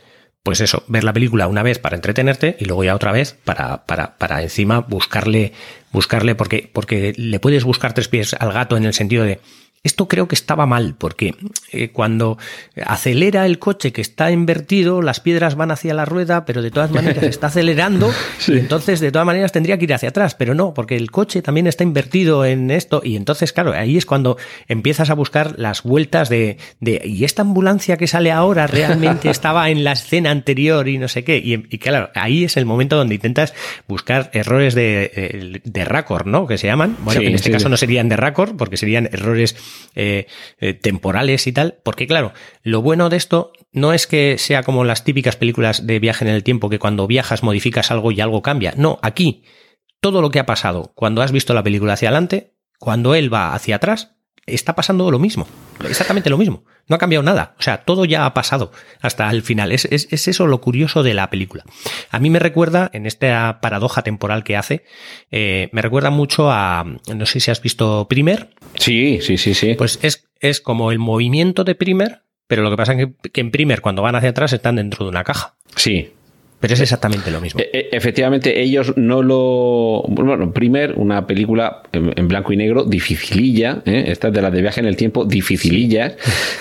pues 0.46 0.62
eso, 0.62 0.84
ver 0.88 1.04
la 1.04 1.12
película 1.12 1.48
una 1.48 1.64
vez 1.64 1.80
para 1.80 1.96
entretenerte 1.96 2.56
y 2.60 2.66
luego 2.66 2.84
ya 2.84 2.94
otra 2.94 3.12
vez 3.12 3.36
para, 3.44 3.84
para, 3.88 4.16
para 4.20 4.44
encima 4.44 4.82
buscarle, 4.82 5.54
buscarle, 5.92 6.36
porque, 6.36 6.70
porque 6.72 7.16
le 7.18 7.40
puedes 7.40 7.64
buscar 7.64 7.94
tres 7.94 8.10
pies 8.10 8.36
al 8.36 8.54
gato 8.54 8.78
en 8.78 8.86
el 8.86 8.94
sentido 8.94 9.24
de, 9.24 9.40
esto 9.86 10.08
creo 10.08 10.28
que 10.28 10.36
estaba 10.36 10.66
mal, 10.66 10.96
porque 10.98 11.36
eh, 11.72 11.90
cuando 11.92 12.38
acelera 12.86 13.46
el 13.46 13.60
coche 13.60 13.94
que 13.94 14.02
está 14.02 14.32
invertido, 14.32 15.02
las 15.02 15.20
piedras 15.20 15.56
van 15.56 15.72
hacia 15.72 15.94
la 15.94 16.06
rueda, 16.06 16.44
pero 16.44 16.62
de 16.62 16.72
todas 16.72 16.92
maneras 16.92 17.24
está 17.24 17.48
acelerando, 17.48 18.12
y 18.48 18.58
entonces 18.58 19.00
de 19.00 19.12
todas 19.12 19.28
maneras 19.28 19.52
tendría 19.52 19.78
que 19.78 19.86
ir 19.86 19.94
hacia 19.94 20.10
atrás, 20.10 20.34
pero 20.36 20.56
no, 20.56 20.74
porque 20.74 20.96
el 20.96 21.12
coche 21.12 21.44
también 21.44 21.68
está 21.68 21.84
invertido 21.84 22.46
en 22.46 22.72
esto, 22.72 23.02
y 23.04 23.16
entonces, 23.16 23.54
claro, 23.54 23.74
ahí 23.74 23.96
es 23.96 24.08
cuando 24.08 24.38
empiezas 24.68 25.12
a 25.12 25.14
buscar 25.14 25.54
las 25.60 25.84
vueltas 25.84 26.30
de, 26.30 26.58
de 26.80 27.02
¿y 27.06 27.24
esta 27.24 27.44
ambulancia 27.44 27.98
que 27.98 28.08
sale 28.08 28.32
ahora 28.32 28.66
realmente 28.66 29.30
estaba 29.30 29.70
en 29.70 29.84
la 29.84 29.92
escena 29.92 30.32
anterior 30.32 30.88
y 30.88 30.98
no 30.98 31.08
sé 31.08 31.24
qué? 31.24 31.38
Y, 31.38 31.54
y 31.70 31.78
claro, 31.78 32.10
ahí 32.16 32.44
es 32.44 32.58
el 32.58 32.66
momento 32.66 32.98
donde 32.98 33.14
intentas 33.16 33.54
buscar 33.88 34.32
errores 34.34 34.74
de, 34.74 35.12
eh, 35.16 35.62
de 35.64 35.86
raccord, 35.86 36.26
¿no? 36.26 36.48
Que 36.48 36.58
se 36.58 36.66
llaman. 36.68 36.98
Bueno, 37.02 37.20
Sí, 37.20 37.26
que 37.26 37.30
en 37.30 37.36
este 37.36 37.50
sí, 37.50 37.54
caso 37.54 37.70
no 37.70 37.78
serían 37.78 38.10
de 38.10 38.18
raccord, 38.18 38.56
porque 38.58 38.78
serían 38.78 39.08
errores 39.12 39.56
eh, 39.96 40.28
eh, 40.60 40.74
temporales 40.74 41.48
y 41.48 41.52
tal. 41.52 41.80
Porque 41.84 42.08
claro, 42.08 42.34
lo 42.64 42.82
bueno 42.82 43.10
de 43.10 43.18
esto 43.18 43.52
no 43.72 43.94
es 43.94 44.08
que 44.08 44.38
sea 44.38 44.64
como 44.64 44.84
las 44.84 45.04
típicas 45.04 45.36
películas 45.36 45.86
de 45.86 46.00
viaje 46.00 46.26
en 46.26 46.32
el 46.34 46.44
tiempo, 46.44 46.70
que 46.70 46.80
cuando 46.80 47.08
viajas 47.08 47.44
modificas 47.44 47.92
algo 47.92 48.12
y 48.12 48.22
algo 48.22 48.42
cambia. 48.42 48.74
No, 48.78 49.00
aquí 49.02 49.44
todo 50.02 50.22
lo 50.22 50.30
que 50.32 50.40
ha 50.40 50.46
pasado 50.46 50.92
cuando 50.96 51.22
has 51.22 51.32
visto 51.32 51.54
la 51.54 51.64
película 51.64 51.94
hacia 51.94 52.10
adelante, 52.10 52.54
cuando 52.80 53.16
él 53.16 53.34
va 53.34 53.54
hacia 53.56 53.78
atrás, 53.78 54.12
está 54.46 54.76
pasando 54.76 55.10
lo 55.10 55.18
mismo. 55.18 55.48
Exactamente 55.90 56.30
lo 56.30 56.38
mismo. 56.38 56.64
No 56.88 56.96
ha 56.96 57.00
cambiado 57.00 57.24
nada. 57.24 57.56
O 57.58 57.64
sea, 57.64 57.78
todo 57.84 58.06
ya 58.06 58.28
ha 58.28 58.34
pasado 58.36 58.72
hasta 59.02 59.28
el 59.32 59.42
final. 59.42 59.72
Es, 59.72 59.86
es- 59.86 60.08
es 60.12 60.28
eso 60.28 60.46
lo 60.46 60.62
curioso 60.62 61.02
de 61.02 61.16
la 61.16 61.32
película. 61.32 61.64
A 62.12 62.20
mí 62.20 62.30
me 62.30 62.38
recuerda, 62.38 62.92
en 62.94 63.08
esta 63.08 63.60
paradoja 63.60 64.04
temporal 64.04 64.44
que 64.44 64.56
hace, 64.56 64.86
eh, 65.32 65.70
me 65.72 65.82
recuerda 65.82 66.12
mucho 66.12 66.52
a, 66.52 66.86
no 67.12 67.26
sé 67.26 67.40
si 67.40 67.50
has 67.50 67.60
visto 67.64 68.08
Primer, 68.08 68.54
Sí, 68.78 69.20
sí, 69.22 69.38
sí, 69.38 69.54
sí. 69.54 69.76
pues 69.76 70.00
es, 70.02 70.28
es 70.40 70.62
como 70.62 70.92
el 70.92 71.00
movimiento 71.00 71.64
de 71.64 71.76
Primer, 71.76 72.22
pero 72.48 72.62
lo 72.62 72.70
que 72.70 72.78
pasa 72.78 72.94
es 72.94 73.08
que, 73.08 73.30
que 73.30 73.42
en 73.42 73.52
Primer 73.52 73.82
cuando 73.82 74.02
van 74.02 74.16
hacia 74.16 74.30
atrás 74.30 74.54
están 74.54 74.76
dentro 74.76 75.06
de 75.06 75.10
una 75.10 75.24
caja. 75.24 75.56
sí. 75.76 76.12
Pero 76.60 76.74
es 76.74 76.80
exactamente 76.82 77.30
lo 77.32 77.42
mismo. 77.42 77.60
E- 77.60 77.70
e- 77.74 77.90
Efectivamente, 77.92 78.62
ellos 78.62 78.94
no 78.96 79.22
lo. 79.22 80.04
Bueno, 80.08 80.52
primer, 80.52 80.94
una 80.98 81.28
película 81.28 81.84
en, 81.92 82.28
blanco 82.28 82.54
y 82.54 82.58
negro, 82.58 82.84
dificililla. 82.84 83.82
¿eh? 83.86 84.06
Esta 84.08 84.30
es 84.30 84.34
de 84.34 84.42
las 84.42 84.52
de 84.52 84.62
viaje 84.62 84.80
en 84.80 84.86
el 84.88 84.96
tiempo, 84.96 85.26
dificilillas. 85.26 86.16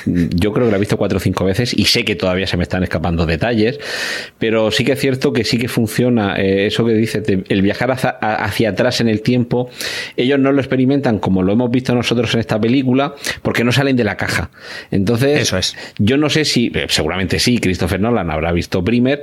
Yo 0.07 0.53
creo 0.53 0.67
que 0.67 0.71
la 0.73 0.77
he 0.77 0.81
visto 0.81 0.97
cuatro 0.97 1.19
o 1.19 1.21
cinco 1.21 1.45
veces 1.45 1.73
y 1.77 1.85
sé 1.87 2.05
que 2.05 2.17
todavía 2.17 2.47
se 2.47 2.57
me 2.57 2.65
están 2.65 2.83
escapando 2.83 3.25
detalles. 3.25 3.79
Pero 4.39 4.71
sí 4.71 4.85
que 4.85 4.93
es 4.93 5.01
cierto 5.01 5.33
que 5.33 5.45
sí 5.45 5.59
que 5.59 5.69
funciona 5.69 6.37
eh, 6.37 6.67
eso 6.67 6.85
que 6.85 6.93
dices, 6.93 7.25
de 7.25 7.45
el 7.49 7.63
viajar 7.63 7.91
hacia, 7.91 8.11
hacia 8.11 8.71
atrás 8.71 9.01
en 9.01 9.09
el 9.09 9.23
tiempo. 9.23 9.71
Ellos 10.17 10.39
no 10.39 10.53
lo 10.53 10.61
experimentan 10.61 11.19
como 11.19 11.43
lo 11.43 11.53
hemos 11.53 11.71
visto 11.71 11.95
nosotros 11.95 12.35
en 12.35 12.41
esta 12.41 12.61
película, 12.61 13.15
porque 13.43 13.65
no 13.65 13.73
salen 13.73 13.97
de 13.97 14.05
la 14.05 14.17
caja. 14.17 14.51
Entonces, 14.91 15.41
Eso 15.41 15.57
es. 15.57 15.77
yo 15.99 16.17
no 16.17 16.29
sé 16.31 16.45
si, 16.45 16.71
eh, 16.75 16.87
seguramente 16.89 17.39
sí, 17.39 17.59
Christopher 17.59 18.01
Nolan 18.01 18.31
habrá 18.31 18.53
visto 18.53 18.85
Primer 18.85 19.23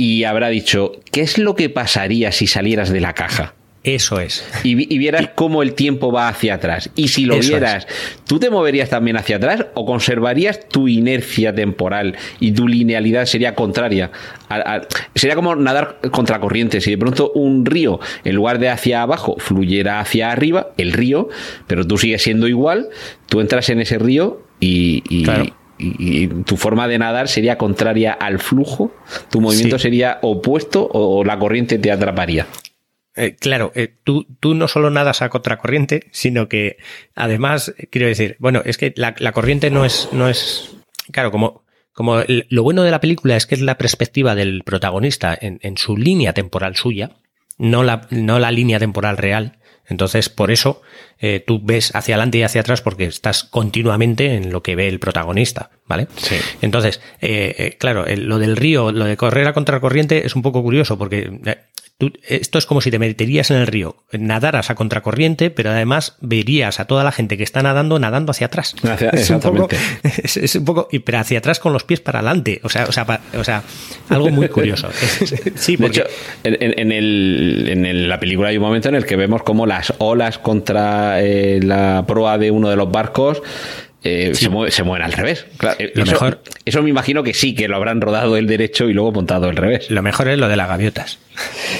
y 0.00 0.24
habrá 0.24 0.48
dicho, 0.48 0.92
¿qué 1.12 1.20
es 1.20 1.36
lo 1.36 1.54
que 1.54 1.68
pasaría 1.68 2.32
si 2.32 2.46
salieras 2.46 2.88
de 2.90 3.00
la 3.00 3.12
caja? 3.12 3.54
Eso 3.82 4.20
es. 4.20 4.44
Y, 4.62 4.74
vi- 4.74 4.86
y 4.90 4.98
vieras 4.98 5.30
cómo 5.34 5.62
el 5.62 5.72
tiempo 5.72 6.12
va 6.12 6.28
hacia 6.28 6.54
atrás. 6.54 6.90
Y 6.96 7.08
si 7.08 7.24
lo 7.24 7.34
Eso 7.36 7.48
vieras, 7.48 7.86
¿tú 8.26 8.38
te 8.38 8.50
moverías 8.50 8.90
también 8.90 9.16
hacia 9.16 9.36
atrás 9.36 9.66
o 9.74 9.86
conservarías 9.86 10.68
tu 10.68 10.86
inercia 10.86 11.54
temporal 11.54 12.14
y 12.40 12.52
tu 12.52 12.68
linealidad 12.68 13.24
sería 13.24 13.54
contraria? 13.54 14.10
A- 14.50 14.56
a- 14.76 14.82
sería 15.14 15.34
como 15.34 15.56
nadar 15.56 15.98
contracorriente. 16.10 16.82
Si 16.82 16.90
de 16.90 16.98
pronto 16.98 17.32
un 17.34 17.64
río, 17.64 18.00
en 18.24 18.34
lugar 18.36 18.58
de 18.58 18.68
hacia 18.68 19.00
abajo, 19.00 19.36
fluyera 19.38 20.00
hacia 20.00 20.30
arriba, 20.30 20.72
el 20.76 20.92
río, 20.92 21.30
pero 21.66 21.86
tú 21.86 21.96
sigues 21.96 22.22
siendo 22.22 22.48
igual, 22.48 22.88
tú 23.30 23.40
entras 23.40 23.70
en 23.70 23.80
ese 23.80 23.98
río 23.98 24.42
y, 24.60 25.02
y- 25.08 25.24
Claro. 25.24 25.46
Y- 25.80 26.22
y 26.24 26.28
tu 26.44 26.56
forma 26.56 26.86
de 26.88 26.98
nadar 26.98 27.28
sería 27.28 27.56
contraria 27.58 28.12
al 28.12 28.38
flujo, 28.38 28.92
tu 29.30 29.40
movimiento 29.40 29.78
Sí. 29.78 29.82
sería 29.84 30.18
opuesto 30.22 30.82
o, 30.84 31.18
o 31.20 31.24
la 31.24 31.38
corriente 31.38 31.78
te 31.78 31.90
atraparía. 31.90 32.46
Eh, 33.16 33.34
claro, 33.38 33.72
eh, 33.74 33.92
tú, 34.04 34.26
tú 34.38 34.54
no 34.54 34.68
solo 34.68 34.88
nadas 34.90 35.20
a 35.20 35.28
contracorriente, 35.30 36.06
sino 36.12 36.48
que 36.48 36.76
además, 37.14 37.74
eh, 37.76 37.86
quiero 37.90 38.06
decir, 38.06 38.36
bueno, 38.38 38.62
es 38.64 38.78
que 38.78 38.92
la, 38.96 39.14
la 39.18 39.32
corriente 39.32 39.70
no 39.70 39.84
es, 39.84 40.08
no 40.12 40.28
es, 40.28 40.76
claro, 41.12 41.30
como, 41.32 41.64
como 41.92 42.20
el- 42.20 42.46
lo 42.50 42.62
bueno 42.62 42.82
de 42.84 42.90
la 42.92 43.00
película 43.00 43.36
es 43.36 43.46
que 43.46 43.56
es 43.56 43.60
la 43.62 43.76
perspectiva 43.78 44.34
del 44.36 44.62
protagonista 44.64 45.36
en, 45.38 45.58
en 45.62 45.76
su 45.76 45.96
línea 45.96 46.32
temporal 46.34 46.76
suya, 46.76 47.10
no 47.58 47.82
la, 47.82 48.06
no 48.10 48.38
la 48.38 48.52
línea 48.52 48.78
temporal 48.78 49.16
real. 49.18 49.58
Entonces, 49.90 50.28
por 50.30 50.50
eso 50.50 50.80
eh, 51.18 51.44
tú 51.46 51.60
ves 51.62 51.94
hacia 51.94 52.14
adelante 52.14 52.38
y 52.38 52.42
hacia 52.44 52.62
atrás 52.62 52.80
porque 52.80 53.04
estás 53.04 53.44
continuamente 53.44 54.34
en 54.36 54.50
lo 54.52 54.62
que 54.62 54.74
ve 54.76 54.88
el 54.88 54.98
protagonista, 55.00 55.68
¿vale? 55.86 56.06
Sí. 56.16 56.36
Entonces, 56.62 57.00
eh, 57.20 57.54
eh, 57.58 57.76
claro, 57.78 58.06
el- 58.06 58.24
lo 58.26 58.38
del 58.38 58.56
río, 58.56 58.90
lo 58.92 59.04
de 59.04 59.16
correr 59.18 59.46
a 59.48 59.52
contracorriente 59.52 60.24
es 60.26 60.34
un 60.34 60.40
poco 60.42 60.62
curioso 60.62 60.96
porque 60.96 61.30
eh, 61.44 61.58
tú- 62.00 62.12
esto 62.26 62.58
es 62.58 62.66
como 62.66 62.80
si 62.80 62.90
te 62.90 62.98
meterías 62.98 63.50
en 63.52 63.58
el 63.58 63.66
río, 63.68 63.94
nadaras 64.10 64.70
a 64.70 64.74
contracorriente, 64.74 65.50
pero 65.50 65.70
además 65.70 66.16
verías 66.20 66.80
a 66.80 66.86
toda 66.86 67.04
la 67.04 67.12
gente 67.12 67.36
que 67.36 67.44
está 67.44 67.62
nadando 67.62 67.98
nadando 68.00 68.32
hacia 68.32 68.46
atrás. 68.48 68.74
Hacia- 68.82 69.10
es, 69.10 69.30
un 69.30 69.38
poco, 69.40 69.68
es, 70.24 70.36
es 70.36 70.56
un 70.56 70.64
poco, 70.64 70.88
pero 71.04 71.18
hacia 71.18 71.38
atrás 71.38 71.60
con 71.60 71.72
los 71.72 71.84
pies 71.84 72.00
para 72.00 72.18
adelante, 72.18 72.60
o 72.64 72.68
sea, 72.68 72.86
o 72.86 72.92
sea, 72.92 73.04
pa- 73.04 73.20
o 73.38 73.44
sea, 73.44 73.62
algo 74.08 74.30
muy 74.30 74.48
curioso. 74.48 74.88
sí, 75.54 75.76
De 75.76 75.82
porque 75.84 76.00
hecho, 76.00 76.08
en, 76.42 76.90
el- 76.92 77.68
en 77.68 77.86
el- 77.86 78.08
la 78.08 78.18
película 78.18 78.48
hay 78.48 78.56
un 78.56 78.62
momento 78.64 78.88
en 78.88 78.94
el 78.96 79.04
que 79.06 79.16
vemos 79.16 79.42
como 79.42 79.66
las 79.66 79.92
olas 79.98 80.38
contra 80.38 81.20
eh, 81.22 81.60
la 81.62 82.04
proa 82.08 82.38
de 82.38 82.50
uno 82.50 82.70
de 82.70 82.76
los 82.76 82.90
barcos 82.90 83.42
eh, 84.02 84.34
se, 84.34 84.48
mueve, 84.48 84.70
se, 84.70 84.82
mueven 84.82 85.04
al 85.04 85.12
revés. 85.12 85.46
Lo 85.60 85.70
eso, 86.02 86.12
mejor, 86.12 86.42
eso 86.64 86.82
me 86.82 86.90
imagino 86.90 87.22
que 87.22 87.34
sí, 87.34 87.54
que 87.54 87.68
lo 87.68 87.76
habrán 87.76 88.00
rodado 88.00 88.36
el 88.36 88.46
derecho 88.46 88.88
y 88.88 88.92
luego 88.92 89.12
montado 89.12 89.50
el 89.50 89.56
revés. 89.56 89.90
Lo 89.90 90.02
mejor 90.02 90.28
es 90.28 90.38
lo 90.38 90.48
de 90.48 90.56
las 90.56 90.68
gaviotas. 90.68 91.18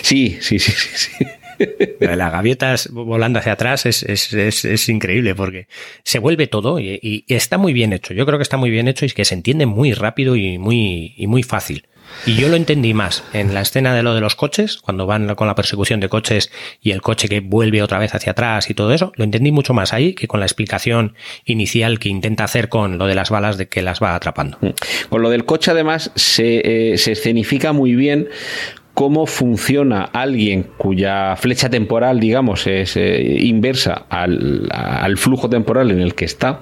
Sí, 0.03 0.39
sí, 0.41 0.59
sí, 0.59 0.73
sí. 0.73 0.89
sí. 0.95 1.27
Lo 2.01 2.09
de 2.09 2.17
las 2.17 2.33
gaviotas 2.33 2.89
volando 2.91 3.39
hacia 3.39 3.53
atrás 3.53 3.85
es, 3.85 4.03
es, 4.03 4.33
es, 4.33 4.65
es 4.65 4.89
increíble 4.89 5.35
porque 5.35 5.67
se 6.05 6.19
vuelve 6.19 6.47
todo 6.47 6.79
y, 6.79 6.99
y, 7.03 7.25
está 7.35 7.59
muy 7.59 7.73
bien 7.73 7.93
hecho. 7.93 8.15
Yo 8.15 8.25
creo 8.25 8.39
que 8.39 8.43
está 8.43 8.57
muy 8.57 8.71
bien 8.71 8.89
hecho 8.89 9.05
y 9.05 9.11
que 9.11 9.25
se 9.25 9.35
entiende 9.35 9.67
muy 9.67 9.93
rápido 9.93 10.37
y 10.37 10.59
muy, 10.59 11.15
y 11.17 11.27
muy 11.27 11.43
fácil. 11.43 11.87
Y 12.27 12.35
yo 12.35 12.49
lo 12.49 12.57
entendí 12.57 12.93
más 12.93 13.25
en 13.33 13.55
la 13.55 13.63
escena 13.63 13.95
de 13.95 14.03
lo 14.03 14.15
de 14.15 14.21
los 14.21 14.35
coches, 14.35 14.79
cuando 14.79 15.07
van 15.07 15.35
con 15.35 15.47
la 15.47 15.55
persecución 15.55 16.01
de 16.01 16.09
coches 16.09 16.51
y 16.83 16.91
el 16.91 17.01
coche 17.01 17.29
que 17.29 17.41
vuelve 17.41 17.83
otra 17.83 17.99
vez 17.99 18.15
hacia 18.15 18.33
atrás 18.33 18.69
y 18.69 18.75
todo 18.75 18.93
eso, 18.93 19.13
lo 19.17 19.25
entendí 19.25 19.53
mucho 19.53 19.73
más 19.73 19.93
ahí 19.93 20.15
que 20.15 20.29
con 20.29 20.41
la 20.41 20.47
explicación 20.47 21.15
inicial 21.45 21.99
que 21.99 22.09
intenta 22.09 22.45
hacer 22.45 22.69
con 22.69 22.99
lo 22.99 23.07
de 23.07 23.15
las 23.15 23.31
balas 23.31 23.57
de 23.57 23.69
que 23.69 23.83
las 23.83 24.03
va 24.03 24.15
atrapando. 24.15 24.59
Con 25.09 25.23
lo 25.23 25.31
del 25.31 25.45
coche 25.45 25.71
además 25.71 26.11
se, 26.15 26.93
eh, 26.93 26.99
se 26.99 27.13
escenifica 27.13 27.73
muy 27.73 27.95
bien 27.95 28.29
cómo 29.01 29.25
funciona 29.25 30.03
alguien 30.03 30.67
cuya 30.77 31.35
flecha 31.37 31.71
temporal, 31.71 32.21
digamos, 32.21 32.67
es 32.67 32.99
eh, 32.99 33.39
inversa 33.41 34.05
al, 34.11 34.69
al, 34.71 35.17
flujo 35.17 35.49
temporal 35.49 35.91
en 35.91 36.01
el 36.03 36.15
que 36.15 36.27
está, 36.27 36.61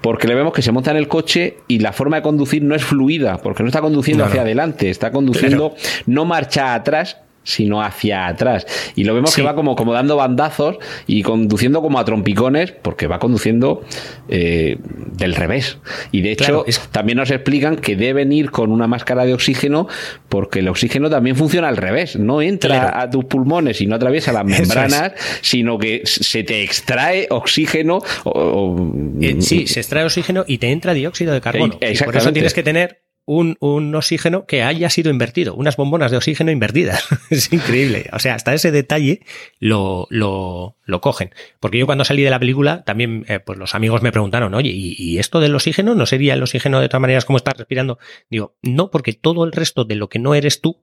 porque 0.00 0.26
le 0.26 0.34
vemos 0.34 0.52
que 0.52 0.60
se 0.60 0.72
monta 0.72 0.90
en 0.90 0.96
el 0.96 1.06
coche 1.06 1.58
y 1.68 1.78
la 1.78 1.92
forma 1.92 2.16
de 2.16 2.22
conducir 2.22 2.64
no 2.64 2.74
es 2.74 2.82
fluida, 2.82 3.36
porque 3.36 3.62
no 3.62 3.68
está 3.68 3.80
conduciendo 3.80 4.24
hacia 4.24 4.40
adelante, 4.40 4.90
está 4.90 5.12
conduciendo, 5.12 5.74
claro. 5.74 6.02
no 6.06 6.24
marcha 6.24 6.74
atrás, 6.74 7.18
sino 7.48 7.82
hacia 7.82 8.26
atrás. 8.26 8.66
Y 8.94 9.04
lo 9.04 9.14
vemos 9.14 9.30
sí. 9.30 9.36
que 9.36 9.42
va 9.42 9.54
como, 9.54 9.74
como 9.74 9.94
dando 9.94 10.16
bandazos 10.16 10.76
y 11.06 11.22
conduciendo 11.22 11.80
como 11.80 11.98
a 11.98 12.04
trompicones, 12.04 12.72
porque 12.72 13.06
va 13.06 13.18
conduciendo 13.18 13.82
eh, 14.28 14.76
del 15.16 15.34
revés. 15.34 15.78
Y 16.12 16.20
de 16.20 16.32
hecho, 16.32 16.44
claro, 16.44 16.64
es... 16.66 16.78
también 16.92 17.16
nos 17.16 17.30
explican 17.30 17.76
que 17.76 17.96
deben 17.96 18.32
ir 18.32 18.50
con 18.50 18.70
una 18.70 18.86
máscara 18.86 19.24
de 19.24 19.32
oxígeno, 19.32 19.88
porque 20.28 20.58
el 20.58 20.68
oxígeno 20.68 21.08
también 21.08 21.36
funciona 21.36 21.68
al 21.68 21.78
revés. 21.78 22.16
No 22.16 22.42
entra 22.42 22.80
claro. 22.80 22.96
a 22.98 23.08
tus 23.08 23.24
pulmones 23.24 23.80
y 23.80 23.86
no 23.86 23.96
atraviesa 23.96 24.30
las 24.30 24.44
membranas, 24.44 25.12
es. 25.14 25.38
sino 25.40 25.78
que 25.78 26.02
se 26.04 26.44
te 26.44 26.62
extrae 26.62 27.28
oxígeno. 27.30 28.00
O, 28.24 28.30
o... 28.30 28.92
Eh, 29.22 29.36
sí, 29.40 29.66
se 29.66 29.80
extrae 29.80 30.04
oxígeno 30.04 30.44
y 30.46 30.58
te 30.58 30.70
entra 30.70 30.92
dióxido 30.92 31.32
de 31.32 31.40
carbono. 31.40 31.78
Y 31.80 31.96
por 32.04 32.14
eso 32.14 32.30
tienes 32.30 32.52
que 32.52 32.62
tener 32.62 33.07
un, 33.28 33.58
un, 33.60 33.94
oxígeno 33.94 34.46
que 34.46 34.62
haya 34.62 34.88
sido 34.88 35.10
invertido, 35.10 35.54
unas 35.54 35.76
bombonas 35.76 36.10
de 36.10 36.16
oxígeno 36.16 36.50
invertidas. 36.50 37.06
es 37.30 37.52
increíble. 37.52 38.08
O 38.14 38.18
sea, 38.18 38.34
hasta 38.34 38.54
ese 38.54 38.70
detalle 38.70 39.20
lo, 39.60 40.06
lo, 40.08 40.76
lo 40.84 41.00
cogen. 41.02 41.34
Porque 41.60 41.76
yo 41.76 41.84
cuando 41.84 42.06
salí 42.06 42.22
de 42.22 42.30
la 42.30 42.38
película, 42.38 42.84
también 42.84 43.26
eh, 43.28 43.38
pues 43.38 43.58
los 43.58 43.74
amigos 43.74 44.00
me 44.00 44.12
preguntaron, 44.12 44.54
oye, 44.54 44.70
¿y, 44.70 44.94
¿y, 44.96 45.18
esto 45.18 45.40
del 45.40 45.54
oxígeno 45.54 45.94
no 45.94 46.06
sería 46.06 46.32
el 46.32 46.42
oxígeno 46.42 46.80
de 46.80 46.88
todas 46.88 47.02
maneras 47.02 47.26
como 47.26 47.36
estás 47.36 47.58
respirando? 47.58 47.98
Digo, 48.30 48.56
no, 48.62 48.90
porque 48.90 49.12
todo 49.12 49.44
el 49.44 49.52
resto 49.52 49.84
de 49.84 49.96
lo 49.96 50.08
que 50.08 50.18
no 50.18 50.34
eres 50.34 50.62
tú 50.62 50.82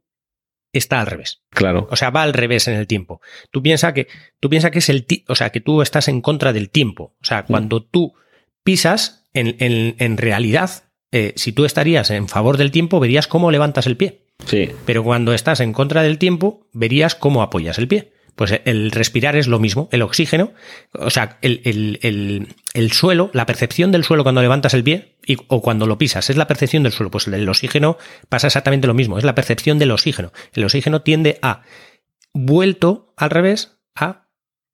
está 0.71 0.99
al 0.99 1.07
revés. 1.07 1.41
Claro. 1.49 1.87
O 1.89 1.95
sea, 1.95 2.11
va 2.11 2.21
al 2.21 2.33
revés 2.33 2.67
en 2.67 2.75
el 2.75 2.85
tiempo. 2.85 3.21
Tú 3.49 3.63
piensas 3.63 3.93
que, 3.93 4.07
tú 4.39 4.51
piensas 4.51 4.69
que 4.69 4.79
es 4.79 4.89
el, 4.89 5.07
o 5.27 5.33
sea, 5.33 5.49
que 5.49 5.61
tú 5.61 5.81
estás 5.81 6.09
en 6.09 6.21
contra 6.21 6.53
del 6.53 6.69
tiempo. 6.69 7.15
O 7.19 7.25
sea, 7.25 7.43
cuando 7.43 7.79
mm. 7.79 7.87
tú 7.89 8.13
pisas, 8.63 9.23
en, 9.33 9.55
en, 9.59 9.95
en 9.97 10.17
realidad 10.17 10.84
eh, 11.17 11.31
si 11.37 11.53
tú 11.53 11.63
estarías 11.63 12.09
en 12.09 12.27
favor 12.27 12.57
del 12.57 12.71
tiempo, 12.71 12.99
verías 12.99 13.25
cómo 13.25 13.49
levantas 13.49 13.87
el 13.87 13.95
pie. 13.95 14.25
Sí. 14.45 14.69
Pero 14.85 15.01
cuando 15.01 15.33
estás 15.33 15.61
en 15.61 15.71
contra 15.71 16.03
del 16.03 16.17
tiempo, 16.17 16.67
verías 16.73 17.15
cómo 17.15 17.41
apoyas 17.41 17.77
el 17.77 17.87
pie. 17.87 18.11
Pues 18.35 18.59
el 18.65 18.91
respirar 18.91 19.37
es 19.37 19.47
lo 19.47 19.57
mismo, 19.59 19.87
el 19.93 20.01
oxígeno, 20.01 20.51
o 20.91 21.09
sea, 21.09 21.37
el, 21.41 21.61
el, 21.63 21.99
el, 22.01 22.47
el 22.73 22.91
suelo, 22.91 23.29
la 23.31 23.45
percepción 23.45 23.93
del 23.93 24.03
suelo 24.03 24.23
cuando 24.23 24.41
levantas 24.41 24.73
el 24.73 24.83
pie 24.83 25.15
y, 25.25 25.37
o 25.47 25.61
cuando 25.61 25.87
lo 25.87 25.97
pisas, 25.97 26.29
es 26.29 26.35
la 26.35 26.47
percepción 26.47 26.83
del 26.83 26.91
suelo. 26.91 27.09
Pues 27.09 27.27
el 27.27 27.47
oxígeno 27.47 27.97
pasa 28.27 28.47
exactamente 28.47 28.87
lo 28.87 28.93
mismo, 28.93 29.17
es 29.17 29.23
la 29.23 29.35
percepción 29.35 29.79
del 29.79 29.91
oxígeno. 29.91 30.33
El 30.51 30.65
oxígeno 30.65 31.01
tiende 31.01 31.39
a, 31.41 31.61
vuelto 32.33 33.13
al 33.15 33.29
revés, 33.29 33.77
a 33.95 34.24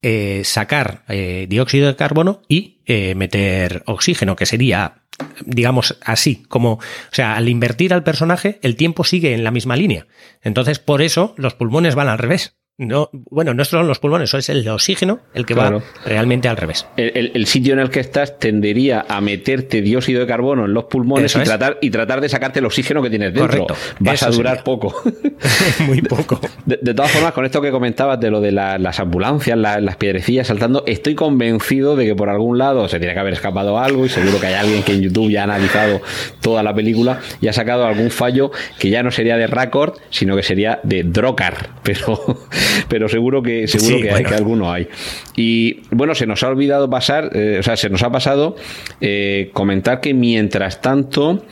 eh, 0.01 0.41
sacar 0.45 1.03
eh, 1.07 1.45
dióxido 1.49 1.87
de 1.87 1.95
carbono 1.95 2.41
y 2.47 2.79
eh, 2.85 3.15
meter 3.15 3.83
oxígeno, 3.85 4.35
que 4.35 4.45
sería 4.45 5.01
digamos 5.45 5.97
así, 6.03 6.43
como, 6.47 6.73
o 6.73 6.79
sea, 7.11 7.35
al 7.35 7.47
invertir 7.49 7.93
al 7.93 8.03
personaje, 8.03 8.59
el 8.63 8.75
tiempo 8.75 9.03
sigue 9.03 9.33
en 9.33 9.43
la 9.43 9.51
misma 9.51 9.75
línea. 9.75 10.07
Entonces, 10.41 10.79
por 10.79 11.01
eso 11.01 11.35
los 11.37 11.53
pulmones 11.53 11.93
van 11.93 12.07
al 12.07 12.17
revés. 12.17 12.55
No, 12.77 13.09
bueno, 13.11 13.53
no 13.53 13.63
son 13.63 13.87
los 13.87 13.99
pulmones, 13.99 14.33
es 14.33 14.49
el 14.49 14.67
oxígeno 14.67 15.19
el 15.35 15.45
que 15.45 15.53
claro. 15.53 15.79
va 15.79 16.03
realmente 16.03 16.47
al 16.47 16.57
revés. 16.57 16.87
El, 16.97 17.11
el, 17.15 17.31
el, 17.35 17.45
sitio 17.45 17.73
en 17.73 17.79
el 17.79 17.91
que 17.91 17.99
estás 17.99 18.39
tendería 18.39 19.05
a 19.07 19.21
meterte 19.21 19.83
dióxido 19.83 20.21
de 20.21 20.25
carbono 20.25 20.65
en 20.65 20.73
los 20.73 20.85
pulmones 20.85 21.35
y, 21.35 21.39
tratar, 21.41 21.77
y 21.79 21.91
tratar 21.91 22.21
de 22.21 22.29
sacarte 22.29 22.57
el 22.57 22.65
oxígeno 22.65 23.03
que 23.03 23.11
tienes 23.11 23.35
dentro. 23.35 23.65
Correcto. 23.67 23.75
Vas 23.99 24.15
Eso 24.15 24.25
a 24.25 24.31
durar 24.31 24.53
sería. 24.57 24.63
poco. 24.63 24.95
Muy 25.85 26.01
poco. 26.01 26.39
De, 26.65 26.79
de, 26.81 26.93
todas 26.95 27.11
formas, 27.11 27.33
con 27.33 27.45
esto 27.45 27.61
que 27.61 27.69
comentabas 27.69 28.19
de 28.19 28.31
lo 28.31 28.41
de 28.41 28.51
la, 28.51 28.79
las 28.79 28.99
ambulancias, 28.99 29.55
la, 29.59 29.79
las 29.79 29.97
piedrecillas 29.97 30.47
saltando, 30.47 30.83
estoy 30.87 31.13
convencido 31.13 31.95
de 31.95 32.07
que 32.07 32.15
por 32.15 32.29
algún 32.29 32.57
lado 32.57 32.87
se 32.87 32.97
tiene 32.97 33.13
que 33.13 33.19
haber 33.19 33.33
escapado 33.33 33.77
algo 33.77 34.07
y 34.07 34.09
seguro 34.09 34.39
que 34.39 34.47
hay 34.47 34.55
alguien 34.55 34.81
que 34.81 34.93
en 34.93 35.01
YouTube 35.01 35.29
ya 35.29 35.41
ha 35.41 35.43
analizado 35.43 36.01
toda 36.41 36.63
la 36.63 36.73
película 36.73 37.19
y 37.41 37.47
ha 37.47 37.53
sacado 37.53 37.85
algún 37.85 38.09
fallo 38.09 38.49
que 38.79 38.89
ya 38.89 39.03
no 39.03 39.11
sería 39.11 39.37
de 39.37 39.45
Racord, 39.45 39.99
sino 40.09 40.35
que 40.35 40.41
sería 40.41 40.79
de 40.81 41.03
Drocar. 41.03 41.69
Pero 41.83 42.39
pero 42.87 43.09
seguro 43.09 43.41
que 43.41 43.67
seguro 43.67 43.97
sí, 43.97 44.01
que, 44.01 44.09
bueno. 44.09 44.17
hay, 44.17 44.23
que 44.25 44.35
alguno 44.35 44.71
hay. 44.71 44.87
Y 45.35 45.81
bueno, 45.91 46.15
se 46.15 46.25
nos 46.25 46.43
ha 46.43 46.49
olvidado 46.49 46.89
pasar, 46.89 47.31
eh, 47.33 47.57
o 47.59 47.63
sea, 47.63 47.77
se 47.77 47.89
nos 47.89 48.03
ha 48.03 48.11
pasado 48.11 48.55
eh, 48.99 49.49
comentar 49.53 50.01
que 50.01 50.13
mientras 50.13 50.81
tanto 50.81 51.45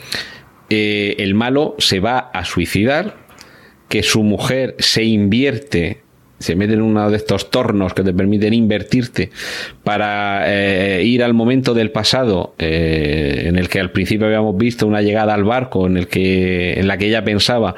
eh, 0.69 1.15
el 1.19 1.33
malo 1.33 1.75
se 1.79 1.99
va 1.99 2.19
a 2.19 2.45
suicidar, 2.45 3.17
que 3.87 4.03
su 4.03 4.23
mujer 4.23 4.75
se 4.79 5.03
invierte 5.03 6.03
se 6.39 6.55
mete 6.55 6.73
en 6.73 6.81
uno 6.81 7.09
de 7.09 7.17
estos 7.17 7.51
tornos 7.51 7.93
que 7.93 8.03
te 8.03 8.13
permiten 8.13 8.53
invertirte 8.53 9.29
para 9.83 10.43
eh, 10.45 11.03
ir 11.03 11.23
al 11.23 11.33
momento 11.33 11.73
del 11.73 11.91
pasado 11.91 12.55
eh, 12.57 13.43
en 13.45 13.57
el 13.57 13.69
que 13.69 13.79
al 13.79 13.91
principio 13.91 14.27
habíamos 14.27 14.57
visto 14.57 14.87
una 14.87 15.01
llegada 15.01 15.33
al 15.33 15.43
barco 15.43 15.85
en 15.85 15.97
el 15.97 16.07
que 16.07 16.79
en 16.79 16.87
la 16.87 16.97
que 16.97 17.07
ella 17.07 17.23
pensaba 17.23 17.75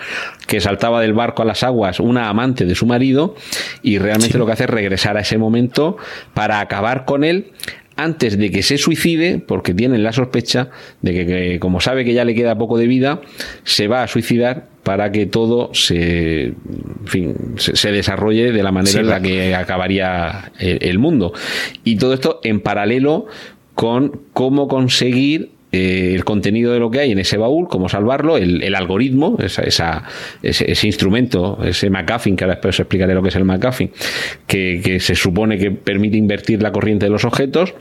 que 0.48 0.62
saltaba 0.62 1.02
del 1.02 1.14
barco 1.14 1.42
a 1.42 1.46
las 1.46 1.64
aguas 1.64 2.00
una 2.00 2.30
amante 2.30 2.66
de 2.66 2.76
su 2.76 2.86
marido 2.86 3.36
y 3.82 3.98
realmente 3.98 4.34
sí. 4.34 4.38
lo 4.38 4.46
que 4.46 4.52
hace 4.54 4.64
es 4.66 4.70
regresar 4.70 5.18
a 5.18 5.22
ese 5.22 5.38
momento 5.38 5.98
para 6.34 6.60
acabar 6.60 7.06
con 7.06 7.24
él 7.24 7.52
antes 8.04 8.38
de 8.38 8.52
que 8.52 8.64
se 8.64 8.78
suicide, 8.78 9.40
porque 9.40 9.74
tienen 9.74 10.04
la 10.04 10.12
sospecha 10.12 10.70
de 11.02 11.14
que, 11.14 11.26
que, 11.26 11.60
como 11.60 11.80
sabe 11.80 12.06
que 12.06 12.14
ya 12.14 12.26
le 12.26 12.36
queda 12.36 12.58
poco 12.58 12.78
de 12.78 12.88
vida, 12.88 13.22
se 13.64 13.88
va 13.88 14.04
a 14.04 14.08
suicidar 14.08 14.68
para 14.84 15.12
que 15.12 15.26
todo 15.26 15.74
se, 15.74 16.44
en 16.44 16.56
fin, 17.06 17.36
se, 17.58 17.76
se 17.76 17.92
desarrolle 17.92 18.52
de 18.52 18.64
la 18.64 18.72
manera 18.72 18.92
sí, 18.92 19.00
en 19.00 19.08
la 19.08 19.22
que 19.22 19.56
acabaría 19.56 20.52
el, 20.60 20.80
el 20.82 21.00
mundo. 21.00 21.34
Y 21.84 21.98
todo 21.98 22.14
esto 22.14 22.40
en 22.44 22.62
paralelo 22.62 23.28
con 23.76 24.22
cómo 24.34 24.68
conseguir 24.68 25.52
eh, 25.72 26.12
el 26.14 26.26
contenido 26.26 26.74
de 26.74 26.80
lo 26.80 26.92
que 26.92 27.00
hay 27.00 27.12
en 27.12 27.20
ese 27.20 27.38
baúl, 27.38 27.70
cómo 27.70 27.88
salvarlo, 27.88 28.36
el, 28.36 28.62
el 28.62 28.76
algoritmo, 28.76 29.38
esa, 29.40 29.62
esa, 29.62 30.04
ese, 30.44 30.70
ese, 30.70 30.86
instrumento, 30.86 31.60
ese 31.64 31.90
McAfee, 31.90 32.36
que 32.36 32.44
ahora 32.44 32.56
después 32.56 32.76
os 32.76 32.82
explicaré 32.82 33.14
lo 33.14 33.22
que 33.24 33.30
es 33.30 33.36
el 33.38 33.46
McAfee, 33.46 33.90
que, 34.48 34.82
que 34.84 35.00
se 35.00 35.16
supone 35.16 35.58
que 35.58 35.72
permite 35.72 36.18
invertir 36.18 36.62
la 36.62 36.74
corriente 36.74 37.06
de 37.06 37.12
los 37.12 37.24
objetos 37.24 37.74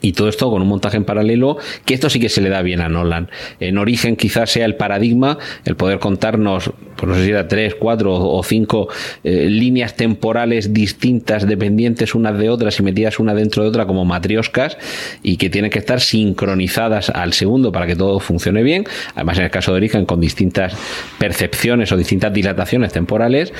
y 0.00 0.12
todo 0.12 0.28
esto 0.28 0.50
con 0.50 0.62
un 0.62 0.68
montaje 0.68 0.96
en 0.96 1.04
paralelo, 1.04 1.58
que 1.84 1.94
esto 1.94 2.10
sí 2.10 2.20
que 2.20 2.28
se 2.28 2.40
le 2.40 2.48
da 2.48 2.62
bien 2.62 2.80
a 2.80 2.88
Nolan. 2.88 3.30
En 3.60 3.78
origen 3.78 4.16
quizás 4.16 4.50
sea 4.50 4.64
el 4.64 4.76
paradigma, 4.76 5.38
el 5.64 5.76
poder 5.76 5.98
contarnos, 5.98 6.70
pues 6.96 7.08
no 7.08 7.14
sé 7.14 7.24
si 7.24 7.30
era 7.30 7.48
tres, 7.48 7.74
cuatro 7.74 8.14
o 8.14 8.42
cinco 8.42 8.88
eh, 9.24 9.48
líneas 9.50 9.96
temporales 9.96 10.72
distintas, 10.72 11.46
dependientes 11.46 12.14
unas 12.14 12.38
de 12.38 12.50
otras 12.50 12.78
y 12.78 12.82
metidas 12.82 13.18
una 13.18 13.34
dentro 13.34 13.62
de 13.62 13.68
otra 13.68 13.86
como 13.86 14.04
matrioscas 14.04 14.78
y 15.22 15.36
que 15.36 15.50
tienen 15.50 15.70
que 15.70 15.78
estar 15.78 16.00
sincronizadas 16.00 17.10
al 17.10 17.32
segundo 17.32 17.72
para 17.72 17.86
que 17.86 17.96
todo 17.96 18.20
funcione 18.20 18.62
bien. 18.62 18.84
Además, 19.14 19.38
en 19.38 19.44
el 19.44 19.50
caso 19.50 19.72
de 19.72 19.78
origen, 19.78 20.06
con 20.06 20.20
distintas 20.20 20.76
percepciones 21.18 21.92
o 21.92 21.96
distintas 21.96 22.32
dilataciones 22.32 22.92
temporales. 22.92 23.52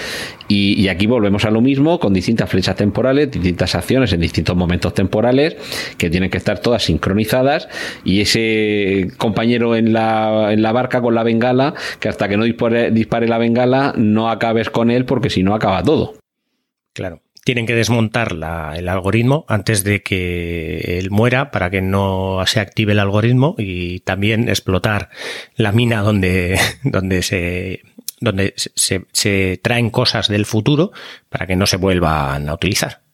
Y, 0.49 0.87
aquí 0.89 1.07
volvemos 1.07 1.45
a 1.45 1.51
lo 1.51 1.61
mismo, 1.61 1.99
con 1.99 2.13
distintas 2.13 2.49
flechas 2.49 2.77
temporales, 2.77 3.31
distintas 3.31 3.75
acciones 3.75 4.13
en 4.13 4.21
distintos 4.21 4.57
momentos 4.57 4.95
temporales 4.95 5.57
que 5.99 6.09
tienen 6.09 6.31
que 6.31 6.39
estar 6.39 6.61
todas 6.61 6.85
sincronizadas 6.85 7.69
y 8.05 8.21
ese 8.21 9.11
compañero 9.17 9.75
en 9.75 9.93
la, 9.93 10.53
en 10.53 10.63
la 10.63 10.71
barca 10.71 11.01
con 11.01 11.15
la 11.15 11.25
bengala, 11.25 11.75
que 11.99 12.09
hasta 12.09 12.29
que 12.29 12.37
no 12.37 12.45
dispare 12.45 13.26
la 13.27 13.39
bengala 13.39 13.93
no 13.97 14.31
acabes 14.31 14.71
con 14.71 14.91
él 14.91 15.05
porque 15.05 15.31
si 15.31 15.43
no 15.43 15.55
acaba 15.55 15.83
todo. 15.83 16.15
Claro 16.93 17.21
tienen 17.47 17.67
que 17.67 17.77
desmontar 17.77 18.33
el 18.75 18.89
algoritmo 18.89 19.45
antes 19.47 19.85
de 19.85 20.03
que 20.03 20.99
él 20.99 21.13
muera 21.13 21.53
para 21.53 21.71
que 21.71 21.81
no 21.81 22.43
se 22.45 22.59
active 22.59 22.91
el 22.91 22.99
algoritmo 22.99 23.55
y 23.57 24.01
también 24.01 24.49
explotar 24.49 25.11
la 25.55 25.71
mina 25.71 26.03
donde, 26.03 26.59
donde 26.83 27.23
se 27.23 27.83
donde 28.19 28.55
se 28.57 29.61
traen 29.63 29.91
cosas 29.91 30.27
del 30.27 30.45
futuro 30.45 30.91
para 31.29 31.47
que 31.47 31.55
no 31.55 31.67
se 31.67 31.77
vuelvan 31.77 32.49
a 32.49 32.55
utilizar. 32.55 33.06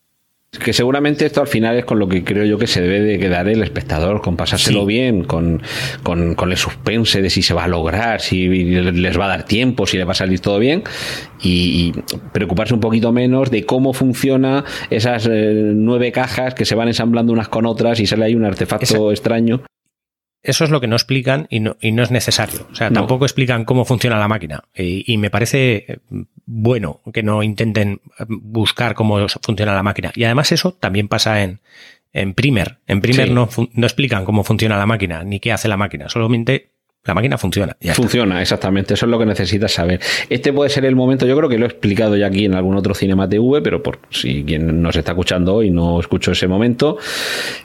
Que 0.61 0.75
seguramente 0.75 1.25
esto 1.25 1.41
al 1.41 1.47
final 1.47 1.79
es 1.79 1.87
con 1.87 1.99
lo 1.99 2.07
que 2.07 2.25
creo 2.25 2.45
yo 2.45 2.59
que 2.59 2.67
se 2.67 2.83
debe 2.83 3.01
de 3.01 3.19
quedar 3.19 3.49
el 3.49 3.63
espectador, 3.63 4.21
con 4.21 4.37
pasárselo 4.37 4.85
bien, 4.85 5.25
con, 5.25 5.63
con, 6.03 6.35
con, 6.35 6.51
el 6.51 6.59
suspense 6.59 7.23
de 7.23 7.31
si 7.31 7.41
se 7.41 7.55
va 7.55 7.65
a 7.65 7.69
lograr, 7.69 8.21
si 8.21 8.49
les 8.49 9.19
va 9.19 9.25
a 9.25 9.29
dar 9.29 9.45
tiempo, 9.45 9.87
si 9.87 9.97
le 9.97 10.05
va 10.05 10.13
a 10.13 10.15
salir 10.15 10.41
todo 10.41 10.59
bien, 10.59 10.85
y, 11.43 11.93
preocuparse 12.35 12.75
un 12.75 12.81
poquito 12.81 13.13
menos 13.13 13.51
de 13.51 13.65
cómo 13.65 13.95
funciona 13.95 14.65
esas 14.91 15.27
eh, 15.27 15.73
nueve 15.75 16.13
cajas 16.13 16.53
que 16.53 16.67
se 16.67 16.75
van 16.75 16.89
ensamblando 16.89 17.33
unas 17.33 17.49
con 17.49 17.65
otras 17.65 17.99
y 18.01 18.07
sale 18.07 18.27
ahí 18.27 18.35
un 18.35 18.45
artefacto 18.45 19.11
extraño. 19.11 19.63
Eso 20.43 20.65
es 20.65 20.71
lo 20.71 20.81
que 20.81 20.89
no 20.89 20.97
explican 20.97 21.47
y 21.51 21.61
no, 21.61 21.77
y 21.81 21.93
no 21.93 22.03
es 22.03 22.11
necesario. 22.11 22.67
O 22.71 22.75
sea, 22.75 22.91
tampoco 22.91 23.25
explican 23.25 23.65
cómo 23.65 23.85
funciona 23.85 24.19
la 24.19 24.27
máquina. 24.27 24.65
Y, 24.75 25.17
me 25.19 25.31
parece 25.31 26.01
bueno 26.47 27.01
que 27.13 27.23
no 27.23 27.43
intenten 27.43 28.01
buscar 28.27 28.95
cómo 28.95 29.29
funciona 29.29 29.73
la 29.75 29.85
máquina. 29.85 30.11
Y 30.17 30.25
además 30.25 30.51
eso 30.51 30.73
también 30.73 31.07
pasa 31.07 31.43
en, 31.43 31.61
en 32.13 32.35
Primer. 32.35 32.79
En 32.89 33.01
Primer 33.01 33.31
no, 33.31 33.49
no 33.73 33.87
explican 33.87 34.25
cómo 34.25 34.43
funciona 34.43 34.77
la 34.77 34.87
máquina 34.87 35.23
ni 35.23 35.39
qué 35.39 35.53
hace 35.53 35.69
la 35.69 35.77
máquina. 35.77 36.09
Solamente 36.09 36.73
la 37.05 37.15
máquina 37.15 37.37
funciona. 37.37 37.77
funciona, 37.95 38.41
exactamente. 38.41 38.95
Eso 38.95 39.07
es 39.07 39.11
lo 39.11 39.19
que 39.19 39.27
necesitas 39.27 39.73
saber. 39.73 40.01
Este 40.29 40.53
puede 40.53 40.71
ser 40.71 40.85
el 40.85 40.95
momento, 40.95 41.27
yo 41.27 41.37
creo 41.37 41.49
que 41.49 41.59
lo 41.59 41.67
he 41.67 41.69
explicado 41.69 42.17
ya 42.17 42.27
aquí 42.27 42.45
en 42.45 42.55
algún 42.55 42.77
otro 42.77 42.95
Cinema 42.95 43.29
TV, 43.29 43.61
pero 43.61 43.83
por 43.83 43.99
si 44.11 44.45
quien 44.45 44.81
nos 44.81 44.95
está 44.95 45.13
escuchando 45.13 45.55
hoy 45.55 45.71
no 45.71 45.99
escuchó 45.99 46.31
ese 46.31 46.47
momento. 46.47 46.99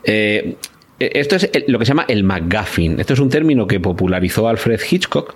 Eh, 0.04 0.28
eh, 0.48 0.56
esto 1.00 1.36
es 1.36 1.50
lo 1.68 1.80
que 1.80 1.86
se 1.86 1.90
llama 1.90 2.06
el 2.08 2.24
MacGuffin. 2.24 3.00
Esto 3.00 3.14
es 3.14 3.20
un 3.20 3.30
término 3.30 3.68
que 3.68 3.80
popularizó 3.80 4.48
Alfred 4.48 4.80
Hitchcock 4.90 5.36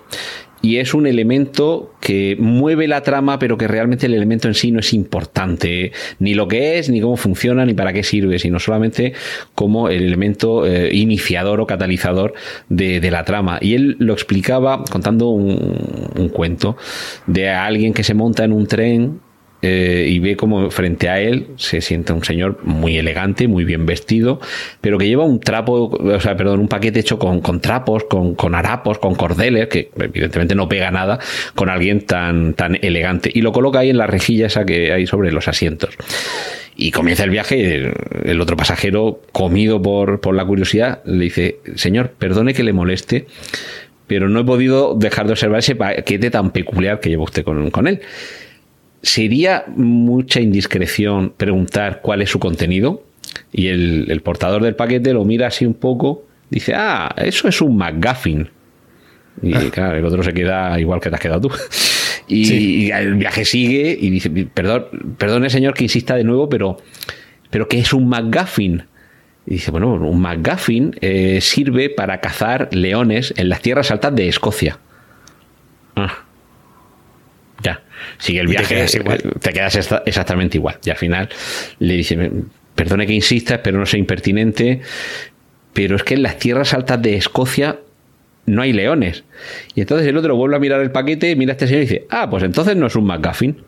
y 0.62 0.76
es 0.76 0.94
un 0.94 1.08
elemento 1.08 1.92
que 2.00 2.36
mueve 2.38 2.86
la 2.86 3.02
trama, 3.02 3.38
pero 3.40 3.58
que 3.58 3.66
realmente 3.66 4.06
el 4.06 4.14
elemento 4.14 4.46
en 4.46 4.54
sí 4.54 4.70
no 4.70 4.78
es 4.78 4.94
importante, 4.94 5.90
ni 6.20 6.34
lo 6.34 6.46
que 6.46 6.78
es, 6.78 6.88
ni 6.88 7.00
cómo 7.00 7.16
funciona, 7.16 7.66
ni 7.66 7.74
para 7.74 7.92
qué 7.92 8.04
sirve, 8.04 8.38
sino 8.38 8.60
solamente 8.60 9.12
como 9.56 9.88
el 9.88 10.04
elemento 10.04 10.64
eh, 10.64 10.94
iniciador 10.94 11.60
o 11.60 11.66
catalizador 11.66 12.34
de, 12.68 13.10
la 13.10 13.24
trama. 13.24 13.58
Y 13.60 13.74
él 13.74 13.96
lo 13.98 14.12
explicaba 14.12 14.84
contando 14.84 15.28
un 15.30 16.30
cuento 16.32 16.76
de 17.26 17.48
alguien 17.50 17.92
que 17.92 18.04
se 18.04 18.14
monta 18.14 18.44
en 18.44 18.52
un 18.52 18.66
tren 18.66 19.20
eh, 19.64 20.08
y 20.08 20.18
ve 20.18 20.36
como 20.36 20.70
frente 20.70 21.08
a 21.08 21.20
él 21.20 21.46
se 21.56 21.80
sienta 21.80 22.12
un 22.14 22.24
señor 22.24 22.58
muy 22.64 22.98
elegante, 22.98 23.46
muy 23.46 23.64
bien 23.64 23.86
vestido, 23.86 24.40
pero 24.80 24.98
que 24.98 25.06
lleva 25.06 25.24
un 25.24 25.38
trapo, 25.38 25.84
o 25.84 26.20
sea, 26.20 26.36
perdón, 26.36 26.58
un 26.58 26.68
paquete 26.68 26.98
hecho 26.98 27.16
con, 27.16 27.40
con 27.40 27.60
trapos, 27.60 28.04
con, 28.04 28.34
con, 28.34 28.56
harapos, 28.56 28.98
con 28.98 29.14
cordeles, 29.14 29.68
que 29.68 29.90
evidentemente 29.96 30.56
no 30.56 30.68
pega 30.68 30.90
nada 30.90 31.20
con 31.54 31.68
alguien 31.68 32.00
tan, 32.00 32.54
tan 32.54 32.76
elegante. 32.82 33.30
Y 33.32 33.40
lo 33.42 33.52
coloca 33.52 33.78
ahí 33.78 33.90
en 33.90 33.98
la 33.98 34.08
rejilla 34.08 34.46
esa 34.46 34.66
que 34.66 34.92
hay 34.92 35.06
sobre 35.06 35.30
los 35.30 35.46
asientos. 35.46 35.96
Y 36.74 36.90
comienza 36.90 37.22
el 37.22 37.30
viaje, 37.30 37.92
el 38.24 38.40
otro 38.40 38.56
pasajero, 38.56 39.20
comido 39.30 39.80
por, 39.80 40.20
por 40.20 40.34
la 40.34 40.44
curiosidad, 40.44 41.04
le 41.04 41.24
dice, 41.24 41.58
señor, 41.76 42.10
perdone 42.18 42.52
que 42.52 42.64
le 42.64 42.72
moleste, 42.72 43.26
pero 44.08 44.28
no 44.28 44.40
he 44.40 44.44
podido 44.44 44.94
dejar 44.96 45.26
de 45.26 45.32
observar 45.32 45.60
ese 45.60 45.76
paquete 45.76 46.30
tan 46.30 46.50
peculiar 46.50 46.98
que 46.98 47.10
lleva 47.10 47.22
usted 47.22 47.44
con, 47.44 47.70
con 47.70 47.86
él. 47.86 48.00
¿Sería 49.02 49.64
mucha 49.66 50.40
indiscreción 50.40 51.34
preguntar 51.36 52.00
cuál 52.02 52.22
es 52.22 52.30
su 52.30 52.38
contenido? 52.38 53.02
Y 53.52 53.68
el, 53.68 54.20
portador 54.22 54.62
del 54.62 54.76
paquete 54.76 55.12
lo 55.12 55.24
mira 55.24 55.48
así 55.48 55.66
un 55.66 55.74
poco, 55.74 56.24
dice, 56.50 56.74
ah, 56.74 57.14
eso 57.16 57.48
es 57.48 57.60
un 57.60 57.76
McGuffin. 57.76 58.48
Y 59.42 59.54
ah. 59.54 59.70
claro, 59.72 59.98
el 59.98 60.04
otro 60.04 60.22
se 60.22 60.32
queda 60.32 60.78
igual 60.78 61.00
que 61.00 61.10
te 61.10 61.16
has 61.16 61.20
quedado 61.20 61.48
tú. 61.48 61.54
Y, 62.28 62.90
el 62.90 63.14
viaje 63.14 63.44
sigue 63.44 63.98
y 64.00 64.08
dice, 64.08 64.30
perdón, 64.30 65.16
perdone 65.18 65.50
señor 65.50 65.74
que 65.74 65.82
insista 65.82 66.14
de 66.14 66.24
nuevo, 66.24 66.48
pero, 66.48 66.78
pero 67.50 67.68
¿qué 67.68 67.80
es 67.80 67.92
un 67.92 68.08
McGuffin? 68.08 68.84
Y 69.46 69.54
dice, 69.54 69.70
bueno, 69.70 69.94
un 69.94 70.20
McGuffin 70.20 70.96
eh, 71.00 71.40
sirve 71.42 71.90
para 71.90 72.20
cazar 72.20 72.68
leones 72.72 73.34
en 73.36 73.48
las 73.48 73.60
tierras 73.60 73.90
altas 73.90 74.14
de 74.14 74.28
Escocia. 74.28 74.78
Ah, 75.96 76.24
ya 77.62 77.82
sigue 78.18 78.40
el 78.40 78.46
viaje, 78.48 78.86
te 79.40 79.52
quedas, 79.52 79.90
exactamente 80.06 80.58
igual. 80.58 80.78
Y 80.84 80.90
al 80.90 80.96
final 80.96 81.28
le 81.78 81.94
dice, 81.94 82.30
perdone 82.74 83.06
que 83.06 83.12
insista, 83.12 83.62
pero 83.62 83.78
no 83.78 83.86
sea 83.86 83.98
impertinente, 83.98 84.80
pero 85.72 85.96
es 85.96 86.02
que 86.02 86.14
en 86.14 86.22
las 86.22 86.38
tierras 86.38 86.74
altas 86.74 87.00
de 87.02 87.16
Escocia 87.16 87.78
no 88.46 88.62
hay 88.62 88.72
leones. 88.72 89.24
Y 89.74 89.82
entonces 89.82 90.06
el 90.06 90.16
otro 90.16 90.36
vuelve 90.36 90.56
a 90.56 90.58
mirar 90.58 90.80
el 90.80 90.90
paquete, 90.90 91.34
mira 91.36 91.52
a 91.52 91.54
este 91.54 91.66
señor 91.66 91.82
y 91.82 91.86
dice, 91.86 92.06
ah, 92.10 92.28
pues 92.28 92.42
entonces 92.42 92.76
no 92.76 92.86
es 92.86 92.96
un 92.96 93.04
McGuffin. 93.04 93.62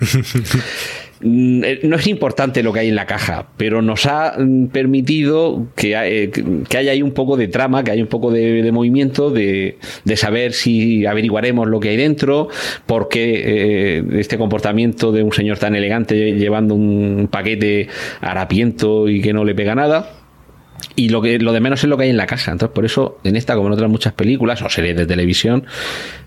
Mm, 1.20 1.64
eh, 1.64 1.80
no 1.84 1.96
es 1.96 2.06
importante 2.06 2.62
lo 2.62 2.72
que 2.72 2.80
hay 2.80 2.88
en 2.88 2.94
la 2.94 3.06
caja, 3.06 3.48
pero 3.56 3.80
nos 3.80 4.06
ha 4.06 4.34
mm, 4.38 4.66
permitido 4.66 5.66
que, 5.74 5.94
eh, 5.94 6.30
que 6.68 6.78
haya 6.78 6.92
ahí 6.92 7.02
un 7.02 7.12
poco 7.12 7.36
de 7.36 7.48
trama, 7.48 7.82
que 7.84 7.90
haya 7.92 8.02
un 8.02 8.08
poco 8.08 8.30
de, 8.30 8.70
movimiento, 8.70 9.30
de, 9.30 9.78
saber 10.16 10.52
si 10.52 11.06
averiguaremos 11.06 11.68
lo 11.68 11.80
que 11.80 11.90
hay 11.90 11.96
dentro, 11.96 12.48
por 12.86 13.08
qué 13.08 13.98
eh, 13.98 14.04
este 14.14 14.36
comportamiento 14.38 15.12
de 15.12 15.22
un 15.22 15.32
señor 15.32 15.58
tan 15.58 15.74
elegante 15.74 16.32
llevando 16.32 16.74
un 16.74 17.28
paquete 17.30 17.88
harapiento 18.20 19.08
y 19.08 19.20
que 19.20 19.32
no 19.32 19.44
le 19.44 19.54
pega 19.54 19.74
nada. 19.74 20.15
Y 20.94 21.10
lo 21.10 21.20
que 21.20 21.38
lo 21.38 21.52
de 21.52 21.60
menos 21.60 21.82
es 21.84 21.90
lo 21.90 21.96
que 21.96 22.04
hay 22.04 22.10
en 22.10 22.16
la 22.16 22.26
caja. 22.26 22.52
Entonces, 22.52 22.74
por 22.74 22.84
eso, 22.84 23.18
en 23.24 23.36
esta, 23.36 23.54
como 23.54 23.68
en 23.68 23.74
otras 23.74 23.90
muchas 23.90 24.12
películas 24.12 24.62
o 24.62 24.70
series 24.70 24.96
de 24.96 25.06
televisión, 25.06 25.66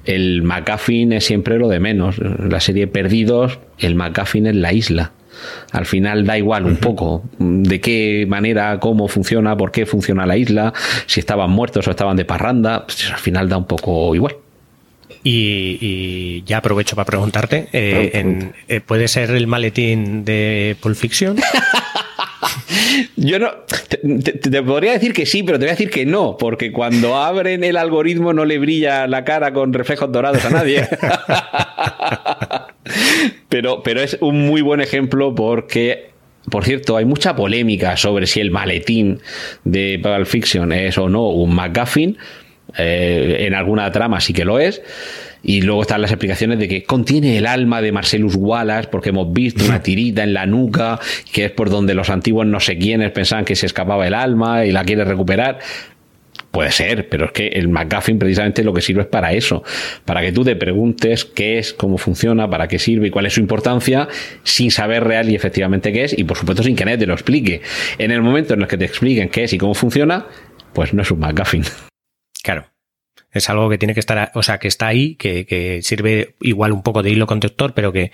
el 0.05 0.43
McGuffin 0.43 1.13
es 1.13 1.25
siempre 1.25 1.57
lo 1.57 1.67
de 1.69 1.79
menos. 1.79 2.17
La 2.17 2.59
serie 2.59 2.87
Perdidos, 2.87 3.59
el 3.79 3.95
McGuffin 3.95 4.47
es 4.47 4.55
la 4.55 4.73
isla. 4.73 5.11
Al 5.71 5.85
final 5.85 6.25
da 6.25 6.37
igual 6.37 6.65
un 6.65 6.77
poco 6.77 7.23
de 7.39 7.79
qué 7.79 8.25
manera, 8.27 8.79
cómo 8.79 9.07
funciona, 9.07 9.55
por 9.55 9.71
qué 9.71 9.85
funciona 9.85 10.25
la 10.25 10.37
isla, 10.37 10.73
si 11.05 11.19
estaban 11.19 11.49
muertos 11.51 11.87
o 11.87 11.91
estaban 11.91 12.17
de 12.17 12.25
parranda, 12.25 12.85
pues 12.85 13.09
al 13.11 13.19
final 13.19 13.47
da 13.47 13.57
un 13.57 13.65
poco 13.65 14.13
igual. 14.15 14.35
Y, 15.23 16.43
ya 16.45 16.57
aprovecho 16.57 16.95
para 16.95 17.05
preguntarte, 17.05 17.67
eh, 17.73 18.51
eh, 18.67 18.81
¿puede 18.81 19.07
ser 19.07 19.31
el 19.31 19.47
maletín 19.47 20.23
de 20.23 20.77
Pulp 20.81 20.95
Fiction? 20.95 21.37
Yo 23.15 23.39
no. 23.39 23.51
Te, 23.89 24.63
podría 24.63 24.93
decir 24.93 25.13
que 25.13 25.25
sí, 25.25 25.43
pero 25.43 25.59
te 25.59 25.65
voy 25.65 25.69
a 25.69 25.73
decir 25.73 25.89
que 25.89 26.05
no, 26.05 26.37
porque 26.37 26.71
cuando 26.71 27.17
abren 27.17 27.63
el 27.63 27.77
algoritmo 27.77 28.33
no 28.33 28.45
le 28.45 28.59
brilla 28.59 29.07
la 29.07 29.23
cara 29.23 29.53
con 29.53 29.73
reflejos 29.73 30.11
dorados 30.11 30.43
a 30.45 30.49
nadie. 30.49 30.87
pero, 33.49 33.83
pero 33.83 34.01
es 34.01 34.17
un 34.21 34.47
muy 34.47 34.61
buen 34.61 34.81
ejemplo 34.81 35.35
porque 35.35 36.09
por 36.49 36.65
cierto, 36.65 36.97
hay 36.97 37.05
mucha 37.05 37.35
polémica 37.35 37.95
sobre 37.97 38.25
si 38.25 38.39
el 38.39 38.49
maletín 38.49 39.19
de 39.63 39.99
Pulp 40.01 40.25
Fiction 40.25 40.71
es 40.71 40.97
o 40.97 41.09
no 41.09 41.29
un 41.29 41.53
McGuffin. 41.53 42.17
Eh, 42.77 43.37
en 43.41 43.55
alguna 43.55 43.91
trama 43.91 44.21
sí 44.21 44.33
que 44.33 44.45
lo 44.45 44.59
es. 44.59 44.81
Y 45.41 45.61
luego 45.61 45.81
están 45.81 46.01
las 46.01 46.11
explicaciones 46.11 46.59
de 46.59 46.67
que 46.67 46.83
contiene 46.83 47.37
el 47.37 47.47
alma 47.47 47.81
de 47.81 47.91
Marcellus 47.91 48.35
Wallace, 48.35 48.89
porque 48.89 49.09
hemos 49.09 49.31
visto 49.31 49.63
una 49.65 49.81
tirita 49.81 50.23
en 50.23 50.33
la 50.33 50.45
nuca, 50.45 50.99
que 51.31 51.45
es 51.45 51.51
por 51.51 51.69
donde 51.69 51.93
los 51.93 52.09
antiguos 52.09 52.45
no 52.45 52.59
sé 52.59 52.77
quiénes 52.77 53.11
pensaban 53.11 53.45
que 53.45 53.55
se 53.55 53.65
escapaba 53.65 54.05
el 54.05 54.13
alma 54.13 54.65
y 54.65 54.71
la 54.71 54.83
quiere 54.83 55.05
recuperar. 55.05 55.59
Puede 56.51 56.71
ser, 56.71 57.09
pero 57.09 57.25
es 57.25 57.31
que 57.31 57.47
el 57.47 57.67
McGuffin 57.67 58.17
precisamente 58.17 58.63
lo 58.63 58.73
que 58.73 58.81
sirve 58.81 59.03
es 59.03 59.07
para 59.07 59.33
eso, 59.33 59.63
para 60.03 60.21
que 60.21 60.31
tú 60.31 60.43
te 60.43 60.55
preguntes 60.55 61.23
qué 61.23 61.59
es, 61.59 61.73
cómo 61.73 61.99
funciona, 61.99 62.49
para 62.49 62.67
qué 62.67 62.79
sirve 62.79 63.07
y 63.07 63.11
cuál 63.11 63.27
es 63.27 63.33
su 63.33 63.39
importancia, 63.39 64.07
sin 64.43 64.71
saber 64.71 65.03
real 65.03 65.29
y 65.29 65.35
efectivamente 65.35 65.93
qué 65.93 66.05
es, 66.05 66.17
y 66.17 66.23
por 66.23 66.37
supuesto 66.37 66.63
sin 66.63 66.75
que 66.75 66.85
nadie 66.85 66.97
te 66.97 67.05
lo 67.05 67.13
explique. 67.13 67.61
En 67.99 68.09
el 68.09 68.23
momento 68.23 68.55
en 68.55 68.61
el 68.61 68.67
que 68.67 68.77
te 68.77 68.85
expliquen 68.85 69.29
qué 69.29 69.43
es 69.43 69.53
y 69.53 69.59
cómo 69.59 69.75
funciona, 69.75 70.25
pues 70.73 70.91
no 70.93 71.03
es 71.03 71.11
un 71.11 71.19
McGuffin. 71.19 71.63
Claro. 72.41 72.65
Es 73.31 73.49
algo 73.49 73.69
que 73.69 73.77
tiene 73.77 73.93
que 73.93 73.99
estar, 73.99 74.31
o 74.33 74.43
sea, 74.43 74.57
que 74.57 74.67
está 74.67 74.87
ahí, 74.87 75.15
que, 75.15 75.45
que 75.45 75.81
sirve 75.81 76.35
igual 76.41 76.71
un 76.71 76.81
poco 76.81 77.03
de 77.03 77.11
hilo 77.11 77.27
conductor, 77.27 77.73
pero 77.73 77.91
que, 77.91 78.11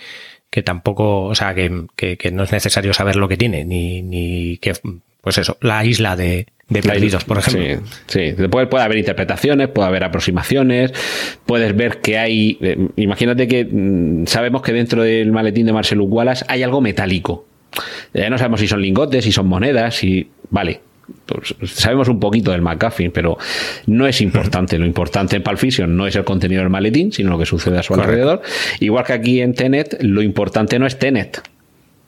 que 0.50 0.64
tampoco, 0.64 1.24
o 1.24 1.36
sea, 1.36 1.54
que, 1.54 1.86
que, 1.96 2.32
no 2.32 2.44
es 2.44 2.52
necesario 2.52 2.94
saber 2.94 3.16
lo 3.16 3.28
que 3.28 3.38
tiene, 3.38 3.66
ni, 3.66 4.02
ni 4.02 4.58
que, 4.58 4.74
pues 5.22 5.38
eso, 5.38 5.58
la 5.62 5.86
isla 5.86 6.16
de, 6.16 6.48
de 6.70 6.82
perdidos, 6.82 7.24
por 7.24 7.38
ejemplo. 7.38 7.88
Sí, 8.08 8.34
sí. 8.36 8.48
Puede, 8.48 8.68
puede, 8.68 8.84
haber 8.84 8.98
interpretaciones, 8.98 9.70
puede 9.70 9.88
haber 9.88 10.04
aproximaciones, 10.04 10.94
puedes 11.46 11.76
ver 11.76 12.02
que 12.02 12.18
hay, 12.18 12.58
eh, 12.62 12.90
imagínate 12.96 13.48
que 13.48 13.66
mm, 13.66 14.28
sabemos 14.28 14.62
que 14.62 14.74
dentro 14.74 15.04
del 15.04 15.32
maletín 15.32 15.66
de 15.66 15.74
Marcelo 15.74 16.06
Wallace 16.06 16.46
hay 16.48 16.64
algo 16.64 16.82
metálico. 16.82 17.46
Ya 18.14 18.30
no 18.30 18.38
sabemos 18.38 18.62
si 18.62 18.68
son 18.68 18.82
lingotes, 18.82 19.26
si 19.26 19.32
son 19.32 19.48
monedas, 19.48 19.96
si, 19.96 20.30
vale, 20.50 20.80
pues, 21.26 21.56
sabemos 21.65 22.07
un 22.07 22.19
poquito 22.19 22.52
del 22.52 22.61
McGuffin, 22.61 23.11
pero 23.11 23.38
no 23.88 24.07
es 24.07 24.22
importante. 24.22 24.77
Lo 24.77 24.86
importante 24.86 25.36
en 25.36 25.44
Pulp 25.44 25.57
Fiction 25.57 25.95
no 25.95 26.07
es 26.07 26.15
el 26.15 26.23
contenido 26.23 26.61
del 26.61 26.69
maletín, 26.69 27.11
sino 27.11 27.32
lo 27.32 27.38
que 27.38 27.45
sucede 27.45 27.77
a 27.77 27.84
su 27.84 27.94
alrededor. 27.94 28.41
Igual 28.80 29.06
que 29.06 29.14
aquí 29.14 29.41
en 29.41 29.53
Tenet, 29.53 30.02
lo 30.02 30.22
importante 30.22 30.80
no 30.80 30.86
es 30.86 30.98
Tenet. 30.98 31.41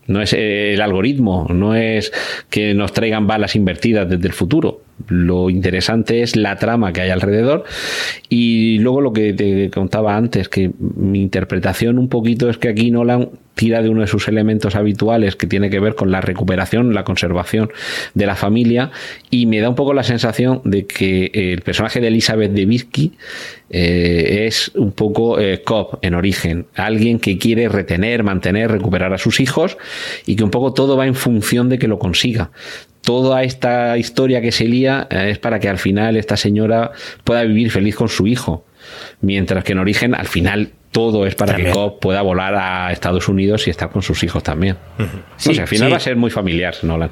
No 0.08 0.22
es 0.22 0.32
el 0.34 0.80
algoritmo, 0.82 1.48
no 1.50 1.76
es 1.76 2.14
que 2.50 2.74
nos 2.74 2.94
traigan 2.94 3.28
balas 3.28 3.56
invertidas 3.56 4.10
desde 4.10 4.28
el 4.28 4.34
futuro. 4.34 4.82
Lo 5.08 5.50
interesante 5.50 6.22
es 6.22 6.36
la 6.36 6.58
trama 6.58 6.92
que 6.92 7.02
hay 7.02 7.10
alrededor. 7.10 7.64
Y 8.30 8.80
luego 8.80 9.02
lo 9.02 9.14
que 9.14 9.34
te 9.34 9.70
contaba 9.70 10.16
antes, 10.16 10.50
que 10.50 10.72
mi 10.80 11.22
interpretación 11.22 12.00
un 12.00 12.10
poquito 12.10 12.50
es 12.50 12.58
que 12.58 12.70
aquí 12.70 12.92
Nolan 12.92 13.30
tira 13.58 13.82
de 13.82 13.90
uno 13.90 14.02
de 14.02 14.08
sus 14.08 14.28
elementos 14.30 14.76
habituales 14.76 15.36
que 15.36 15.48
tiene 15.48 15.70
que 15.70 15.80
ver 15.80 15.96
con 15.96 16.12
la 16.12 16.22
recuperación, 16.22 16.94
la 16.94 17.04
conservación 17.04 17.72
de 18.14 18.26
la 18.26 18.36
familia 18.36 18.92
y 19.30 19.48
me 19.48 19.60
da 19.60 19.68
un 19.68 19.76
poco 19.76 19.94
la 19.94 20.04
sensación 20.04 20.62
de 20.64 20.86
que 20.86 21.32
el 21.34 21.62
personaje 21.62 22.00
de 22.00 22.08
Elizabeth 22.08 22.52
de 22.52 22.68
eh, 23.70 24.46
es 24.48 24.72
un 24.76 24.92
poco 24.92 25.40
eh, 25.40 25.64
Cobb 25.66 26.00
en 26.04 26.14
origen, 26.14 26.68
alguien 26.76 27.20
que 27.20 27.38
quiere 27.38 27.68
retener, 27.68 28.24
mantener, 28.24 28.72
recuperar 28.72 29.12
a 29.14 29.18
sus 29.18 29.40
hijos 29.40 29.78
y 30.26 30.36
que 30.36 30.44
un 30.44 30.52
poco 30.52 30.74
todo 30.74 30.96
va 30.96 31.08
en 31.08 31.16
función 31.16 31.68
de 31.68 31.80
que 31.80 31.88
lo 31.88 31.98
consiga 31.98 32.52
toda 33.08 33.42
esta 33.44 33.98
historia 33.98 34.42
que 34.42 34.52
se 34.52 34.66
lía 34.66 35.08
eh, 35.10 35.30
es 35.32 35.40
para 35.40 35.62
que 35.62 35.70
al 35.70 35.78
final 35.78 36.18
esta 36.18 36.36
señora 36.36 36.92
pueda 37.24 37.42
vivir 37.44 37.72
feliz 37.72 37.96
con 37.96 38.10
su 38.10 38.28
hijo. 38.28 38.66
Mientras 39.22 39.64
que 39.64 39.72
en 39.72 39.80
origen, 39.80 40.14
al 40.14 40.28
final, 40.28 40.72
todo 40.92 41.26
es 41.26 41.34
para 41.34 41.56
que 41.56 41.70
Cobb 41.72 42.02
pueda 42.02 42.22
volar 42.22 42.54
a 42.56 42.92
Estados 42.92 43.30
Unidos 43.30 43.66
y 43.66 43.70
estar 43.70 43.92
con 43.92 44.02
sus 44.02 44.24
hijos 44.24 44.44
también. 44.44 44.76
sí, 45.38 45.58
al 45.58 45.70
final 45.70 45.94
va 45.94 45.98
a 45.98 46.02
ser 46.02 46.18
muy 46.18 46.30
familiar, 46.30 46.76
Nolan. 46.82 47.12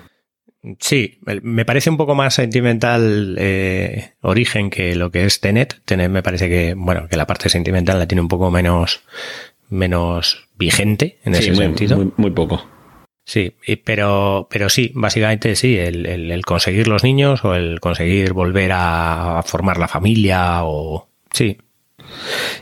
Sí, 0.82 1.22
me 1.24 1.64
parece 1.64 1.90
un 1.90 1.96
poco 1.96 2.14
más 2.14 2.34
sentimental 2.34 3.38
eh, 3.40 4.16
origen 4.20 4.70
que 4.70 4.96
lo 4.96 5.12
que 5.12 5.24
es 5.24 5.40
Tenet. 5.40 5.80
Tenet 5.86 6.12
me 6.12 6.24
parece 6.24 6.50
que, 6.50 6.74
bueno, 6.76 7.08
que 7.08 7.16
la 7.16 7.26
parte 7.26 7.48
sentimental 7.48 8.00
la 8.00 8.08
tiene 8.08 8.20
un 8.22 8.28
poco 8.28 8.52
menos, 8.52 9.02
menos 9.70 10.50
vigente 10.58 11.20
en 11.24 11.36
ese 11.36 11.56
sentido. 11.56 11.96
Muy, 11.96 12.12
muy, 12.18 12.32
poco. 12.32 12.75
Sí, 13.26 13.56
pero, 13.84 14.48
pero 14.52 14.70
sí, 14.70 14.92
básicamente 14.94 15.56
sí, 15.56 15.78
el, 15.78 16.06
el, 16.06 16.46
conseguir 16.46 16.88
los 16.88 17.04
niños 17.04 17.44
o 17.44 17.56
el 17.56 17.80
conseguir 17.80 18.34
volver 18.34 18.72
a 18.74 19.42
formar 19.44 19.78
la 19.78 19.88
familia 19.88 20.64
o 20.64 21.08
sí, 21.32 21.58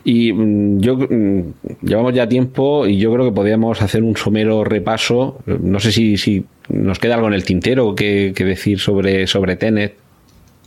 y 0.03 0.33
mm, 0.33 0.79
yo 0.79 0.97
mm, 0.97 1.53
llevamos 1.81 2.13
ya 2.13 2.27
tiempo 2.27 2.87
y 2.87 2.97
yo 2.97 3.13
creo 3.13 3.25
que 3.25 3.31
podríamos 3.31 3.81
hacer 3.81 4.03
un 4.03 4.17
somero 4.17 4.63
repaso. 4.63 5.41
No 5.45 5.79
sé 5.79 5.91
si, 5.91 6.17
si 6.17 6.45
nos 6.69 6.99
queda 6.99 7.15
algo 7.15 7.27
en 7.27 7.33
el 7.33 7.43
tintero 7.43 7.95
que, 7.95 8.33
decir 8.35 8.79
sobre, 8.79 9.27
sobre 9.27 9.55
Tenet. 9.55 9.95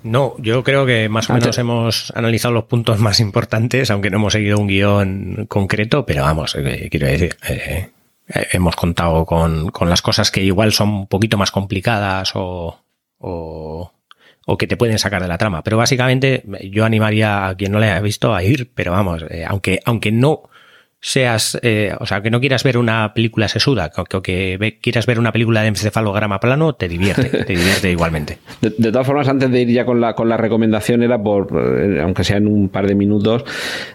No, 0.03 0.37
yo 0.39 0.63
creo 0.63 0.87
que 0.87 1.09
más 1.09 1.29
o 1.31 1.35
menos 1.35 1.59
hemos 1.59 2.13
analizado 2.15 2.55
los 2.55 2.65
puntos 2.65 3.01
más 3.01 3.19
importantes, 3.19 3.91
aunque 3.91 4.09
no 4.11 4.19
hemos 4.19 4.35
seguido 4.35 4.59
un 4.59 4.69
guion 4.69 5.47
concreto, 5.49 6.07
pero 6.07 6.23
vamos, 6.23 6.55
eh, 6.55 6.87
quiero 6.91 7.09
decir, 7.09 7.37
eh, 7.49 7.89
hemos 8.29 8.77
contado 8.77 9.25
con, 9.25 9.71
con, 9.71 9.89
las 9.89 10.03
cosas 10.03 10.31
que 10.31 10.43
igual 10.43 10.73
son 10.73 10.89
un 10.91 11.07
poquito 11.07 11.39
más 11.39 11.51
complicadas 11.51 12.33
o, 12.35 12.79
o, 13.19 13.93
que 14.59 14.67
te 14.67 14.77
pueden 14.77 14.99
sacar 14.99 15.23
de 15.23 15.29
la 15.29 15.39
trama. 15.39 15.63
Pero 15.63 15.77
básicamente 15.77 16.43
yo 16.71 16.85
animaría 16.85 17.49
a 17.49 17.55
quien 17.55 17.73
no 17.73 17.79
le 17.79 17.91
haya 17.91 18.01
visto 18.01 18.35
a 18.35 18.43
ir, 18.43 18.71
pero 18.75 18.93
vamos, 18.93 19.25
eh, 19.29 19.45
aunque, 19.47 19.81
aunque 19.85 20.13
no 20.13 20.49
seas, 21.01 21.59
eh, 21.63 21.95
o 22.01 22.07
sea, 22.07 22.23
que 22.23 22.31
no 22.31 22.41
quieras 22.41 22.65
ver 22.65 22.79
una 22.79 23.13
película 23.15 23.49
sesuda, 23.49 23.91
que, 23.91 24.23
que, 24.23 24.79
quieras 24.81 25.07
ver 25.07 25.19
una 25.19 25.31
película 25.31 25.63
de 25.63 25.69
encefalograma 25.69 26.41
plano, 26.41 26.75
te 26.75 26.89
divierte, 26.89 27.45
te 27.45 27.55
divierte 27.55 27.91
igualmente. 27.91 28.39
De, 28.61 28.91
todas 28.91 29.07
formas, 29.07 29.29
antes 29.29 29.51
de 29.51 29.61
ir 29.63 29.69
ya 29.69 29.85
con 29.85 30.01
la, 30.01 30.15
con 30.15 30.29
la 30.29 30.37
recomendación, 30.37 31.03
era 31.03 31.23
por, 31.23 31.49
eh, 31.55 32.01
aunque 32.01 32.25
sea 32.25 32.39
en 32.39 32.47
un 32.47 32.69
par 32.69 32.87
de 32.87 32.95
minutos, 32.95 33.45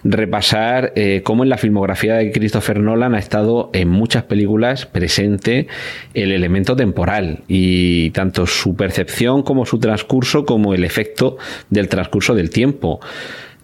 repasar 0.03 0.94
eh, 0.95 1.22
cómo 1.23 1.44
en 1.44 1.49
la 1.49 1.57
filmografía 1.57 2.15
de 2.15 2.32
Christopher 2.32 2.80
Nolan 2.80 3.15
ha 3.15 3.19
estado 3.19 3.69
en 3.73 3.90
muchas 3.90 4.23
películas 4.23 4.86
presente 4.86 5.68
el 6.14 6.32
elemento 6.32 6.76
temporal 6.76 7.44
y 7.48 8.11
tanto 8.11 8.45
su 8.45 8.76
percepción 8.76 9.44
como 9.44 9.65
su 9.65 9.80
transcurso 9.80 10.45
como 10.45 10.73
el 10.73 10.84
efecto 10.84 11.38
del 11.69 11.90
transcurso 11.90 12.36
del 12.36 12.49
tiempo. 12.49 12.99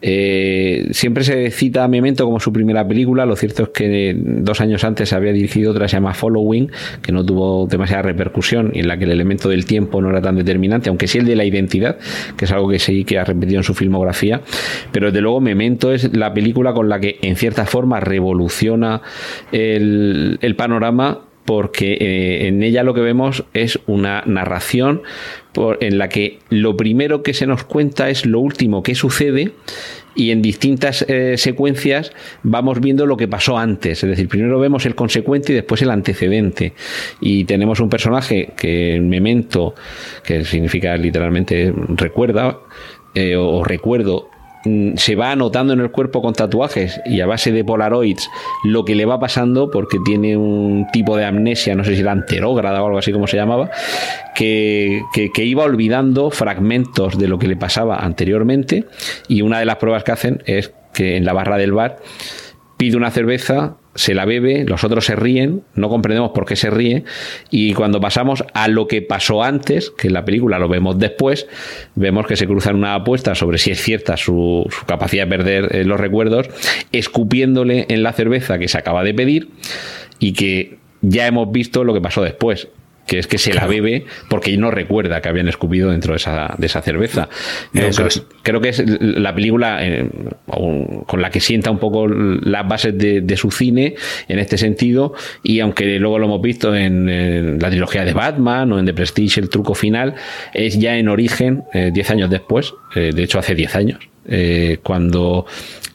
Eh, 0.02 0.90
siempre 0.91 1.24
se 1.24 1.49
cita 1.49 1.84
a 1.84 1.88
Memento 1.88 2.26
como 2.26 2.40
su 2.40 2.53
primera 2.53 2.88
película. 2.88 3.26
Lo 3.26 3.36
cierto 3.36 3.64
es 3.64 3.69
que 3.69 4.15
dos 4.18 4.61
años 4.61 4.84
antes 4.84 5.14
había 5.14 5.32
dirigido 5.32 5.72
otra, 5.72 5.88
se 5.88 5.98
llama 5.98 6.14
Following, 6.14 6.72
que 7.02 7.11
no 7.11 7.26
tuvo 7.26 7.68
demasiada 7.68 8.03
repercusión 8.03 8.72
y 8.74 8.80
en 8.80 8.88
la 8.88 8.98
que 8.98 9.06
el 9.06 9.11
elemento 9.11 9.49
del 9.49 9.65
tiempo 9.65 10.02
no 10.02 10.10
era 10.10 10.22
tan 10.22 10.36
determinante, 10.36 10.90
aunque 10.90 11.07
sí 11.07 11.18
el 11.18 11.26
de 11.26 11.36
la 11.36 11.45
identidad, 11.45 11.98
que 12.38 12.45
es 12.45 12.52
algo 12.52 12.69
que 12.69 12.80
sí 12.80 13.06
que 13.06 13.18
ha 13.18 13.24
repetido 13.24 13.57
en 13.60 13.64
su 13.64 13.74
filmografía. 13.74 14.41
Pero 14.91 15.07
desde 15.07 15.22
luego, 15.22 15.41
Memento 15.41 15.91
es 15.91 16.15
la 16.15 16.34
película 16.34 16.74
con 16.74 16.90
la 16.90 16.99
que 16.99 17.18
en 17.22 17.36
cierta 17.36 17.65
forma 17.65 17.99
revoluciona 17.99 19.02
el, 19.52 20.38
el 20.41 20.56
panorama 20.56 21.27
porque 21.48 21.94
eh, 21.94 22.48
en 22.48 22.61
ella 22.61 22.84
lo 22.84 22.94
que 22.94 22.99
vemos 22.99 23.45
es 23.53 23.80
una 23.88 24.22
narración 24.26 25.02
en 25.80 25.98
la 25.98 26.10
que 26.10 26.40
lo 26.49 26.76
primero 26.76 27.24
que 27.24 27.34
se 27.34 27.48
nos 27.48 27.64
cuenta 27.64 28.10
es 28.10 28.26
lo 28.26 28.41
último 28.41 28.84
que 28.84 28.95
sucede 28.95 29.53
y 30.14 30.32
en 30.32 30.41
distintas 30.41 31.06
eh, 31.07 31.36
secuencias 31.38 32.11
vamos 32.44 32.82
viendo 32.82 33.06
lo 33.06 33.15
que 33.15 33.30
pasó 33.30 33.57
antes. 33.57 34.03
Es 34.03 34.10
decir, 34.10 34.28
primero 34.28 34.60
vemos 34.60 34.86
el 34.86 34.94
consecuente 34.94 35.53
y 35.53 35.56
después 35.56 35.82
el 35.82 35.90
antecedente. 35.90 36.74
Y 37.22 37.45
tenemos 37.45 37.80
un 37.80 37.90
personaje 37.90 38.49
que 38.57 38.95
en 38.95 39.07
Memento, 39.07 39.74
que 40.26 40.44
significa 40.44 40.98
literalmente 40.98 41.74
recuerda, 41.95 42.60
eh, 43.15 43.38
o 43.38 43.64
recuerdo, 43.64 44.30
se 44.96 45.16
va 45.16 45.32
anotando 45.32 45.74
en 45.74 45.80
el 45.80 45.92
cuerpo 45.92 46.22
con 46.22 46.34
tatuajes 46.34 47.00
y 47.06 47.22
a 47.22 47.26
base 47.26 47.52
de 47.52 47.64
polaroids 47.64 48.30
lo 48.64 48.86
que 48.86 48.96
le 48.96 49.06
va 49.06 49.20
pasando 49.20 49.70
porque 49.72 49.98
tiene 50.04 50.36
un 50.36 50.88
tipo 50.92 51.16
de 51.16 51.26
amnesia, 51.26 51.76
no 51.76 51.84
sé 51.84 51.96
si 51.96 52.02
era 52.02 52.12
anterógrada 52.12 52.82
o 52.82 52.88
algo 52.88 52.98
así 52.98 53.12
como 53.12 53.28
se 53.28 53.38
llamaba, 53.38 53.70
que, 54.36 55.02
que, 55.14 55.46
iba 55.46 55.64
olvidando 55.64 56.32
fragmentos 56.32 57.18
de 57.18 57.28
lo 57.28 57.40
que 57.40 57.48
le 57.48 57.56
pasaba 57.56 57.98
anteriormente. 57.98 58.86
Y 59.28 59.42
una 59.42 59.60
de 59.60 59.66
las 59.66 59.78
pruebas 59.78 60.04
que 60.04 60.12
hacen 60.12 60.44
es 60.46 60.74
que 60.94 61.18
en 61.18 61.26
la 61.26 61.34
barra 61.34 61.58
del 61.58 61.72
bar 61.72 61.98
pide 62.78 62.98
una 62.98 63.12
cerveza 63.12 63.78
se 63.98 64.14
la 64.14 64.26
bebe, 64.26 64.64
los 64.64 64.84
otros 64.84 65.06
se 65.06 65.15
ríen, 65.15 65.64
no 65.74 65.90
comprendemos 65.90 66.32
por 66.32 66.45
qué 66.45 66.56
se 66.56 66.69
ríe, 66.69 67.03
y 67.49 67.74
cuando 67.74 67.99
pasamos 67.99 68.45
a 68.53 68.68
lo 68.68 68.88
que 68.88 69.02
pasó 69.02 69.44
antes, 69.44 69.90
que 69.90 70.07
en 70.07 70.14
la 70.14 70.24
película 70.24 70.60
lo 70.60 70.69
vemos 70.69 70.99
después, 70.99 71.48
vemos 71.95 72.28
que 72.28 72.36
se 72.36 72.45
cruzan 72.45 72.76
una 72.76 72.94
apuesta 72.94 73.36
sobre 73.36 73.57
si 73.57 73.72
es 73.72 73.82
cierta 73.82 74.15
su, 74.15 74.69
capacidad 74.86 75.26
de 75.26 75.30
perder 75.30 75.76
eh, 75.76 75.84
los 75.84 75.99
recuerdos, 75.99 76.48
escupiéndole 76.91 77.88
en 77.90 78.03
la 78.03 78.14
cerveza 78.14 78.60
que 78.60 78.68
se 78.68 78.78
acaba 78.78 79.03
de 79.03 79.14
pedir 79.14 79.49
y 80.19 80.34
que 80.34 80.78
ya 81.02 81.26
hemos 81.26 81.52
visto 81.52 81.84
lo 81.84 81.94
que 81.94 82.02
pasó 82.02 82.22
después 82.22 82.69
que 83.08 83.20
es 83.20 83.28
que 83.28 83.38
se 83.38 83.54
la 83.54 83.66
bebe 83.66 84.06
porque 84.30 84.56
no 84.58 84.70
recuerda 84.70 85.22
que 85.22 85.30
habían 85.30 85.48
escupido 85.48 85.92
dentro 85.92 86.14
de 86.14 86.18
esa, 86.18 86.54
de 86.58 86.66
esa 86.68 86.82
cerveza. 86.82 87.30
creo, 88.44 88.62
que 88.62 88.70
es 88.70 88.84
la 89.00 89.34
película 89.34 89.80
eh, 89.82 90.08
con 90.46 91.22
la 91.22 91.30
que 91.30 91.40
sienta 91.40 91.72
un 91.72 91.80
poco 91.80 92.08
las 92.08 92.68
bases 92.68 92.98
de, 92.98 93.38
su 93.38 93.52
cine 93.52 93.96
en 94.28 94.40
este 94.40 94.58
sentido 94.58 95.14
y 95.44 95.60
aunque 95.60 96.00
luego 96.00 96.18
lo 96.18 96.26
hemos 96.26 96.42
visto 96.42 96.76
en, 96.76 97.60
la 97.60 97.70
trilogía 97.70 98.04
de 98.04 98.14
Batman 98.14 98.72
o 98.74 98.80
en 98.80 98.86
The 98.86 98.94
Prestige, 98.94 99.40
el 99.40 99.50
truco 99.50 99.74
final, 99.74 100.16
es 100.54 100.80
ya 100.80 100.98
en 100.98 101.08
origen, 101.08 101.64
10 101.74 101.98
eh, 101.98 102.14
años 102.14 102.30
después, 102.30 102.74
eh, 102.96 103.12
de 103.14 103.24
hecho 103.24 103.40
hace 103.40 103.56
10 103.56 103.76
años, 103.76 104.00
cuando 104.84 105.45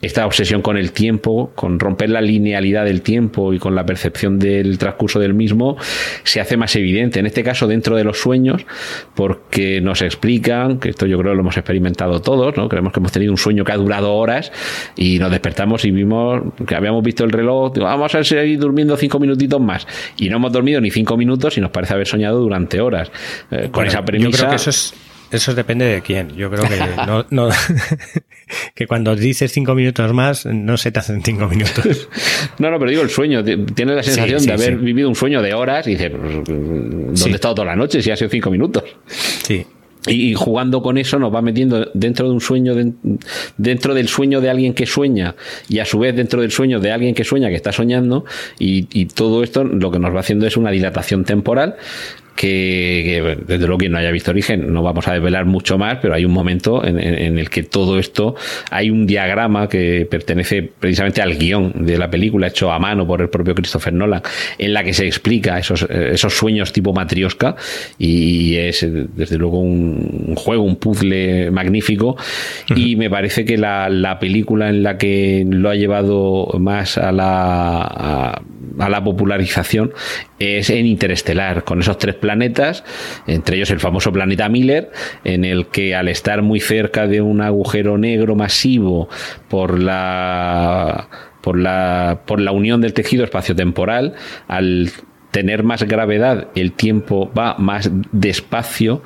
esta 0.03 0.27
obsesión 0.27 0.63
con 0.63 0.77
el 0.77 0.93
tiempo, 0.93 1.53
con 1.55 1.79
romper 1.79 2.11
la 2.11 2.21
linealidad 2.21 2.85
del 2.85 3.03
tiempo 3.03 3.55
y 3.55 3.59
con 3.59 3.77
la 3.77 3.87
percepción 3.87 4.39
del 4.39 4.77
transcurso 4.77 5.21
del 5.21 5.33
mismo, 5.33 5.77
se 6.25 6.41
hace 6.41 6.57
más 6.57 6.75
evidente. 6.75 7.21
En 7.21 7.27
este 7.27 7.45
caso, 7.45 7.69
dentro 7.69 7.97
de 7.97 8.03
los 8.03 8.19
sueños, 8.19 8.67
porque 9.15 9.81
nos 9.81 10.03
explican, 10.03 10.81
que 10.81 10.91
esto 10.91 11.07
yo 11.07 11.19
creo 11.19 11.31
que 11.31 11.37
lo 11.37 11.43
hemos 11.43 11.57
experimentado 11.57 12.21
todos, 12.21 12.57
¿no? 12.57 12.69
Creemos 12.69 12.93
que 12.93 12.99
hemos 12.99 13.13
tenido 13.13 13.31
un 13.31 13.39
sueño 13.39 13.65
que 13.65 13.73
ha 13.73 13.77
durado 13.77 14.13
horas 14.15 14.51
y 14.97 15.21
nos 15.21 15.31
despertamos 15.31 15.85
y 15.85 15.93
vimos 15.93 16.43
que 16.67 16.75
habíamos 16.75 17.05
visto 17.05 17.23
el 17.23 17.31
reloj, 17.31 17.73
vamos 17.79 18.13
a 18.17 18.25
seguir 18.25 18.59
durmiendo 18.59 18.97
cinco 18.97 19.21
minutitos 19.21 19.61
más. 19.61 19.87
Y 20.17 20.29
no 20.29 20.37
hemos 20.37 20.53
dormido 20.53 20.81
ni 20.81 20.91
cinco 20.91 21.17
minutos 21.17 21.57
y 21.59 21.61
nos 21.61 21.71
parece 21.71 21.95
haber 21.95 22.09
soñado 22.09 22.41
durante 22.41 22.81
horas. 22.81 23.13
Eh, 23.53 23.69
con 23.71 23.87
esa 23.87 24.05
premisa. 24.05 24.31
Yo 24.31 24.37
creo 24.37 24.51
que 24.51 24.57
eso 24.57 24.71
es 24.71 24.95
eso 25.33 25.55
depende 25.55 25.87
de 25.87 26.03
quién. 26.03 26.31
Yo 26.37 26.51
creo 26.51 26.65
que 26.65 26.79
no, 27.07 27.27
no 27.31 27.49
que 28.75 28.87
cuando 28.87 29.17
dices 29.17 29.51
cinco 29.53 29.75
minutos 29.75 30.13
más, 30.13 30.47
no 30.47 30.77
se 30.77 30.93
te 30.93 31.01
hacen 31.01 31.23
cinco 31.23 31.49
minutos. 31.49 32.09
No, 32.59 32.71
no, 32.71 32.79
pero 32.79 32.91
digo 32.91 33.03
el 33.03 33.11
sueño. 33.11 33.43
Tienes 33.43 33.97
la 33.97 34.03
sensación 34.03 34.45
de 34.45 34.53
haber 34.53 34.77
vivido 34.77 35.09
un 35.09 35.15
sueño 35.15 35.43
de 35.43 35.55
horas 35.55 35.87
y 35.87 35.93
dices, 35.93 36.11
pues, 36.11 36.45
¿dónde 36.45 37.31
he 37.31 37.35
estado 37.35 37.55
toda 37.55 37.67
la 37.69 37.77
noche 37.77 38.03
si 38.03 38.11
ha 38.11 38.17
sido 38.17 38.31
cinco 38.31 38.51
minutos? 38.51 38.85
Sí. 39.07 39.67
Y 40.09 40.35
jugando 40.35 40.83
con 40.83 40.99
eso 40.99 41.17
nos 41.21 41.33
va 41.33 41.43
metiendo 41.43 41.89
dentro 41.95 42.27
de 42.27 42.35
un 42.35 42.41
sueño, 42.41 42.75
dentro 43.57 43.95
del 43.95 44.09
sueño 44.09 44.41
de 44.41 44.51
alguien 44.51 44.75
que 44.75 44.85
sueña 44.85 45.37
y 45.69 45.79
a 45.79 45.85
su 45.85 46.01
vez 46.01 46.17
dentro 46.17 46.41
del 46.41 46.51
sueño 46.51 46.81
de 46.81 46.91
alguien 46.91 47.15
que 47.15 47.23
sueña 47.23 47.49
que 47.51 47.55
está 47.55 47.71
soñando 47.71 48.25
y, 48.59 48.89
y 48.93 49.07
todo 49.07 49.45
esto 49.45 49.63
lo 49.63 49.93
que 49.93 50.01
nos 50.01 50.13
va 50.13 50.19
haciendo 50.19 50.45
es 50.45 50.57
una 50.57 50.73
dilatación 50.73 51.25
temporal 51.25 51.77
que, 52.35 53.39
desde 53.47 53.67
luego 53.67 53.79
quien 53.79 53.93
no 53.93 53.99
haya 53.99 54.11
visto 54.11 54.31
Origen 54.31 54.73
no 54.73 54.83
vamos 54.83 55.07
a 55.09 55.15
desvelar 55.15 55.45
mucho 55.45 55.79
más, 55.79 55.99
pero 56.01 56.15
hay 56.15 56.25
un 56.25 56.33
momento 56.33 56.85
en, 56.85 56.99
el 56.99 57.51
que 57.51 57.63
todo 57.63 57.99
esto, 57.99 58.35
hay 58.71 58.91
un 58.91 59.07
diagrama 59.07 59.69
que 59.69 60.07
pertenece 60.11 60.63
precisamente 60.63 61.23
al 61.23 61.37
guion 61.37 61.73
de 61.85 61.99
la 61.99 62.11
película, 62.11 62.49
hecho 62.49 62.73
a 62.73 62.79
mano 62.79 63.07
por 63.07 63.21
el 63.21 63.29
propio 63.29 63.55
Christopher 63.55 63.93
Nolan, 63.93 64.23
en 64.59 64.73
la 64.73 64.83
que 64.83 64.93
se 64.93 65.07
explica 65.07 65.59
esos, 65.59 65.83
esos 65.83 66.35
sueños 66.35 66.73
tipo 66.73 66.93
matriosca 66.93 67.57
y 67.99 68.57
es 68.57 68.87
desde 69.15 69.37
luego 69.37 69.61
un, 69.61 70.35
juego, 70.37 70.63
un 70.63 70.77
puzzle 70.77 71.51
magnífico. 71.51 72.17
Y 72.75 72.97
me 72.97 73.11
parece 73.11 73.45
que 73.45 73.57
la, 73.57 73.89
la, 73.89 74.19
película 74.19 74.69
en 74.69 74.83
la 74.83 74.99
que 74.99 75.45
lo 75.49 75.71
ha 75.71 75.75
llevado 75.75 76.49
más 76.59 76.99
a 76.99 77.13
la, 77.13 78.43
a 78.79 78.89
la 78.89 79.05
popularización 79.05 79.93
es 80.43 80.71
en 80.71 80.87
Interestelar, 80.87 81.65
con 81.65 81.81
esos 81.81 81.99
tres 81.99 82.15
planetas, 82.15 82.85
entre 83.27 83.57
ellos 83.57 83.71
el 83.71 83.81
famoso 83.81 84.13
planeta 84.13 84.49
Miller, 84.49 84.91
en 85.25 85.45
el 85.45 85.67
que 85.67 85.95
al 85.95 86.09
estar 86.09 86.43
muy 86.43 86.61
cerca 86.61 87.07
de 87.07 87.21
un 87.21 87.41
agujero 87.41 87.99
negro 87.99 88.35
masivo 88.35 89.09
por 89.49 89.79
la 89.79 91.09
por 91.41 91.59
la, 91.59 92.21
por 92.25 92.41
la 92.41 92.53
unión 92.53 92.81
del 92.81 92.93
tejido 92.93 93.25
espaciotemporal, 93.25 94.15
al 94.47 94.91
tener 95.33 95.65
más 95.65 95.83
gravedad, 95.83 96.49
el 96.55 96.73
tiempo 96.73 97.33
va 97.37 97.57
más 97.59 97.91
despacio 98.13 99.03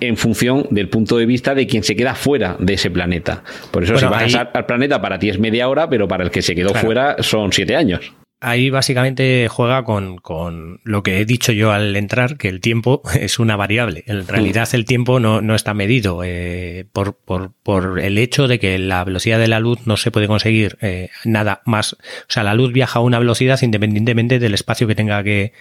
en 0.00 0.16
función 0.16 0.66
del 0.70 0.88
punto 0.88 1.16
de 1.16 1.26
vista 1.26 1.54
de 1.54 1.66
quien 1.66 1.84
se 1.84 1.96
queda 1.96 2.14
fuera 2.14 2.56
de 2.58 2.74
ese 2.74 2.90
planeta. 2.90 3.44
Por 3.70 3.84
eso 3.84 3.96
si 3.96 4.04
vas 4.04 4.34
al 4.34 4.66
planeta 4.66 5.00
para 5.00 5.18
ti 5.18 5.30
es 5.30 5.38
media 5.38 5.68
hora, 5.68 5.88
pero 5.88 6.08
para 6.08 6.24
el 6.24 6.30
que 6.30 6.42
se 6.42 6.54
quedó 6.54 6.74
fuera 6.74 7.16
son 7.20 7.52
siete 7.52 7.76
años 7.76 8.12
ahí 8.40 8.70
básicamente 8.70 9.48
juega 9.48 9.84
con, 9.84 10.18
con, 10.18 10.80
lo 10.84 11.02
que 11.02 11.20
he 11.20 11.24
dicho 11.24 11.52
yo 11.52 11.72
al 11.72 11.96
entrar, 11.96 12.36
que 12.36 12.48
el 12.48 12.60
tiempo 12.60 13.02
es 13.18 13.38
una 13.38 13.56
variable. 13.56 14.04
En 14.06 14.26
realidad 14.26 14.68
el 14.72 14.84
tiempo 14.84 15.20
no, 15.20 15.40
no 15.40 15.54
está 15.54 15.74
medido 15.74 16.22
eh, 16.24 16.86
por, 16.92 17.16
por, 17.16 17.52
por, 17.62 18.00
el 18.00 18.18
hecho 18.18 18.48
de 18.48 18.58
que 18.58 18.78
la 18.78 19.04
velocidad 19.04 19.38
de 19.38 19.48
la 19.48 19.60
luz 19.60 19.86
no 19.86 19.96
se 19.96 20.10
puede 20.10 20.28
conseguir 20.28 20.78
eh, 20.80 21.10
nada 21.24 21.62
más. 21.64 21.94
O 21.94 21.96
sea, 22.28 22.42
la 22.42 22.54
luz 22.54 22.72
viaja 22.72 22.98
a 22.98 23.02
una 23.02 23.18
velocidad 23.18 23.60
independientemente 23.62 24.38
del 24.38 24.54
espacio 24.54 24.86
que 24.86 24.94
tenga 24.94 25.22
que, 25.22 25.52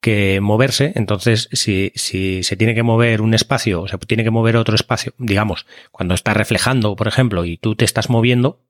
que 0.00 0.40
moverse. 0.40 0.92
Entonces, 0.96 1.48
si, 1.52 1.92
si 1.94 2.42
se 2.42 2.56
tiene 2.56 2.74
que 2.74 2.82
mover 2.82 3.22
un 3.22 3.34
espacio 3.34 3.82
o 3.82 3.88
se 3.88 3.96
tiene 3.98 4.24
que 4.24 4.30
mover 4.30 4.56
otro 4.56 4.74
espacio, 4.74 5.14
digamos, 5.18 5.66
cuando 5.92 6.14
está 6.14 6.34
reflejando, 6.34 6.96
por 6.96 7.08
ejemplo, 7.08 7.44
y 7.44 7.56
tú 7.56 7.74
te 7.74 7.84
estás 7.84 8.10
moviendo, 8.10 8.60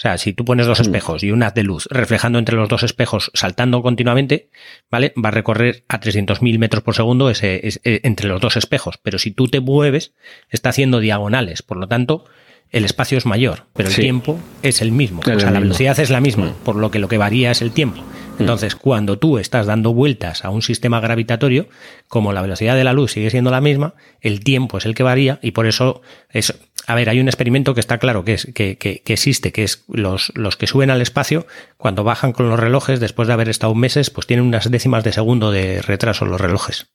o 0.00 0.02
sea, 0.02 0.16
si 0.16 0.32
tú 0.32 0.46
pones 0.46 0.66
dos 0.66 0.78
mm. 0.78 0.82
espejos 0.82 1.22
y 1.22 1.30
un 1.30 1.42
haz 1.42 1.52
de 1.52 1.62
luz 1.62 1.86
reflejando 1.90 2.38
entre 2.38 2.56
los 2.56 2.70
dos 2.70 2.84
espejos, 2.84 3.30
saltando 3.34 3.82
continuamente, 3.82 4.48
¿vale? 4.90 5.12
Va 5.22 5.28
a 5.28 5.32
recorrer 5.32 5.84
a 5.88 6.00
300.000 6.00 6.58
metros 6.58 6.82
por 6.82 6.94
segundo 6.94 7.28
ese, 7.28 7.60
eh, 7.84 8.00
entre 8.02 8.26
los 8.26 8.40
dos 8.40 8.56
espejos. 8.56 8.96
Pero 9.02 9.18
si 9.18 9.30
tú 9.30 9.48
te 9.48 9.60
mueves, 9.60 10.14
está 10.48 10.70
haciendo 10.70 11.00
diagonales. 11.00 11.60
Por 11.60 11.76
lo 11.76 11.86
tanto, 11.86 12.24
el 12.70 12.86
espacio 12.86 13.18
es 13.18 13.26
mayor, 13.26 13.66
pero 13.74 13.90
el 13.90 13.94
tiempo 13.94 14.40
es 14.62 14.80
el 14.80 14.90
mismo. 14.90 15.20
o 15.20 15.38
sea, 15.38 15.50
la 15.50 15.60
velocidad 15.60 15.98
es 16.00 16.08
la 16.08 16.22
misma, 16.22 16.46
mm. 16.46 16.64
por 16.64 16.76
lo 16.76 16.90
que 16.90 16.98
lo 16.98 17.08
que 17.08 17.18
varía 17.18 17.50
es 17.50 17.60
el 17.60 17.72
tiempo. 17.72 18.00
Mm. 18.00 18.40
Entonces, 18.40 18.76
cuando 18.76 19.18
tú 19.18 19.36
estás 19.36 19.66
dando 19.66 19.92
vueltas 19.92 20.46
a 20.46 20.50
un 20.50 20.62
sistema 20.62 21.00
gravitatorio, 21.00 21.68
como 22.08 22.32
la 22.32 22.40
velocidad 22.40 22.74
de 22.74 22.84
la 22.84 22.94
luz 22.94 23.12
sigue 23.12 23.28
siendo 23.28 23.50
la 23.50 23.60
misma, 23.60 23.94
el 24.22 24.40
tiempo 24.40 24.78
es 24.78 24.86
el 24.86 24.94
que 24.94 25.02
varía 25.02 25.38
y 25.42 25.50
por 25.50 25.66
eso 25.66 26.00
es, 26.30 26.58
a 26.90 26.94
ver, 26.94 27.08
hay 27.08 27.20
un 27.20 27.28
experimento 27.28 27.74
que 27.74 27.80
está 27.80 27.98
claro 27.98 28.24
que, 28.24 28.34
es, 28.34 28.48
que, 28.52 28.76
que, 28.76 29.00
existe, 29.06 29.52
que 29.52 29.62
es 29.62 29.84
los, 29.88 30.32
los 30.34 30.56
que 30.56 30.66
suben 30.66 30.90
al 30.90 31.00
espacio, 31.00 31.46
cuando 31.76 32.02
bajan 32.02 32.32
con 32.32 32.48
los 32.48 32.58
relojes, 32.58 32.98
después 32.98 33.28
de 33.28 33.34
haber 33.34 33.48
estado 33.48 33.74
meses, 33.74 34.10
pues 34.10 34.26
tienen 34.26 34.44
unas 34.44 34.70
décimas 34.70 35.04
de 35.04 35.12
segundo 35.12 35.52
de 35.52 35.82
retraso 35.82 36.24
los 36.24 36.40
relojes. 36.40 36.86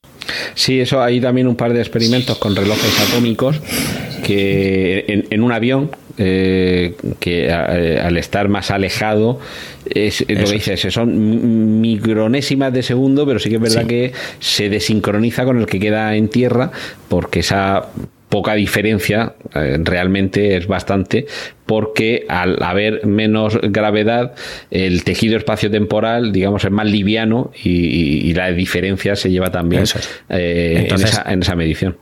Sí, 0.54 0.80
eso 0.80 1.02
hay 1.02 1.20
también 1.20 1.46
un 1.46 1.56
par 1.56 1.72
de 1.72 1.80
experimentos 1.80 2.36
con 2.38 2.54
relojes 2.54 3.00
atómicos 3.08 3.60
que 4.22 5.24
en, 5.30 5.42
un 5.42 5.52
avión 5.52 5.90
eh, 6.18 6.94
que 7.20 7.46
eh, 7.46 8.00
al 8.00 8.16
estar 8.16 8.48
más 8.48 8.70
alejado 8.70 9.38
es 9.88 10.20
lo 10.28 10.44
que 10.44 10.52
dices, 10.52 10.80
son 10.92 11.80
micronésimas 11.80 12.72
de 12.72 12.82
segundo, 12.82 13.24
pero 13.26 13.38
sí 13.38 13.48
que 13.48 13.56
es 13.56 13.62
verdad 13.62 13.86
que 13.86 14.12
se 14.40 14.68
desincroniza 14.68 15.44
con 15.44 15.58
el 15.58 15.66
que 15.66 15.78
queda 15.78 16.16
en 16.16 16.28
tierra 16.28 16.70
porque 17.08 17.40
esa 17.40 17.86
poca 18.28 18.54
diferencia, 18.54 19.34
eh, 19.54 19.78
realmente 19.80 20.56
es 20.56 20.66
bastante, 20.66 21.26
porque 21.64 22.26
al 22.28 22.62
haber 22.62 23.06
menos 23.06 23.58
gravedad, 23.62 24.34
el 24.70 25.04
tejido 25.04 25.36
espacio-temporal, 25.36 26.32
digamos, 26.32 26.64
es 26.64 26.70
más 26.70 26.86
liviano 26.86 27.52
y, 27.62 28.34
la 28.34 28.52
diferencia 28.52 29.16
se 29.16 29.30
lleva 29.30 29.50
también 29.50 29.84
eh, 30.28 30.88
en, 30.90 31.42
esa, 31.42 31.56
medición. 31.56 31.96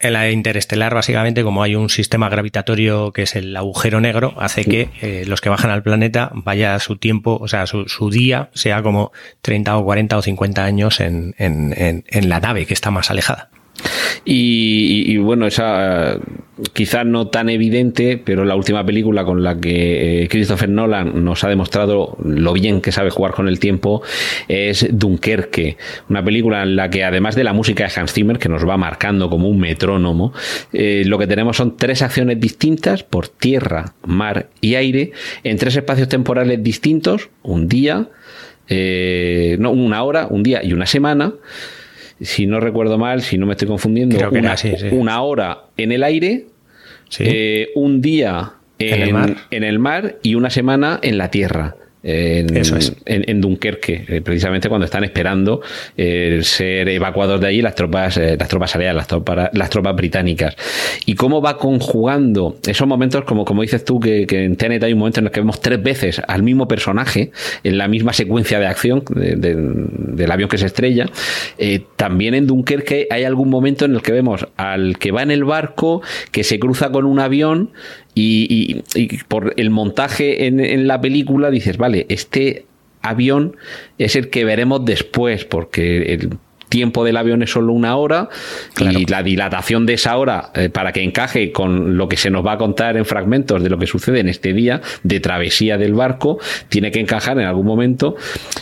En 0.00 0.12
la 0.12 0.28
interestelar, 0.28 0.92
básicamente, 0.92 1.44
como 1.44 1.62
hay 1.62 1.76
un 1.76 1.88
sistema 1.88 2.28
gravitatorio 2.28 3.12
que 3.12 3.22
es 3.22 3.36
el 3.36 3.56
agujero 3.56 4.00
negro, 4.00 4.34
hace 4.38 4.64
que 4.64 4.90
eh, 5.02 5.22
los 5.28 5.40
que 5.40 5.50
bajan 5.50 5.70
al 5.70 5.84
planeta 5.84 6.32
vaya 6.34 6.76
su 6.80 6.96
tiempo, 6.96 7.38
o 7.40 7.46
sea, 7.46 7.66
su, 7.66 8.10
día 8.10 8.50
sea 8.54 8.82
como 8.82 9.12
30 9.42 9.76
o 9.76 9.84
40 9.84 10.18
o 10.18 10.22
50 10.22 10.64
años 10.64 10.98
en, 10.98 11.34
en 11.38 12.28
la 12.28 12.40
nave 12.40 12.66
que 12.66 12.74
está 12.74 12.90
más 12.90 13.12
alejada. 13.12 13.50
Y, 14.24 15.16
bueno, 15.18 15.46
esa 15.46 16.18
quizás 16.72 17.06
no 17.06 17.28
tan 17.28 17.48
evidente, 17.48 18.20
pero 18.22 18.44
la 18.44 18.56
última 18.56 18.84
película 18.84 19.24
con 19.24 19.44
la 19.44 19.60
que 19.60 20.24
eh, 20.24 20.28
Christopher 20.28 20.68
Nolan 20.68 21.24
nos 21.24 21.44
ha 21.44 21.48
demostrado 21.48 22.16
lo 22.22 22.52
bien 22.52 22.80
que 22.80 22.90
sabe 22.90 23.10
jugar 23.10 23.32
con 23.32 23.46
el 23.46 23.60
tiempo 23.60 24.02
es 24.48 24.86
Dunkerque, 24.90 25.76
una 26.10 26.24
película 26.24 26.64
en 26.64 26.74
la 26.74 26.90
que 26.90 27.04
además 27.04 27.36
de 27.36 27.44
la 27.44 27.52
música 27.52 27.86
de 27.86 27.92
Hans 27.94 28.12
Zimmer, 28.12 28.38
que 28.38 28.48
nos 28.48 28.68
va 28.68 28.76
marcando 28.76 29.30
como 29.30 29.48
un 29.48 29.60
metrónomo, 29.60 30.32
eh, 30.72 31.04
lo 31.06 31.16
que 31.18 31.28
tenemos 31.28 31.56
son 31.56 31.76
tres 31.76 32.02
acciones 32.02 32.40
distintas 32.40 33.04
por 33.04 33.28
tierra, 33.28 33.94
mar 34.04 34.48
y 34.60 34.74
aire, 34.74 35.12
en 35.44 35.56
tres 35.58 35.76
espacios 35.76 36.08
temporales 36.08 36.62
distintos, 36.62 37.30
un 37.42 37.68
día, 37.68 38.08
eh, 38.68 39.56
no, 39.60 39.70
una 39.70 40.02
hora, 40.02 40.26
un 40.28 40.42
día 40.42 40.62
y 40.62 40.72
una 40.72 40.86
semana 40.86 41.34
si 42.20 42.46
no 42.46 42.60
recuerdo 42.60 42.98
mal, 42.98 43.22
si 43.22 43.38
no 43.38 43.46
me 43.46 43.52
estoy 43.52 43.68
confundiendo, 43.68 44.16
una, 44.92 45.22
hora 45.22 45.64
en 45.76 45.92
el 45.92 46.02
aire, 46.02 46.46
eh, 47.18 47.68
un 47.74 48.00
día 48.00 48.54
en 48.78 49.64
el 49.64 49.78
mar 49.78 50.18
y 50.22 50.34
una 50.34 50.50
semana 50.50 51.00
en 51.02 51.18
la 51.18 51.30
tierra 51.30 51.76
en, 52.02 52.56
Eso 52.56 52.76
es. 52.76 52.94
en, 53.06 53.40
Dunkerque, 53.40 54.04
eh, 54.08 54.20
precisamente 54.20 54.68
cuando 54.68 54.84
están 54.84 55.02
esperando 55.02 55.62
eh, 55.96 56.40
ser 56.42 56.88
evacuados 56.88 57.40
de 57.40 57.48
allí 57.48 57.60
las 57.60 57.74
tropas, 57.74 58.16
eh, 58.18 58.36
las 58.38 58.48
tropas 58.48 58.74
aliadas, 58.76 58.96
las 58.96 59.06
tropas, 59.08 59.50
las 59.52 59.70
tropas 59.70 59.96
británicas. 59.96 60.56
Y 61.06 61.14
cómo 61.14 61.42
va 61.42 61.58
conjugando 61.58 62.56
esos 62.66 62.86
momentos, 62.86 63.24
como, 63.24 63.44
como 63.44 63.62
dices 63.62 63.84
tú, 63.84 63.98
que, 63.98 64.26
en 64.30 64.56
TNT 64.56 64.84
hay 64.84 64.92
un 64.92 65.00
momento 65.00 65.20
en 65.20 65.26
el 65.26 65.32
que 65.32 65.40
vemos 65.40 65.60
tres 65.60 65.82
veces 65.82 66.22
al 66.26 66.42
mismo 66.42 66.68
personaje 66.68 67.32
en 67.64 67.78
la 67.78 67.88
misma 67.88 68.12
secuencia 68.12 68.60
de 68.60 68.66
acción 68.66 69.02
del 69.08 70.30
avión 70.30 70.48
que 70.48 70.58
se 70.58 70.66
estrella. 70.66 71.06
también 71.96 72.34
en 72.34 72.46
Dunkerque 72.46 73.08
hay 73.10 73.24
algún 73.24 73.50
momento 73.50 73.84
en 73.84 73.94
el 73.94 74.02
que 74.02 74.12
vemos 74.12 74.46
al 74.56 74.98
que 74.98 75.10
va 75.10 75.22
en 75.22 75.30
el 75.30 75.44
barco, 75.44 76.02
que 76.30 76.44
se 76.44 76.58
cruza 76.58 76.90
con 76.90 77.04
un 77.04 77.18
avión 77.18 77.70
y, 78.20 78.82
por 79.28 79.54
el 79.56 79.70
montaje 79.70 80.46
en, 80.46 80.86
la 80.86 81.00
película 81.00 81.50
dices, 81.50 81.76
vale, 81.76 82.06
este 82.08 82.66
avión 83.02 83.56
es 83.98 84.16
el 84.16 84.28
que 84.28 84.44
veremos 84.44 84.84
después, 84.84 85.44
porque 85.44 86.14
el 86.14 86.30
tiempo 86.68 87.04
del 87.04 87.16
avión 87.16 87.42
es 87.42 87.50
solo 87.50 87.72
una 87.72 87.96
hora 87.96 88.28
y 88.78 89.06
la 89.06 89.22
dilatación 89.22 89.86
de 89.86 89.94
esa 89.94 90.16
hora 90.18 90.50
eh, 90.54 90.68
para 90.68 90.92
que 90.92 91.02
encaje 91.02 91.50
con 91.50 91.96
lo 91.96 92.08
que 92.08 92.18
se 92.18 92.28
nos 92.28 92.44
va 92.44 92.52
a 92.52 92.58
contar 92.58 92.96
en 92.98 93.06
fragmentos 93.06 93.62
de 93.62 93.70
lo 93.70 93.78
que 93.78 93.86
sucede 93.86 94.20
en 94.20 94.28
este 94.28 94.52
día 94.52 94.82
de 95.02 95.20
travesía 95.20 95.78
del 95.78 95.94
barco 95.94 96.38
tiene 96.68 96.90
que 96.90 97.00
encajar 97.00 97.38
en 97.38 97.46
algún 97.46 97.66
momento. 97.66 98.16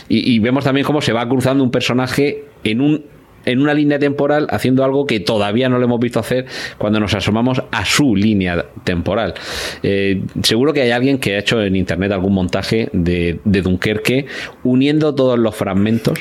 Y 0.07 0.39
vemos 0.39 0.63
también 0.63 0.85
cómo 0.85 1.01
se 1.01 1.11
va 1.11 1.27
cruzando 1.27 1.63
un 1.63 1.71
personaje 1.71 2.45
en 2.63 2.79
un 2.79 3.16
en 3.47 3.61
una 3.61 3.73
línea 3.73 3.97
temporal 3.97 4.47
haciendo 4.49 4.83
algo 4.83 5.07
que 5.07 5.19
todavía 5.19 5.69
no 5.69 5.79
lo 5.79 5.85
hemos 5.85 5.99
visto 5.99 6.19
hacer 6.19 6.45
cuando 6.77 6.99
nos 6.99 7.13
asomamos 7.13 7.63
a 7.71 7.85
su 7.85 8.15
línea 8.15 8.65
temporal. 8.83 9.33
Eh, 9.81 10.21
seguro 10.43 10.73
que 10.73 10.81
hay 10.81 10.91
alguien 10.91 11.17
que 11.17 11.35
ha 11.35 11.39
hecho 11.39 11.61
en 11.61 11.75
internet 11.75 12.11
algún 12.11 12.33
montaje 12.33 12.89
de, 12.93 13.39
Dunkerque 13.43 14.27
uniendo 14.63 15.15
todos 15.15 15.39
los 15.39 15.55
fragmentos 15.55 16.19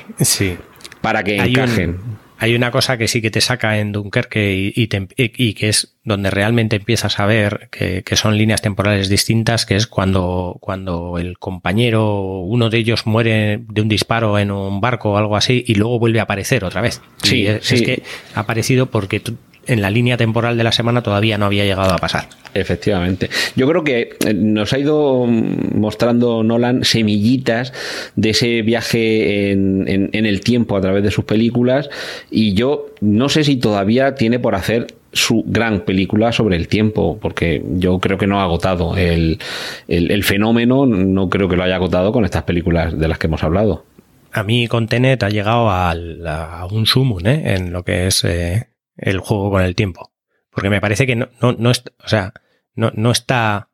para 1.00 1.22
que 1.22 1.36
encajen. 1.36 1.98
Hay 2.38 2.54
una 2.54 2.70
cosa 2.70 2.98
que 2.98 3.08
sí 3.08 3.22
que 3.22 3.30
te 3.30 3.40
saca 3.40 3.78
en 3.78 3.92
Dunkerque 3.92 4.72
y, 4.74 4.88
y, 5.16 5.54
que 5.54 5.68
es 5.68 5.96
donde 6.04 6.30
realmente 6.30 6.76
empiezas 6.76 7.18
a 7.18 7.26
ver 7.26 7.68
que, 7.70 8.04
son 8.16 8.36
líneas 8.36 8.60
temporales 8.60 9.08
distintas, 9.08 9.64
que 9.64 9.76
es 9.76 9.86
cuando, 9.86 10.58
cuando 10.60 11.18
el 11.18 11.38
compañero, 11.38 12.40
uno 12.40 12.68
de 12.68 12.78
ellos 12.78 13.06
muere 13.06 13.62
de 13.68 13.80
un 13.80 13.88
disparo 13.88 14.38
en 14.38 14.50
un 14.50 14.80
barco 14.80 15.12
o 15.12 15.16
algo 15.16 15.36
así 15.36 15.64
y 15.66 15.76
luego 15.76 15.98
vuelve 15.98 16.20
a 16.20 16.24
aparecer 16.24 16.64
otra 16.64 16.82
vez. 16.82 17.00
Sí, 17.22 17.46
es, 17.46 17.68
que 17.68 18.02
ha 18.34 18.40
aparecido 18.40 18.86
porque 18.86 19.22
en 19.66 19.82
la 19.82 19.90
línea 19.90 20.16
temporal 20.16 20.56
de 20.56 20.64
la 20.64 20.72
semana 20.72 21.02
todavía 21.02 21.38
no 21.38 21.46
había 21.46 21.64
llegado 21.64 21.92
a 21.92 21.98
pasar. 21.98 22.28
Efectivamente. 22.54 23.28
Yo 23.54 23.68
creo 23.68 23.84
que 23.84 24.16
eh, 24.24 24.34
nos 24.34 24.72
ha 24.72 24.78
ido 24.78 25.26
mostrando 25.26 26.42
Nolan 26.42 26.84
semillitas 26.84 27.72
de 28.16 28.30
ese 28.30 28.62
viaje 28.62 29.52
en, 29.52 30.08
en, 30.12 30.26
el 30.26 30.40
tiempo 30.40 30.76
a 30.76 30.80
través 30.80 31.02
de 31.02 31.10
sus 31.10 31.24
películas 31.24 31.90
y 32.30 32.54
yo 32.54 32.86
no 33.00 33.28
sé 33.28 33.44
si 33.44 33.56
todavía 33.56 34.14
tiene 34.14 34.38
por 34.38 34.54
hacer 34.54 34.86
su 35.12 35.44
gran 35.46 35.80
película 35.80 36.32
sobre 36.32 36.56
el 36.56 36.68
tiempo, 36.68 37.18
porque 37.20 37.62
yo 37.76 37.98
creo 37.98 38.18
que 38.18 38.26
no 38.26 38.40
ha 38.40 38.44
agotado 38.44 38.96
el, 38.96 39.38
el, 39.88 40.24
fenómeno, 40.24 40.84
no 40.84 41.30
creo 41.30 41.48
que 41.48 41.56
lo 41.56 41.62
haya 41.62 41.76
agotado 41.76 42.12
con 42.12 42.24
estas 42.24 42.42
películas 42.42 42.98
de 42.98 43.08
las 43.08 43.18
que 43.18 43.26
hemos 43.26 43.42
hablado. 43.42 43.84
A 44.32 44.42
mí 44.42 44.68
con 44.68 44.86
Tenet 44.86 45.22
ha 45.22 45.30
llegado 45.30 45.70
a, 45.70 45.94
un 46.70 46.86
sumo 46.86 47.18
¿eh? 47.20 47.54
en 47.56 47.72
lo 47.72 47.82
que 47.82 48.06
es 48.06 48.24
eh, 48.24 48.66
el 48.96 49.18
juego 49.18 49.50
con 49.50 49.62
el 49.62 49.74
tiempo. 49.74 50.12
Porque 50.50 50.70
me 50.70 50.80
parece 50.80 51.06
que 51.06 51.16
no, 51.16 51.28
no, 51.40 51.52
no, 51.52 51.70
o 51.70 52.08
sea, 52.08 52.32
no, 52.74 52.92
no 52.94 53.10
está 53.10 53.68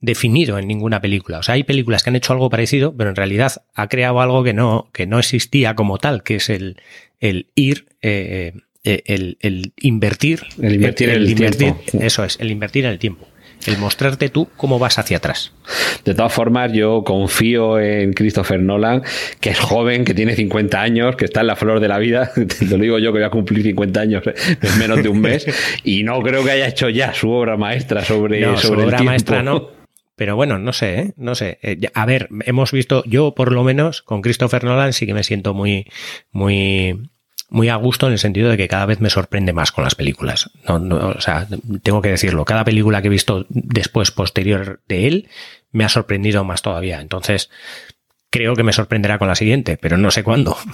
definido 0.00 0.58
en 0.58 0.66
ninguna 0.66 1.00
película. 1.00 1.38
O 1.38 1.42
sea, 1.42 1.54
hay 1.54 1.64
películas 1.64 2.02
que 2.02 2.10
han 2.10 2.16
hecho 2.16 2.32
algo 2.32 2.50
parecido, 2.50 2.96
pero 2.96 3.10
en 3.10 3.16
realidad 3.16 3.64
ha 3.74 3.88
creado 3.88 4.20
algo 4.20 4.42
que 4.42 4.52
no, 4.52 4.90
que 4.92 5.06
no 5.06 5.18
existía 5.18 5.74
como 5.74 5.98
tal, 5.98 6.22
que 6.22 6.36
es 6.36 6.50
el, 6.50 6.76
el 7.20 7.50
ir, 7.54 7.86
eh, 8.02 8.52
eh, 8.84 9.02
el, 9.06 9.38
el, 9.40 9.72
invertir. 9.80 10.42
El 10.60 10.74
invertir 10.74 11.10
el, 11.10 11.42
el 11.42 11.56
tiempo. 11.56 11.82
Eso 12.00 12.24
es, 12.24 12.38
el 12.40 12.50
invertir 12.50 12.84
en 12.84 12.92
el 12.92 12.98
tiempo 12.98 13.26
el 13.66 13.78
mostrarte 13.78 14.28
tú 14.28 14.48
cómo 14.56 14.78
vas 14.78 14.98
hacia 14.98 15.18
atrás. 15.18 15.52
De 16.04 16.14
todas 16.14 16.32
formas, 16.32 16.72
yo 16.72 17.04
confío 17.04 17.78
en 17.78 18.12
Christopher 18.12 18.60
Nolan, 18.60 19.02
que 19.40 19.50
es 19.50 19.60
joven, 19.60 20.04
que 20.04 20.14
tiene 20.14 20.34
50 20.34 20.80
años, 20.80 21.16
que 21.16 21.24
está 21.24 21.40
en 21.40 21.46
la 21.48 21.56
flor 21.56 21.80
de 21.80 21.88
la 21.88 21.98
vida. 21.98 22.30
Te 22.34 22.66
lo 22.66 22.78
digo 22.78 22.98
yo 22.98 23.12
que 23.12 23.18
voy 23.18 23.26
a 23.26 23.30
cumplir 23.30 23.62
50 23.62 24.00
años 24.00 24.22
en 24.26 24.78
menos 24.78 25.02
de 25.02 25.08
un 25.08 25.20
mes. 25.20 25.46
y 25.84 26.02
no 26.02 26.20
creo 26.22 26.44
que 26.44 26.50
haya 26.50 26.68
hecho 26.68 26.88
ya 26.88 27.14
su 27.14 27.30
obra 27.30 27.56
maestra 27.56 28.04
sobre, 28.04 28.40
no, 28.40 28.56
sobre 28.56 28.82
su 28.82 28.86
obra 28.86 29.02
maestra 29.02 29.42
no. 29.42 29.82
Pero 30.14 30.36
bueno, 30.36 30.58
no 30.58 30.72
sé, 30.72 30.98
¿eh? 30.98 31.12
no 31.16 31.34
sé. 31.34 31.58
Eh, 31.62 31.78
a 31.94 32.06
ver, 32.06 32.28
hemos 32.44 32.70
visto, 32.70 33.02
yo 33.06 33.34
por 33.34 33.50
lo 33.50 33.64
menos 33.64 34.02
con 34.02 34.20
Christopher 34.20 34.62
Nolan 34.62 34.92
sí 34.92 35.06
que 35.06 35.14
me 35.14 35.24
siento 35.24 35.54
muy, 35.54 35.86
muy 36.30 37.10
muy 37.52 37.68
a 37.68 37.76
gusto 37.76 38.06
en 38.06 38.14
el 38.14 38.18
sentido 38.18 38.50
de 38.50 38.56
que 38.56 38.66
cada 38.66 38.86
vez 38.86 39.00
me 39.00 39.10
sorprende 39.10 39.52
más 39.52 39.72
con 39.72 39.84
las 39.84 39.94
películas. 39.94 40.50
No, 40.66 40.78
no, 40.78 41.10
o 41.10 41.20
sea, 41.20 41.46
tengo 41.82 42.00
que 42.00 42.08
decirlo, 42.08 42.44
cada 42.44 42.64
película 42.64 43.02
que 43.02 43.08
he 43.08 43.10
visto 43.10 43.46
después, 43.50 44.10
posterior 44.10 44.80
de 44.88 45.06
él, 45.06 45.28
me 45.70 45.84
ha 45.84 45.88
sorprendido 45.88 46.44
más 46.44 46.62
todavía. 46.62 47.00
Entonces, 47.00 47.50
creo 48.30 48.54
que 48.54 48.62
me 48.62 48.72
sorprenderá 48.72 49.18
con 49.18 49.28
la 49.28 49.34
siguiente, 49.34 49.76
pero 49.76 49.98
no 49.98 50.10
sé 50.10 50.24
cuándo. 50.24 50.56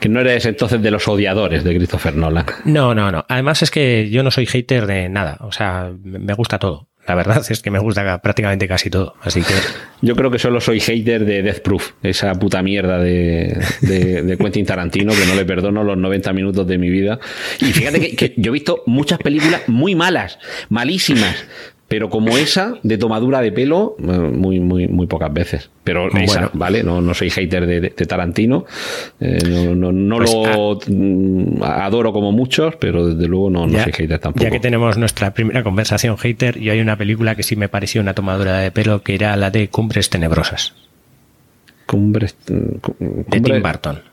Que 0.00 0.08
no 0.08 0.20
eres 0.20 0.46
entonces 0.46 0.80
de 0.80 0.90
los 0.90 1.06
odiadores 1.08 1.64
de 1.64 1.76
Christopher 1.76 2.14
Nolan. 2.14 2.46
No, 2.64 2.94
no, 2.94 3.10
no. 3.10 3.24
Además 3.28 3.62
es 3.62 3.70
que 3.70 4.08
yo 4.10 4.22
no 4.22 4.30
soy 4.30 4.46
hater 4.46 4.86
de 4.86 5.08
nada. 5.08 5.38
O 5.40 5.52
sea, 5.52 5.92
me 6.02 6.34
gusta 6.34 6.58
todo. 6.58 6.88
La 7.06 7.16
verdad 7.16 7.44
es 7.48 7.60
que 7.62 7.70
me 7.70 7.80
gusta 7.80 8.22
prácticamente 8.22 8.68
casi 8.68 8.88
todo. 8.88 9.14
Así 9.22 9.42
que. 9.42 9.54
Yo 10.02 10.16
creo 10.16 10.30
que 10.30 10.38
solo 10.38 10.60
soy 10.60 10.80
hater 10.80 11.24
de 11.24 11.42
Death 11.42 11.60
Proof, 11.62 11.92
esa 12.02 12.32
puta 12.34 12.60
mierda 12.62 12.98
de, 12.98 13.56
de, 13.80 14.36
Quentin 14.36 14.66
Tarantino, 14.66 15.12
que 15.12 15.26
no 15.26 15.36
le 15.36 15.44
perdono 15.44 15.84
los 15.84 15.96
90 15.96 16.32
minutos 16.32 16.66
de 16.66 16.76
mi 16.76 16.90
vida. 16.90 17.20
Y 17.60 17.66
fíjate 17.66 18.00
que, 18.00 18.16
que 18.16 18.34
yo 18.36 18.50
he 18.50 18.52
visto 18.52 18.82
muchas 18.86 19.20
películas 19.20 19.62
muy 19.68 19.94
malas, 19.94 20.40
malísimas, 20.70 21.36
pero 21.92 22.08
como 22.08 22.38
esa, 22.38 22.76
de 22.82 22.96
tomadura 22.96 23.42
de 23.42 23.52
pelo, 23.52 23.96
eh, 23.98 24.04
muy, 24.04 24.60
muy, 24.60 24.88
muy 24.88 25.06
pocas 25.06 25.30
veces. 25.30 25.68
Pero 25.84 26.08
esa, 26.16 26.48
¿vale? 26.54 26.82
No, 26.82 27.02
no 27.02 27.12
soy 27.12 27.28
hater 27.28 27.66
de, 27.66 27.90
Tarantino. 27.90 28.64
Eh, 29.20 29.74
no, 29.76 29.92
no, 29.92 30.16
pues, 30.16 30.32
lo 30.32 30.80
ah, 31.62 31.84
adoro 31.84 32.14
como 32.14 32.32
muchos, 32.32 32.76
pero 32.76 33.08
desde 33.08 33.28
luego 33.28 33.50
no, 33.50 33.66
no 33.66 33.78
soy 33.82 33.92
hater 33.92 34.18
tampoco. 34.18 34.42
Ya 34.42 34.50
que 34.50 34.58
tenemos 34.58 34.96
nuestra 34.96 35.34
primera 35.34 35.62
conversación 35.62 36.16
hater, 36.16 36.58
yo 36.58 36.72
hay 36.72 36.80
una 36.80 36.96
película 36.96 37.34
que 37.34 37.42
sí 37.42 37.56
me 37.56 37.68
pareció 37.68 38.00
una 38.00 38.14
tomadura 38.14 38.60
de 38.60 38.70
pelo, 38.70 39.02
que 39.02 39.14
era 39.14 39.36
la 39.36 39.50
de 39.50 39.68
Cumbres 39.68 40.08
Tenebrosas. 40.08 40.72
Cumbres. 41.84 42.34
De 42.46 43.40
Tim 43.42 43.62
Burton. 43.62 44.11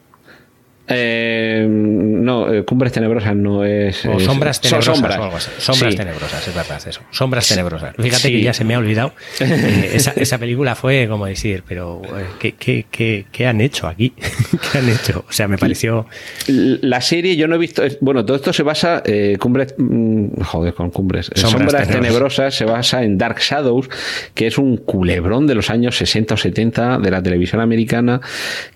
Eh, 0.91 1.67
no, 1.69 2.51
eh, 2.51 2.65
Cumbres 2.65 2.91
Tenebrosas 2.91 3.35
no 3.35 3.63
es. 3.63 4.05
O 4.07 4.19
Sombras 4.19 4.59
Tenebrosas. 4.59 4.95
Sombras, 4.95 5.49
sombras 5.59 5.95
Tenebrosas, 5.95 6.47
es 6.47 6.55
verdad, 6.55 6.81
eso. 6.87 7.01
Sombras 7.11 7.47
Tenebrosas. 7.47 7.95
Fíjate 7.95 8.31
que 8.31 8.41
ya 8.41 8.53
se 8.53 8.63
me 8.63 8.75
ha 8.75 8.79
olvidado. 8.79 9.13
Eh, 9.59 9.91
esa, 9.93 10.11
esa, 10.11 10.37
película 10.37 10.75
fue 10.75 11.07
como 11.09 11.25
decir, 11.25 11.63
pero 11.67 12.01
¿qué, 12.39 12.53
qué, 12.53 12.85
qué, 12.89 13.25
qué 13.31 13.47
han 13.47 13.61
hecho 13.61 13.87
aquí? 13.87 14.13
¿Qué 14.71 14.77
han 14.77 14.89
hecho? 14.89 15.25
O 15.27 15.31
sea, 15.31 15.47
me 15.47 15.57
pareció. 15.57 16.07
La 16.47 17.01
serie 17.01 17.35
yo 17.35 17.47
no 17.47 17.55
he 17.55 17.57
visto. 17.57 17.83
Bueno, 17.99 18.23
todo 18.25 18.37
esto 18.37 18.53
se 18.53 18.63
basa. 18.63 19.03
Cumbres. 19.39 19.75
Mm, 19.77 20.41
joder, 20.41 20.73
con 20.73 20.91
Cumbres. 20.91 21.31
Sombras, 21.35 21.87
Tenebrosas 21.87 22.53
se 22.53 22.65
basa 22.65 23.03
en 23.03 23.17
Dark 23.17 23.39
Shadows, 23.39 23.89
que 24.33 24.47
es 24.47 24.57
un 24.57 24.77
culebrón 24.77 25.47
de 25.47 25.55
los 25.55 25.69
años 25.69 25.97
60 25.97 26.35
o 26.35 26.37
70 26.37 26.99
de 26.99 27.11
la 27.11 27.21
televisión 27.21 27.61
americana 27.61 28.21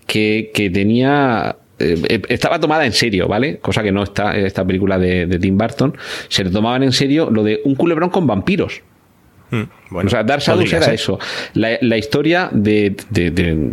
que, 0.06 0.50
que 0.52 0.70
tenía 0.70 1.56
eh, 1.92 2.22
estaba 2.28 2.58
tomada 2.58 2.86
en 2.86 2.92
serio, 2.92 3.28
¿vale? 3.28 3.58
Cosa 3.58 3.82
que 3.82 3.92
no 3.92 4.02
está 4.02 4.36
en 4.36 4.46
esta 4.46 4.64
película 4.64 4.98
de, 4.98 5.38
Tim 5.38 5.56
Burton. 5.56 5.96
Se 6.28 6.44
tomaban 6.44 6.82
en 6.82 6.92
serio 6.92 7.30
lo 7.30 7.42
de 7.42 7.60
un 7.64 7.74
culebrón 7.74 8.10
con 8.10 8.26
vampiros. 8.26 8.82
Hmm, 9.50 9.64
o 9.94 10.08
sea, 10.08 10.24
Dark 10.24 10.42
Shadows 10.42 10.72
era 10.72 10.92
eso. 10.92 11.18
La, 11.54 11.98
historia 11.98 12.48
de, 12.50 12.96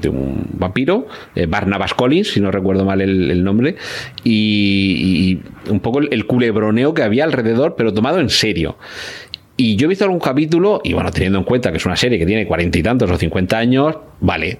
un 0.09 0.47
vampiro, 0.53 1.07
eh, 1.35 1.45
Barnabas 1.45 1.93
Collins, 1.93 2.31
si 2.31 2.39
no 2.39 2.51
recuerdo 2.51 2.85
mal 2.85 3.01
el, 3.01 3.43
nombre, 3.43 3.75
y, 4.23 5.39
un 5.69 5.79
poco 5.79 5.99
el, 5.99 6.25
culebroneo 6.25 6.93
que 6.93 7.03
había 7.03 7.23
alrededor, 7.23 7.75
pero 7.75 7.93
tomado 7.93 8.19
en 8.19 8.29
serio. 8.29 8.77
Y 9.57 9.75
yo 9.75 9.85
he 9.85 9.89
visto 9.89 10.05
algún 10.05 10.19
capítulo, 10.19 10.81
y 10.83 10.93
bueno, 10.93 11.11
teniendo 11.11 11.39
en 11.39 11.45
cuenta 11.45 11.71
que 11.71 11.77
es 11.77 11.85
una 11.85 11.95
serie 11.95 12.17
que 12.17 12.25
tiene 12.25 12.45
cuarenta 12.45 12.77
y 12.77 12.83
tantos 12.83 13.09
o 13.09 13.17
cincuenta 13.17 13.57
años, 13.57 13.95
vale, 14.19 14.59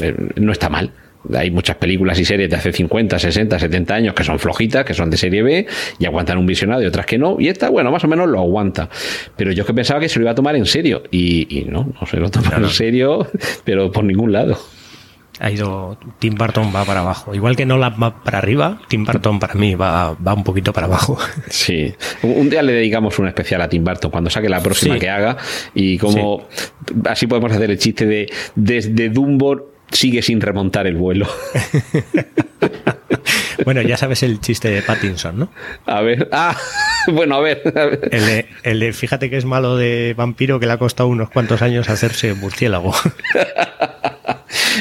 eh, 0.00 0.14
no 0.36 0.52
está 0.52 0.68
mal. 0.68 0.92
Hay 1.34 1.50
muchas 1.50 1.76
películas 1.76 2.18
y 2.18 2.24
series 2.24 2.48
de 2.48 2.56
hace 2.56 2.72
50, 2.72 3.18
60, 3.18 3.58
70 3.58 3.94
años 3.94 4.14
que 4.14 4.24
son 4.24 4.38
flojitas, 4.38 4.84
que 4.84 4.94
son 4.94 5.10
de 5.10 5.16
serie 5.16 5.42
B 5.42 5.66
y 5.98 6.06
aguantan 6.06 6.38
un 6.38 6.46
visionado 6.46 6.82
y 6.82 6.86
otras 6.86 7.06
que 7.06 7.18
no. 7.18 7.36
Y 7.38 7.48
esta, 7.48 7.68
bueno, 7.68 7.90
más 7.90 8.04
o 8.04 8.08
menos 8.08 8.28
lo 8.28 8.38
aguanta. 8.38 8.88
Pero 9.36 9.52
yo 9.52 9.62
es 9.62 9.66
que 9.66 9.74
pensaba 9.74 10.00
que 10.00 10.08
se 10.08 10.18
lo 10.18 10.24
iba 10.24 10.32
a 10.32 10.34
tomar 10.34 10.56
en 10.56 10.66
serio. 10.66 11.02
Y, 11.10 11.66
no, 11.68 11.92
no 12.00 12.06
se 12.06 12.16
lo 12.16 12.30
toma 12.30 12.56
en 12.56 12.68
serio, 12.68 13.26
pero 13.64 13.92
por 13.92 14.04
ningún 14.04 14.32
lado. 14.32 14.58
Ha 15.40 15.50
ido. 15.50 15.96
Tim 16.18 16.34
Burton 16.34 16.70
va 16.74 16.84
para 16.84 17.00
abajo. 17.00 17.34
Igual 17.34 17.56
que 17.56 17.64
no 17.64 17.78
la 17.78 17.88
va 17.88 18.22
para 18.22 18.38
arriba, 18.38 18.78
Tim 18.88 19.06
Burton 19.06 19.38
para 19.38 19.54
mí 19.54 19.74
va, 19.74 20.14
va 20.14 20.34
un 20.34 20.44
poquito 20.44 20.72
para 20.72 20.86
abajo. 20.86 21.18
Sí. 21.48 21.92
Un 22.22 22.50
día 22.50 22.62
le 22.62 22.72
dedicamos 22.72 23.18
un 23.18 23.26
especial 23.26 23.62
a 23.62 23.68
Tim 23.68 23.82
Burton 23.82 24.10
cuando 24.10 24.30
saque 24.30 24.48
la 24.48 24.62
próxima 24.62 24.98
que 24.98 25.08
haga. 25.08 25.36
Y 25.74 25.96
como 25.98 26.46
así 27.06 27.26
podemos 27.26 27.52
hacer 27.52 27.70
el 27.70 27.78
chiste 27.78 28.06
de 28.06 28.30
desde 28.54 29.08
Dumbo 29.08 29.69
sigue 29.90 30.22
sin 30.22 30.40
remontar 30.40 30.86
el 30.86 30.96
vuelo. 30.96 31.26
bueno, 33.64 33.82
ya 33.82 33.96
sabes 33.96 34.22
el 34.22 34.40
chiste 34.40 34.70
de 34.70 34.82
Pattinson, 34.82 35.38
¿no? 35.38 35.52
A 35.86 36.00
ver, 36.00 36.28
ah, 36.32 36.56
bueno, 37.08 37.36
a 37.36 37.40
ver. 37.40 37.62
El, 38.62 38.80
de, 38.80 38.92
fíjate 38.92 39.30
que 39.30 39.36
es 39.36 39.44
malo 39.44 39.76
de 39.76 40.14
vampiro 40.16 40.60
que 40.60 40.66
le 40.66 40.72
ha 40.72 40.78
costado 40.78 41.08
unos 41.08 41.30
cuantos 41.30 41.62
años 41.62 41.88
hacerse 41.88 42.34
murciélago. 42.34 42.94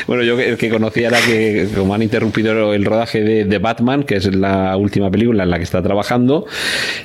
Bueno, 0.10 0.23
yo 0.23 0.40
el 0.40 0.57
que 0.57 0.69
conocía 0.72 1.10
era 1.10 1.19
que, 1.22 1.68
como 1.76 1.94
han 1.94 2.02
interrumpido 2.02 2.73
el 2.73 2.84
rodaje 2.84 3.22
de, 3.22 3.57
Batman, 3.60 4.02
que 4.02 4.15
es 4.15 4.34
la 4.34 4.76
última 4.76 5.11
película 5.11 5.44
en 5.44 5.52
la 5.52 5.57
que 5.57 5.64
está 5.64 5.84
trabajando, 5.84 6.48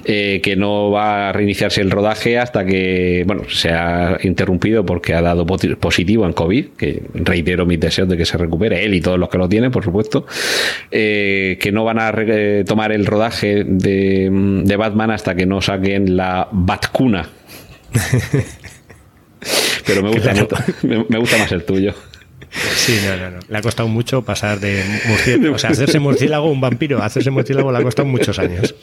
eh, 0.07 0.41
que 0.43 0.57
no 0.57 0.91
va 0.91 1.29
a 1.29 1.33
reiniciarse 1.35 1.83
el 1.83 1.91
rodaje 1.91 2.39
hasta 2.39 2.65
que, 2.65 3.25
bueno, 3.27 3.43
se 3.51 3.69
ha 3.69 4.17
interrumpido 4.23 4.87
porque 4.87 5.13
ha 5.13 5.21
dado 5.21 5.45
positivo 5.45 6.25
en 6.25 6.33
COVID, 6.33 6.69
que 6.79 7.03
reitero 7.13 7.67
mis 7.67 7.79
deseos 7.79 8.09
de 8.09 8.17
que 8.17 8.25
se 8.25 8.39
recupere 8.39 8.83
él 8.87 8.95
y 8.95 9.03
todos 9.03 9.19
los 9.19 9.29
que 9.29 9.37
lo 9.37 9.51
tienen, 9.51 9.71
por 9.71 9.85
supuesto, 9.85 10.27
eh, 10.91 11.59
que 11.61 11.73
no 11.73 11.85
van 11.85 11.99
a 11.99 12.11
tomar 12.65 12.91
el 12.91 13.05
rodaje 13.05 13.65
de, 13.65 14.31
de 14.65 14.77
Batman 14.77 15.11
hasta 15.11 15.35
que 15.35 15.45
no 15.45 15.61
saquen 15.61 16.17
la 16.17 16.49
Batcuna. 16.51 17.29
Pero 19.87 20.03
me 20.03 20.09
gusta, 20.11 20.33
me 20.83 21.19
gusta 21.19 21.37
más 21.37 21.53
el 21.53 21.67
tuyo. 21.67 21.93
Sí, 22.77 22.99
no, 23.05 23.17
no, 23.17 23.31
no. 23.31 23.41
Le 23.49 23.59
ha 23.59 23.63
costado 23.63 23.89
mucho 23.89 24.23
pasar 24.23 24.61
de 24.61 24.83
murciélago. 25.09 25.55
O 25.55 25.59
sea, 25.59 25.71
hacerse 25.71 25.99
murciélago 25.99 26.51
un 26.51 26.61
vampiro, 26.61 27.03
hacerse 27.03 27.31
murciélago 27.31 27.73
le 27.73 27.79
ha 27.79 27.83
costado 27.83 28.07
muchos 28.07 28.39
años. 28.39 28.75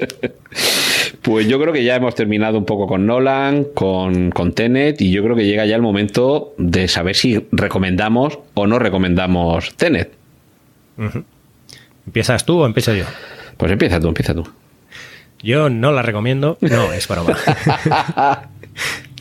Pues 1.22 1.48
yo 1.48 1.60
creo 1.60 1.72
que 1.72 1.84
ya 1.84 1.96
hemos 1.96 2.16
terminado 2.16 2.58
un 2.58 2.66
poco 2.66 2.88
con 2.88 3.06
Nolan, 3.06 3.66
con, 3.74 4.32
con 4.32 4.54
Tenet, 4.54 5.02
y 5.02 5.12
yo 5.12 5.24
creo 5.24 5.36
que 5.36 5.46
llega 5.46 5.66
ya 5.66 5.76
el 5.76 5.82
momento 5.82 6.54
de 6.58 6.88
saber 6.88 7.16
si 7.16 7.48
recomendamos 7.52 8.40
o 8.54 8.68
no 8.68 8.80
recomendamos 8.80 9.76
Tenet. 9.76 10.12
¿Empiezas 12.06 12.46
tú 12.46 12.60
o 12.60 12.66
empiezo 12.66 12.94
yo? 12.94 13.06
Pues 13.58 13.72
empieza 13.72 14.00
tú, 14.00 14.08
empieza 14.08 14.34
tú. 14.34 14.48
Yo 15.44 15.70
no 15.70 15.92
la 15.92 16.02
recomiendo. 16.02 16.58
No, 16.62 16.92
es 16.94 17.08
broma. 17.08 17.38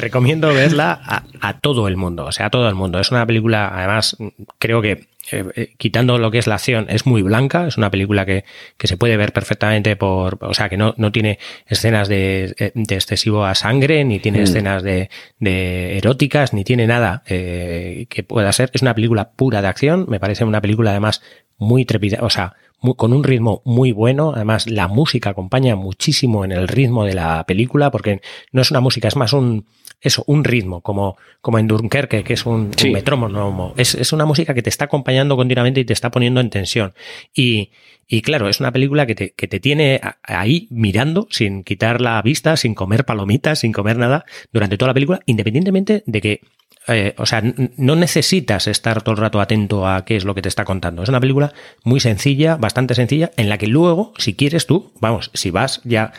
recomiendo 0.00 0.52
verla 0.52 1.00
a, 1.04 1.24
a, 1.40 1.60
todo 1.60 1.88
el 1.88 1.96
mundo, 1.96 2.26
o 2.26 2.32
sea, 2.32 2.46
a 2.46 2.50
todo 2.50 2.68
el 2.68 2.74
mundo. 2.74 2.98
Es 3.00 3.10
una 3.10 3.26
película, 3.26 3.70
además, 3.72 4.16
creo 4.58 4.82
que 4.82 5.08
eh, 5.32 5.44
eh, 5.54 5.72
quitando 5.76 6.18
lo 6.18 6.30
que 6.30 6.38
es 6.38 6.46
la 6.46 6.56
acción, 6.56 6.86
es 6.88 7.06
muy 7.06 7.22
blanca, 7.22 7.66
es 7.66 7.76
una 7.76 7.90
película 7.90 8.26
que, 8.26 8.44
que 8.76 8.86
se 8.86 8.96
puede 8.96 9.16
ver 9.16 9.32
perfectamente 9.32 9.94
por, 9.94 10.38
o 10.40 10.54
sea, 10.54 10.68
que 10.68 10.76
no, 10.76 10.94
no 10.96 11.12
tiene 11.12 11.38
escenas 11.66 12.08
de, 12.08 12.54
eh, 12.58 12.72
de 12.74 12.94
excesivo 12.94 13.44
a 13.44 13.54
sangre, 13.54 14.04
ni 14.04 14.18
tiene 14.18 14.40
mm. 14.40 14.42
escenas 14.42 14.82
de, 14.82 15.10
de, 15.38 15.98
eróticas, 15.98 16.52
ni 16.52 16.64
tiene 16.64 16.86
nada 16.86 17.22
eh, 17.26 18.06
que 18.08 18.22
pueda 18.22 18.52
ser. 18.52 18.70
Es 18.72 18.82
una 18.82 18.94
película 18.94 19.30
pura 19.30 19.62
de 19.62 19.68
acción, 19.68 20.06
me 20.08 20.18
parece 20.18 20.44
una 20.44 20.60
película 20.60 20.90
además 20.90 21.22
muy 21.58 21.84
trepidante, 21.84 22.24
o 22.24 22.30
sea, 22.30 22.54
muy, 22.80 22.94
con 22.94 23.12
un 23.12 23.24
ritmo 23.24 23.62
muy 23.64 23.92
bueno. 23.92 24.32
Además, 24.34 24.68
la 24.68 24.88
música 24.88 25.30
acompaña 25.30 25.76
muchísimo 25.76 26.44
en 26.44 26.52
el 26.52 26.68
ritmo 26.68 27.04
de 27.04 27.14
la 27.14 27.44
película, 27.46 27.90
porque 27.90 28.20
no 28.52 28.62
es 28.62 28.70
una 28.70 28.80
música, 28.80 29.08
es 29.08 29.16
más 29.16 29.32
un, 29.32 29.66
eso, 30.00 30.24
un 30.26 30.44
ritmo, 30.44 30.80
como, 30.80 31.16
como 31.40 31.58
en 31.58 31.66
Dunkerque, 31.66 32.24
que 32.24 32.32
es 32.32 32.46
un, 32.46 32.72
sí. 32.76 32.88
un 32.88 32.94
metrónomo. 32.94 33.74
Es, 33.76 33.94
es 33.94 34.12
una 34.12 34.24
música 34.24 34.54
que 34.54 34.62
te 34.62 34.70
está 34.70 34.86
acompañando 34.86 35.36
continuamente 35.36 35.80
y 35.80 35.84
te 35.84 35.92
está 35.92 36.10
poniendo 36.10 36.40
en 36.40 36.50
tensión. 36.50 36.94
Y, 37.34 37.70
y 38.08 38.22
claro, 38.22 38.48
es 38.48 38.60
una 38.60 38.72
película 38.72 39.06
que 39.06 39.14
te, 39.14 39.34
que 39.34 39.46
te 39.46 39.60
tiene 39.60 40.00
ahí 40.22 40.66
mirando, 40.70 41.28
sin 41.30 41.64
quitar 41.64 42.00
la 42.00 42.20
vista, 42.22 42.56
sin 42.56 42.74
comer 42.74 43.04
palomitas, 43.04 43.60
sin 43.60 43.72
comer 43.72 43.98
nada, 43.98 44.24
durante 44.52 44.78
toda 44.78 44.88
la 44.88 44.94
película, 44.94 45.20
independientemente 45.26 46.02
de 46.06 46.20
que 46.20 46.40
eh, 46.88 47.14
o 47.18 47.26
sea, 47.26 47.42
no 47.76 47.96
necesitas 47.96 48.66
estar 48.66 49.02
todo 49.02 49.14
el 49.14 49.20
rato 49.20 49.40
atento 49.40 49.86
a 49.86 50.04
qué 50.04 50.16
es 50.16 50.24
lo 50.24 50.34
que 50.34 50.42
te 50.42 50.48
está 50.48 50.64
contando. 50.64 51.02
Es 51.02 51.08
una 51.08 51.20
película 51.20 51.52
muy 51.84 52.00
sencilla, 52.00 52.56
bastante 52.56 52.94
sencilla, 52.94 53.30
en 53.36 53.48
la 53.48 53.58
que 53.58 53.66
luego, 53.66 54.12
si 54.18 54.34
quieres 54.34 54.66
tú, 54.66 54.92
vamos, 55.00 55.30
si 55.34 55.50
vas 55.50 55.80
ya 55.84 56.12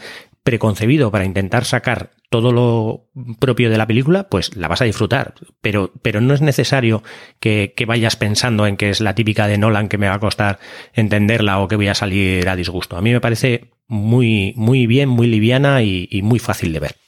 preconcebido 0.43 1.11
para 1.11 1.25
intentar 1.25 1.65
sacar 1.65 2.11
todo 2.29 2.51
lo 2.51 3.09
propio 3.39 3.69
de 3.69 3.77
la 3.77 3.85
película, 3.85 4.29
pues 4.29 4.55
la 4.55 4.67
vas 4.67 4.81
a 4.81 4.85
disfrutar. 4.85 5.33
Pero, 5.61 5.91
pero 6.01 6.21
no 6.21 6.33
es 6.33 6.41
necesario 6.41 7.03
que, 7.39 7.73
que, 7.75 7.85
vayas 7.85 8.15
pensando 8.15 8.65
en 8.65 8.77
que 8.77 8.89
es 8.89 9.01
la 9.01 9.15
típica 9.15 9.47
de 9.47 9.57
Nolan 9.57 9.89
que 9.89 9.97
me 9.97 10.07
va 10.07 10.15
a 10.15 10.19
costar 10.19 10.59
entenderla 10.93 11.59
o 11.59 11.67
que 11.67 11.75
voy 11.75 11.89
a 11.89 11.95
salir 11.95 12.47
a 12.47 12.55
disgusto. 12.55 12.95
A 12.95 13.01
mí 13.01 13.11
me 13.11 13.21
parece 13.21 13.71
muy, 13.87 14.53
muy 14.55 14.87
bien, 14.87 15.09
muy 15.09 15.27
liviana 15.27 15.83
y, 15.83 16.07
y 16.09 16.21
muy 16.21 16.39
fácil 16.39 16.71
de 16.71 16.79
ver. 16.79 17.00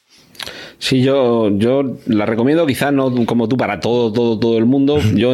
Sí, 0.83 1.01
yo, 1.01 1.49
yo 1.57 1.95
la 2.07 2.25
recomiendo, 2.25 2.65
quizás 2.65 2.91
no 2.91 3.25
como 3.25 3.47
tú 3.47 3.55
para 3.55 3.79
todo, 3.79 4.11
todo, 4.11 4.37
todo 4.37 4.57
el 4.57 4.65
mundo. 4.65 4.99
Yo 5.15 5.33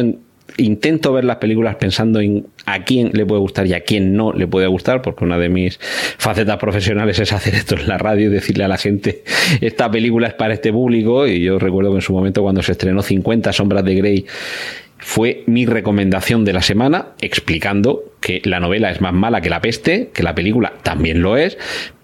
intento 0.58 1.12
ver 1.12 1.24
las 1.24 1.38
películas 1.38 1.74
pensando 1.74 2.20
en 2.20 2.46
a 2.66 2.84
quién 2.84 3.10
le 3.14 3.26
puede 3.26 3.40
gustar 3.40 3.66
y 3.66 3.74
a 3.74 3.80
quién 3.80 4.14
no 4.14 4.32
le 4.32 4.46
puede 4.46 4.68
gustar, 4.68 5.02
porque 5.02 5.24
una 5.24 5.38
de 5.38 5.48
mis 5.48 5.80
facetas 5.80 6.56
profesionales 6.58 7.18
es 7.18 7.32
hacer 7.32 7.56
esto 7.56 7.74
en 7.74 7.88
la 7.88 7.98
radio 7.98 8.28
y 8.28 8.32
decirle 8.32 8.62
a 8.62 8.68
la 8.68 8.76
gente, 8.78 9.24
esta 9.60 9.90
película 9.90 10.28
es 10.28 10.34
para 10.34 10.54
este 10.54 10.72
público, 10.72 11.26
y 11.26 11.42
yo 11.42 11.58
recuerdo 11.58 11.90
que 11.90 11.96
en 11.96 12.02
su 12.02 12.12
momento 12.12 12.42
cuando 12.42 12.62
se 12.62 12.70
estrenó 12.70 13.02
50 13.02 13.52
sombras 13.52 13.84
de 13.84 13.94
Grey, 13.96 14.26
fue 14.98 15.42
mi 15.46 15.66
recomendación 15.66 16.44
de 16.44 16.52
la 16.52 16.62
semana, 16.62 17.06
explicando 17.20 18.04
que 18.20 18.40
la 18.44 18.60
novela 18.60 18.92
es 18.92 19.00
más 19.00 19.14
mala 19.14 19.40
que 19.40 19.50
la 19.50 19.60
peste, 19.60 20.10
que 20.14 20.22
la 20.22 20.36
película 20.36 20.74
también 20.84 21.22
lo 21.22 21.36
es, 21.36 21.58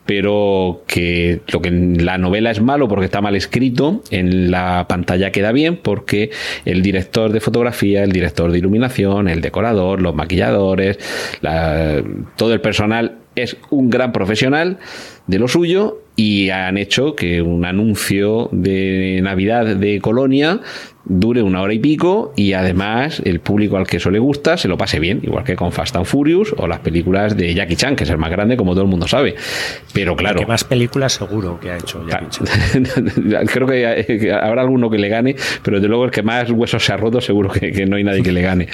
pero 0.07 0.83
que 0.87 1.41
lo 1.49 1.61
que 1.61 1.69
en 1.69 2.05
la 2.05 2.17
novela 2.17 2.51
es 2.51 2.61
malo 2.61 2.89
porque 2.89 3.05
está 3.05 3.21
mal 3.21 3.37
escrito, 3.37 4.03
en 4.11 4.51
la 4.51 4.87
pantalla 4.89 5.33
queda 5.33 5.53
bien 5.53 5.77
porque 5.77 6.31
el 6.65 6.83
director 6.83 7.33
de 7.33 7.41
fotografía, 7.41 8.05
el 8.05 8.13
director 8.13 8.51
de 8.51 8.59
iluminación, 8.59 9.29
el 9.29 9.41
decorador, 9.41 10.01
los 10.01 10.15
maquilladores, 10.15 10.99
la, 11.41 12.03
todo 12.37 12.55
el 12.55 12.61
personal 12.61 13.19
es 13.35 13.57
un 13.71 13.91
gran 13.91 14.13
profesional 14.13 14.79
de 15.27 15.39
lo 15.39 15.49
suyo 15.49 16.01
y 16.17 16.49
han 16.49 16.79
hecho 16.79 17.15
que 17.15 17.43
un 17.43 17.67
anuncio 17.67 18.49
de 18.51 19.21
Navidad 19.23 19.77
de 19.77 20.01
Colonia 20.01 20.61
dure 21.09 21.43
una 21.43 21.63
hora 21.63 21.73
y 21.73 21.79
pico 21.79 22.33
y 22.37 22.53
además 22.53 23.23
el 23.25 23.41
público 23.41 23.77
al 23.77 23.87
que 23.87 23.99
eso 23.99 24.11
le 24.11 24.19
gusta 24.19 24.57
se 24.57 24.69
lo 24.69 24.77
pase 24.77 24.99
bien, 24.99 25.21
igual 25.23 25.45
que 25.45 25.57
con 25.57 25.73
Fast 25.73 25.97
and 25.97 26.05
Furious 26.05 26.55
o 26.57 26.67
las 26.67 26.81
películas 26.81 27.37
de 27.37 27.55
Jackie 27.55 27.77
Chan, 27.77 27.97
que 27.97 28.05
es 28.05 28.11
el 28.11 28.19
más 28.19 28.31
grande 28.31 28.57
como 28.57 28.73
todo 28.73 28.83
el 28.83 28.89
mundo 28.89 29.07
sabe. 29.07 29.37
Pero 29.93 30.17
claro... 30.17 30.41
Que 30.41 30.47
más 30.47 30.65
películas 30.65 31.13
seguro 31.13 31.59
que 31.61 31.71
ha 31.71 31.77
hecho 31.77 32.05
Jackie 32.07 32.27
Chan. 32.31 33.47
Creo 33.47 33.67
que 33.67 34.33
habrá 34.33 34.63
alguno 34.63 34.91
que 34.91 34.99
le 34.99 35.09
gane, 35.09 35.37
pero 35.63 35.79
desde 35.79 35.89
luego 35.89 36.05
el 36.05 36.11
que 36.11 36.23
más 36.23 36.51
huesos 36.51 36.85
se 36.85 36.93
ha 36.93 36.97
roto 36.97 37.21
seguro 37.21 37.51
que, 37.51 37.73
que 37.73 37.87
no 37.87 37.97
hay 37.97 38.05
nadie 38.05 38.23
que 38.23 38.33
le 38.33 38.43
gane. 38.43 38.69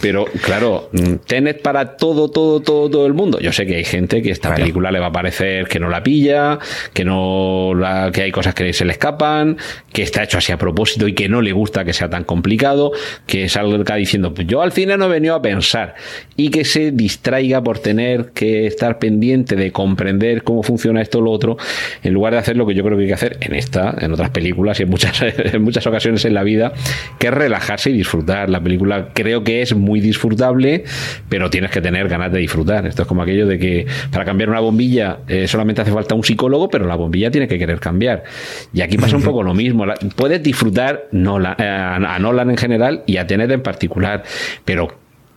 Pero 0.00 0.24
claro, 0.42 0.90
Tenet 1.26 1.62
para 1.62 1.96
todo, 1.96 2.30
todo, 2.30 2.60
todo, 2.60 2.90
todo 2.90 3.06
el 3.06 3.14
mundo. 3.14 3.38
Yo 3.40 3.52
sé 3.52 3.66
que 3.66 3.76
hay 3.76 3.84
gente 3.84 4.22
que 4.22 4.30
esta 4.30 4.54
película 4.54 4.90
le 4.90 5.00
va 5.00 5.06
a 5.06 5.12
parecer 5.12 5.68
que 5.68 5.78
no 5.78 5.88
la 5.88 6.02
pilla, 6.02 6.58
que 6.92 7.04
no 7.04 7.72
la, 7.74 8.10
que 8.12 8.22
hay 8.22 8.32
cosas 8.32 8.54
que 8.54 8.72
se 8.72 8.84
le 8.84 8.92
escapan, 8.92 9.56
que 9.92 10.02
está 10.02 10.22
hecho 10.22 10.38
así 10.38 10.52
a 10.52 10.58
propósito 10.58 11.08
y 11.08 11.14
que 11.14 11.28
no 11.28 11.40
le 11.40 11.52
gusta 11.52 11.73
que 11.82 11.94
sea 11.94 12.10
tan 12.10 12.24
complicado, 12.24 12.92
que 13.26 13.48
salga 13.48 13.96
diciendo, 13.96 14.34
pues 14.34 14.46
yo 14.46 14.62
al 14.62 14.72
cine 14.72 14.96
no 14.96 15.06
he 15.06 15.08
venido 15.08 15.34
a 15.34 15.42
pensar 15.42 15.94
y 16.36 16.50
que 16.50 16.64
se 16.64 16.92
distraiga 16.92 17.62
por 17.62 17.78
tener 17.78 18.30
que 18.32 18.66
estar 18.66 18.98
pendiente 18.98 19.56
de 19.56 19.72
comprender 19.72 20.42
cómo 20.42 20.62
funciona 20.62 21.00
esto 21.00 21.18
o 21.18 21.22
lo 21.22 21.30
otro, 21.30 21.56
en 22.02 22.12
lugar 22.12 22.34
de 22.34 22.38
hacer 22.38 22.56
lo 22.56 22.66
que 22.66 22.74
yo 22.74 22.84
creo 22.84 22.96
que 22.96 23.04
hay 23.04 23.08
que 23.08 23.14
hacer 23.14 23.38
en 23.40 23.54
esta, 23.54 23.94
en 23.98 24.12
otras 24.12 24.30
películas 24.30 24.78
y 24.80 24.84
en 24.84 24.90
muchas, 24.90 25.20
en 25.22 25.62
muchas 25.62 25.86
ocasiones 25.86 26.24
en 26.24 26.34
la 26.34 26.42
vida, 26.42 26.72
que 27.18 27.28
es 27.28 27.34
relajarse 27.34 27.90
y 27.90 27.94
disfrutar. 27.94 28.50
La 28.50 28.62
película 28.62 29.08
creo 29.14 29.42
que 29.42 29.62
es 29.62 29.74
muy 29.74 30.00
disfrutable, 30.00 30.84
pero 31.28 31.50
tienes 31.50 31.70
que 31.70 31.80
tener 31.80 32.08
ganas 32.08 32.32
de 32.32 32.40
disfrutar. 32.40 32.86
Esto 32.86 33.02
es 33.02 33.08
como 33.08 33.22
aquello 33.22 33.46
de 33.46 33.58
que 33.58 33.86
para 34.10 34.24
cambiar 34.24 34.50
una 34.50 34.60
bombilla 34.60 35.18
eh, 35.28 35.48
solamente 35.48 35.82
hace 35.82 35.92
falta 35.92 36.14
un 36.14 36.24
psicólogo, 36.24 36.68
pero 36.68 36.86
la 36.86 36.96
bombilla 36.96 37.30
tiene 37.30 37.48
que 37.48 37.58
querer 37.58 37.80
cambiar. 37.80 38.24
Y 38.72 38.80
aquí 38.80 38.98
pasa 38.98 39.16
un 39.16 39.22
poco 39.22 39.42
lo 39.42 39.54
mismo. 39.54 39.84
puedes 40.16 40.42
disfrutar, 40.42 41.08
no 41.12 41.38
la, 41.64 42.14
a, 42.14 42.18
Nolan 42.18 42.50
en 42.50 42.56
general 42.56 43.02
y 43.06 43.16
a 43.16 43.26
Tenet 43.26 43.50
en 43.50 43.62
particular, 43.62 44.24
pero 44.64 44.96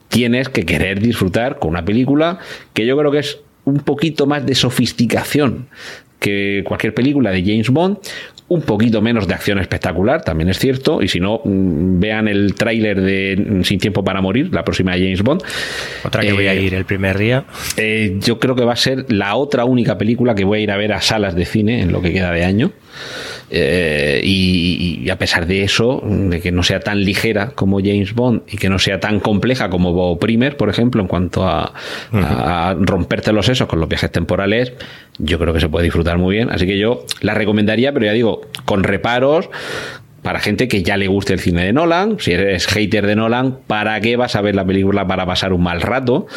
tienes 0.10 0.50
que 0.50 0.66
querer 0.66 1.00
disfrutar 1.00 1.60
con 1.60 1.72
una 1.72 1.86
película 1.86 2.40
que 2.74 2.86
yo 2.86 2.98
creo 2.98 3.12
que 3.12 3.20
es 3.20 3.40
un 3.66 3.80
poquito 3.80 4.26
más 4.26 4.46
de 4.46 4.56
sofisticación 4.56 5.68
que 6.20 6.64
cualquier 6.66 6.94
película 6.94 7.32
de 7.32 7.42
James 7.42 7.70
Bond, 7.70 7.98
un 8.50 8.62
poquito 8.62 9.02
menos 9.02 9.28
de 9.28 9.34
acción 9.34 9.60
espectacular, 9.60 10.24
también 10.24 10.50
es 10.50 10.58
cierto, 10.58 11.02
y 11.02 11.10
si 11.10 11.20
no, 11.20 11.42
mm, 11.44 12.00
vean 12.00 12.28
el 12.28 12.56
tráiler 12.56 13.02
de 13.02 13.62
Sin 13.64 13.78
Tiempo 13.78 14.04
para 14.04 14.22
Morir, 14.22 14.54
la 14.54 14.64
próxima 14.64 14.94
de 14.96 15.00
James 15.00 15.22
Bond. 15.22 15.44
Otra 16.04 16.22
que 16.22 16.30
eh, 16.30 16.34
voy 16.34 16.48
a 16.48 16.56
ir 16.56 16.74
el 16.74 16.86
primer 16.86 17.18
día. 17.18 17.46
Eh, 17.76 18.18
yo 18.22 18.40
creo 18.40 18.56
que 18.56 18.64
va 18.64 18.74
a 18.74 18.78
ser 18.78 19.06
la 19.12 19.36
otra 19.36 19.66
única 19.66 19.98
película 19.98 20.34
que 20.34 20.46
voy 20.46 20.60
a 20.60 20.64
ir 20.64 20.72
a 20.72 20.78
ver 20.78 20.94
a 20.94 21.02
salas 21.02 21.36
de 21.36 21.46
cine 21.46 21.82
en 21.82 21.92
lo 21.92 22.02
que 22.02 22.14
queda 22.14 22.32
de 22.32 22.46
año. 22.46 22.72
Eh, 23.50 24.20
y, 24.24 25.04
y, 25.06 25.10
a 25.10 25.18
pesar 25.18 25.48
de 25.48 25.64
eso, 25.64 26.02
de 26.06 26.42
que 26.42 26.52
no 26.52 26.64
sea 26.64 26.82
tan 26.82 27.04
ligera 27.04 27.52
como 27.56 27.80
James 27.80 28.14
Bond 28.14 28.42
y 28.48 28.58
que 28.58 28.70
no 28.70 28.78
sea 28.78 29.00
tan 29.00 29.22
compleja 29.22 29.70
como 29.70 29.94
Bob 29.94 30.20
Primer, 30.20 30.58
por 30.58 30.70
ejemplo, 30.70 31.02
en 31.02 31.08
cuanto 31.08 31.48
a, 31.48 31.74
uh 32.12 32.18
-huh. 32.18 32.26
a, 32.26 32.76
romperte 32.78 33.32
los 33.32 33.46
sesos 33.46 33.68
con 33.68 33.80
los 33.80 33.88
viajes 33.88 34.12
temporales, 34.12 34.74
yo 35.18 35.40
creo 35.40 35.54
que 35.54 35.62
se 35.62 35.70
puede 35.70 35.86
disfrutar 35.86 36.18
muy 36.18 36.36
bien. 36.36 36.50
Así 36.50 36.66
que 36.68 36.78
yo 36.78 37.06
la 37.22 37.34
recomendaría, 37.36 37.94
pero 37.94 38.06
ya 38.06 38.12
digo, 38.12 38.42
con 38.66 38.84
reparos, 38.84 39.50
para 40.24 40.40
gente 40.40 40.68
que 40.68 40.84
ya 40.84 40.98
le 40.98 41.08
guste 41.08 41.32
el 41.32 41.40
cine 41.40 41.64
de 41.64 41.72
Nolan. 41.72 42.18
Si 42.20 42.34
eres 42.34 42.68
hater 42.68 43.08
de 43.08 43.16
Nolan, 43.16 43.60
¿para 43.66 44.00
qué 44.02 44.18
vas 44.18 44.36
a 44.36 44.42
ver 44.42 44.56
la 44.56 44.66
película 44.66 45.08
para 45.08 45.26
pasar 45.26 45.54
un 45.54 45.64
mal 45.64 45.80
rato? 45.80 46.28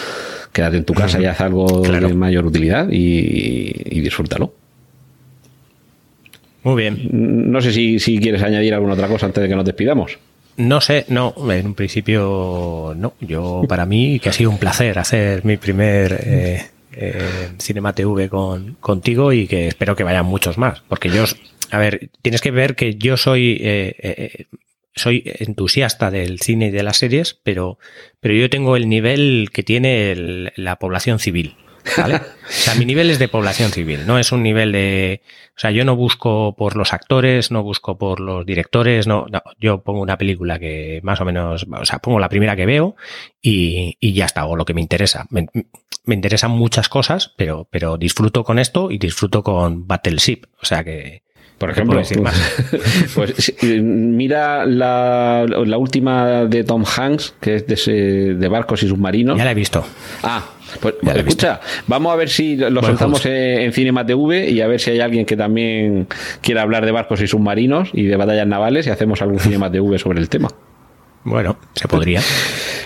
Quédate 0.52 0.76
en 0.76 0.84
tu 0.84 0.94
casa 0.94 1.20
y 1.20 1.24
haz 1.24 1.40
algo 1.40 1.82
claro. 1.82 2.06
de 2.06 2.14
mayor 2.14 2.46
utilidad 2.46 2.88
y, 2.88 3.72
y 3.84 4.00
disfrútalo. 4.00 4.59
Muy 6.62 6.82
bien. 6.82 7.08
No 7.50 7.60
sé 7.60 7.72
si, 7.72 7.98
si, 7.98 8.18
quieres 8.18 8.42
añadir 8.42 8.74
alguna 8.74 8.94
otra 8.94 9.08
cosa 9.08 9.26
antes 9.26 9.42
de 9.42 9.48
que 9.48 9.56
nos 9.56 9.64
despidamos. 9.64 10.18
No 10.56 10.80
sé, 10.80 11.06
no, 11.08 11.34
en 11.50 11.66
un 11.66 11.74
principio 11.74 12.94
no. 12.96 13.14
Yo, 13.20 13.62
para 13.68 13.86
mí, 13.86 14.20
que 14.20 14.28
ha 14.28 14.32
sido 14.32 14.50
un 14.50 14.58
placer 14.58 14.98
hacer 14.98 15.44
mi 15.44 15.56
primer 15.56 16.20
eh, 16.22 16.66
eh, 16.92 17.50
Cinema 17.58 17.94
TV 17.94 18.28
con, 18.28 18.74
contigo 18.80 19.32
y 19.32 19.46
que 19.46 19.68
espero 19.68 19.96
que 19.96 20.04
vayan 20.04 20.26
muchos 20.26 20.58
más. 20.58 20.82
Porque 20.88 21.08
yo, 21.08 21.24
a 21.70 21.78
ver, 21.78 22.10
tienes 22.22 22.40
que 22.40 22.50
ver 22.50 22.74
que 22.74 22.96
yo 22.96 23.16
soy, 23.16 23.58
eh, 23.60 23.94
eh, 23.98 24.46
soy 24.94 25.22
entusiasta 25.24 26.10
del 26.10 26.40
cine 26.40 26.66
y 26.66 26.70
de 26.70 26.82
las 26.82 26.98
series, 26.98 27.34
pero, 27.42 27.78
pero 28.20 28.34
yo 28.34 28.50
tengo 28.50 28.76
el 28.76 28.88
nivel 28.88 29.50
que 29.52 29.62
tiene 29.62 30.10
el, 30.10 30.52
la 30.56 30.76
población 30.76 31.20
civil. 31.20 31.54
¿Vale? 31.96 32.16
O 32.16 32.52
sea, 32.52 32.74
mi 32.74 32.84
nivel 32.84 33.10
es 33.10 33.18
de 33.18 33.28
población 33.28 33.70
civil, 33.70 34.06
no 34.06 34.18
es 34.18 34.32
un 34.32 34.42
nivel 34.42 34.72
de. 34.72 35.22
O 35.56 35.60
sea, 35.60 35.70
yo 35.70 35.84
no 35.84 35.96
busco 35.96 36.54
por 36.56 36.76
los 36.76 36.92
actores, 36.92 37.50
no 37.50 37.62
busco 37.62 37.98
por 37.98 38.20
los 38.20 38.44
directores, 38.46 39.06
no, 39.06 39.26
yo 39.58 39.82
pongo 39.82 40.00
una 40.00 40.16
película 40.16 40.58
que 40.58 41.00
más 41.02 41.20
o 41.20 41.24
menos, 41.24 41.66
o 41.70 41.84
sea, 41.84 41.98
pongo 41.98 42.18
la 42.18 42.28
primera 42.28 42.56
que 42.56 42.66
veo 42.66 42.96
y, 43.40 43.96
y 44.00 44.14
ya 44.14 44.24
está, 44.24 44.46
o 44.46 44.56
lo 44.56 44.64
que 44.64 44.74
me 44.74 44.80
interesa. 44.80 45.26
Me, 45.30 45.46
me, 46.04 46.14
interesan 46.14 46.50
muchas 46.50 46.88
cosas, 46.88 47.34
pero, 47.36 47.68
pero 47.70 47.98
disfruto 47.98 48.42
con 48.42 48.58
esto 48.58 48.90
y 48.90 48.98
disfruto 48.98 49.42
con 49.42 49.86
Battleship. 49.86 50.46
O 50.60 50.64
sea 50.64 50.82
que, 50.82 51.22
Por 51.60 51.70
ejemplo, 51.70 52.00
pues 53.14 53.54
mira 53.62 54.64
la, 54.64 55.44
la, 55.46 55.76
última 55.76 56.46
de 56.46 56.64
Tom 56.64 56.84
Hanks, 56.86 57.34
que 57.38 57.56
es 57.56 57.66
de, 57.66 58.34
de 58.34 58.48
barcos 58.48 58.82
y 58.82 58.88
submarinos. 58.88 59.36
Ya 59.36 59.44
la 59.44 59.50
he 59.50 59.54
visto. 59.54 59.84
Ah, 60.22 60.42
pues 60.80 60.94
escucha, 61.16 61.60
vamos 61.86 62.14
a 62.14 62.16
ver 62.16 62.30
si 62.30 62.56
lo 62.56 62.82
soltamos 62.82 63.26
en, 63.26 63.70
Cinema 63.74 64.06
TV 64.06 64.48
y 64.48 64.62
a 64.62 64.68
ver 64.68 64.80
si 64.80 64.92
hay 64.92 65.00
alguien 65.00 65.26
que 65.26 65.36
también 65.36 66.08
quiera 66.40 66.62
hablar 66.62 66.86
de 66.86 66.92
barcos 66.92 67.20
y 67.20 67.26
submarinos 67.26 67.90
y 67.92 68.04
de 68.04 68.16
batallas 68.16 68.46
navales 68.46 68.86
y 68.86 68.90
hacemos 68.90 69.20
algún 69.20 69.38
Cinema 69.38 69.70
TV 69.70 69.98
sobre 69.98 70.18
el 70.18 70.30
tema. 70.30 70.48
Bueno, 71.24 71.58
se 71.74 71.88
podría. 71.88 72.22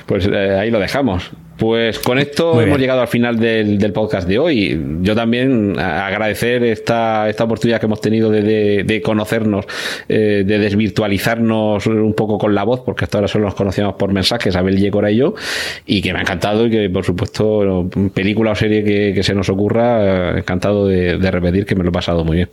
Pues 0.07 0.29
eh, 0.31 0.59
ahí 0.59 0.71
lo 0.71 0.81
dejamos. 0.81 1.31
Pues 1.57 2.01
con 2.01 2.19
esto 2.19 2.61
hemos 2.61 2.79
llegado 2.81 3.01
al 3.01 3.09
final 3.09 3.39
del, 3.39 3.93
podcast 3.93 4.27
de 4.27 4.39
hoy. 4.39 4.81
Yo 5.03 5.15
también 5.15 5.79
agradecer 5.79 6.65
esta, 6.65 7.29
esta 7.29 7.45
oportunidad 7.45 7.79
que 7.79 7.87
hemos 7.87 8.01
tenido 8.01 8.31
de, 8.31 9.03
conocernos, 9.05 9.67
eh, 10.09 10.43
de 10.45 10.59
desvirtualizarnos 10.59 11.87
un 11.87 12.15
poco 12.15 12.39
con 12.39 12.55
la 12.55 12.65
voz, 12.65 12.81
porque 12.81 13.05
hasta 13.05 13.19
ahora 13.19 13.29
solo 13.29 13.45
nos 13.45 13.55
conocíamos 13.55 13.95
por 13.95 14.13
mensajes, 14.13 14.57
Abel 14.57 14.79
Yecora 14.79 15.11
y 15.11 15.17
yo, 15.17 15.35
y 15.87 16.03
que 16.03 16.13
me 16.13 16.19
ha 16.19 16.23
encantado 16.23 16.67
y 16.67 16.71
que, 16.71 16.91
por 16.91 17.05
supuesto, 17.05 17.89
película 18.13 18.53
o 18.53 18.55
serie 18.55 18.83
que, 19.15 19.23
se 19.23 19.35
nos 19.35 19.49
ocurra, 19.49 20.37
encantado 20.39 20.89
de 20.89 21.31
repetir 21.31 21.67
que 21.67 21.77
me 21.77 21.85
lo 21.85 21.91
he 21.91 21.93
pasado 21.93 22.25
muy 22.25 22.37
bien. 22.37 22.49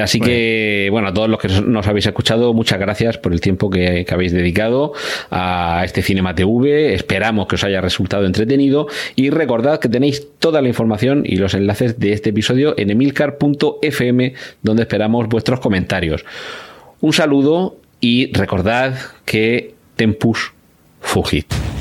Así 0.00 0.20
que, 0.20 0.88
bueno, 0.90 1.08
a 1.08 1.14
todos 1.14 1.28
los 1.28 1.38
que 1.38 1.48
nos 1.48 1.86
habéis 1.86 2.06
escuchado, 2.06 2.52
muchas 2.54 2.78
gracias 2.78 3.18
por 3.18 3.32
el 3.32 3.40
tiempo 3.40 3.70
que, 3.70 4.06
habéis 4.08 4.32
dedicado 4.32 4.92
a 5.30 5.82
este 5.84 6.02
Cinema 6.02 6.34
TV. 6.34 6.94
Esperamos 6.94 7.46
que 7.46 7.56
os 7.56 7.64
haya 7.64 7.80
resultado 7.80 8.26
entretenido 8.26 8.86
y 9.16 9.30
recordad 9.30 9.80
que 9.80 9.88
tenéis 9.88 10.26
toda 10.38 10.62
la 10.62 10.68
información 10.68 11.22
y 11.24 11.36
los 11.36 11.54
enlaces 11.54 11.98
de 11.98 12.12
este 12.12 12.30
episodio 12.30 12.74
en 12.78 12.90
emilcar.fm, 12.90 14.34
donde 14.62 14.82
esperamos 14.82 15.28
vuestros 15.28 15.60
comentarios. 15.60 16.24
Un 17.00 17.12
saludo 17.12 17.76
y 18.00 18.32
recordad 18.32 18.94
que 19.24 19.74
Tempus 19.96 20.52
Fugit. 21.00 21.77